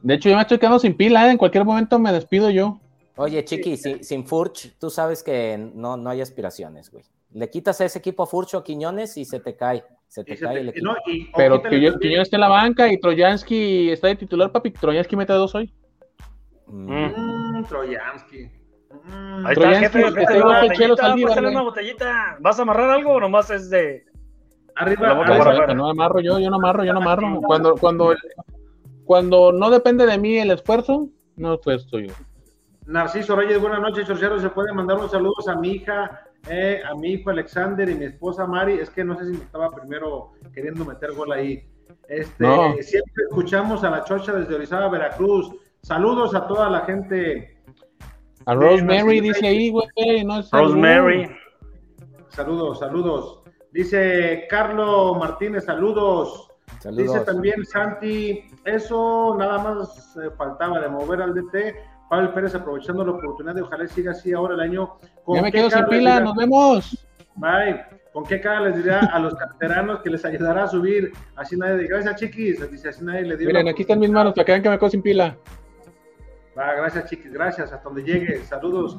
De 0.00 0.14
hecho, 0.14 0.30
yo 0.30 0.36
me 0.36 0.40
estoy 0.40 0.58
quedando 0.58 0.78
sin 0.78 0.96
pila, 0.96 1.26
¿eh? 1.26 1.32
en 1.32 1.36
cualquier 1.36 1.62
momento 1.62 1.98
me 1.98 2.10
despido 2.10 2.48
yo. 2.48 2.80
Oye, 3.16 3.44
Chiqui, 3.44 3.76
sin, 3.76 4.26
Furch, 4.26 4.72
tú 4.78 4.88
sabes 4.88 5.22
que 5.22 5.58
no, 5.74 5.98
no 5.98 6.08
hay 6.08 6.22
aspiraciones, 6.22 6.90
güey. 6.90 7.04
Le 7.32 7.50
quitas 7.50 7.82
a 7.82 7.84
ese 7.84 7.98
equipo 7.98 8.22
a 8.22 8.26
Furch 8.26 8.54
o 8.54 8.64
Quiñones 8.64 9.18
y 9.18 9.26
se 9.26 9.40
te 9.40 9.56
cae. 9.56 9.84
Se 10.06 10.24
te 10.24 10.38
cae 10.38 10.60
el 10.60 10.70
equipo. 10.70 10.94
Pero 11.36 11.62
Quiñones, 11.62 12.00
está 12.00 12.38
en 12.38 12.40
la 12.40 12.48
banca 12.48 12.90
y 12.90 12.98
Troyansky 12.98 13.90
está 13.90 14.08
de 14.08 14.16
titular, 14.16 14.50
papi. 14.50 14.70
Troyansky 14.70 15.16
mete 15.16 15.34
dos 15.34 15.54
hoy. 15.54 15.70
Mm. 16.66 17.62
Troyansky. 17.68 18.50
Mm. 19.04 19.46
Ahí 19.46 19.52
está, 19.52 19.80
jefe, 19.80 20.04
una 21.40 21.62
botellita. 21.62 22.38
¿Vas 22.40 22.58
a 22.58 22.62
amarrar 22.62 22.88
algo 22.88 23.12
o 23.12 23.20
nomás 23.20 23.50
es 23.50 23.68
de, 23.68 24.07
Arriba, 24.78 25.12
no 25.74 25.88
amarro 25.90 26.20
yo, 26.20 26.38
yo 26.38 26.50
no 26.50 26.56
amarro, 26.56 26.84
yo 26.84 26.92
no 26.92 27.00
amarro. 27.00 27.40
Cuando, 27.42 27.74
cuando, 27.74 28.14
cuando 29.04 29.52
no 29.52 29.70
depende 29.70 30.06
de 30.06 30.18
mí 30.18 30.38
el 30.38 30.52
esfuerzo, 30.52 31.08
no 31.36 31.54
esfuerzo 31.54 31.98
yo. 31.98 32.14
Narciso 32.86 33.34
Reyes, 33.34 33.60
buenas 33.60 33.80
noches, 33.80 34.06
Chorcero. 34.06 34.38
Se 34.38 34.50
puede 34.50 34.72
mandar 34.72 34.98
unos 34.98 35.10
saludos 35.10 35.48
a 35.48 35.56
mi 35.56 35.72
hija, 35.72 36.22
eh, 36.48 36.80
a 36.88 36.94
mi 36.94 37.14
hijo 37.14 37.30
Alexander 37.30 37.88
y 37.88 37.94
mi 37.96 38.04
esposa 38.04 38.46
Mari. 38.46 38.74
Es 38.74 38.88
que 38.90 39.02
no 39.02 39.18
sé 39.18 39.26
si 39.26 39.32
me 39.32 39.44
estaba 39.44 39.68
primero 39.70 40.30
queriendo 40.54 40.84
meter 40.84 41.12
gol 41.12 41.32
ahí. 41.32 41.68
Este, 42.08 42.46
Siempre 42.82 43.24
escuchamos 43.28 43.82
a 43.82 43.90
la 43.90 44.04
Chocha 44.04 44.32
desde 44.32 44.54
Orizaba, 44.54 44.88
Veracruz. 44.88 45.52
Saludos 45.82 46.36
a 46.36 46.46
toda 46.46 46.70
la 46.70 46.80
gente. 46.82 47.58
A 48.46 48.54
Rosemary 48.54 49.20
dice 49.20 49.44
ahí, 49.44 49.70
güey. 49.70 50.24
No 50.24 50.40
Rosemary. 50.52 51.28
Saludos, 52.28 52.78
saludos. 52.78 53.42
Dice 53.72 54.46
Carlos 54.48 55.18
Martínez, 55.18 55.64
saludos. 55.64 56.48
Dice 56.92 57.20
también 57.20 57.64
Santi, 57.64 58.44
eso 58.64 59.34
nada 59.38 59.58
más 59.58 60.16
eh, 60.16 60.30
faltaba 60.36 60.80
de 60.80 60.88
mover 60.88 61.22
al 61.22 61.34
DT. 61.34 61.74
Pablo 62.08 62.32
Pérez 62.32 62.54
aprovechando 62.54 63.04
la 63.04 63.12
oportunidad 63.12 63.54
de 63.54 63.62
ojalá 63.62 63.86
siga 63.86 64.12
así 64.12 64.32
ahora 64.32 64.54
el 64.54 64.60
año. 64.60 64.96
ya 65.26 65.42
me 65.42 65.52
quedo 65.52 65.70
sin 65.70 65.84
pila, 65.86 66.20
nos 66.20 66.36
vemos. 66.36 67.06
Bye. 67.36 67.84
¿Con 68.12 68.24
qué 68.24 68.40
cara 68.40 68.60
les 68.62 68.76
dirá 68.82 69.00
a 69.00 69.18
los 69.18 69.34
canteranos 69.34 70.00
que 70.00 70.10
les 70.10 70.24
ayudará 70.24 70.64
a 70.64 70.68
subir? 70.68 71.12
Así 71.36 71.56
nadie, 71.56 71.86
gracias 71.86 72.16
chiquis, 72.16 72.70
dice 72.70 72.88
así 72.88 73.04
nadie 73.04 73.22
le 73.22 73.36
dio. 73.36 73.46
Miren, 73.46 73.68
aquí 73.68 73.82
están 73.82 74.00
mis 74.00 74.10
manos, 74.10 74.32
para 74.32 74.44
que 74.44 74.52
vean 74.52 74.62
que 74.62 74.70
me 74.70 74.78
quedo 74.78 74.90
sin 74.90 75.02
pila. 75.02 75.36
Va, 76.58 76.74
gracias 76.74 77.08
chiquis, 77.08 77.32
gracias, 77.32 77.72
hasta 77.72 77.84
donde 77.84 78.02
llegue. 78.02 78.42
Saludos, 78.44 78.98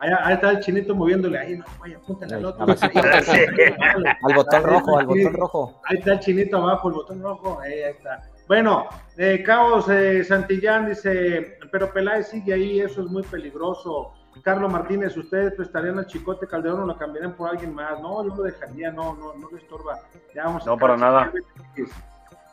ahí 0.00 0.34
está 0.34 0.50
el 0.50 0.60
chinito 0.60 0.94
moviéndole 0.94 1.38
ahí, 1.38 1.56
no, 1.56 1.64
vaya, 1.78 1.96
apúntale 1.96 2.34
al 2.34 2.44
otro. 2.44 2.66
al 4.22 4.34
botón 4.34 4.62
rojo, 4.62 4.98
al 4.98 5.06
botón 5.06 5.32
rojo. 5.32 5.80
Ahí 5.84 5.96
está 5.96 6.12
el 6.12 6.20
chinito 6.20 6.58
abajo, 6.58 6.88
el 6.88 6.94
botón 6.94 7.22
rojo, 7.22 7.58
ahí, 7.60 7.80
está. 7.80 8.22
Bueno, 8.46 8.86
eh, 9.16 9.42
Caos 9.42 9.88
eh, 9.88 10.24
Santillán 10.24 10.88
dice, 10.88 11.58
pero 11.72 11.90
Peláez 11.90 12.28
sigue 12.28 12.52
ahí, 12.52 12.80
eso 12.80 13.00
es 13.00 13.06
muy 13.06 13.22
peligroso. 13.22 14.12
Carlos 14.42 14.70
Martínez, 14.70 15.16
¿ustedes 15.16 15.54
prestarían 15.54 15.98
al 15.98 16.06
Chicote 16.06 16.46
Calderón 16.46 16.82
o 16.82 16.86
lo 16.86 16.96
cambiarían 16.96 17.34
por 17.34 17.48
alguien 17.48 17.74
más? 17.74 18.00
No, 18.00 18.22
yo 18.24 18.34
lo 18.34 18.42
dejaría, 18.42 18.90
no, 18.90 19.14
no, 19.14 19.34
no 19.34 19.50
lo 19.50 19.56
estorba. 19.56 19.98
Ya 20.34 20.44
vamos 20.44 20.66
no, 20.66 20.76
para 20.76 20.96
nada. 20.96 21.32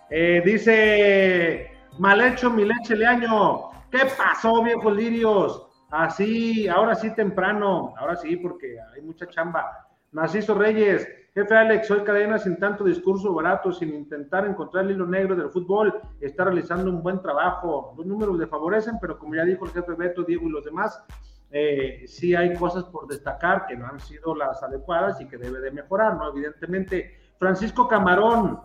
Eh, 0.09 0.41
dice, 0.45 1.71
mal 1.99 2.21
hecho 2.21 2.49
mi 2.49 2.63
leche 2.63 2.95
Leaño. 2.95 3.76
¿Qué 3.91 3.99
pasó, 4.17 4.63
viejos 4.63 4.95
lirios? 4.95 5.67
Así, 5.89 6.67
ahora 6.67 6.93
sí 6.95 7.13
temprano, 7.15 7.93
ahora 7.97 8.17
sí, 8.17 8.35
porque 8.35 8.75
hay 8.93 9.01
mucha 9.01 9.27
chamba. 9.27 9.87
Narciso 10.11 10.53
Reyes, 10.55 11.07
jefe 11.33 11.55
Alex, 11.55 11.87
soy 11.87 12.01
cadena 12.03 12.37
sin 12.37 12.57
tanto 12.57 12.83
discurso 12.83 13.33
barato, 13.33 13.71
sin 13.71 13.93
intentar 13.93 14.45
encontrar 14.45 14.83
el 14.83 14.91
hilo 14.91 15.05
negro 15.05 15.37
del 15.37 15.49
fútbol, 15.49 15.93
está 16.19 16.43
realizando 16.43 16.89
un 16.89 17.01
buen 17.01 17.21
trabajo. 17.21 17.93
Los 17.97 18.05
números 18.05 18.37
le 18.37 18.47
favorecen, 18.47 18.95
pero 18.99 19.17
como 19.17 19.35
ya 19.35 19.45
dijo 19.45 19.65
el 19.65 19.71
jefe 19.71 19.93
Beto, 19.93 20.23
Diego 20.23 20.47
y 20.47 20.51
los 20.51 20.65
demás, 20.65 21.01
eh, 21.49 22.03
sí 22.07 22.35
hay 22.35 22.53
cosas 22.55 22.83
por 22.85 23.07
destacar 23.07 23.67
que 23.67 23.77
no 23.77 23.87
han 23.87 24.01
sido 24.01 24.35
las 24.35 24.61
adecuadas 24.61 25.21
y 25.21 25.27
que 25.27 25.37
debe 25.37 25.61
de 25.61 25.71
mejorar, 25.71 26.17
¿no? 26.17 26.29
Evidentemente. 26.29 27.19
Francisco 27.39 27.87
Camarón, 27.87 28.59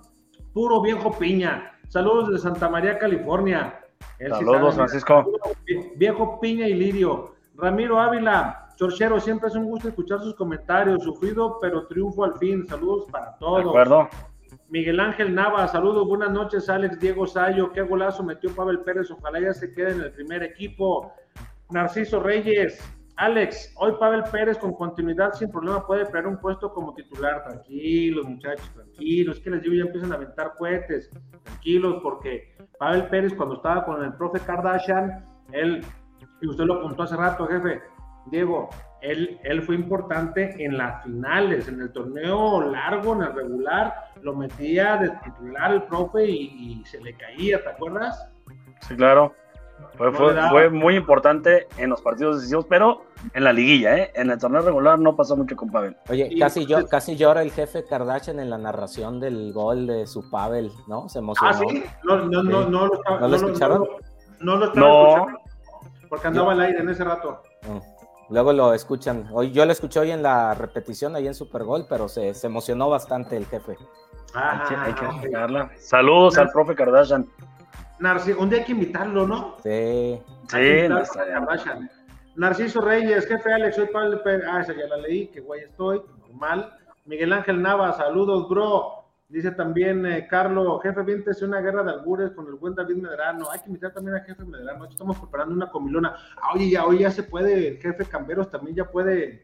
puro 0.53 0.81
viejo 0.83 1.13
piña. 1.17 1.79
Saludos 1.89 2.33
de 2.33 2.39
Santa 2.39 2.69
María, 2.69 2.99
California. 2.99 3.82
Saludos, 4.29 4.75
Francisco. 4.75 5.33
Viejo 5.97 6.41
Piña 6.41 6.69
y 6.69 6.75
Lirio. 6.75 7.35
Ramiro 7.55 8.01
Ávila, 8.01 8.69
Chorchero, 8.77 9.21
siempre 9.21 9.49
es 9.49 9.55
un 9.55 9.65
gusto 9.65 9.89
escuchar 9.89 10.21
sus 10.21 10.35
comentarios. 10.35 11.03
Sufrido, 11.03 11.59
pero 11.61 11.87
triunfo 11.87 12.25
al 12.25 12.37
fin. 12.39 12.67
Saludos 12.67 13.07
para 13.11 13.37
todos. 13.39 13.65
De 13.65 13.69
acuerdo. 13.69 14.09
Miguel 14.69 15.01
Ángel 15.01 15.35
Nava, 15.35 15.69
saludos, 15.69 16.09
buenas 16.09 16.31
noches, 16.31 16.71
Alex 16.71 16.99
Diego 16.99 17.27
Sayo, 17.27 17.73
qué 17.73 17.83
golazo 17.83 18.23
metió 18.23 18.55
Pavel 18.55 18.81
Pérez, 18.81 19.11
ojalá 19.11 19.39
ya 19.39 19.53
se 19.53 19.75
quede 19.75 19.93
en 19.93 20.01
el 20.01 20.13
primer 20.13 20.43
equipo. 20.43 21.13
Narciso 21.71 22.21
Reyes, 22.21 22.81
Alex, 23.17 23.73
hoy 23.77 23.93
Pavel 24.01 24.23
Pérez 24.25 24.59
con 24.59 24.73
continuidad 24.75 25.33
sin 25.35 25.51
problema 25.51 25.87
puede 25.87 26.07
perder 26.07 26.27
un 26.27 26.39
puesto 26.39 26.73
como 26.73 26.95
titular. 26.95 27.45
Tranquilos, 27.45 28.27
muchachos, 28.27 28.71
tranquilos. 28.75 29.37
Es 29.37 29.43
que 29.43 29.51
les 29.51 29.63
digo, 29.63 29.75
ya 29.75 29.83
empiezan 29.83 30.13
a 30.13 30.17
aventar 30.17 30.55
cohetes. 30.59 31.11
Tranquilos, 31.45 32.01
porque 32.03 32.55
Pavel 32.79 33.07
Pérez, 33.09 33.35
cuando 33.35 33.57
estaba 33.57 33.85
con 33.85 34.03
el 34.03 34.15
profe 34.15 34.41
Kardashian, 34.41 35.27
él, 35.53 35.85
y 36.41 36.49
usted 36.49 36.65
lo 36.65 36.75
apuntó 36.75 37.03
hace 37.03 37.17
rato, 37.17 37.47
jefe, 37.47 37.83
Diego, 38.27 38.71
él, 39.03 39.39
él 39.43 39.63
fue 39.63 39.75
importante 39.75 40.55
en 40.65 40.79
las 40.79 41.03
finales, 41.03 41.69
en 41.69 41.81
el 41.81 41.93
torneo 41.93 42.63
largo, 42.63 43.15
en 43.15 43.23
el 43.23 43.35
regular, 43.35 43.95
lo 44.23 44.35
metía 44.35 44.97
de 44.97 45.11
titular 45.25 45.73
el 45.73 45.83
profe 45.83 46.25
y, 46.25 46.81
y 46.81 46.85
se 46.87 47.01
le 47.01 47.15
caía, 47.15 47.63
¿te 47.63 47.69
acuerdas? 47.69 48.33
Sí, 48.81 48.97
claro. 48.97 49.35
Fue, 49.97 50.13
fue, 50.13 50.71
muy 50.71 50.97
importante 50.97 51.67
en 51.77 51.91
los 51.91 52.01
partidos 52.01 52.37
decisivos, 52.37 52.67
pero 52.69 53.03
en 53.35 53.45
la 53.45 53.53
liguilla, 53.53 53.97
¿eh? 53.97 54.13
En 54.15 54.31
el 54.31 54.39
torneo 54.39 54.63
regular 54.63 54.99
no 54.99 55.15
pasó 55.17 55.37
mucho 55.37 55.55
con 55.57 55.71
Pavel. 55.71 55.97
Oye, 56.09 56.35
casi, 56.39 56.67
yo, 56.67 56.87
casi 56.89 57.17
llora 57.17 57.43
el 57.43 57.51
jefe 57.53 57.85
Kardashian 57.85 58.41
en 58.41 58.51
la 58.51 58.59
narración 58.59 59.21
del 59.21 59.53
gol 59.53 59.87
de 59.87 60.07
su 60.07 60.29
Pavel, 60.31 60.71
¿no? 60.89 61.09
Se 61.09 61.19
emocionó. 61.19 61.51
Ah, 61.51 61.55
sí. 61.55 61.85
No, 62.05 62.17
no, 62.17 62.43
no, 62.43 62.69
no, 62.69 62.87
lo, 62.87 63.21
¿No 63.21 63.29
lo 63.29 63.37
escucharon? 63.37 63.89
No, 64.41 64.57
lo 64.57 64.67
estaba 64.67 65.09
escuchando. 65.09 65.39
Porque 66.09 66.27
andaba 66.27 66.53
al 66.53 66.61
aire 66.61 66.81
en 66.81 66.89
ese 66.89 67.05
rato. 67.05 67.43
Mm. 67.63 67.93
Luego 68.33 68.53
lo 68.53 68.73
escuchan. 68.73 69.29
Hoy, 69.33 69.51
yo 69.53 69.65
lo 69.67 69.73
escuché 69.73 70.01
hoy 70.01 70.11
en 70.11 70.23
la 70.23 70.55
repetición 70.55 71.15
ahí 71.17 71.27
en 71.27 71.35
Supergol, 71.35 71.87
pero 71.89 72.09
se, 72.09 72.33
se 72.35 72.47
emocionó 72.47 72.89
bastante 72.89 73.37
el 73.37 73.47
jefe. 73.47 73.77
Ah, 74.35 74.65
hay 74.85 74.95
que, 74.95 75.05
hay 75.05 75.69
que 75.69 75.79
Saludos 75.79 76.39
al 76.39 76.51
profe 76.51 76.75
Kardashian. 76.75 77.27
Narciso, 78.03 78.41
un 78.41 78.51
día 78.51 78.59
hay 78.59 78.65
que 78.65 78.73
invitarlo, 78.73 79.27
¿no? 79.27 79.57
Sí. 79.63 80.21
Sí, 80.49 80.89
Narciso 82.35 82.81
Reyes, 82.81 83.27
jefe 83.27 83.53
Alex, 83.53 83.77
soy 83.77 83.87
Pablo 83.87 84.23
Pérez. 84.23 84.45
Ah, 84.51 84.61
esa 84.61 84.75
ya 84.75 84.87
la 84.89 84.97
leí, 84.97 85.29
qué 85.29 85.41
guay 85.41 85.61
estoy, 85.61 86.03
normal. 86.21 86.73
Miguel 87.05 87.33
Ángel 87.33 87.63
Nava, 87.63 87.93
saludos, 87.93 88.49
bro. 88.49 89.05
Dice 89.29 89.53
también 89.53 90.05
eh, 90.05 90.27
Carlos, 90.29 90.83
jefe, 90.83 91.03
viéntese 91.03 91.45
una 91.45 91.61
guerra 91.61 91.83
de 91.83 91.93
albures 91.93 92.33
con 92.33 92.47
el 92.49 92.55
buen 92.55 92.75
David 92.75 92.97
Medrano. 92.97 93.51
Hay 93.51 93.61
que 93.61 93.69
invitar 93.69 93.93
también 93.93 94.17
a 94.17 94.21
jefe 94.21 94.45
Medrano. 94.45 94.85
Estamos 94.85 95.19
preparando 95.19 95.55
una 95.55 95.71
comilona. 95.71 96.15
Ah, 96.37 96.53
oye, 96.55 96.71
ya, 96.71 96.85
hoy 96.85 96.99
ya 96.99 97.11
se 97.11 97.23
puede, 97.23 97.69
el 97.69 97.79
jefe 97.79 98.05
Camberos 98.05 98.51
también 98.51 98.77
ya 98.77 98.85
puede 98.85 99.43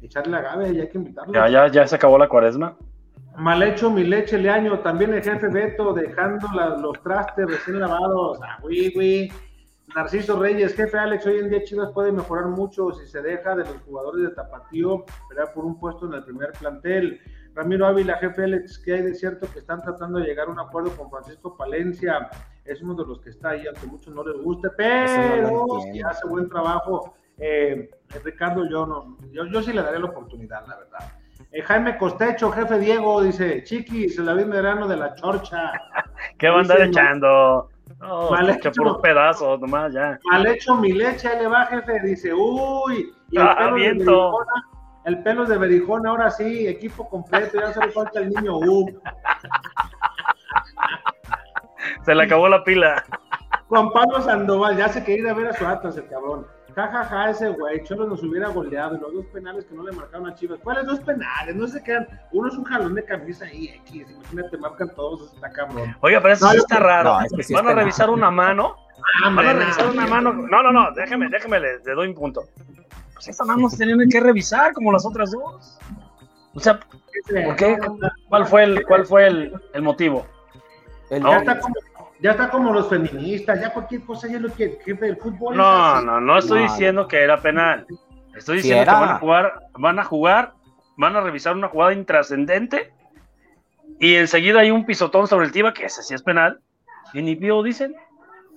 echarle 0.00 0.32
la 0.32 0.40
gabe, 0.40 0.74
ya 0.74 0.82
hay 0.82 0.88
que 0.88 0.98
invitarlo. 0.98 1.32
Ya, 1.32 1.48
ya, 1.48 1.68
ya 1.68 1.86
se 1.86 1.96
acabó 1.96 2.18
la 2.18 2.28
cuaresma. 2.28 2.76
Mal 3.36 3.62
hecho 3.62 3.90
mi 3.90 4.02
leche 4.02 4.38
Leaño, 4.38 4.80
también 4.80 5.12
el 5.12 5.22
jefe 5.22 5.48
Beto 5.48 5.92
dejando 5.92 6.48
los 6.80 7.02
trastes 7.02 7.46
recién 7.46 7.80
lavados. 7.80 8.38
Ah, 8.42 8.58
Narciso 9.94 10.40
Reyes, 10.40 10.74
jefe 10.74 10.98
Alex, 10.98 11.26
hoy 11.26 11.38
en 11.38 11.50
día 11.50 11.62
Chivas 11.62 11.90
puede 11.92 12.12
mejorar 12.12 12.46
mucho 12.46 12.92
si 12.92 13.06
se 13.06 13.22
deja 13.22 13.54
de 13.54 13.64
los 13.64 13.76
jugadores 13.82 14.22
de 14.22 14.34
Tapatío 14.34 15.04
pelear 15.28 15.52
por 15.52 15.64
un 15.64 15.78
puesto 15.78 16.06
en 16.06 16.14
el 16.14 16.24
primer 16.24 16.52
plantel. 16.52 17.20
Ramiro 17.54 17.86
Ávila, 17.86 18.16
jefe 18.18 18.44
Alex, 18.44 18.78
que 18.78 18.94
hay 18.94 19.02
de 19.02 19.14
cierto 19.14 19.46
que 19.52 19.60
están 19.60 19.82
tratando 19.82 20.18
de 20.18 20.26
llegar 20.26 20.48
a 20.48 20.50
un 20.50 20.58
acuerdo 20.58 20.90
con 20.96 21.10
Francisco 21.10 21.56
Palencia. 21.56 22.28
Es 22.64 22.82
uno 22.82 22.94
de 22.94 23.06
los 23.06 23.20
que 23.20 23.30
está 23.30 23.50
ahí, 23.50 23.66
aunque 23.66 23.86
muchos 23.86 24.14
no 24.14 24.26
les 24.26 24.42
guste, 24.42 24.68
pero 24.76 25.66
si 25.92 26.02
hace 26.02 26.26
buen 26.26 26.48
trabajo. 26.48 27.14
Eh, 27.38 27.90
Ricardo, 28.24 28.68
yo 28.68 28.86
no, 28.86 29.18
yo, 29.30 29.44
yo 29.46 29.62
sí 29.62 29.72
le 29.72 29.82
daré 29.82 29.98
la 29.98 30.06
oportunidad, 30.06 30.66
la 30.66 30.78
verdad. 30.78 31.25
Eh, 31.52 31.62
Jaime 31.62 31.96
Costecho, 31.96 32.50
jefe 32.52 32.78
Diego, 32.78 33.22
dice, 33.22 33.62
Chiquis, 33.64 34.18
el 34.18 34.26
David 34.26 34.46
Medrano 34.46 34.86
de 34.86 34.96
la 34.96 35.14
Chorcha. 35.14 35.72
¿Qué 36.38 36.48
va 36.48 36.58
a 36.58 36.60
andar 36.60 36.80
echando? 36.82 37.70
No, 38.00 38.30
mal 38.30 38.50
hecho, 38.50 38.70
puros 38.72 38.98
pedazos, 38.98 39.60
nomás 39.60 39.92
ya. 39.92 40.18
Mal 40.30 40.46
hecho 40.46 40.76
mi 40.76 40.92
leche, 40.92 41.28
ahí 41.28 41.40
le 41.40 41.48
va, 41.48 41.66
jefe. 41.66 42.00
Dice, 42.00 42.32
uy, 42.34 43.12
y 43.30 43.36
el, 43.36 43.42
ah, 43.42 43.56
pelo 43.58 43.74
viento. 43.74 44.04
De 44.04 44.12
Berijona, 44.12 44.64
el 45.04 45.22
pelo 45.22 45.44
de 45.46 45.58
Berijón, 45.58 46.06
ahora 46.06 46.30
sí, 46.30 46.66
equipo 46.66 47.08
completo, 47.08 47.58
ya 47.58 47.72
solo 47.72 47.90
falta 47.92 48.20
el 48.20 48.30
niño 48.30 48.58
U. 48.58 48.86
Se 52.04 52.14
le 52.14 52.24
acabó 52.24 52.48
la 52.48 52.64
pila. 52.64 53.04
Juan 53.68 53.90
Pablo 53.90 54.20
Sandoval, 54.20 54.76
ya 54.76 54.88
se 54.88 55.02
quería 55.02 55.22
ir 55.22 55.28
a 55.28 55.34
ver 55.34 55.48
a 55.48 55.52
su 55.52 55.66
Atlas, 55.66 55.96
el 55.96 56.08
cabrón. 56.08 56.46
Jajaja, 56.76 57.04
ja, 57.04 57.08
ja, 57.08 57.30
ese 57.30 57.48
güey, 57.48 57.82
Cholo 57.84 58.06
nos 58.06 58.22
hubiera 58.22 58.48
goleado 58.48 58.96
y 58.96 59.00
los 59.00 59.14
dos 59.14 59.26
penales 59.32 59.64
que 59.64 59.74
no 59.74 59.82
le 59.82 59.92
marcaron 59.92 60.28
a 60.28 60.34
Chivas. 60.34 60.60
¿Cuáles 60.62 60.84
dos 60.84 61.00
penales? 61.00 61.56
No 61.56 61.66
se 61.66 61.82
quedan. 61.82 62.06
Uno 62.32 62.48
es 62.48 62.54
un 62.54 62.64
jalón 62.64 62.94
de 62.94 63.02
camisa 63.02 63.46
ahí, 63.46 63.68
X. 63.86 64.10
Imagínate, 64.10 64.58
marcan 64.58 64.94
todos, 64.94 65.32
está 65.32 65.50
cabrón. 65.50 65.96
Oiga, 66.02 66.20
pero 66.20 66.34
eso 66.34 66.44
no, 66.44 66.52
sí 66.52 66.58
está 66.58 66.78
raro. 66.78 67.14
No, 67.14 67.20
es 67.24 67.32
que 67.34 67.42
sí 67.44 67.54
Van 67.54 67.66
a 67.68 67.72
revisar 67.72 68.10
una 68.10 68.30
mano. 68.30 68.76
Ah, 69.24 69.30
Van 69.30 69.46
a 69.46 69.52
revisar 69.54 69.88
una 69.88 70.06
mano. 70.06 70.34
No, 70.34 70.62
no, 70.62 70.70
no, 70.70 70.92
déjeme, 70.92 71.30
déjeme, 71.30 71.60
le, 71.60 71.78
le 71.78 71.94
doy 71.94 72.08
un 72.08 72.14
punto. 72.14 72.42
Pues 73.14 73.28
esta 73.28 73.44
mano 73.46 73.70
se 73.70 73.78
tienen 73.78 74.10
que 74.10 74.20
revisar 74.20 74.74
como 74.74 74.92
las 74.92 75.06
otras 75.06 75.30
dos. 75.30 75.78
O 76.54 76.60
sea, 76.60 76.78
¿por 76.78 77.56
qué? 77.56 77.78
¿Cuál 78.28 78.46
fue 78.46 78.64
el, 78.64 78.84
cuál 78.84 79.06
fue 79.06 79.26
el, 79.26 79.62
el 79.72 79.80
motivo? 79.80 80.26
El 81.08 81.22
¿No? 81.22 81.30
ya 81.30 81.38
está 81.38 81.58
como 81.58 81.74
ya 82.20 82.30
está 82.32 82.50
como 82.50 82.72
los 82.72 82.88
feministas, 82.88 83.60
ya 83.60 83.72
cualquier 83.72 84.02
cosa 84.02 84.28
ya 84.28 84.38
lo 84.38 84.52
que 84.52 84.78
jefe 84.84 85.06
del 85.06 85.16
fútbol. 85.16 85.56
No, 85.56 86.00
no, 86.00 86.20
no 86.20 86.38
estoy 86.38 86.62
no. 86.62 86.70
diciendo 86.70 87.08
que 87.08 87.22
era 87.22 87.40
penal. 87.40 87.86
Estoy 88.34 88.58
diciendo 88.58 88.84
si 88.84 88.88
que 88.88 89.00
van 89.00 89.08
a 89.10 89.18
jugar, 89.18 89.60
van 89.74 89.98
a 89.98 90.04
jugar, 90.04 90.52
van 90.96 91.16
a 91.16 91.20
revisar 91.20 91.54
una 91.54 91.68
jugada 91.68 91.92
intrascendente 91.92 92.92
y 93.98 94.14
enseguida 94.16 94.60
hay 94.60 94.70
un 94.70 94.84
pisotón 94.84 95.26
sobre 95.26 95.46
el 95.46 95.52
Tiva, 95.52 95.72
que 95.72 95.86
ese 95.86 96.02
sí 96.02 96.14
es 96.14 96.22
penal, 96.22 96.60
y 97.12 97.22
ni 97.22 97.36
pío 97.36 97.62
dicen. 97.62 97.94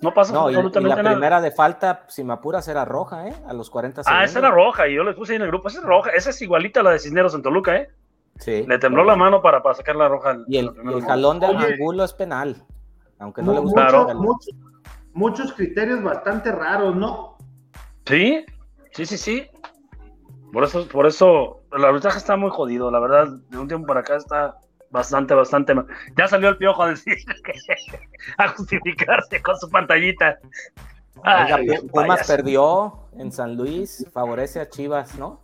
No 0.02 0.14
pasa 0.14 0.32
no, 0.32 0.46
absolutamente 0.46 0.86
y, 0.86 0.96
la 0.96 1.02
nada. 1.02 1.14
primera 1.14 1.40
de 1.42 1.50
falta, 1.50 2.04
si 2.08 2.24
me 2.24 2.32
apuras, 2.32 2.66
era 2.68 2.86
roja, 2.86 3.28
¿eh? 3.28 3.34
A 3.46 3.52
los 3.52 3.68
40 3.68 4.02
segundos. 4.02 4.22
Ah, 4.22 4.24
esa 4.24 4.38
era 4.38 4.50
roja, 4.50 4.88
y 4.88 4.94
yo 4.94 5.04
le 5.04 5.12
puse 5.12 5.32
ahí 5.32 5.36
en 5.36 5.42
el 5.42 5.48
grupo, 5.48 5.68
esa 5.68 5.80
es 5.80 5.84
roja, 5.84 6.10
esa 6.10 6.30
es 6.30 6.40
igualita 6.40 6.80
a 6.80 6.82
la 6.84 6.90
de 6.92 6.98
Cisneros 6.98 7.34
en 7.34 7.42
Toluca, 7.42 7.76
¿eh? 7.76 7.88
Sí. 8.38 8.64
Le 8.66 8.78
tembló 8.78 9.04
la 9.04 9.14
mano 9.16 9.42
para, 9.42 9.62
para 9.62 9.74
sacar 9.74 9.96
la 9.96 10.08
roja. 10.08 10.38
Y 10.48 10.56
el, 10.56 10.70
el 10.86 11.02
jalón 11.02 11.40
de 11.40 11.46
Angulo 11.46 12.04
es 12.04 12.14
penal 12.14 12.64
aunque 13.20 13.42
no 13.42 13.52
le 13.52 13.60
guste. 13.60 13.80
Mucho, 13.80 14.14
mucho, 14.14 14.50
muchos 15.12 15.52
criterios 15.52 16.02
bastante 16.02 16.50
raros, 16.50 16.96
¿no? 16.96 17.36
Sí, 18.06 18.44
sí, 18.92 19.06
sí, 19.06 19.16
sí. 19.16 19.46
Por 20.52 20.64
eso, 20.64 20.88
por 20.88 21.06
eso, 21.06 21.62
el 21.72 21.84
arbitraje 21.84 22.18
está 22.18 22.36
muy 22.36 22.50
jodido, 22.50 22.90
la 22.90 22.98
verdad, 22.98 23.28
de 23.50 23.58
un 23.58 23.68
tiempo 23.68 23.86
para 23.86 24.00
acá 24.00 24.16
está 24.16 24.58
bastante, 24.90 25.34
bastante 25.34 25.74
mal. 25.74 25.86
Ya 26.16 26.26
salió 26.26 26.48
el 26.48 26.56
piojo 26.56 26.82
a 26.82 26.88
decir 26.88 27.14
que, 27.44 27.52
a 28.38 28.48
justificarse 28.48 29.40
con 29.40 29.56
su 29.58 29.70
pantallita. 29.70 30.38
Oiga, 31.16 31.56
Ay, 31.56 31.68
Pumas 31.92 32.08
payaso. 32.08 32.36
perdió 32.36 33.08
en 33.16 33.30
San 33.30 33.56
Luis, 33.56 34.06
favorece 34.12 34.60
a 34.60 34.68
Chivas, 34.68 35.18
¿no? 35.18 35.40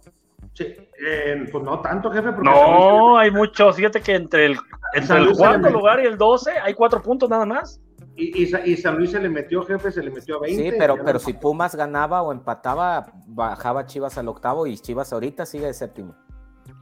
Sí, 0.57 0.75
eh, 1.07 1.47
pues 1.53 1.65
no 1.65 1.81
tanto, 1.81 2.11
jefe. 2.11 2.31
no, 2.43 3.19
hay 3.19 3.31
mucho. 3.31 3.71
Fíjate 3.75 4.01
que 4.01 4.15
entre 4.15 4.47
el, 4.47 4.57
entre 4.95 5.19
el 5.19 5.37
cuarto 5.37 5.69
lugar 5.69 6.01
y 6.01 6.07
el 6.07 6.17
12 6.17 6.53
hay 6.53 6.73
cuatro 6.73 7.03
puntos 7.03 7.29
nada 7.29 7.45
más. 7.45 7.79
Y, 8.17 8.45
y, 8.45 8.51
y, 8.65 8.77
San 8.79 8.97
Luis 8.97 9.11
se 9.11 9.21
le 9.21 9.29
metió, 9.29 9.63
jefe, 9.67 9.91
se 9.91 10.03
le 10.03 10.11
metió 10.11 10.37
a 10.37 10.41
20. 10.41 10.63
Sí, 10.63 10.77
pero, 10.79 10.97
pero 11.05 11.19
si 11.19 11.35
Pumas 11.35 11.75
ganaba 11.75 12.23
o 12.23 12.33
empataba, 12.33 13.13
bajaba 13.27 13.85
Chivas 13.85 14.17
al 14.17 14.29
octavo 14.29 14.67
y 14.67 14.79
Chivas 14.79 15.13
ahorita 15.13 15.45
sigue 15.45 15.67
de 15.67 15.75
séptimo. 15.75 16.17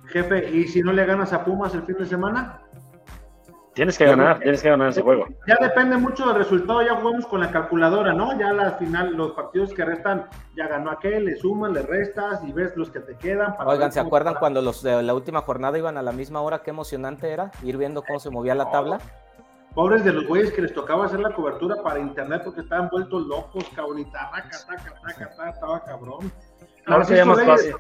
Jefe, 0.07 0.49
¿y 0.57 0.69
si 0.69 0.81
no 0.81 0.93
le 0.93 1.05
ganas 1.05 1.33
a 1.33 1.45
Pumas 1.45 1.75
el 1.75 1.83
fin 1.83 1.97
de 1.99 2.07
semana? 2.07 2.61
Tienes 3.75 3.99
que 3.99 4.05
ganar, 4.05 4.39
tienes 4.39 4.63
que 4.63 4.71
ganar 4.71 4.91
ese 4.91 5.03
juego. 5.03 5.27
Ya 5.49 5.57
depende 5.61 5.97
mucho 5.97 6.27
del 6.27 6.37
resultado, 6.37 6.83
ya 6.83 6.95
jugamos 6.95 7.27
con 7.27 7.41
la 7.41 7.51
calculadora, 7.51 8.13
¿no? 8.13 8.39
Ya 8.39 8.53
la 8.53 8.73
final, 8.73 9.15
los 9.15 9.33
partidos 9.33 9.75
que 9.75 9.85
restan, 9.85 10.27
ya 10.57 10.69
ganó 10.69 10.93
aquel, 10.93 11.25
le 11.25 11.37
suman, 11.37 11.73
le 11.73 11.83
restas 11.83 12.41
y 12.45 12.53
ves 12.53 12.77
los 12.77 12.91
que 12.91 13.01
te 13.01 13.17
quedan. 13.17 13.57
Para 13.57 13.71
Oigan, 13.71 13.91
¿se 13.91 13.99
acuerdan 13.99 14.37
cuando 14.39 14.63
los 14.63 14.83
de 14.83 15.03
la 15.03 15.13
última 15.13 15.41
jornada 15.41 15.77
iban 15.77 15.99
a 15.99 16.03
la 16.03 16.13
misma 16.13 16.41
hora? 16.41 16.63
Qué 16.63 16.71
emocionante 16.71 17.31
era 17.31 17.51
ir 17.65 17.77
viendo 17.77 18.03
cómo 18.03 18.21
se 18.21 18.31
movía 18.31 18.55
la 18.55 18.71
tabla. 18.71 19.01
Pobres 19.75 20.05
de 20.05 20.13
los 20.13 20.29
güeyes 20.29 20.53
que 20.53 20.63
les 20.63 20.73
tocaba 20.73 21.07
hacer 21.07 21.19
la 21.19 21.33
cobertura 21.35 21.83
para 21.83 21.99
internet 21.99 22.43
porque 22.45 22.61
estaban 22.61 22.89
vueltos 22.91 23.27
locos, 23.27 23.65
cabrón, 23.75 23.99
y 23.99 24.05
taca, 24.05 24.41
taca, 24.69 24.95
taca, 25.03 25.31
taca, 25.37 25.51
estaba 25.51 25.85
cabrón. 25.85 26.31
Ahora 26.87 27.05
sería 27.05 27.25
más 27.25 27.43
fácil. 27.43 27.75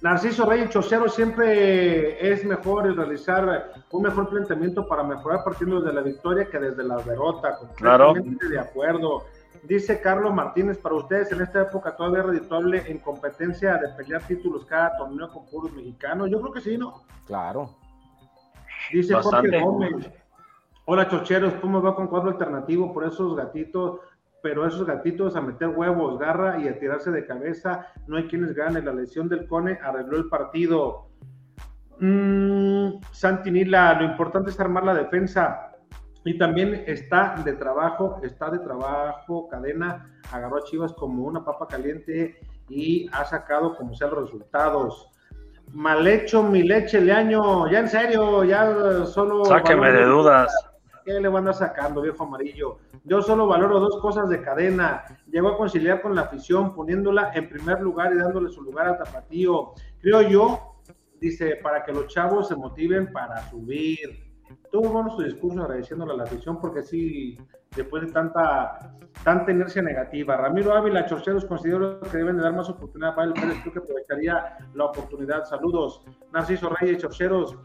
Narciso 0.00 0.46
Reyes 0.46 0.70
Chocero 0.70 1.08
siempre 1.08 2.32
es 2.32 2.44
mejor 2.44 2.94
realizar 2.94 3.72
un 3.90 4.02
mejor 4.02 4.28
planteamiento 4.28 4.86
para 4.86 5.02
mejorar 5.02 5.42
partiendo 5.42 5.80
desde 5.80 5.92
la 5.92 6.02
victoria 6.02 6.48
que 6.48 6.58
desde 6.58 6.84
la 6.84 6.98
derrota. 6.98 7.56
Completamente 7.58 8.46
claro. 8.46 8.50
de 8.50 8.58
acuerdo. 8.60 9.24
Dice 9.64 10.00
Carlos 10.00 10.32
Martínez, 10.32 10.78
para 10.78 10.94
ustedes 10.94 11.32
en 11.32 11.42
esta 11.42 11.62
época 11.62 11.96
todavía 11.96 12.20
es 12.20 12.26
redituable 12.26 12.84
en 12.86 12.98
competencia 12.98 13.76
de 13.76 13.88
pelear 13.96 14.22
títulos 14.22 14.64
cada 14.66 14.96
torneo 14.96 15.28
con 15.30 15.46
puros 15.46 15.72
mexicanos. 15.72 16.30
Yo 16.30 16.40
creo 16.40 16.52
que 16.52 16.60
sí, 16.60 16.78
¿no? 16.78 17.02
Claro. 17.26 17.74
Dice 18.92 19.14
Bastante. 19.14 19.60
Jorge 19.60 19.64
Gómez. 19.64 20.12
Hola, 20.84 21.08
chocheros, 21.08 21.54
¿cómo 21.60 21.82
va 21.82 21.96
con 21.96 22.06
cuadro 22.06 22.30
alternativo 22.30 22.94
por 22.94 23.04
esos 23.04 23.36
gatitos? 23.36 24.00
Pero 24.42 24.66
esos 24.66 24.86
gatitos 24.86 25.36
a 25.36 25.40
meter 25.40 25.68
huevos, 25.68 26.18
garra 26.18 26.60
y 26.60 26.68
a 26.68 26.78
tirarse 26.78 27.10
de 27.10 27.26
cabeza, 27.26 27.86
no 28.06 28.16
hay 28.16 28.28
quienes 28.28 28.54
ganen. 28.54 28.84
La 28.84 28.92
lesión 28.92 29.28
del 29.28 29.46
Cone 29.46 29.78
arregló 29.82 30.16
el 30.16 30.28
partido. 30.28 31.08
Mm, 31.98 33.00
Santinila, 33.10 33.94
lo 33.94 34.04
importante 34.04 34.50
es 34.50 34.60
armar 34.60 34.84
la 34.84 34.94
defensa. 34.94 35.72
Y 36.24 36.36
también 36.36 36.84
está 36.86 37.36
de 37.44 37.54
trabajo, 37.54 38.20
está 38.22 38.50
de 38.50 38.58
trabajo, 38.58 39.48
cadena, 39.48 40.20
agarró 40.32 40.58
a 40.58 40.64
Chivas 40.64 40.92
como 40.92 41.24
una 41.24 41.44
papa 41.44 41.66
caliente 41.66 42.38
y 42.68 43.08
ha 43.12 43.24
sacado 43.24 43.74
como 43.76 43.94
sea 43.94 44.08
los 44.08 44.24
resultados. 44.24 45.10
Mal 45.72 46.06
hecho 46.06 46.42
mi 46.42 46.62
leche, 46.62 47.00
Leaño, 47.00 47.70
ya 47.70 47.80
en 47.80 47.88
serio, 47.88 48.44
ya 48.44 49.04
solo... 49.06 49.44
Sáqueme 49.44 49.90
de 49.92 50.04
dudas. 50.04 50.52
¿Qué 51.08 51.18
le 51.18 51.28
van 51.28 51.48
a 51.48 51.54
sacando, 51.54 52.02
viejo 52.02 52.24
amarillo? 52.24 52.80
Yo 53.04 53.22
solo 53.22 53.46
valoro 53.46 53.80
dos 53.80 53.98
cosas 53.98 54.28
de 54.28 54.42
cadena. 54.42 55.04
Llegó 55.30 55.48
a 55.48 55.56
conciliar 55.56 56.02
con 56.02 56.14
la 56.14 56.20
afición, 56.20 56.74
poniéndola 56.74 57.30
en 57.32 57.48
primer 57.48 57.80
lugar 57.80 58.12
y 58.12 58.18
dándole 58.18 58.50
su 58.50 58.60
lugar 58.60 58.88
al 58.88 58.98
tapatío. 58.98 59.72
Creo 60.02 60.20
yo, 60.20 60.82
dice, 61.18 61.56
para 61.62 61.82
que 61.82 61.94
los 61.94 62.08
chavos 62.08 62.48
se 62.48 62.56
motiven 62.56 63.10
para 63.10 63.38
subir. 63.48 64.22
Tuvo 64.70 64.90
bueno 64.90 65.08
su 65.08 65.22
discurso 65.22 65.62
agradeciéndole 65.62 66.12
a 66.12 66.16
la 66.16 66.24
afición 66.24 66.60
porque 66.60 66.82
sí, 66.82 67.38
después 67.74 68.04
de 68.04 68.12
tanta, 68.12 68.78
tanta 69.24 69.50
inercia 69.50 69.80
negativa. 69.80 70.36
Ramiro 70.36 70.74
Ávila, 70.74 71.06
Chorcheros, 71.06 71.46
considero 71.46 72.00
que 72.00 72.18
deben 72.18 72.36
de 72.36 72.42
dar 72.42 72.54
más 72.54 72.68
oportunidad 72.68 73.14
para 73.14 73.28
el 73.28 73.32
Pérez, 73.32 73.56
creo 73.62 73.72
que 73.72 73.78
aprovecharía 73.78 74.58
la 74.74 74.84
oportunidad. 74.84 75.46
Saludos. 75.46 76.04
Narciso 76.34 76.68
Reyes, 76.68 76.98
Chorcheros, 76.98 77.56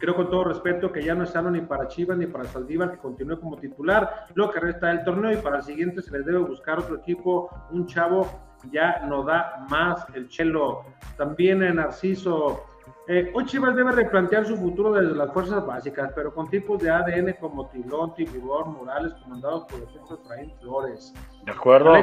creo 0.00 0.16
con 0.16 0.30
todo 0.30 0.44
respeto 0.44 0.90
que 0.90 1.04
ya 1.04 1.14
no 1.14 1.24
es 1.24 1.30
sano 1.30 1.50
ni 1.50 1.60
para 1.60 1.86
Chivas 1.86 2.18
ni 2.18 2.26
para 2.26 2.44
Saldívar 2.44 2.90
que 2.90 2.98
continúe 2.98 3.38
como 3.38 3.56
titular 3.56 4.26
lo 4.34 4.50
que 4.50 4.58
resta 4.58 4.88
del 4.88 5.04
torneo 5.04 5.32
y 5.32 5.36
para 5.36 5.58
el 5.58 5.62
siguiente 5.62 6.02
se 6.02 6.10
les 6.10 6.24
debe 6.24 6.38
buscar 6.38 6.78
otro 6.78 6.96
equipo, 6.96 7.50
un 7.70 7.86
chavo 7.86 8.26
ya 8.72 9.00
no 9.06 9.22
da 9.22 9.66
más 9.70 10.06
el 10.14 10.28
chelo. 10.28 10.84
También 11.16 11.62
en 11.62 11.76
Narciso, 11.76 12.64
eh, 13.08 13.30
hoy 13.34 13.44
Chivas 13.46 13.74
debe 13.74 13.92
replantear 13.92 14.46
su 14.46 14.56
futuro 14.56 14.92
desde 14.92 15.14
las 15.14 15.32
fuerzas 15.32 15.66
básicas, 15.66 16.12
pero 16.14 16.34
con 16.34 16.48
tipos 16.48 16.82
de 16.82 16.90
ADN 16.90 17.34
como 17.40 17.68
Tilón, 17.68 18.14
Tiburón, 18.14 18.74
Morales, 18.74 19.12
comandados 19.22 19.64
por 19.64 19.80
los 19.80 20.20
Efraín 20.20 20.52
Flores. 20.60 21.14
De 21.44 21.52
acuerdo. 21.52 21.94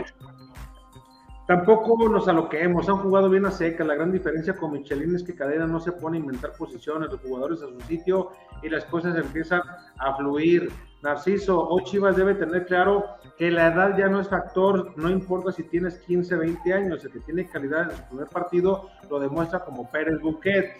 Tampoco 1.48 2.10
nos 2.10 2.28
aloquemos, 2.28 2.90
han 2.90 2.98
jugado 2.98 3.30
bien 3.30 3.46
a 3.46 3.52
seca. 3.52 3.86
La 3.86 3.96
gran 3.96 4.12
diferencia 4.12 4.54
con 4.54 4.74
Michelin 4.74 5.16
es 5.16 5.24
que 5.24 5.34
Cadena 5.34 5.66
no 5.66 5.80
se 5.80 5.94
pone 5.94 6.18
a 6.18 6.20
inventar 6.20 6.52
posiciones, 6.52 7.10
los 7.10 7.22
jugadores 7.22 7.64
a 7.64 7.68
su 7.68 7.80
sitio 7.88 8.32
y 8.62 8.68
las 8.68 8.84
cosas 8.84 9.16
empiezan 9.16 9.62
a 9.98 10.14
fluir. 10.18 10.70
Narciso, 11.02 11.58
o 11.58 11.80
Chivas 11.82 12.18
debe 12.18 12.36
tener 12.36 12.66
claro 12.66 13.06
que 13.38 13.50
la 13.50 13.68
edad 13.68 13.98
ya 13.98 14.10
no 14.10 14.20
es 14.20 14.28
factor, 14.28 14.92
no 14.98 15.10
importa 15.10 15.54
si 15.54 15.64
tienes 15.64 16.00
15, 16.00 16.36
20 16.36 16.74
años, 16.74 17.06
el 17.06 17.12
que 17.12 17.20
tiene 17.20 17.48
calidad 17.48 17.92
en 17.92 17.96
su 17.96 18.04
primer 18.10 18.28
partido 18.28 18.90
lo 19.10 19.20
demuestra 19.20 19.60
como 19.60 19.90
Pérez 19.90 20.20
Buquet. 20.20 20.76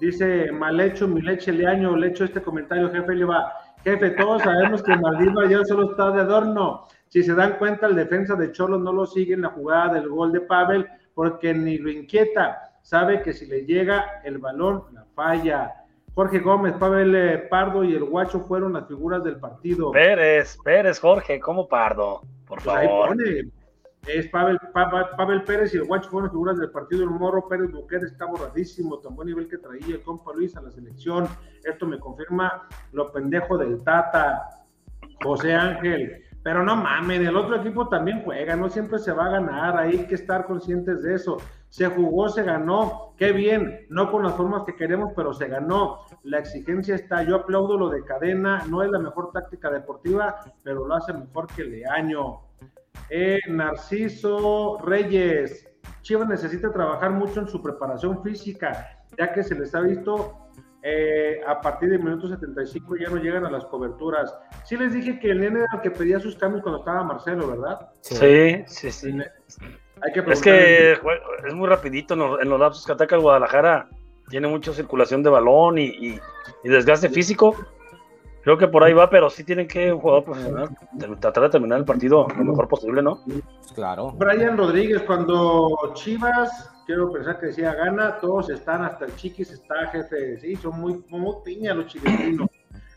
Dice, 0.00 0.50
mal 0.50 0.80
hecho, 0.80 1.06
mi 1.06 1.20
leche 1.20 1.52
le 1.52 1.68
año, 1.68 1.94
le 1.94 2.08
hecho 2.08 2.24
este 2.24 2.42
comentario, 2.42 2.90
jefe, 2.90 3.14
le 3.14 3.26
va, 3.26 3.52
jefe, 3.84 4.10
todos 4.10 4.42
sabemos 4.42 4.82
que 4.82 4.96
Maldito 4.96 5.44
ya 5.44 5.62
solo 5.64 5.90
está 5.90 6.10
de 6.10 6.22
adorno 6.22 6.86
si 7.10 7.24
se 7.24 7.34
dan 7.34 7.58
cuenta, 7.58 7.88
el 7.88 7.96
defensa 7.96 8.36
de 8.36 8.52
Cholo 8.52 8.78
no 8.78 8.92
lo 8.92 9.04
sigue 9.04 9.34
en 9.34 9.42
la 9.42 9.48
jugada 9.48 9.94
del 9.94 10.08
gol 10.08 10.32
de 10.32 10.40
Pavel 10.42 10.86
porque 11.12 11.52
ni 11.52 11.76
lo 11.76 11.90
inquieta. 11.90 12.70
Sabe 12.82 13.20
que 13.22 13.32
si 13.32 13.46
le 13.46 13.66
llega 13.66 14.22
el 14.24 14.38
balón, 14.38 14.84
la 14.92 15.04
falla. 15.14 15.74
Jorge 16.14 16.38
Gómez, 16.38 16.74
Pavel 16.74 17.14
eh, 17.16 17.38
Pardo 17.50 17.82
y 17.82 17.94
el 17.94 18.04
Guacho 18.04 18.40
fueron 18.40 18.74
las 18.74 18.86
figuras 18.86 19.24
del 19.24 19.40
partido. 19.40 19.90
Pérez, 19.90 20.56
Pérez, 20.64 21.00
Jorge, 21.00 21.40
¿cómo 21.40 21.68
Pardo? 21.68 22.22
Por 22.46 22.62
pues 22.62 22.64
favor. 22.64 23.16
Es 24.06 24.28
Pavel, 24.28 24.58
Pavel, 24.72 25.42
Pérez 25.42 25.74
y 25.74 25.78
el 25.78 25.84
Guacho 25.84 26.10
fueron 26.10 26.26
las 26.26 26.32
figuras 26.32 26.58
del 26.58 26.70
partido. 26.70 27.02
El 27.02 27.10
Morro 27.10 27.48
Pérez 27.48 27.72
Buquer 27.72 28.04
está 28.04 28.24
borradísimo, 28.26 28.98
tan 29.00 29.16
buen 29.16 29.28
nivel 29.28 29.48
que 29.48 29.58
traía 29.58 29.96
el 29.96 30.02
compa 30.02 30.32
Luis 30.32 30.56
a 30.56 30.62
la 30.62 30.70
selección. 30.70 31.28
Esto 31.64 31.86
me 31.86 31.98
confirma 31.98 32.68
lo 32.92 33.10
pendejo 33.12 33.58
del 33.58 33.82
Tata. 33.82 34.48
José 35.22 35.54
Ángel, 35.54 36.24
pero 36.42 36.64
no 36.64 36.76
mames, 36.76 37.20
el 37.20 37.36
otro 37.36 37.56
equipo 37.56 37.88
también 37.88 38.22
juega, 38.24 38.56
no 38.56 38.70
siempre 38.70 38.98
se 38.98 39.12
va 39.12 39.26
a 39.26 39.30
ganar, 39.30 39.76
hay 39.76 40.06
que 40.06 40.14
estar 40.14 40.46
conscientes 40.46 41.02
de 41.02 41.14
eso. 41.14 41.36
Se 41.68 41.86
jugó, 41.86 42.28
se 42.28 42.42
ganó, 42.42 43.14
qué 43.16 43.32
bien, 43.32 43.86
no 43.90 44.10
con 44.10 44.24
las 44.24 44.34
formas 44.34 44.64
que 44.64 44.74
queremos, 44.74 45.12
pero 45.14 45.34
se 45.34 45.46
ganó. 45.48 46.00
La 46.24 46.38
exigencia 46.38 46.94
está, 46.94 47.22
yo 47.22 47.36
aplaudo 47.36 47.76
lo 47.76 47.90
de 47.90 48.04
cadena, 48.04 48.64
no 48.68 48.82
es 48.82 48.90
la 48.90 48.98
mejor 48.98 49.30
táctica 49.32 49.70
deportiva, 49.70 50.40
pero 50.62 50.86
lo 50.86 50.94
hace 50.94 51.12
mejor 51.12 51.46
que 51.46 51.64
Leaño. 51.64 52.40
Eh, 53.08 53.38
Narciso 53.48 54.78
Reyes, 54.82 55.68
Chivas 56.02 56.28
necesita 56.28 56.72
trabajar 56.72 57.10
mucho 57.12 57.40
en 57.40 57.48
su 57.48 57.62
preparación 57.62 58.22
física, 58.22 59.04
ya 59.16 59.32
que 59.32 59.42
se 59.42 59.54
les 59.54 59.74
ha 59.74 59.80
visto 59.80 60.50
eh, 60.82 61.40
a 61.46 61.60
partir 61.60 61.90
del 61.90 62.02
minuto 62.02 62.26
75 62.26 62.96
ya 62.96 63.10
no 63.10 63.16
llegan 63.16 63.44
a 63.44 63.50
las 63.50 63.66
coberturas. 63.66 64.34
Sí 64.64 64.76
les 64.76 64.94
dije 64.94 65.18
que 65.18 65.30
el 65.30 65.40
nene 65.40 65.60
era 65.60 65.68
el 65.74 65.80
que 65.82 65.90
pedía 65.90 66.18
sus 66.18 66.36
cambios 66.36 66.62
cuando 66.62 66.78
estaba 66.78 67.02
Marcelo, 67.04 67.48
¿verdad? 67.48 67.90
Sí, 68.00 68.64
sí, 68.66 68.90
sí. 68.90 69.18
es 70.30 70.40
que 70.40 70.92
es 70.92 71.54
muy 71.54 71.68
rapidito 71.68 72.14
en 72.14 72.48
los, 72.48 72.60
lapsos 72.60 72.86
que 72.86 72.92
ataca 72.92 73.16
el 73.16 73.22
Guadalajara. 73.22 73.88
Tiene 74.30 74.48
mucha 74.48 74.72
circulación 74.72 75.22
de 75.22 75.30
balón 75.30 75.76
y, 75.76 76.18
desgaste 76.64 77.10
físico. 77.10 77.54
Creo 78.42 78.56
que 78.56 78.68
por 78.68 78.82
ahí 78.82 78.94
va, 78.94 79.10
pero 79.10 79.28
sí 79.28 79.44
tienen 79.44 79.68
que 79.68 79.92
un 79.92 80.00
jugador 80.00 80.24
profesional 80.24 80.70
tratar 81.20 81.42
de 81.42 81.50
terminar 81.50 81.78
el 81.78 81.84
partido 81.84 82.26
lo 82.38 82.44
mejor 82.44 82.68
posible, 82.68 83.02
¿no? 83.02 83.20
Claro. 83.74 84.12
Brian 84.12 84.56
Rodríguez, 84.56 85.02
cuando 85.02 85.76
Chivas 85.92 86.70
quiero 86.90 87.12
pensar 87.12 87.38
que 87.38 87.46
decía 87.46 87.72
gana, 87.72 88.18
todos 88.18 88.50
están, 88.50 88.82
hasta 88.82 89.04
el 89.04 89.14
Chiquis 89.14 89.52
está 89.52 89.86
jefe, 89.92 90.40
sí, 90.40 90.56
son 90.56 90.80
muy, 90.80 91.04
muy 91.06 91.36
piña 91.44 91.72
los 91.72 91.86
chileninos. 91.86 92.48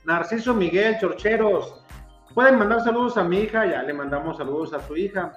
Narciso 0.04 0.52
Miguel, 0.56 0.98
Chorcheros, 0.98 1.86
pueden 2.34 2.58
mandar 2.58 2.82
saludos 2.82 3.18
a 3.18 3.24
mi 3.24 3.42
hija, 3.42 3.68
ya 3.68 3.84
le 3.84 3.94
mandamos 3.94 4.38
saludos 4.38 4.74
a 4.74 4.80
su 4.80 4.98
hija. 4.98 5.34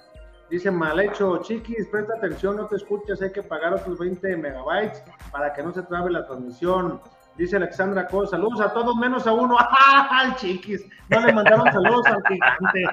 Dice 0.48 0.70
mal 0.70 0.98
hecho, 1.00 1.36
Chiquis, 1.42 1.86
presta 1.88 2.14
atención, 2.14 2.56
no 2.56 2.66
te 2.66 2.76
escuchas, 2.76 3.20
hay 3.20 3.30
que 3.30 3.42
pagar 3.42 3.74
otros 3.74 3.98
20 3.98 4.38
megabytes 4.38 5.02
para 5.30 5.52
que 5.52 5.62
no 5.62 5.74
se 5.74 5.82
trabe 5.82 6.10
la 6.10 6.24
transmisión. 6.24 6.98
Dice 7.36 7.56
Alexandra 7.56 8.06
Cole, 8.06 8.26
saludos 8.26 8.62
a 8.62 8.72
todos 8.72 8.96
menos 8.96 9.26
a 9.26 9.34
uno. 9.34 9.58
¡Ah, 9.60 10.34
chiquis! 10.38 10.82
No 11.10 11.20
le 11.20 11.30
mandaron 11.30 11.70
saludos 11.70 12.06
al 12.06 12.22
gigante. 12.26 12.84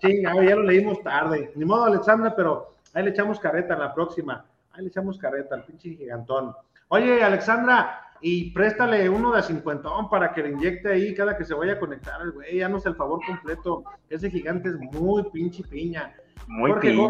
Chinga, 0.00 0.42
ya 0.42 0.56
lo 0.56 0.62
leímos 0.62 1.02
tarde. 1.02 1.52
Ni 1.54 1.66
modo, 1.66 1.84
Alexandra, 1.84 2.34
pero 2.34 2.70
ahí 2.94 3.02
le 3.02 3.10
echamos 3.10 3.38
carreta 3.38 3.74
en 3.74 3.80
la 3.80 3.92
próxima. 3.92 4.46
Ahí 4.72 4.82
le 4.82 4.88
echamos 4.88 5.18
carreta 5.18 5.54
al 5.54 5.64
pinche 5.64 5.90
gigantón. 5.90 6.54
Oye, 6.88 7.22
Alexandra, 7.22 8.12
y 8.20 8.52
préstale 8.52 9.08
uno 9.08 9.32
de 9.32 9.42
cincuentón 9.42 10.08
para 10.08 10.32
que 10.32 10.42
le 10.42 10.50
inyecte 10.50 10.92
ahí 10.92 11.14
cada 11.14 11.36
que 11.36 11.44
se 11.44 11.54
vaya 11.54 11.74
a 11.74 11.78
conectar, 11.78 12.30
güey. 12.30 12.58
Ya 12.58 12.68
no 12.68 12.78
es 12.78 12.86
el 12.86 12.94
favor 12.94 13.20
completo. 13.26 13.82
Ese 14.08 14.30
gigante 14.30 14.68
es 14.68 14.78
muy 14.78 15.24
pinche 15.30 15.62
piña. 15.64 16.14
Muy 16.46 16.72
pillo, 16.80 17.08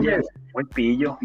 muy 0.55 0.65
pillo. 0.75 1.19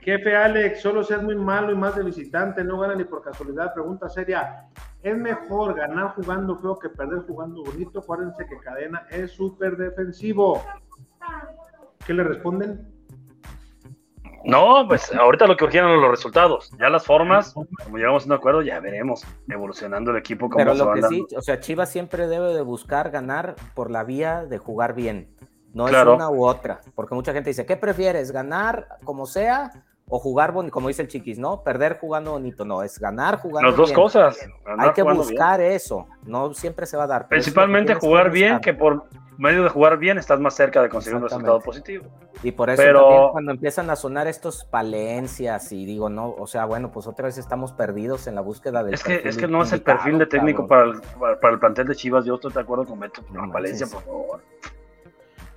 Jefe 0.00 0.34
Alex, 0.34 0.80
solo 0.80 1.04
seas 1.04 1.22
muy 1.22 1.36
malo 1.36 1.72
y 1.72 1.76
más 1.76 1.94
de 1.94 2.02
visitante, 2.02 2.64
no 2.64 2.78
gana 2.78 2.94
ni 2.94 3.04
por 3.04 3.22
casualidad. 3.22 3.74
Pregunta 3.74 4.08
seria: 4.08 4.66
¿es 5.02 5.16
mejor 5.16 5.74
ganar 5.74 6.14
jugando 6.14 6.56
feo 6.56 6.78
que 6.78 6.88
perder 6.88 7.20
jugando 7.26 7.62
bonito? 7.62 8.00
Acuérdense 8.00 8.46
que 8.46 8.58
Cadena 8.58 9.06
es 9.10 9.32
súper 9.32 9.76
defensivo. 9.76 10.62
¿Qué 12.06 12.14
le 12.14 12.24
responden? 12.24 12.99
No, 14.44 14.86
pues 14.88 15.12
ahorita 15.12 15.46
lo 15.46 15.56
que 15.56 15.64
urgieron 15.64 16.00
los 16.00 16.10
resultados. 16.10 16.70
Ya 16.78 16.88
las 16.88 17.04
formas, 17.04 17.52
como 17.52 17.96
llegamos 17.96 18.24
a 18.24 18.26
un 18.26 18.32
acuerdo, 18.32 18.62
ya 18.62 18.80
veremos 18.80 19.24
evolucionando 19.48 20.10
el 20.10 20.16
equipo. 20.16 20.48
Como 20.48 20.64
Pero 20.64 20.74
lo 20.74 20.92
que 20.92 21.02
sí, 21.02 21.26
o 21.36 21.42
sea, 21.42 21.60
Chivas 21.60 21.90
siempre 21.90 22.26
debe 22.26 22.54
de 22.54 22.62
buscar 22.62 23.10
ganar 23.10 23.56
por 23.74 23.90
la 23.90 24.04
vía 24.04 24.44
de 24.44 24.58
jugar 24.58 24.94
bien. 24.94 25.34
No 25.72 25.88
es 25.88 25.94
una 25.94 26.30
u 26.30 26.44
otra. 26.44 26.80
Porque 26.94 27.14
mucha 27.14 27.32
gente 27.32 27.50
dice, 27.50 27.66
¿qué 27.66 27.76
prefieres? 27.76 28.32
¿Ganar 28.32 28.88
como 29.04 29.26
sea 29.26 29.70
o 30.10 30.18
jugar 30.18 30.52
bonito? 30.52 30.72
Como 30.72 30.88
dice 30.88 31.02
el 31.02 31.08
chiquis, 31.08 31.38
¿no? 31.38 31.62
Perder 31.62 31.98
jugando 31.98 32.32
bonito. 32.32 32.64
No, 32.64 32.82
es 32.82 32.98
ganar 32.98 33.38
jugando 33.38 33.68
Las 33.68 33.76
dos 33.76 33.92
cosas. 33.92 34.38
Hay 34.78 34.92
que 34.92 35.02
buscar 35.02 35.60
eso. 35.60 36.06
No 36.26 36.52
siempre 36.52 36.84
se 36.84 36.96
va 36.96 37.04
a 37.04 37.06
dar. 37.06 37.28
Principalmente 37.28 37.94
jugar 37.94 38.30
bien 38.30 38.60
que 38.60 38.74
por 38.74 39.04
medio 39.38 39.62
de 39.62 39.70
jugar 39.70 39.96
bien 39.96 40.18
estás 40.18 40.38
más 40.38 40.54
cerca 40.54 40.82
de 40.82 40.90
conseguir 40.90 41.16
un 41.16 41.22
resultado 41.22 41.60
positivo. 41.60 42.04
Y 42.42 42.52
por 42.52 42.68
eso 42.68 42.82
también 42.82 43.28
cuando 43.32 43.52
empiezan 43.52 43.88
a 43.88 43.96
sonar 43.96 44.26
estos 44.26 44.64
palencias 44.64 45.72
y 45.72 45.86
digo, 45.86 46.10
no, 46.10 46.30
o 46.30 46.46
sea, 46.46 46.66
bueno, 46.66 46.90
pues 46.92 47.06
otra 47.06 47.26
vez 47.26 47.38
estamos 47.38 47.72
perdidos 47.72 48.26
en 48.26 48.34
la 48.34 48.42
búsqueda 48.42 48.84
del 48.84 48.92
Es 48.92 49.02
que, 49.02 49.22
es 49.24 49.38
que 49.38 49.48
no 49.48 49.62
es 49.62 49.72
el 49.72 49.80
perfil 49.80 50.18
de 50.18 50.26
técnico 50.26 50.66
para 50.66 50.90
el, 50.90 51.00
para 51.40 51.54
el, 51.54 51.58
plantel 51.58 51.86
de 51.86 51.96
Chivas, 51.96 52.26
yo 52.26 52.34
estoy 52.34 52.52
de 52.52 52.60
acuerdo 52.60 52.84
con 52.84 53.00
Beto, 53.00 53.22
no, 53.32 53.50
Palencia, 53.50 53.86
por 53.86 54.02
favor. 54.02 54.42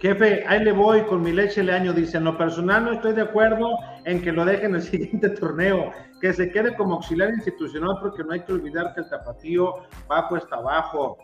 Jefe, 0.03 0.43
ahí 0.49 0.61
le 0.61 0.73
voy 0.73 1.03
con 1.03 1.21
mi 1.21 1.31
leche 1.31 1.63
le 1.63 1.71
año. 1.71 1.93
Dice, 1.93 2.17
en 2.17 2.25
lo 2.25 2.37
personal 2.37 2.83
no 2.83 2.91
estoy 2.91 3.13
de 3.13 3.21
acuerdo 3.21 3.69
en 4.03 4.21
que 4.21 4.33
lo 4.33 4.43
dejen 4.43 4.75
el 4.75 4.81
siguiente 4.91 5.29
torneo, 5.29 5.93
que 6.19 6.33
se 6.33 6.51
quede 6.51 6.75
como 6.75 6.95
auxiliar 6.95 7.29
institucional 7.29 7.95
porque 8.01 8.21
no 8.21 8.33
hay 8.33 8.41
que 8.41 8.51
olvidar 8.51 8.93
que 8.93 8.99
el 8.99 9.09
tapatío 9.09 9.75
va 10.11 10.27
cuesta 10.27 10.57
abajo. 10.57 11.17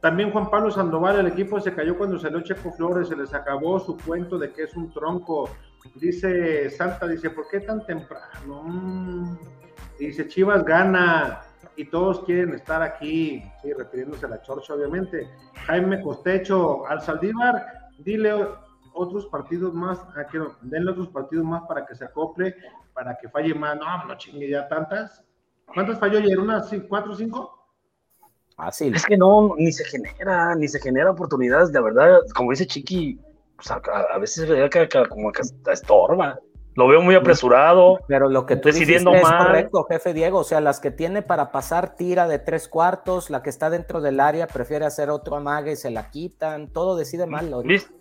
También 0.00 0.30
Juan 0.30 0.48
Pablo 0.48 0.70
Sandoval, 0.70 1.18
el 1.18 1.26
equipo 1.26 1.60
se 1.60 1.74
cayó 1.74 1.98
cuando 1.98 2.18
salió 2.18 2.40
Checo 2.40 2.72
Flores, 2.72 3.08
se 3.08 3.16
les 3.16 3.34
acabó 3.34 3.78
su 3.78 3.98
cuento 3.98 4.38
de 4.38 4.50
que 4.50 4.62
es 4.62 4.74
un 4.76 4.90
tronco. 4.94 5.50
Dice 5.96 6.70
Santa, 6.70 7.06
dice, 7.06 7.28
¿por 7.28 7.46
qué 7.48 7.60
tan 7.60 7.84
temprano? 7.84 8.62
Mm. 8.64 9.36
Dice, 9.98 10.26
Chivas 10.26 10.64
gana 10.64 11.42
y 11.76 11.84
todos 11.84 12.24
quieren 12.24 12.54
estar 12.54 12.80
aquí, 12.80 13.44
sí, 13.60 13.74
refiriéndose 13.74 14.24
a 14.24 14.30
la 14.30 14.40
Chorcha, 14.40 14.72
obviamente. 14.72 15.28
Jaime 15.66 16.00
Costecho, 16.00 16.86
al 16.86 17.02
Saldívar, 17.02 17.81
dile 18.04 18.32
otros 18.94 19.26
partidos 19.26 19.72
más, 19.74 19.98
ah, 20.16 20.24
quiero, 20.30 20.56
denle 20.62 20.90
otros 20.90 21.08
partidos 21.08 21.44
más 21.44 21.62
para 21.66 21.86
que 21.86 21.94
se 21.94 22.04
acople, 22.04 22.54
para 22.92 23.16
que 23.16 23.28
falle 23.28 23.54
más. 23.54 23.76
No, 23.78 24.04
no 24.04 24.16
chingue 24.16 24.50
ya 24.50 24.68
tantas. 24.68 25.24
¿Cuántas 25.66 25.98
falló 25.98 26.18
ayer? 26.18 26.38
¿Unas 26.38 26.70
cuatro 26.88 27.12
o 27.12 27.14
cinco? 27.14 27.62
Es 28.96 29.06
que 29.06 29.16
no, 29.16 29.54
ni 29.56 29.72
se 29.72 29.84
genera, 29.84 30.54
ni 30.54 30.68
se 30.68 30.78
genera 30.78 31.10
oportunidades, 31.10 31.72
de 31.72 31.80
verdad, 31.80 32.20
como 32.36 32.50
dice 32.50 32.66
Chiqui, 32.66 33.18
pues 33.56 33.70
a, 33.70 34.18
veces 34.18 34.48
que, 34.70 34.88
como 35.08 35.32
que 35.32 35.42
estorba. 35.72 36.38
Lo 36.74 36.88
veo 36.88 37.02
muy 37.02 37.14
apresurado. 37.14 37.98
Pero 38.08 38.28
lo 38.28 38.46
que 38.46 38.56
tú 38.56 38.68
decidiendo 38.68 39.12
es 39.14 39.22
correcto, 39.22 39.84
jefe 39.84 40.14
Diego. 40.14 40.38
O 40.38 40.44
sea, 40.44 40.60
las 40.60 40.80
que 40.80 40.90
tiene 40.90 41.22
para 41.22 41.52
pasar 41.52 41.96
tira 41.96 42.26
de 42.26 42.38
tres 42.38 42.68
cuartos, 42.68 43.30
la 43.30 43.42
que 43.42 43.50
está 43.50 43.68
dentro 43.68 44.00
del 44.00 44.20
área 44.20 44.46
prefiere 44.46 44.86
hacer 44.86 45.10
otro 45.10 45.36
amague 45.36 45.72
y 45.72 45.76
se 45.76 45.90
la 45.90 46.10
quitan. 46.10 46.68
Todo 46.68 46.96
decide 46.96 47.26
mal. 47.26 47.52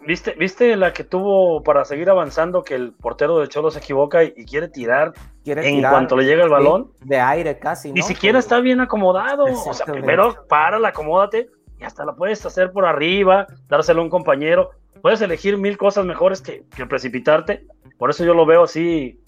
¿Viste, 0.05 0.35
¿Viste 0.37 0.75
la 0.77 0.93
que 0.93 1.03
tuvo 1.03 1.63
para 1.63 1.83
seguir 1.83 2.09
avanzando 2.09 2.63
que 2.63 2.75
el 2.75 2.93
portero 2.93 3.39
de 3.39 3.47
Cholo 3.47 3.71
se 3.71 3.79
equivoca 3.79 4.23
y, 4.23 4.31
quiere 4.45 4.67
tirar 4.67 5.13
en 5.45 5.81
cuanto 5.81 6.15
le 6.15 6.25
llega 6.25 6.43
el 6.43 6.49
balón? 6.49 6.91
de 7.01 7.19
aire 7.19 7.59
casi. 7.59 7.91
Ni 7.91 8.01
siquiera 8.01 8.39
está 8.39 8.59
bien 8.59 8.79
acomodado. 8.79 9.43
O 9.43 9.73
sea, 9.73 9.85
primero 9.85 10.45
párala, 10.47 10.89
acomódate 10.89 11.49
y 11.79 11.83
hasta 11.83 12.05
la 12.05 12.13
puedes 12.13 12.45
hacer 12.45 12.71
por 12.71 12.85
arriba, 12.85 13.47
dárselo 13.67 14.01
a 14.01 14.03
un 14.03 14.09
compañero. 14.09 14.69
Puedes 15.01 15.21
elegir 15.21 15.57
mil 15.57 15.77
cosas 15.77 16.05
mejores 16.05 16.41
que, 16.41 16.63
que 16.75 16.85
precipitarte 16.85 17.65
por 18.01 18.09
eso 18.09 18.25
yo 18.25 18.33
lo 18.33 18.47
veo 18.47 18.63
así, 18.63 19.23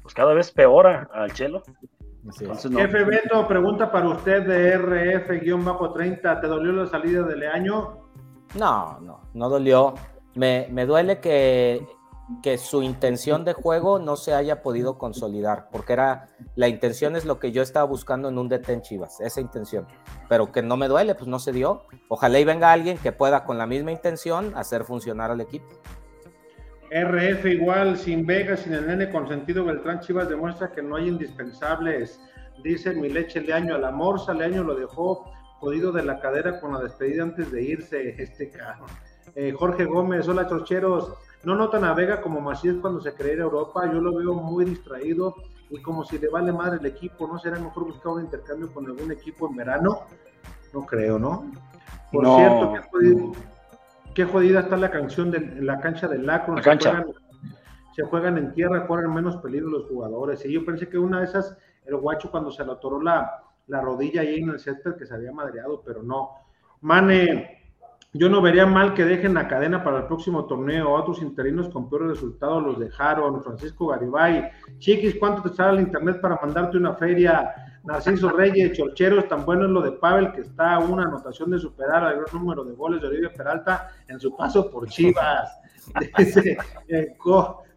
pues 0.00 0.14
cada 0.14 0.32
vez 0.32 0.52
peor 0.52 0.86
al 1.12 1.32
Chelo. 1.32 1.60
Jefe 2.30 3.02
Beto, 3.02 3.48
pregunta 3.48 3.90
para 3.90 4.10
usted 4.10 4.46
de 4.46 4.78
RF-30, 4.78 6.40
¿te 6.40 6.46
dolió 6.46 6.70
la 6.70 6.86
salida 6.86 7.24
de 7.24 7.34
Leaño? 7.34 7.98
No, 8.54 9.00
no, 9.00 9.22
no 9.34 9.48
dolió. 9.48 9.94
Me, 10.36 10.68
me 10.70 10.86
duele 10.86 11.18
que, 11.18 11.84
que, 12.44 12.58
su 12.58 12.84
intención 12.84 13.44
de 13.44 13.54
juego 13.54 13.98
no 13.98 14.14
se 14.14 14.34
haya 14.34 14.62
podido 14.62 14.98
consolidar, 14.98 15.68
porque 15.72 15.94
era 15.94 16.28
la 16.54 16.68
intención 16.68 17.16
es 17.16 17.24
lo 17.24 17.40
que 17.40 17.50
yo 17.50 17.60
estaba 17.60 17.86
buscando 17.86 18.28
en 18.28 18.38
un 18.38 18.48
DT 18.48 18.68
en 18.68 18.82
Chivas, 18.82 19.20
esa 19.20 19.40
intención. 19.40 19.88
Pero 20.28 20.52
que 20.52 20.62
no 20.62 20.76
me 20.76 20.86
duele, 20.86 21.16
pues 21.16 21.26
no 21.26 21.40
se 21.40 21.50
dio. 21.50 21.82
Ojalá 22.06 22.38
y 22.38 22.44
venga 22.44 22.70
alguien 22.70 22.98
que 22.98 23.10
pueda 23.10 23.42
con 23.42 23.58
la 23.58 23.66
misma 23.66 23.90
intención 23.90 24.52
hacer 24.54 24.84
funcionar 24.84 25.32
al 25.32 25.40
equipo. 25.40 25.66
RF 26.92 27.46
igual, 27.46 27.96
sin 27.96 28.26
Vega, 28.26 28.54
sin 28.54 28.74
el 28.74 28.86
nene 28.86 29.10
consentido, 29.10 29.64
Beltrán 29.64 30.00
Chivas 30.00 30.28
demuestra 30.28 30.70
que 30.72 30.82
no 30.82 30.96
hay 30.96 31.08
indispensables. 31.08 32.20
Dice 32.62 32.92
mi 32.92 33.08
leche 33.08 33.40
Leaño, 33.40 33.74
al 33.74 33.84
amor 33.86 34.20
Leaño 34.36 34.62
lo 34.62 34.74
dejó 34.74 35.32
jodido 35.58 35.90
de 35.90 36.04
la 36.04 36.20
cadera 36.20 36.60
con 36.60 36.74
la 36.74 36.80
despedida 36.80 37.22
antes 37.22 37.50
de 37.50 37.62
irse 37.62 38.22
este 38.22 38.50
carro. 38.50 38.84
Eh, 39.34 39.52
Jorge 39.52 39.86
Gómez, 39.86 40.28
hola 40.28 40.46
chocheros. 40.46 41.14
No 41.44 41.54
notan 41.54 41.84
a 41.84 41.94
Vega 41.94 42.20
como 42.20 42.40
Macías 42.40 42.76
cuando 42.82 43.00
se 43.00 43.14
cree 43.14 43.38
Europa. 43.38 43.90
Yo 43.90 44.00
lo 44.00 44.14
veo 44.14 44.34
muy 44.34 44.66
distraído 44.66 45.34
y 45.70 45.80
como 45.80 46.04
si 46.04 46.18
le 46.18 46.28
vale 46.28 46.52
madre 46.52 46.78
el 46.78 46.86
equipo. 46.86 47.26
¿No 47.26 47.38
será 47.38 47.58
mejor 47.58 47.86
buscar 47.86 48.12
un 48.12 48.20
intercambio 48.20 48.72
con 48.72 48.84
algún 48.84 49.10
equipo 49.10 49.48
en 49.48 49.56
verano? 49.56 50.00
No 50.74 50.84
creo, 50.84 51.18
¿no? 51.18 51.50
Por 52.12 52.26
cierto, 52.26 52.72
que 52.74 52.80
qué 54.14 54.24
jodida 54.24 54.60
está 54.60 54.76
la 54.76 54.90
canción 54.90 55.30
de 55.30 55.40
la 55.62 55.80
cancha 55.80 56.08
del 56.08 56.26
Lacro. 56.26 56.56
se, 56.62 56.62
Juegan, 56.62 57.06
se 57.94 58.02
juegan 58.02 58.38
en 58.38 58.52
tierra, 58.52 58.86
corren 58.86 59.12
menos 59.12 59.36
peligro 59.38 59.68
los 59.68 59.86
jugadores. 59.86 60.44
Y 60.44 60.52
yo 60.52 60.64
pensé 60.64 60.88
que 60.88 60.98
una 60.98 61.20
de 61.20 61.26
esas, 61.26 61.56
el 61.86 61.96
guacho 61.96 62.30
cuando 62.30 62.50
se 62.50 62.64
le 62.64 62.72
atoró 62.72 63.02
la, 63.02 63.42
la 63.66 63.80
rodilla 63.80 64.22
ahí 64.22 64.40
en 64.40 64.50
el 64.50 64.60
césped 64.60 64.96
que 64.96 65.06
se 65.06 65.14
había 65.14 65.32
madreado, 65.32 65.82
pero 65.84 66.02
no. 66.02 66.30
Mane, 66.80 67.62
yo 68.12 68.28
no 68.28 68.42
vería 68.42 68.66
mal 68.66 68.92
que 68.92 69.04
dejen 69.04 69.34
la 69.34 69.48
cadena 69.48 69.82
para 69.82 70.00
el 70.00 70.06
próximo 70.06 70.44
torneo. 70.44 70.90
Otros 70.90 71.22
interinos 71.22 71.68
con 71.70 71.88
peores 71.88 72.08
resultados 72.08 72.62
los 72.62 72.78
dejaron. 72.78 73.42
Francisco 73.42 73.86
Garibay. 73.86 74.50
Chiquis, 74.78 75.16
¿cuánto 75.18 75.48
te 75.48 75.56
sale 75.56 75.78
el 75.78 75.86
internet 75.86 76.20
para 76.20 76.36
mandarte 76.36 76.76
una 76.76 76.94
feria? 76.94 77.71
Narciso 77.84 78.30
Reyes, 78.30 78.76
Chorcheros, 78.76 79.28
tan 79.28 79.44
bueno 79.44 79.64
es 79.64 79.70
lo 79.70 79.82
de 79.82 79.92
Pavel 79.92 80.32
que 80.32 80.42
está 80.42 80.74
a 80.74 80.78
una 80.78 81.04
anotación 81.04 81.50
de 81.50 81.58
superar 81.58 82.04
al 82.04 82.16
gran 82.16 82.26
número 82.32 82.64
de 82.64 82.74
goles 82.74 83.00
de 83.00 83.08
Olivia 83.08 83.32
Peralta 83.32 83.88
en 84.08 84.20
su 84.20 84.36
paso 84.36 84.70
por 84.70 84.88
Chivas. 84.88 85.58
Dice 86.18 86.56
eh, 86.86 87.16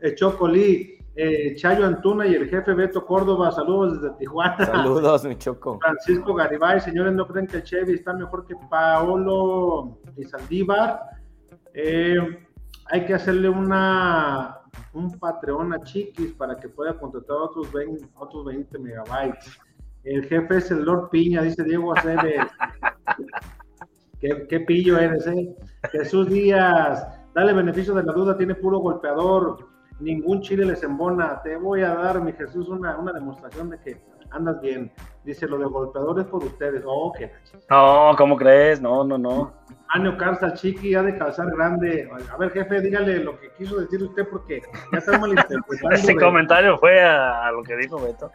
eh, 0.01 0.15
Chocolí, 0.15 0.99
eh, 1.15 1.55
Chayo 1.55 1.85
Antuna 1.85 2.27
y 2.27 2.35
el 2.35 2.47
jefe 2.47 2.73
Beto 2.73 3.05
Córdoba, 3.05 3.51
saludos 3.51 3.99
desde 3.99 4.15
Tijuana. 4.17 4.63
Saludos, 4.65 5.25
mi 5.25 5.35
Choco. 5.37 5.79
Francisco 5.79 6.35
Garibay, 6.35 6.79
señores, 6.81 7.13
¿no 7.13 7.25
creen 7.27 7.47
que 7.47 7.57
el 7.57 7.63
Chevy 7.63 7.93
está 7.93 8.13
mejor 8.13 8.45
que 8.45 8.55
Paolo 8.69 9.97
y 10.15 10.23
Saldívar? 10.23 11.01
hay 12.87 13.05
que 13.05 13.13
hacerle 13.13 13.49
una 13.49 14.61
un 14.93 15.19
Patreon 15.19 15.73
a 15.73 15.81
Chiquis 15.81 16.33
para 16.33 16.57
que 16.57 16.69
pueda 16.69 16.97
contratar 16.97 17.37
otros 17.37 17.71
20, 17.71 18.07
otros 18.15 18.45
20 18.45 18.79
megabytes. 18.79 19.59
El 20.05 20.23
jefe 20.25 20.57
es 20.57 20.69
el 20.71 20.83
Lord 20.83 21.09
Piña, 21.09 21.41
dice 21.41 21.63
Diego 21.63 21.97
Aceves. 21.97 22.45
¿Qué, 24.49 24.59
pillo 24.61 24.97
eres, 24.97 25.27
eh? 25.27 25.55
Jesús 25.91 26.29
Díaz, 26.29 27.05
dale 27.33 27.53
beneficio 27.53 27.93
de 27.93 28.03
la 28.03 28.13
duda, 28.13 28.37
tiene 28.37 28.55
puro 28.55 28.79
golpeador, 28.79 29.67
ningún 29.99 30.41
chile 30.41 30.65
les 30.65 30.81
embona. 30.83 31.41
Te 31.43 31.57
voy 31.57 31.81
a 31.81 31.93
dar, 31.93 32.21
mi 32.21 32.33
Jesús, 32.33 32.69
una, 32.69 32.97
una 32.97 33.13
demostración 33.13 33.69
de 33.69 33.79
que 33.79 34.01
andas 34.31 34.59
bien. 34.61 34.91
Dice, 35.23 35.47
lo 35.47 35.57
de 35.57 35.65
golpeadores 35.65 36.25
por 36.25 36.43
ustedes. 36.43 36.83
Oh, 36.85 37.11
qué 37.17 37.31
No, 37.69 38.13
¿cómo 38.17 38.35
crees? 38.35 38.81
No, 38.81 39.03
no, 39.03 39.17
no. 39.17 39.53
Año 39.89 40.17
Carza 40.17 40.53
Chiqui 40.53 40.93
ha 40.95 41.01
de 41.01 41.17
calzar 41.17 41.49
grande. 41.55 42.09
A 42.31 42.37
ver, 42.37 42.51
jefe, 42.51 42.81
dígale 42.81 43.23
lo 43.23 43.39
que 43.39 43.51
quiso 43.57 43.79
decir 43.79 44.03
usted 44.03 44.27
porque 44.29 44.61
ya 44.91 44.99
está 44.99 45.17
malinterpretando. 45.19 45.95
Ese 45.95 46.15
comentario 46.15 46.77
fue 46.77 47.01
a, 47.03 47.51
lo 47.51 47.63
que 47.63 47.75
dijo 47.75 47.99
Beto 47.99 48.31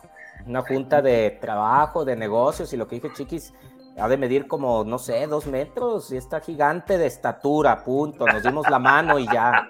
una 0.50 0.62
junta 0.62 1.00
de 1.00 1.38
trabajo, 1.40 2.04
de 2.04 2.16
negocios, 2.16 2.72
y 2.72 2.76
lo 2.76 2.88
que 2.88 2.96
dije, 2.96 3.12
chiquis, 3.14 3.54
ha 3.96 4.08
de 4.08 4.16
medir 4.16 4.48
como, 4.48 4.84
no 4.84 4.98
sé, 4.98 5.26
dos 5.28 5.46
metros, 5.46 6.10
y 6.10 6.16
está 6.16 6.40
gigante 6.40 6.98
de 6.98 7.06
estatura, 7.06 7.84
punto. 7.84 8.26
Nos 8.26 8.42
dimos 8.42 8.68
la 8.68 8.78
mano 8.78 9.18
y 9.18 9.26
ya. 9.26 9.68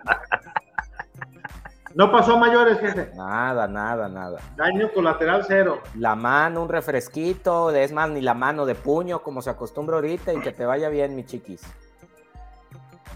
No 1.95 2.11
pasó 2.11 2.35
a 2.35 2.39
mayores, 2.39 2.79
jefe. 2.79 3.11
Nada, 3.15 3.67
nada, 3.67 4.09
nada. 4.09 4.39
Daño 4.57 4.91
colateral 4.93 5.45
cero. 5.47 5.81
La 5.97 6.15
mano, 6.15 6.63
un 6.63 6.69
refresquito, 6.69 7.71
es 7.71 7.93
más, 7.93 8.09
ni 8.11 8.21
la 8.21 8.33
mano 8.33 8.65
de 8.65 8.75
puño, 8.75 9.23
como 9.23 9.43
se 9.43 9.51
acostumbra 9.51 9.97
ahorita, 9.97 10.33
y 10.33 10.41
que 10.41 10.53
te 10.53 10.65
vaya 10.65 10.89
bien, 10.89 11.15
mi 11.15 11.25
chiquis. 11.25 11.63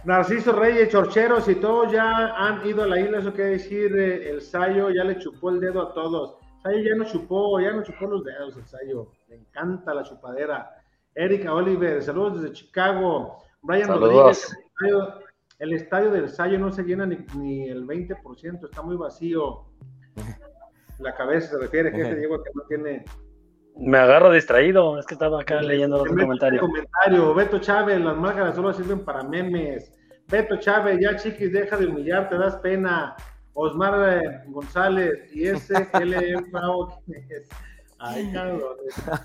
Narciso 0.04 0.52
Reyes, 0.52 0.90
Chorcheros 0.90 1.48
y 1.48 1.54
todos 1.54 1.90
ya 1.90 2.34
han 2.36 2.66
ido 2.66 2.82
a 2.82 2.86
la 2.86 3.00
isla, 3.00 3.20
eso 3.20 3.32
quiere 3.32 3.52
decir, 3.52 3.96
eh, 3.96 4.28
el 4.28 4.42
Sayo 4.42 4.90
ya 4.90 5.02
le 5.02 5.18
chupó 5.18 5.48
el 5.48 5.60
dedo 5.60 5.80
a 5.80 5.94
todos. 5.94 6.43
Sayo 6.64 6.78
ya 6.82 6.94
no 6.94 7.04
chupó, 7.04 7.60
ya 7.60 7.72
no 7.72 7.82
chupó 7.82 8.06
los 8.06 8.24
dedos 8.24 8.56
el 8.56 8.64
Sayo. 8.64 9.12
Le 9.28 9.36
encanta 9.36 9.92
la 9.92 10.02
chupadera. 10.02 10.74
Erika 11.14 11.52
Oliver, 11.52 12.02
saludos 12.02 12.40
desde 12.40 12.54
Chicago. 12.54 13.36
Brian 13.60 13.88
Rodríguez, 13.88 14.56
el 15.58 15.74
estadio, 15.74 16.10
del 16.10 16.30
Sayo 16.30 16.58
no 16.58 16.72
se 16.72 16.82
llena 16.84 17.04
ni, 17.04 17.68
el 17.68 17.86
20%, 17.86 18.64
está 18.64 18.80
muy 18.80 18.96
vacío. 18.96 19.66
La 21.00 21.14
cabeza 21.14 21.50
se 21.50 21.58
refiere, 21.58 21.92
que 21.92 22.02
te 22.02 22.16
digo 22.16 22.42
que 22.42 22.50
no 22.54 22.62
tiene. 22.62 23.04
Me 23.76 23.98
agarro 23.98 24.32
distraído, 24.32 24.98
es 24.98 25.04
que 25.04 25.14
estaba 25.14 25.42
acá 25.42 25.60
leyendo 25.60 25.98
los 25.98 26.08
comentarios. 26.08 26.62
Comentario. 26.62 27.34
Beto 27.34 27.58
Chávez, 27.58 28.00
las 28.00 28.16
máscaras 28.16 28.54
solo 28.54 28.72
sirven 28.72 29.04
para 29.04 29.22
memes. 29.22 29.92
Beto 30.28 30.56
Chávez, 30.56 30.98
ya 30.98 31.14
chiquis, 31.16 31.52
deja 31.52 31.76
de 31.76 31.86
humillar, 31.86 32.30
te 32.30 32.38
das 32.38 32.56
pena. 32.56 33.16
Osmar 33.54 34.44
González 34.48 35.30
y 35.32 35.46
ese 35.46 35.88
LM 35.94 36.52
es. 37.30 37.48
Ay. 37.98 38.34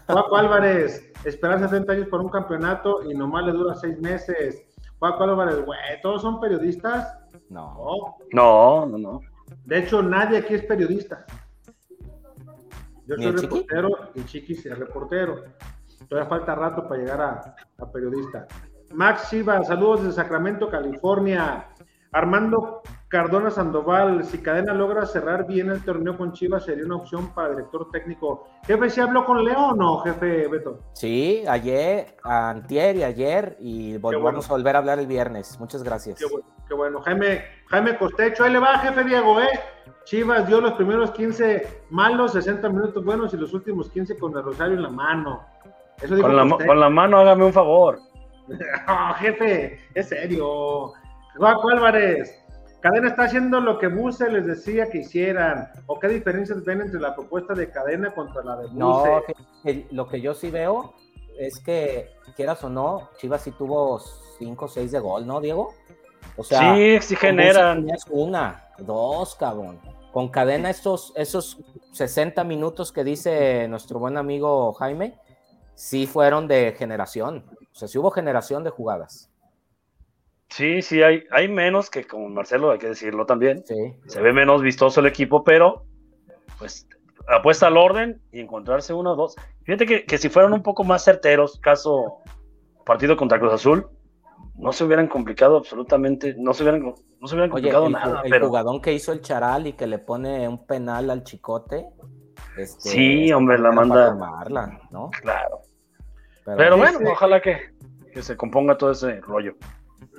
Paco 0.05 0.37
Álvarez, 0.37 1.11
esperar 1.25 1.59
70 1.59 1.91
años 1.91 2.07
por 2.07 2.21
un 2.21 2.29
campeonato 2.29 3.03
y 3.09 3.13
nomás 3.13 3.45
le 3.45 3.51
dura 3.51 3.75
6 3.75 3.99
meses. 3.99 4.63
Paco 4.99 5.23
Álvarez, 5.23 5.65
güey, 5.65 5.79
¿todos 6.01 6.21
son 6.21 6.39
periodistas? 6.39 7.17
No. 7.49 8.17
No, 8.31 8.85
no, 8.85 8.97
no. 8.97 9.21
De 9.65 9.79
hecho, 9.79 10.01
nadie 10.01 10.37
aquí 10.37 10.53
es 10.53 10.63
periodista. 10.63 11.25
Yo 13.07 13.15
soy 13.15 13.31
reportero 13.31 13.89
y 14.13 14.23
Chiquis 14.23 14.65
es 14.65 14.77
reportero. 14.77 15.43
Todavía 16.07 16.29
falta 16.29 16.55
rato 16.55 16.87
para 16.87 17.01
llegar 17.01 17.21
a, 17.21 17.55
a 17.79 17.91
periodista. 17.91 18.47
Max 18.93 19.29
Chiva, 19.29 19.63
saludos 19.63 20.03
de 20.03 20.11
Sacramento, 20.11 20.69
California. 20.69 21.68
Armando 22.11 22.81
Cardona 23.07 23.49
Sandoval, 23.51 24.23
si 24.23 24.39
Cadena 24.39 24.73
logra 24.73 25.05
cerrar 25.05 25.45
bien 25.45 25.69
el 25.69 25.83
torneo 25.83 26.17
con 26.17 26.31
Chivas, 26.33 26.65
sería 26.65 26.85
una 26.85 26.97
opción 26.97 27.33
para 27.33 27.49
director 27.49 27.89
técnico. 27.91 28.47
Jefe, 28.65 28.89
¿se 28.89 29.01
habló 29.01 29.25
con 29.25 29.43
Leo 29.43 29.69
o 29.69 29.75
no, 29.75 29.99
jefe 29.99 30.47
Beto? 30.47 30.79
Sí, 30.93 31.43
ayer, 31.47 32.17
antier 32.23 32.95
y 32.97 33.03
ayer, 33.03 33.57
y 33.59 33.97
volvemos 33.97 34.49
a 34.49 34.53
volver 34.53 34.75
a 34.75 34.79
hablar 34.79 34.99
el 34.99 35.07
viernes. 35.07 35.59
Muchas 35.59 35.83
gracias. 35.83 36.19
Qué 36.67 36.73
bueno, 36.75 37.01
Jaime, 37.01 37.43
Jaime 37.67 37.97
Costecho, 37.97 38.43
ahí 38.43 38.53
le 38.53 38.59
va, 38.59 38.77
jefe 38.79 39.03
Diego, 39.03 39.39
¿eh? 39.41 39.59
Chivas 40.05 40.47
dio 40.47 40.61
los 40.61 40.73
primeros 40.73 41.11
15 41.11 41.83
malos, 41.89 42.33
60 42.33 42.69
minutos 42.69 43.03
buenos 43.03 43.33
y 43.33 43.37
los 43.37 43.53
últimos 43.53 43.89
15 43.89 44.17
con 44.17 44.35
el 44.37 44.43
Rosario 44.43 44.75
en 44.75 44.83
la 44.83 44.89
mano. 44.89 45.45
con, 46.07 46.35
la, 46.35 46.65
con 46.65 46.79
la 46.79 46.89
mano, 46.89 47.17
hágame 47.17 47.45
un 47.45 47.53
favor. 47.53 47.99
no, 48.87 49.13
jefe, 49.15 49.79
es 49.93 50.09
serio. 50.09 50.93
Juaco 51.39 51.69
Álvarez, 51.69 52.37
Cadena 52.81 53.07
está 53.07 53.23
haciendo 53.23 53.61
lo 53.61 53.79
que 53.79 53.87
Buse 53.87 54.29
les 54.29 54.45
decía 54.45 54.89
que 54.89 54.99
hicieran. 54.99 55.69
¿O 55.87 55.97
qué 55.97 56.09
diferencias 56.09 56.63
ven 56.65 56.81
entre 56.81 56.99
la 56.99 57.15
propuesta 57.15 57.53
de 57.53 57.71
Cadena 57.71 58.13
contra 58.13 58.43
la 58.43 58.57
de 58.57 58.67
Buse? 58.67 58.77
No, 58.77 59.21
lo 59.91 60.07
que 60.07 60.19
yo 60.19 60.33
sí 60.33 60.51
veo 60.51 60.93
es 61.37 61.59
que, 61.59 62.09
quieras 62.35 62.61
o 62.65 62.69
no, 62.69 63.09
Chivas 63.17 63.41
sí 63.41 63.51
tuvo 63.51 64.01
5 64.37 64.65
o 64.65 64.67
6 64.67 64.91
de 64.91 64.99
gol, 64.99 65.25
¿no, 65.25 65.39
Diego? 65.39 65.73
O 66.35 66.43
sea, 66.43 66.75
sí, 66.75 66.99
sí 67.01 67.15
generan. 67.15 67.87
Una, 68.09 68.67
dos, 68.77 69.35
cabrón. 69.35 69.79
Con 70.11 70.27
Cadena, 70.27 70.69
esos, 70.69 71.13
esos 71.15 71.57
60 71.93 72.43
minutos 72.43 72.91
que 72.91 73.05
dice 73.05 73.67
nuestro 73.69 73.99
buen 73.99 74.17
amigo 74.17 74.73
Jaime, 74.73 75.17
sí 75.73 76.05
fueron 76.05 76.49
de 76.49 76.75
generación. 76.77 77.45
O 77.71 77.75
sea, 77.75 77.87
sí 77.87 77.97
hubo 77.97 78.11
generación 78.11 78.65
de 78.65 78.71
jugadas. 78.71 79.28
Sí, 80.49 80.81
sí, 80.81 81.03
hay, 81.03 81.23
hay 81.31 81.47
menos 81.47 81.89
que 81.89 82.05
con 82.05 82.33
Marcelo, 82.33 82.71
hay 82.71 82.79
que 82.79 82.87
decirlo 82.87 83.25
también. 83.25 83.63
Se 84.07 84.21
ve 84.21 84.33
menos 84.33 84.61
vistoso 84.61 84.99
el 84.99 85.05
equipo, 85.05 85.43
pero 85.43 85.85
pues 86.57 86.87
apuesta 87.27 87.67
al 87.67 87.77
orden 87.77 88.21
y 88.31 88.39
encontrarse 88.39 88.93
uno 88.93 89.13
o 89.13 89.15
dos. 89.15 89.35
Fíjate 89.63 90.05
que, 90.05 90.17
si 90.17 90.29
fueran 90.29 90.53
un 90.53 90.63
poco 90.63 90.83
más 90.83 91.03
certeros, 91.03 91.59
caso 91.59 92.17
partido 92.85 93.15
contra 93.15 93.39
Cruz 93.39 93.53
Azul, 93.53 93.87
no 94.55 94.73
se 94.73 94.83
hubieran 94.83 95.07
complicado 95.07 95.57
absolutamente, 95.57 96.35
no 96.37 96.53
se 96.53 96.63
hubieran, 96.63 96.81
no 96.81 97.27
se 97.27 97.35
hubieran 97.35 97.51
complicado 97.51 97.89
nada. 97.89 98.21
El 98.25 98.41
jugadón 98.41 98.81
que 98.81 98.93
hizo 98.93 99.11
el 99.11 99.21
Charal 99.21 99.67
y 99.67 99.73
que 99.73 99.87
le 99.87 99.99
pone 99.99 100.47
un 100.47 100.65
penal 100.65 101.09
al 101.11 101.23
chicote. 101.23 101.85
Este, 102.57 102.89
sí, 102.89 103.31
hombre, 103.31 103.59
la 103.59 103.71
manda. 103.71 104.13
¿no? 104.91 105.11
Claro. 105.21 105.59
Pero, 106.57 106.77
bueno, 106.77 106.99
ojalá 107.11 107.41
que, 107.41 107.57
que 108.11 108.23
se 108.23 108.35
componga 108.35 108.75
todo 108.77 108.91
ese 108.91 109.21
rollo. 109.21 109.55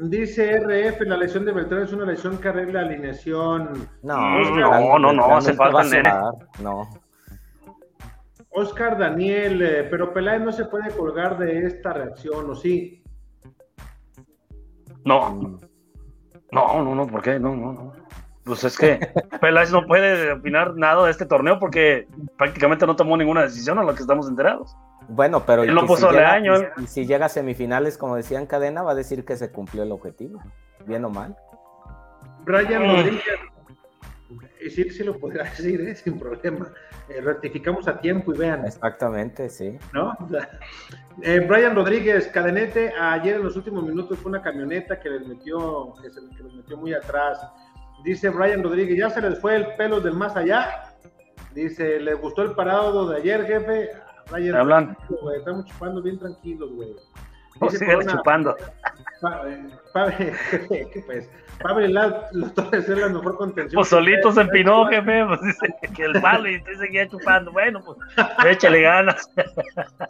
Dice 0.02 0.58
RF, 0.58 1.02
la 1.02 1.16
lesión 1.18 1.44
de 1.44 1.52
Beltrán 1.52 1.82
es 1.82 1.92
una 1.92 2.06
lesión 2.06 2.38
que 2.38 2.48
arregla 2.48 2.82
la 2.82 2.88
alineación. 2.88 3.88
No, 4.02 4.40
no, 4.40 4.98
no, 4.98 5.12
no, 5.12 5.36
hace 5.36 5.52
falta. 5.52 6.32
No. 6.62 6.88
Oscar 8.50 8.98
Daniel, 8.98 9.62
eh, 9.62 9.86
pero 9.90 10.12
Peláez 10.12 10.42
no 10.42 10.52
se 10.52 10.64
puede 10.64 10.90
colgar 10.90 11.38
de 11.38 11.66
esta 11.66 11.92
reacción, 11.92 12.50
¿o 12.50 12.54
sí? 12.54 13.04
No. 15.04 15.58
No, 16.50 16.82
no, 16.82 16.94
no, 16.94 17.06
¿por 17.06 17.22
qué? 17.22 17.38
No, 17.38 17.54
no, 17.54 17.72
no. 17.72 17.92
Pues 18.44 18.64
es 18.64 18.78
que 18.78 18.98
Peláez 19.40 19.70
no 19.70 19.86
puede 19.86 20.32
opinar 20.32 20.74
nada 20.76 21.04
de 21.04 21.10
este 21.10 21.26
torneo 21.26 21.58
porque 21.58 22.08
prácticamente 22.38 22.86
no 22.86 22.96
tomó 22.96 23.16
ninguna 23.16 23.42
decisión 23.42 23.78
a 23.78 23.84
lo 23.84 23.94
que 23.94 24.00
estamos 24.00 24.28
enterados. 24.28 24.74
Bueno, 25.10 25.44
pero 25.44 25.64
Él 25.64 25.74
lo 25.74 25.86
puso 25.86 26.08
si 26.08 26.14
llega, 26.14 26.32
año. 26.32 26.52
Y, 26.76 26.86
si 26.86 27.06
llega 27.06 27.26
a 27.26 27.28
semifinales, 27.28 27.98
como 27.98 28.14
decían 28.16 28.46
Cadena, 28.46 28.82
va 28.82 28.92
a 28.92 28.94
decir 28.94 29.24
que 29.24 29.36
se 29.36 29.50
cumplió 29.50 29.82
el 29.82 29.90
objetivo, 29.90 30.40
bien 30.86 31.04
o 31.04 31.10
mal. 31.10 31.36
Brian. 32.44 32.82
Rodríguez, 32.82 33.24
sí, 34.70 34.90
sí 34.90 35.02
lo 35.02 35.18
podrá 35.18 35.44
decir, 35.50 35.80
¿eh? 35.80 35.94
sin 35.96 36.18
problema. 36.18 36.72
Eh, 37.08 37.20
rectificamos 37.20 37.88
a 37.88 37.98
tiempo 38.00 38.32
y 38.32 38.38
vean. 38.38 38.64
Exactamente, 38.64 39.48
sí. 39.48 39.78
¿No? 39.92 40.16
Eh, 41.22 41.40
Brian 41.46 41.74
Rodríguez, 41.74 42.28
cadenete, 42.28 42.94
ayer 42.98 43.36
en 43.36 43.42
los 43.42 43.54
últimos 43.54 43.84
minutos 43.84 44.18
fue 44.20 44.30
una 44.30 44.40
camioneta 44.40 44.98
que 44.98 45.10
les 45.10 45.26
metió, 45.26 45.92
que, 46.00 46.08
se, 46.08 46.20
que 46.34 46.42
les 46.42 46.54
metió 46.54 46.78
muy 46.78 46.94
atrás. 46.94 47.38
Dice 48.04 48.30
Brian 48.30 48.62
Rodríguez, 48.62 48.96
ya 48.96 49.10
se 49.10 49.20
les 49.20 49.38
fue 49.38 49.56
el 49.56 49.74
pelo 49.74 50.00
del 50.00 50.14
más 50.14 50.34
allá. 50.34 50.94
Dice, 51.52 52.00
¿les 52.00 52.18
gustó 52.18 52.40
el 52.40 52.52
parado 52.52 53.10
de 53.10 53.18
ayer, 53.18 53.44
jefe? 53.44 53.90
Ryan, 54.30 54.56
hablan. 54.56 54.96
estamos 55.36 55.64
chupando 55.66 56.02
bien 56.02 56.18
tranquilos, 56.18 56.70
güey. 56.72 56.94
Dice 57.60 57.86
chupando. 58.06 58.56
¿qué 60.16 61.02
pues? 61.04 61.28
Pavel 61.62 61.98
los 62.32 62.54
Torres 62.54 62.88
es 62.88 62.98
la 62.98 63.08
mejor 63.08 63.36
contención. 63.36 63.78
Pues 63.78 63.88
solito 63.88 64.32
se 64.32 64.40
empinó, 64.40 64.86
jefe, 64.90 65.26
pues 65.26 65.40
dice 65.42 65.74
que 65.94 66.04
el 66.04 66.20
palo 66.22 66.48
y 66.48 66.56
usted 66.56 66.74
seguía 66.78 67.08
chupando. 67.08 67.52
Bueno, 67.52 67.82
pues 67.84 67.98
échale 68.46 68.82
ganas. 68.82 69.30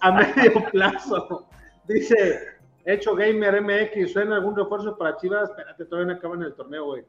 A 0.00 0.12
medio 0.12 0.64
plazo. 0.70 1.48
Dice, 1.88 2.40
hecho 2.84 3.16
Gamer 3.16 3.62
MX, 3.62 4.12
¿suena 4.12 4.36
algún 4.36 4.54
refuerzo 4.56 4.96
para 4.96 5.16
Chivas? 5.16 5.50
Espérate, 5.50 5.84
todavía 5.86 6.12
no 6.12 6.18
acaban 6.18 6.42
el 6.42 6.54
torneo, 6.54 6.84
güey. 6.84 7.04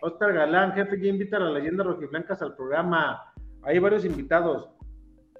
Oscar 0.00 0.32
Galán, 0.32 0.72
jefe, 0.72 1.00
ya 1.00 1.08
invita 1.08 1.36
a 1.36 1.40
las 1.40 1.52
leyendas 1.52 1.86
rojiblancas 1.86 2.42
al 2.42 2.56
programa. 2.56 3.32
Hay 3.62 3.78
varios 3.78 4.04
invitados. 4.04 4.68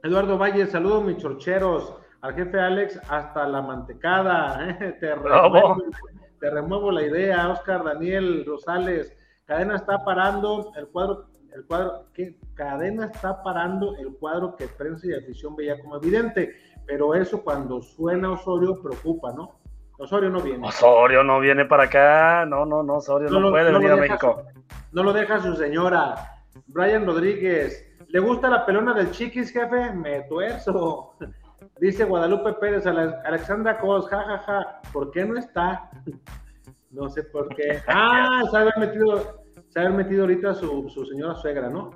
Eduardo 0.05 0.37
Valle, 0.37 0.67
saludos 0.67 1.03
mis 1.03 1.17
chorcheros. 1.17 1.97
Al 2.21 2.35
jefe 2.35 2.61
Alex, 2.61 3.01
hasta 3.09 3.49
la 3.49 3.63
mantecada. 3.63 4.69
¿eh? 4.81 4.99
Te, 5.01 5.15
remuevo, 5.15 5.83
te 6.39 6.51
remuevo 6.51 6.93
la 6.93 7.03
idea. 7.03 7.49
Oscar 7.49 7.83
Daniel 7.83 8.45
Rosales. 8.47 9.17
Cadena 9.47 9.77
está 9.77 10.05
parando 10.05 10.73
el 10.77 10.89
cuadro. 10.89 11.29
El 11.55 11.65
cuadro, 11.65 12.07
¿qué? 12.13 12.37
Cadena 12.53 13.07
está 13.07 13.43
parando 13.43 13.97
el 13.97 14.15
cuadro 14.19 14.57
que 14.57 14.69
prensa 14.69 15.07
y 15.07 15.15
afición 15.15 15.57
veía 15.57 15.81
como 15.81 15.97
evidente, 15.97 16.55
pero 16.85 17.15
eso 17.15 17.43
cuando 17.43 17.81
suena 17.81 18.33
Osorio 18.33 18.83
preocupa, 18.83 19.33
¿no? 19.33 19.61
Osorio 19.99 20.29
no 20.29 20.41
viene. 20.41 20.67
Osorio 20.67 21.23
no 21.23 21.41
viene 21.41 21.65
para 21.65 21.85
acá, 21.85 22.45
no, 22.45 22.67
no, 22.67 22.83
no, 22.83 22.97
Osorio 22.97 23.31
no, 23.31 23.51
puede 23.51 23.73
venir 23.73 23.91
a 23.93 23.97
México. 23.97 24.43
no 24.93 25.03
lo 25.03 25.13
deja 25.13 25.41
su 25.41 25.55
señora. 25.55 26.43
Brian 26.67 27.07
Rodríguez, 27.07 27.94
¿Le 28.15 28.21
gusta 28.21 28.49
la 28.49 28.65
pelona 28.65 28.95
del 28.95 29.11
chiquis, 29.11 29.51
jefe? 29.51 29.91
Me 29.91 30.23
tuerzo. 30.29 31.15
Dice 31.81 32.05
Guadalupe 32.05 32.53
Pérez, 32.53 32.87
Alexandra 32.87 33.77
Cos, 33.77 34.09
jajaja, 34.09 34.39
ja, 34.39 34.63
ja. 34.63 34.81
¿por 34.93 35.11
qué 35.11 35.25
no 35.25 35.37
está? 35.37 35.91
No 36.93 37.09
sé 37.09 37.25
por 37.25 37.49
qué. 37.57 37.83
Ah, 37.89 38.43
se 38.49 38.57
ha 38.57 38.73
metido, 38.79 39.43
se 39.67 39.81
ha 39.81 39.89
metido 39.89 40.23
ahorita 40.23 40.55
su, 40.55 40.89
su 40.91 41.05
señora 41.07 41.35
suegra, 41.35 41.69
¿no? 41.69 41.91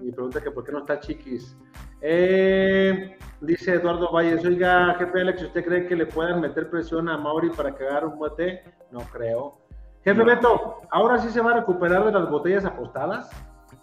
Y 0.00 0.12
pregunta 0.12 0.40
que 0.40 0.52
por 0.52 0.62
qué 0.62 0.70
no 0.70 0.78
está 0.78 1.00
chiquis. 1.00 1.56
Eh, 2.00 3.18
dice 3.40 3.74
Eduardo 3.74 4.12
Valles, 4.12 4.44
oiga, 4.44 4.94
jefe 4.94 5.22
Alex, 5.22 5.42
¿usted 5.42 5.64
cree 5.64 5.88
que 5.88 5.96
le 5.96 6.06
puedan 6.06 6.40
meter 6.40 6.70
presión 6.70 7.08
a 7.08 7.18
Mauri 7.18 7.50
para 7.50 7.74
que 7.74 7.84
haga 7.84 8.06
un 8.06 8.16
bote? 8.16 8.62
No 8.92 9.00
creo. 9.00 9.58
Jefe 10.04 10.22
Beto, 10.22 10.82
¿ahora 10.92 11.18
sí 11.18 11.30
se 11.30 11.40
va 11.40 11.50
a 11.50 11.54
recuperar 11.54 12.04
de 12.04 12.12
las 12.12 12.30
botellas 12.30 12.64
apostadas? 12.64 13.28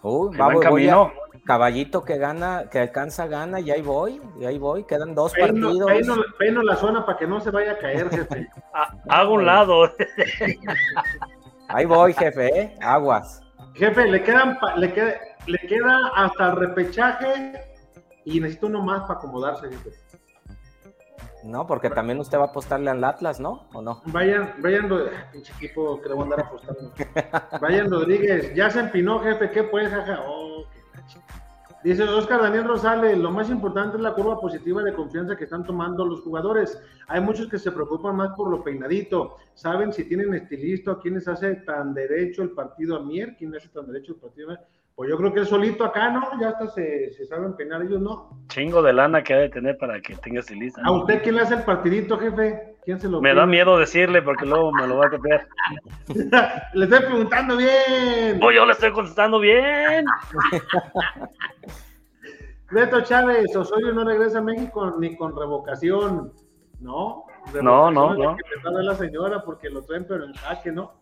Uy, 0.03 0.36
vamos, 0.36 0.61
camino. 0.61 1.11
caballito 1.45 2.03
que 2.03 2.18
gana, 2.18 2.65
que 2.72 2.80
alcanza 2.80 3.28
gana, 3.28 3.60
y 3.60 3.69
ahí 3.69 3.82
voy, 3.82 4.22
y 4.40 4.45
ahí 4.45 4.57
voy, 4.57 4.84
quedan 4.84 5.14
dos 5.14 5.34
partidos. 5.34 5.91
Peino, 6.40 6.64
la 6.64 6.76
zona 6.76 7.06
para 7.06 7.18
que 7.19 7.28
no 7.28 7.40
se 7.40 7.52
vaya 7.52 7.73
a 7.73 7.78
caer, 7.78 8.10
jefe. 8.10 8.49
Hago 9.10 9.34
un 9.36 9.45
lado. 9.45 9.91
ahí 11.68 11.86
voy, 11.86 12.14
jefe, 12.14 12.60
¿eh? 12.60 12.78
aguas. 12.82 13.41
Jefe, 13.76 14.07
le 14.07 14.23
quedan, 14.23 14.57
le 14.78 14.91
queda, 14.91 15.14
le 15.45 15.57
queda 15.60 16.11
hasta 16.15 16.49
el 16.49 16.56
repechaje 16.57 17.53
y 18.26 18.40
necesito 18.40 18.68
uno 18.68 18.82
más 18.82 19.02
para 19.02 19.15
acomodarse, 19.15 19.69
jefe. 19.69 19.91
No, 21.43 21.65
porque 21.65 21.89
también 21.89 22.19
usted 22.19 22.38
va 22.38 22.43
a 22.43 22.47
apostarle 22.47 22.89
al 22.89 23.03
Atlas, 23.03 23.39
¿no? 23.39 23.68
¿O 23.73 23.81
no? 23.81 24.01
Vayan, 24.05 24.53
vayan, 24.59 24.89
pinche 25.31 25.53
equipo 25.53 26.01
que 26.01 26.09
le 26.09 26.15
voy 26.15 26.22
a 26.22 26.23
andar 26.26 26.39
apostando. 26.41 26.93
Vayan 27.61 27.89
Rodríguez, 27.89 28.53
ya 28.53 28.69
se 28.69 28.80
empinó, 28.80 29.19
jefe, 29.19 29.49
¿qué 29.49 29.63
pues, 29.63 29.89
jaja? 29.89 30.23
Oh, 30.27 30.65
Dice 31.84 32.03
Oscar 32.03 32.43
Daniel 32.43 32.65
Rosales, 32.65 33.18
lo 33.18 33.31
más 33.31 33.49
importante 33.49 33.97
es 33.97 34.03
la 34.03 34.13
curva 34.13 34.39
positiva 34.39 34.84
de 34.84 34.93
confianza 34.93 35.35
que 35.35 35.45
están 35.45 35.65
tomando 35.65 36.05
los 36.05 36.22
jugadores. 36.22 36.80
Hay 37.07 37.22
muchos 37.22 37.49
que 37.49 37.57
se 37.57 37.72
preocupan 37.72 38.15
más 38.18 38.34
por 38.35 38.51
lo 38.51 38.63
peinadito. 38.63 39.38
Saben 39.55 39.91
si 39.91 40.03
tienen 40.03 40.31
estilista, 40.35 40.99
quiénes 41.01 41.27
hace 41.27 41.55
tan 41.55 41.95
derecho 41.95 42.43
el 42.43 42.51
partido 42.51 42.97
a 42.97 42.99
Mier, 42.99 43.35
quién 43.35 43.55
hace 43.55 43.69
tan 43.69 43.88
derecho 43.88 44.13
el 44.13 44.19
partido 44.19 44.49
a 44.49 44.51
Mier 44.51 44.68
pues 45.02 45.10
yo 45.10 45.18
creo 45.18 45.34
que 45.34 45.40
el 45.40 45.48
solito 45.48 45.84
acá, 45.84 46.11
¿no? 46.11 46.40
Ya 46.40 46.49
hasta 46.49 46.68
se, 46.68 47.11
se 47.14 47.26
saben 47.26 47.56
peinar 47.56 47.82
ellos, 47.82 47.99
¿no? 47.99 48.38
Chingo 48.49 48.84
de 48.84 48.94
lana 48.94 49.23
que 49.23 49.34
ha 49.34 49.38
de 49.38 49.49
tener 49.49 49.76
para 49.80 49.99
que 49.99 50.15
tenga 50.18 50.41
estilista. 50.41 50.80
¿A 50.86 50.91
usted 50.91 51.23
quién 51.23 51.38
le 51.38 51.41
hace 51.41 51.56
el 51.56 51.64
partidito, 51.64 52.19
jefe? 52.19 52.76
¿Quién 52.86 52.99
se 52.99 53.10
lo 53.10 53.19
Me 53.19 53.34
da 53.34 53.48
miedo 53.48 53.80
decirle 53.80 54.22
porque 54.22 54.45
luego 54.45 54.72
me 54.72 54.86
lo 54.86 54.98
va 54.98 55.07
a 55.07 55.10
copiar. 55.10 55.48
le 56.76 56.86
estoy 56.86 56.99
preguntando 56.99 57.57
bien. 57.57 58.40
Oh, 58.44 58.52
yo 58.52 58.64
le 58.64 58.73
estoy 58.73 58.91
contestando 58.91 59.40
bien. 59.40 60.06
Beto 62.69 63.02
Chávez, 63.02 63.56
Osorio 63.56 63.94
no 63.94 64.06
regresa 64.06 64.38
a 64.38 64.44
México 64.44 64.98
ni 64.99 65.18
con 65.18 65.36
revocación, 65.36 66.32
¿no? 66.80 67.23
no, 67.60 67.90
no, 67.90 68.14
no. 68.14 68.36
Que 68.36 68.69
la 68.69 68.94
señora 68.94 69.41
porque 69.44 69.68
lo 69.68 69.82
traen, 69.82 70.06
pero 70.07 70.26
en 70.26 70.34
jaque, 70.34 70.72
¿no? 70.72 71.02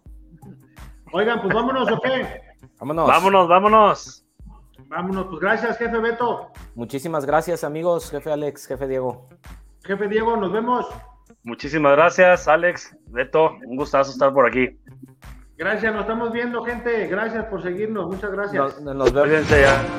Oigan, 1.12 1.42
pues 1.42 1.54
vámonos, 1.54 1.92
¿o 1.92 2.00
qué? 2.00 2.49
Vámonos. 2.80 3.07
Vámonos, 3.07 3.48
vámonos. 3.48 4.26
Vámonos, 4.88 5.27
pues 5.27 5.40
gracias, 5.40 5.77
jefe 5.77 5.98
Beto. 5.99 6.52
Muchísimas 6.76 7.26
gracias, 7.26 7.64
amigos, 7.64 8.10
jefe 8.10 8.31
Alex, 8.31 8.65
jefe 8.65 8.88
Diego. 8.88 9.27
Jefe 9.84 10.07
Diego, 10.07 10.36
nos 10.38 10.52
vemos. 10.52 10.88
Muchísimas 11.44 11.95
gracias, 11.95 12.48
Alex, 12.48 12.95
Beto, 13.07 13.52
un 13.65 13.76
gustazo 13.76 14.11
estar 14.11 14.34
por 14.34 14.48
aquí. 14.48 14.80
Gracias, 15.57 15.94
nos 15.94 16.03
estamos 16.03 16.31
viendo, 16.31 16.64
gente. 16.64 17.07
Gracias 17.07 17.45
por 17.45 17.61
seguirnos, 17.61 18.07
muchas 18.07 18.31
gracias. 18.31 18.81
Nos, 18.81 18.95
nos 18.95 19.14
vemos. 19.14 19.99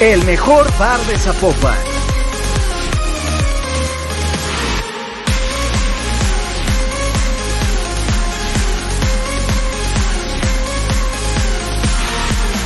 El 0.00 0.24
mejor 0.24 0.66
bar 0.78 0.98
de 1.00 1.18
Zapopan. 1.18 1.76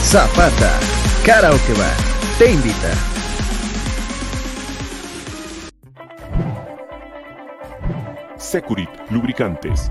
Zapata, 0.04 0.78
Karaoke 1.26 1.72
Bar, 1.72 1.96
te 2.38 2.52
invita. 2.52 2.92
Securit, 8.36 8.88
lubricantes 9.10 9.90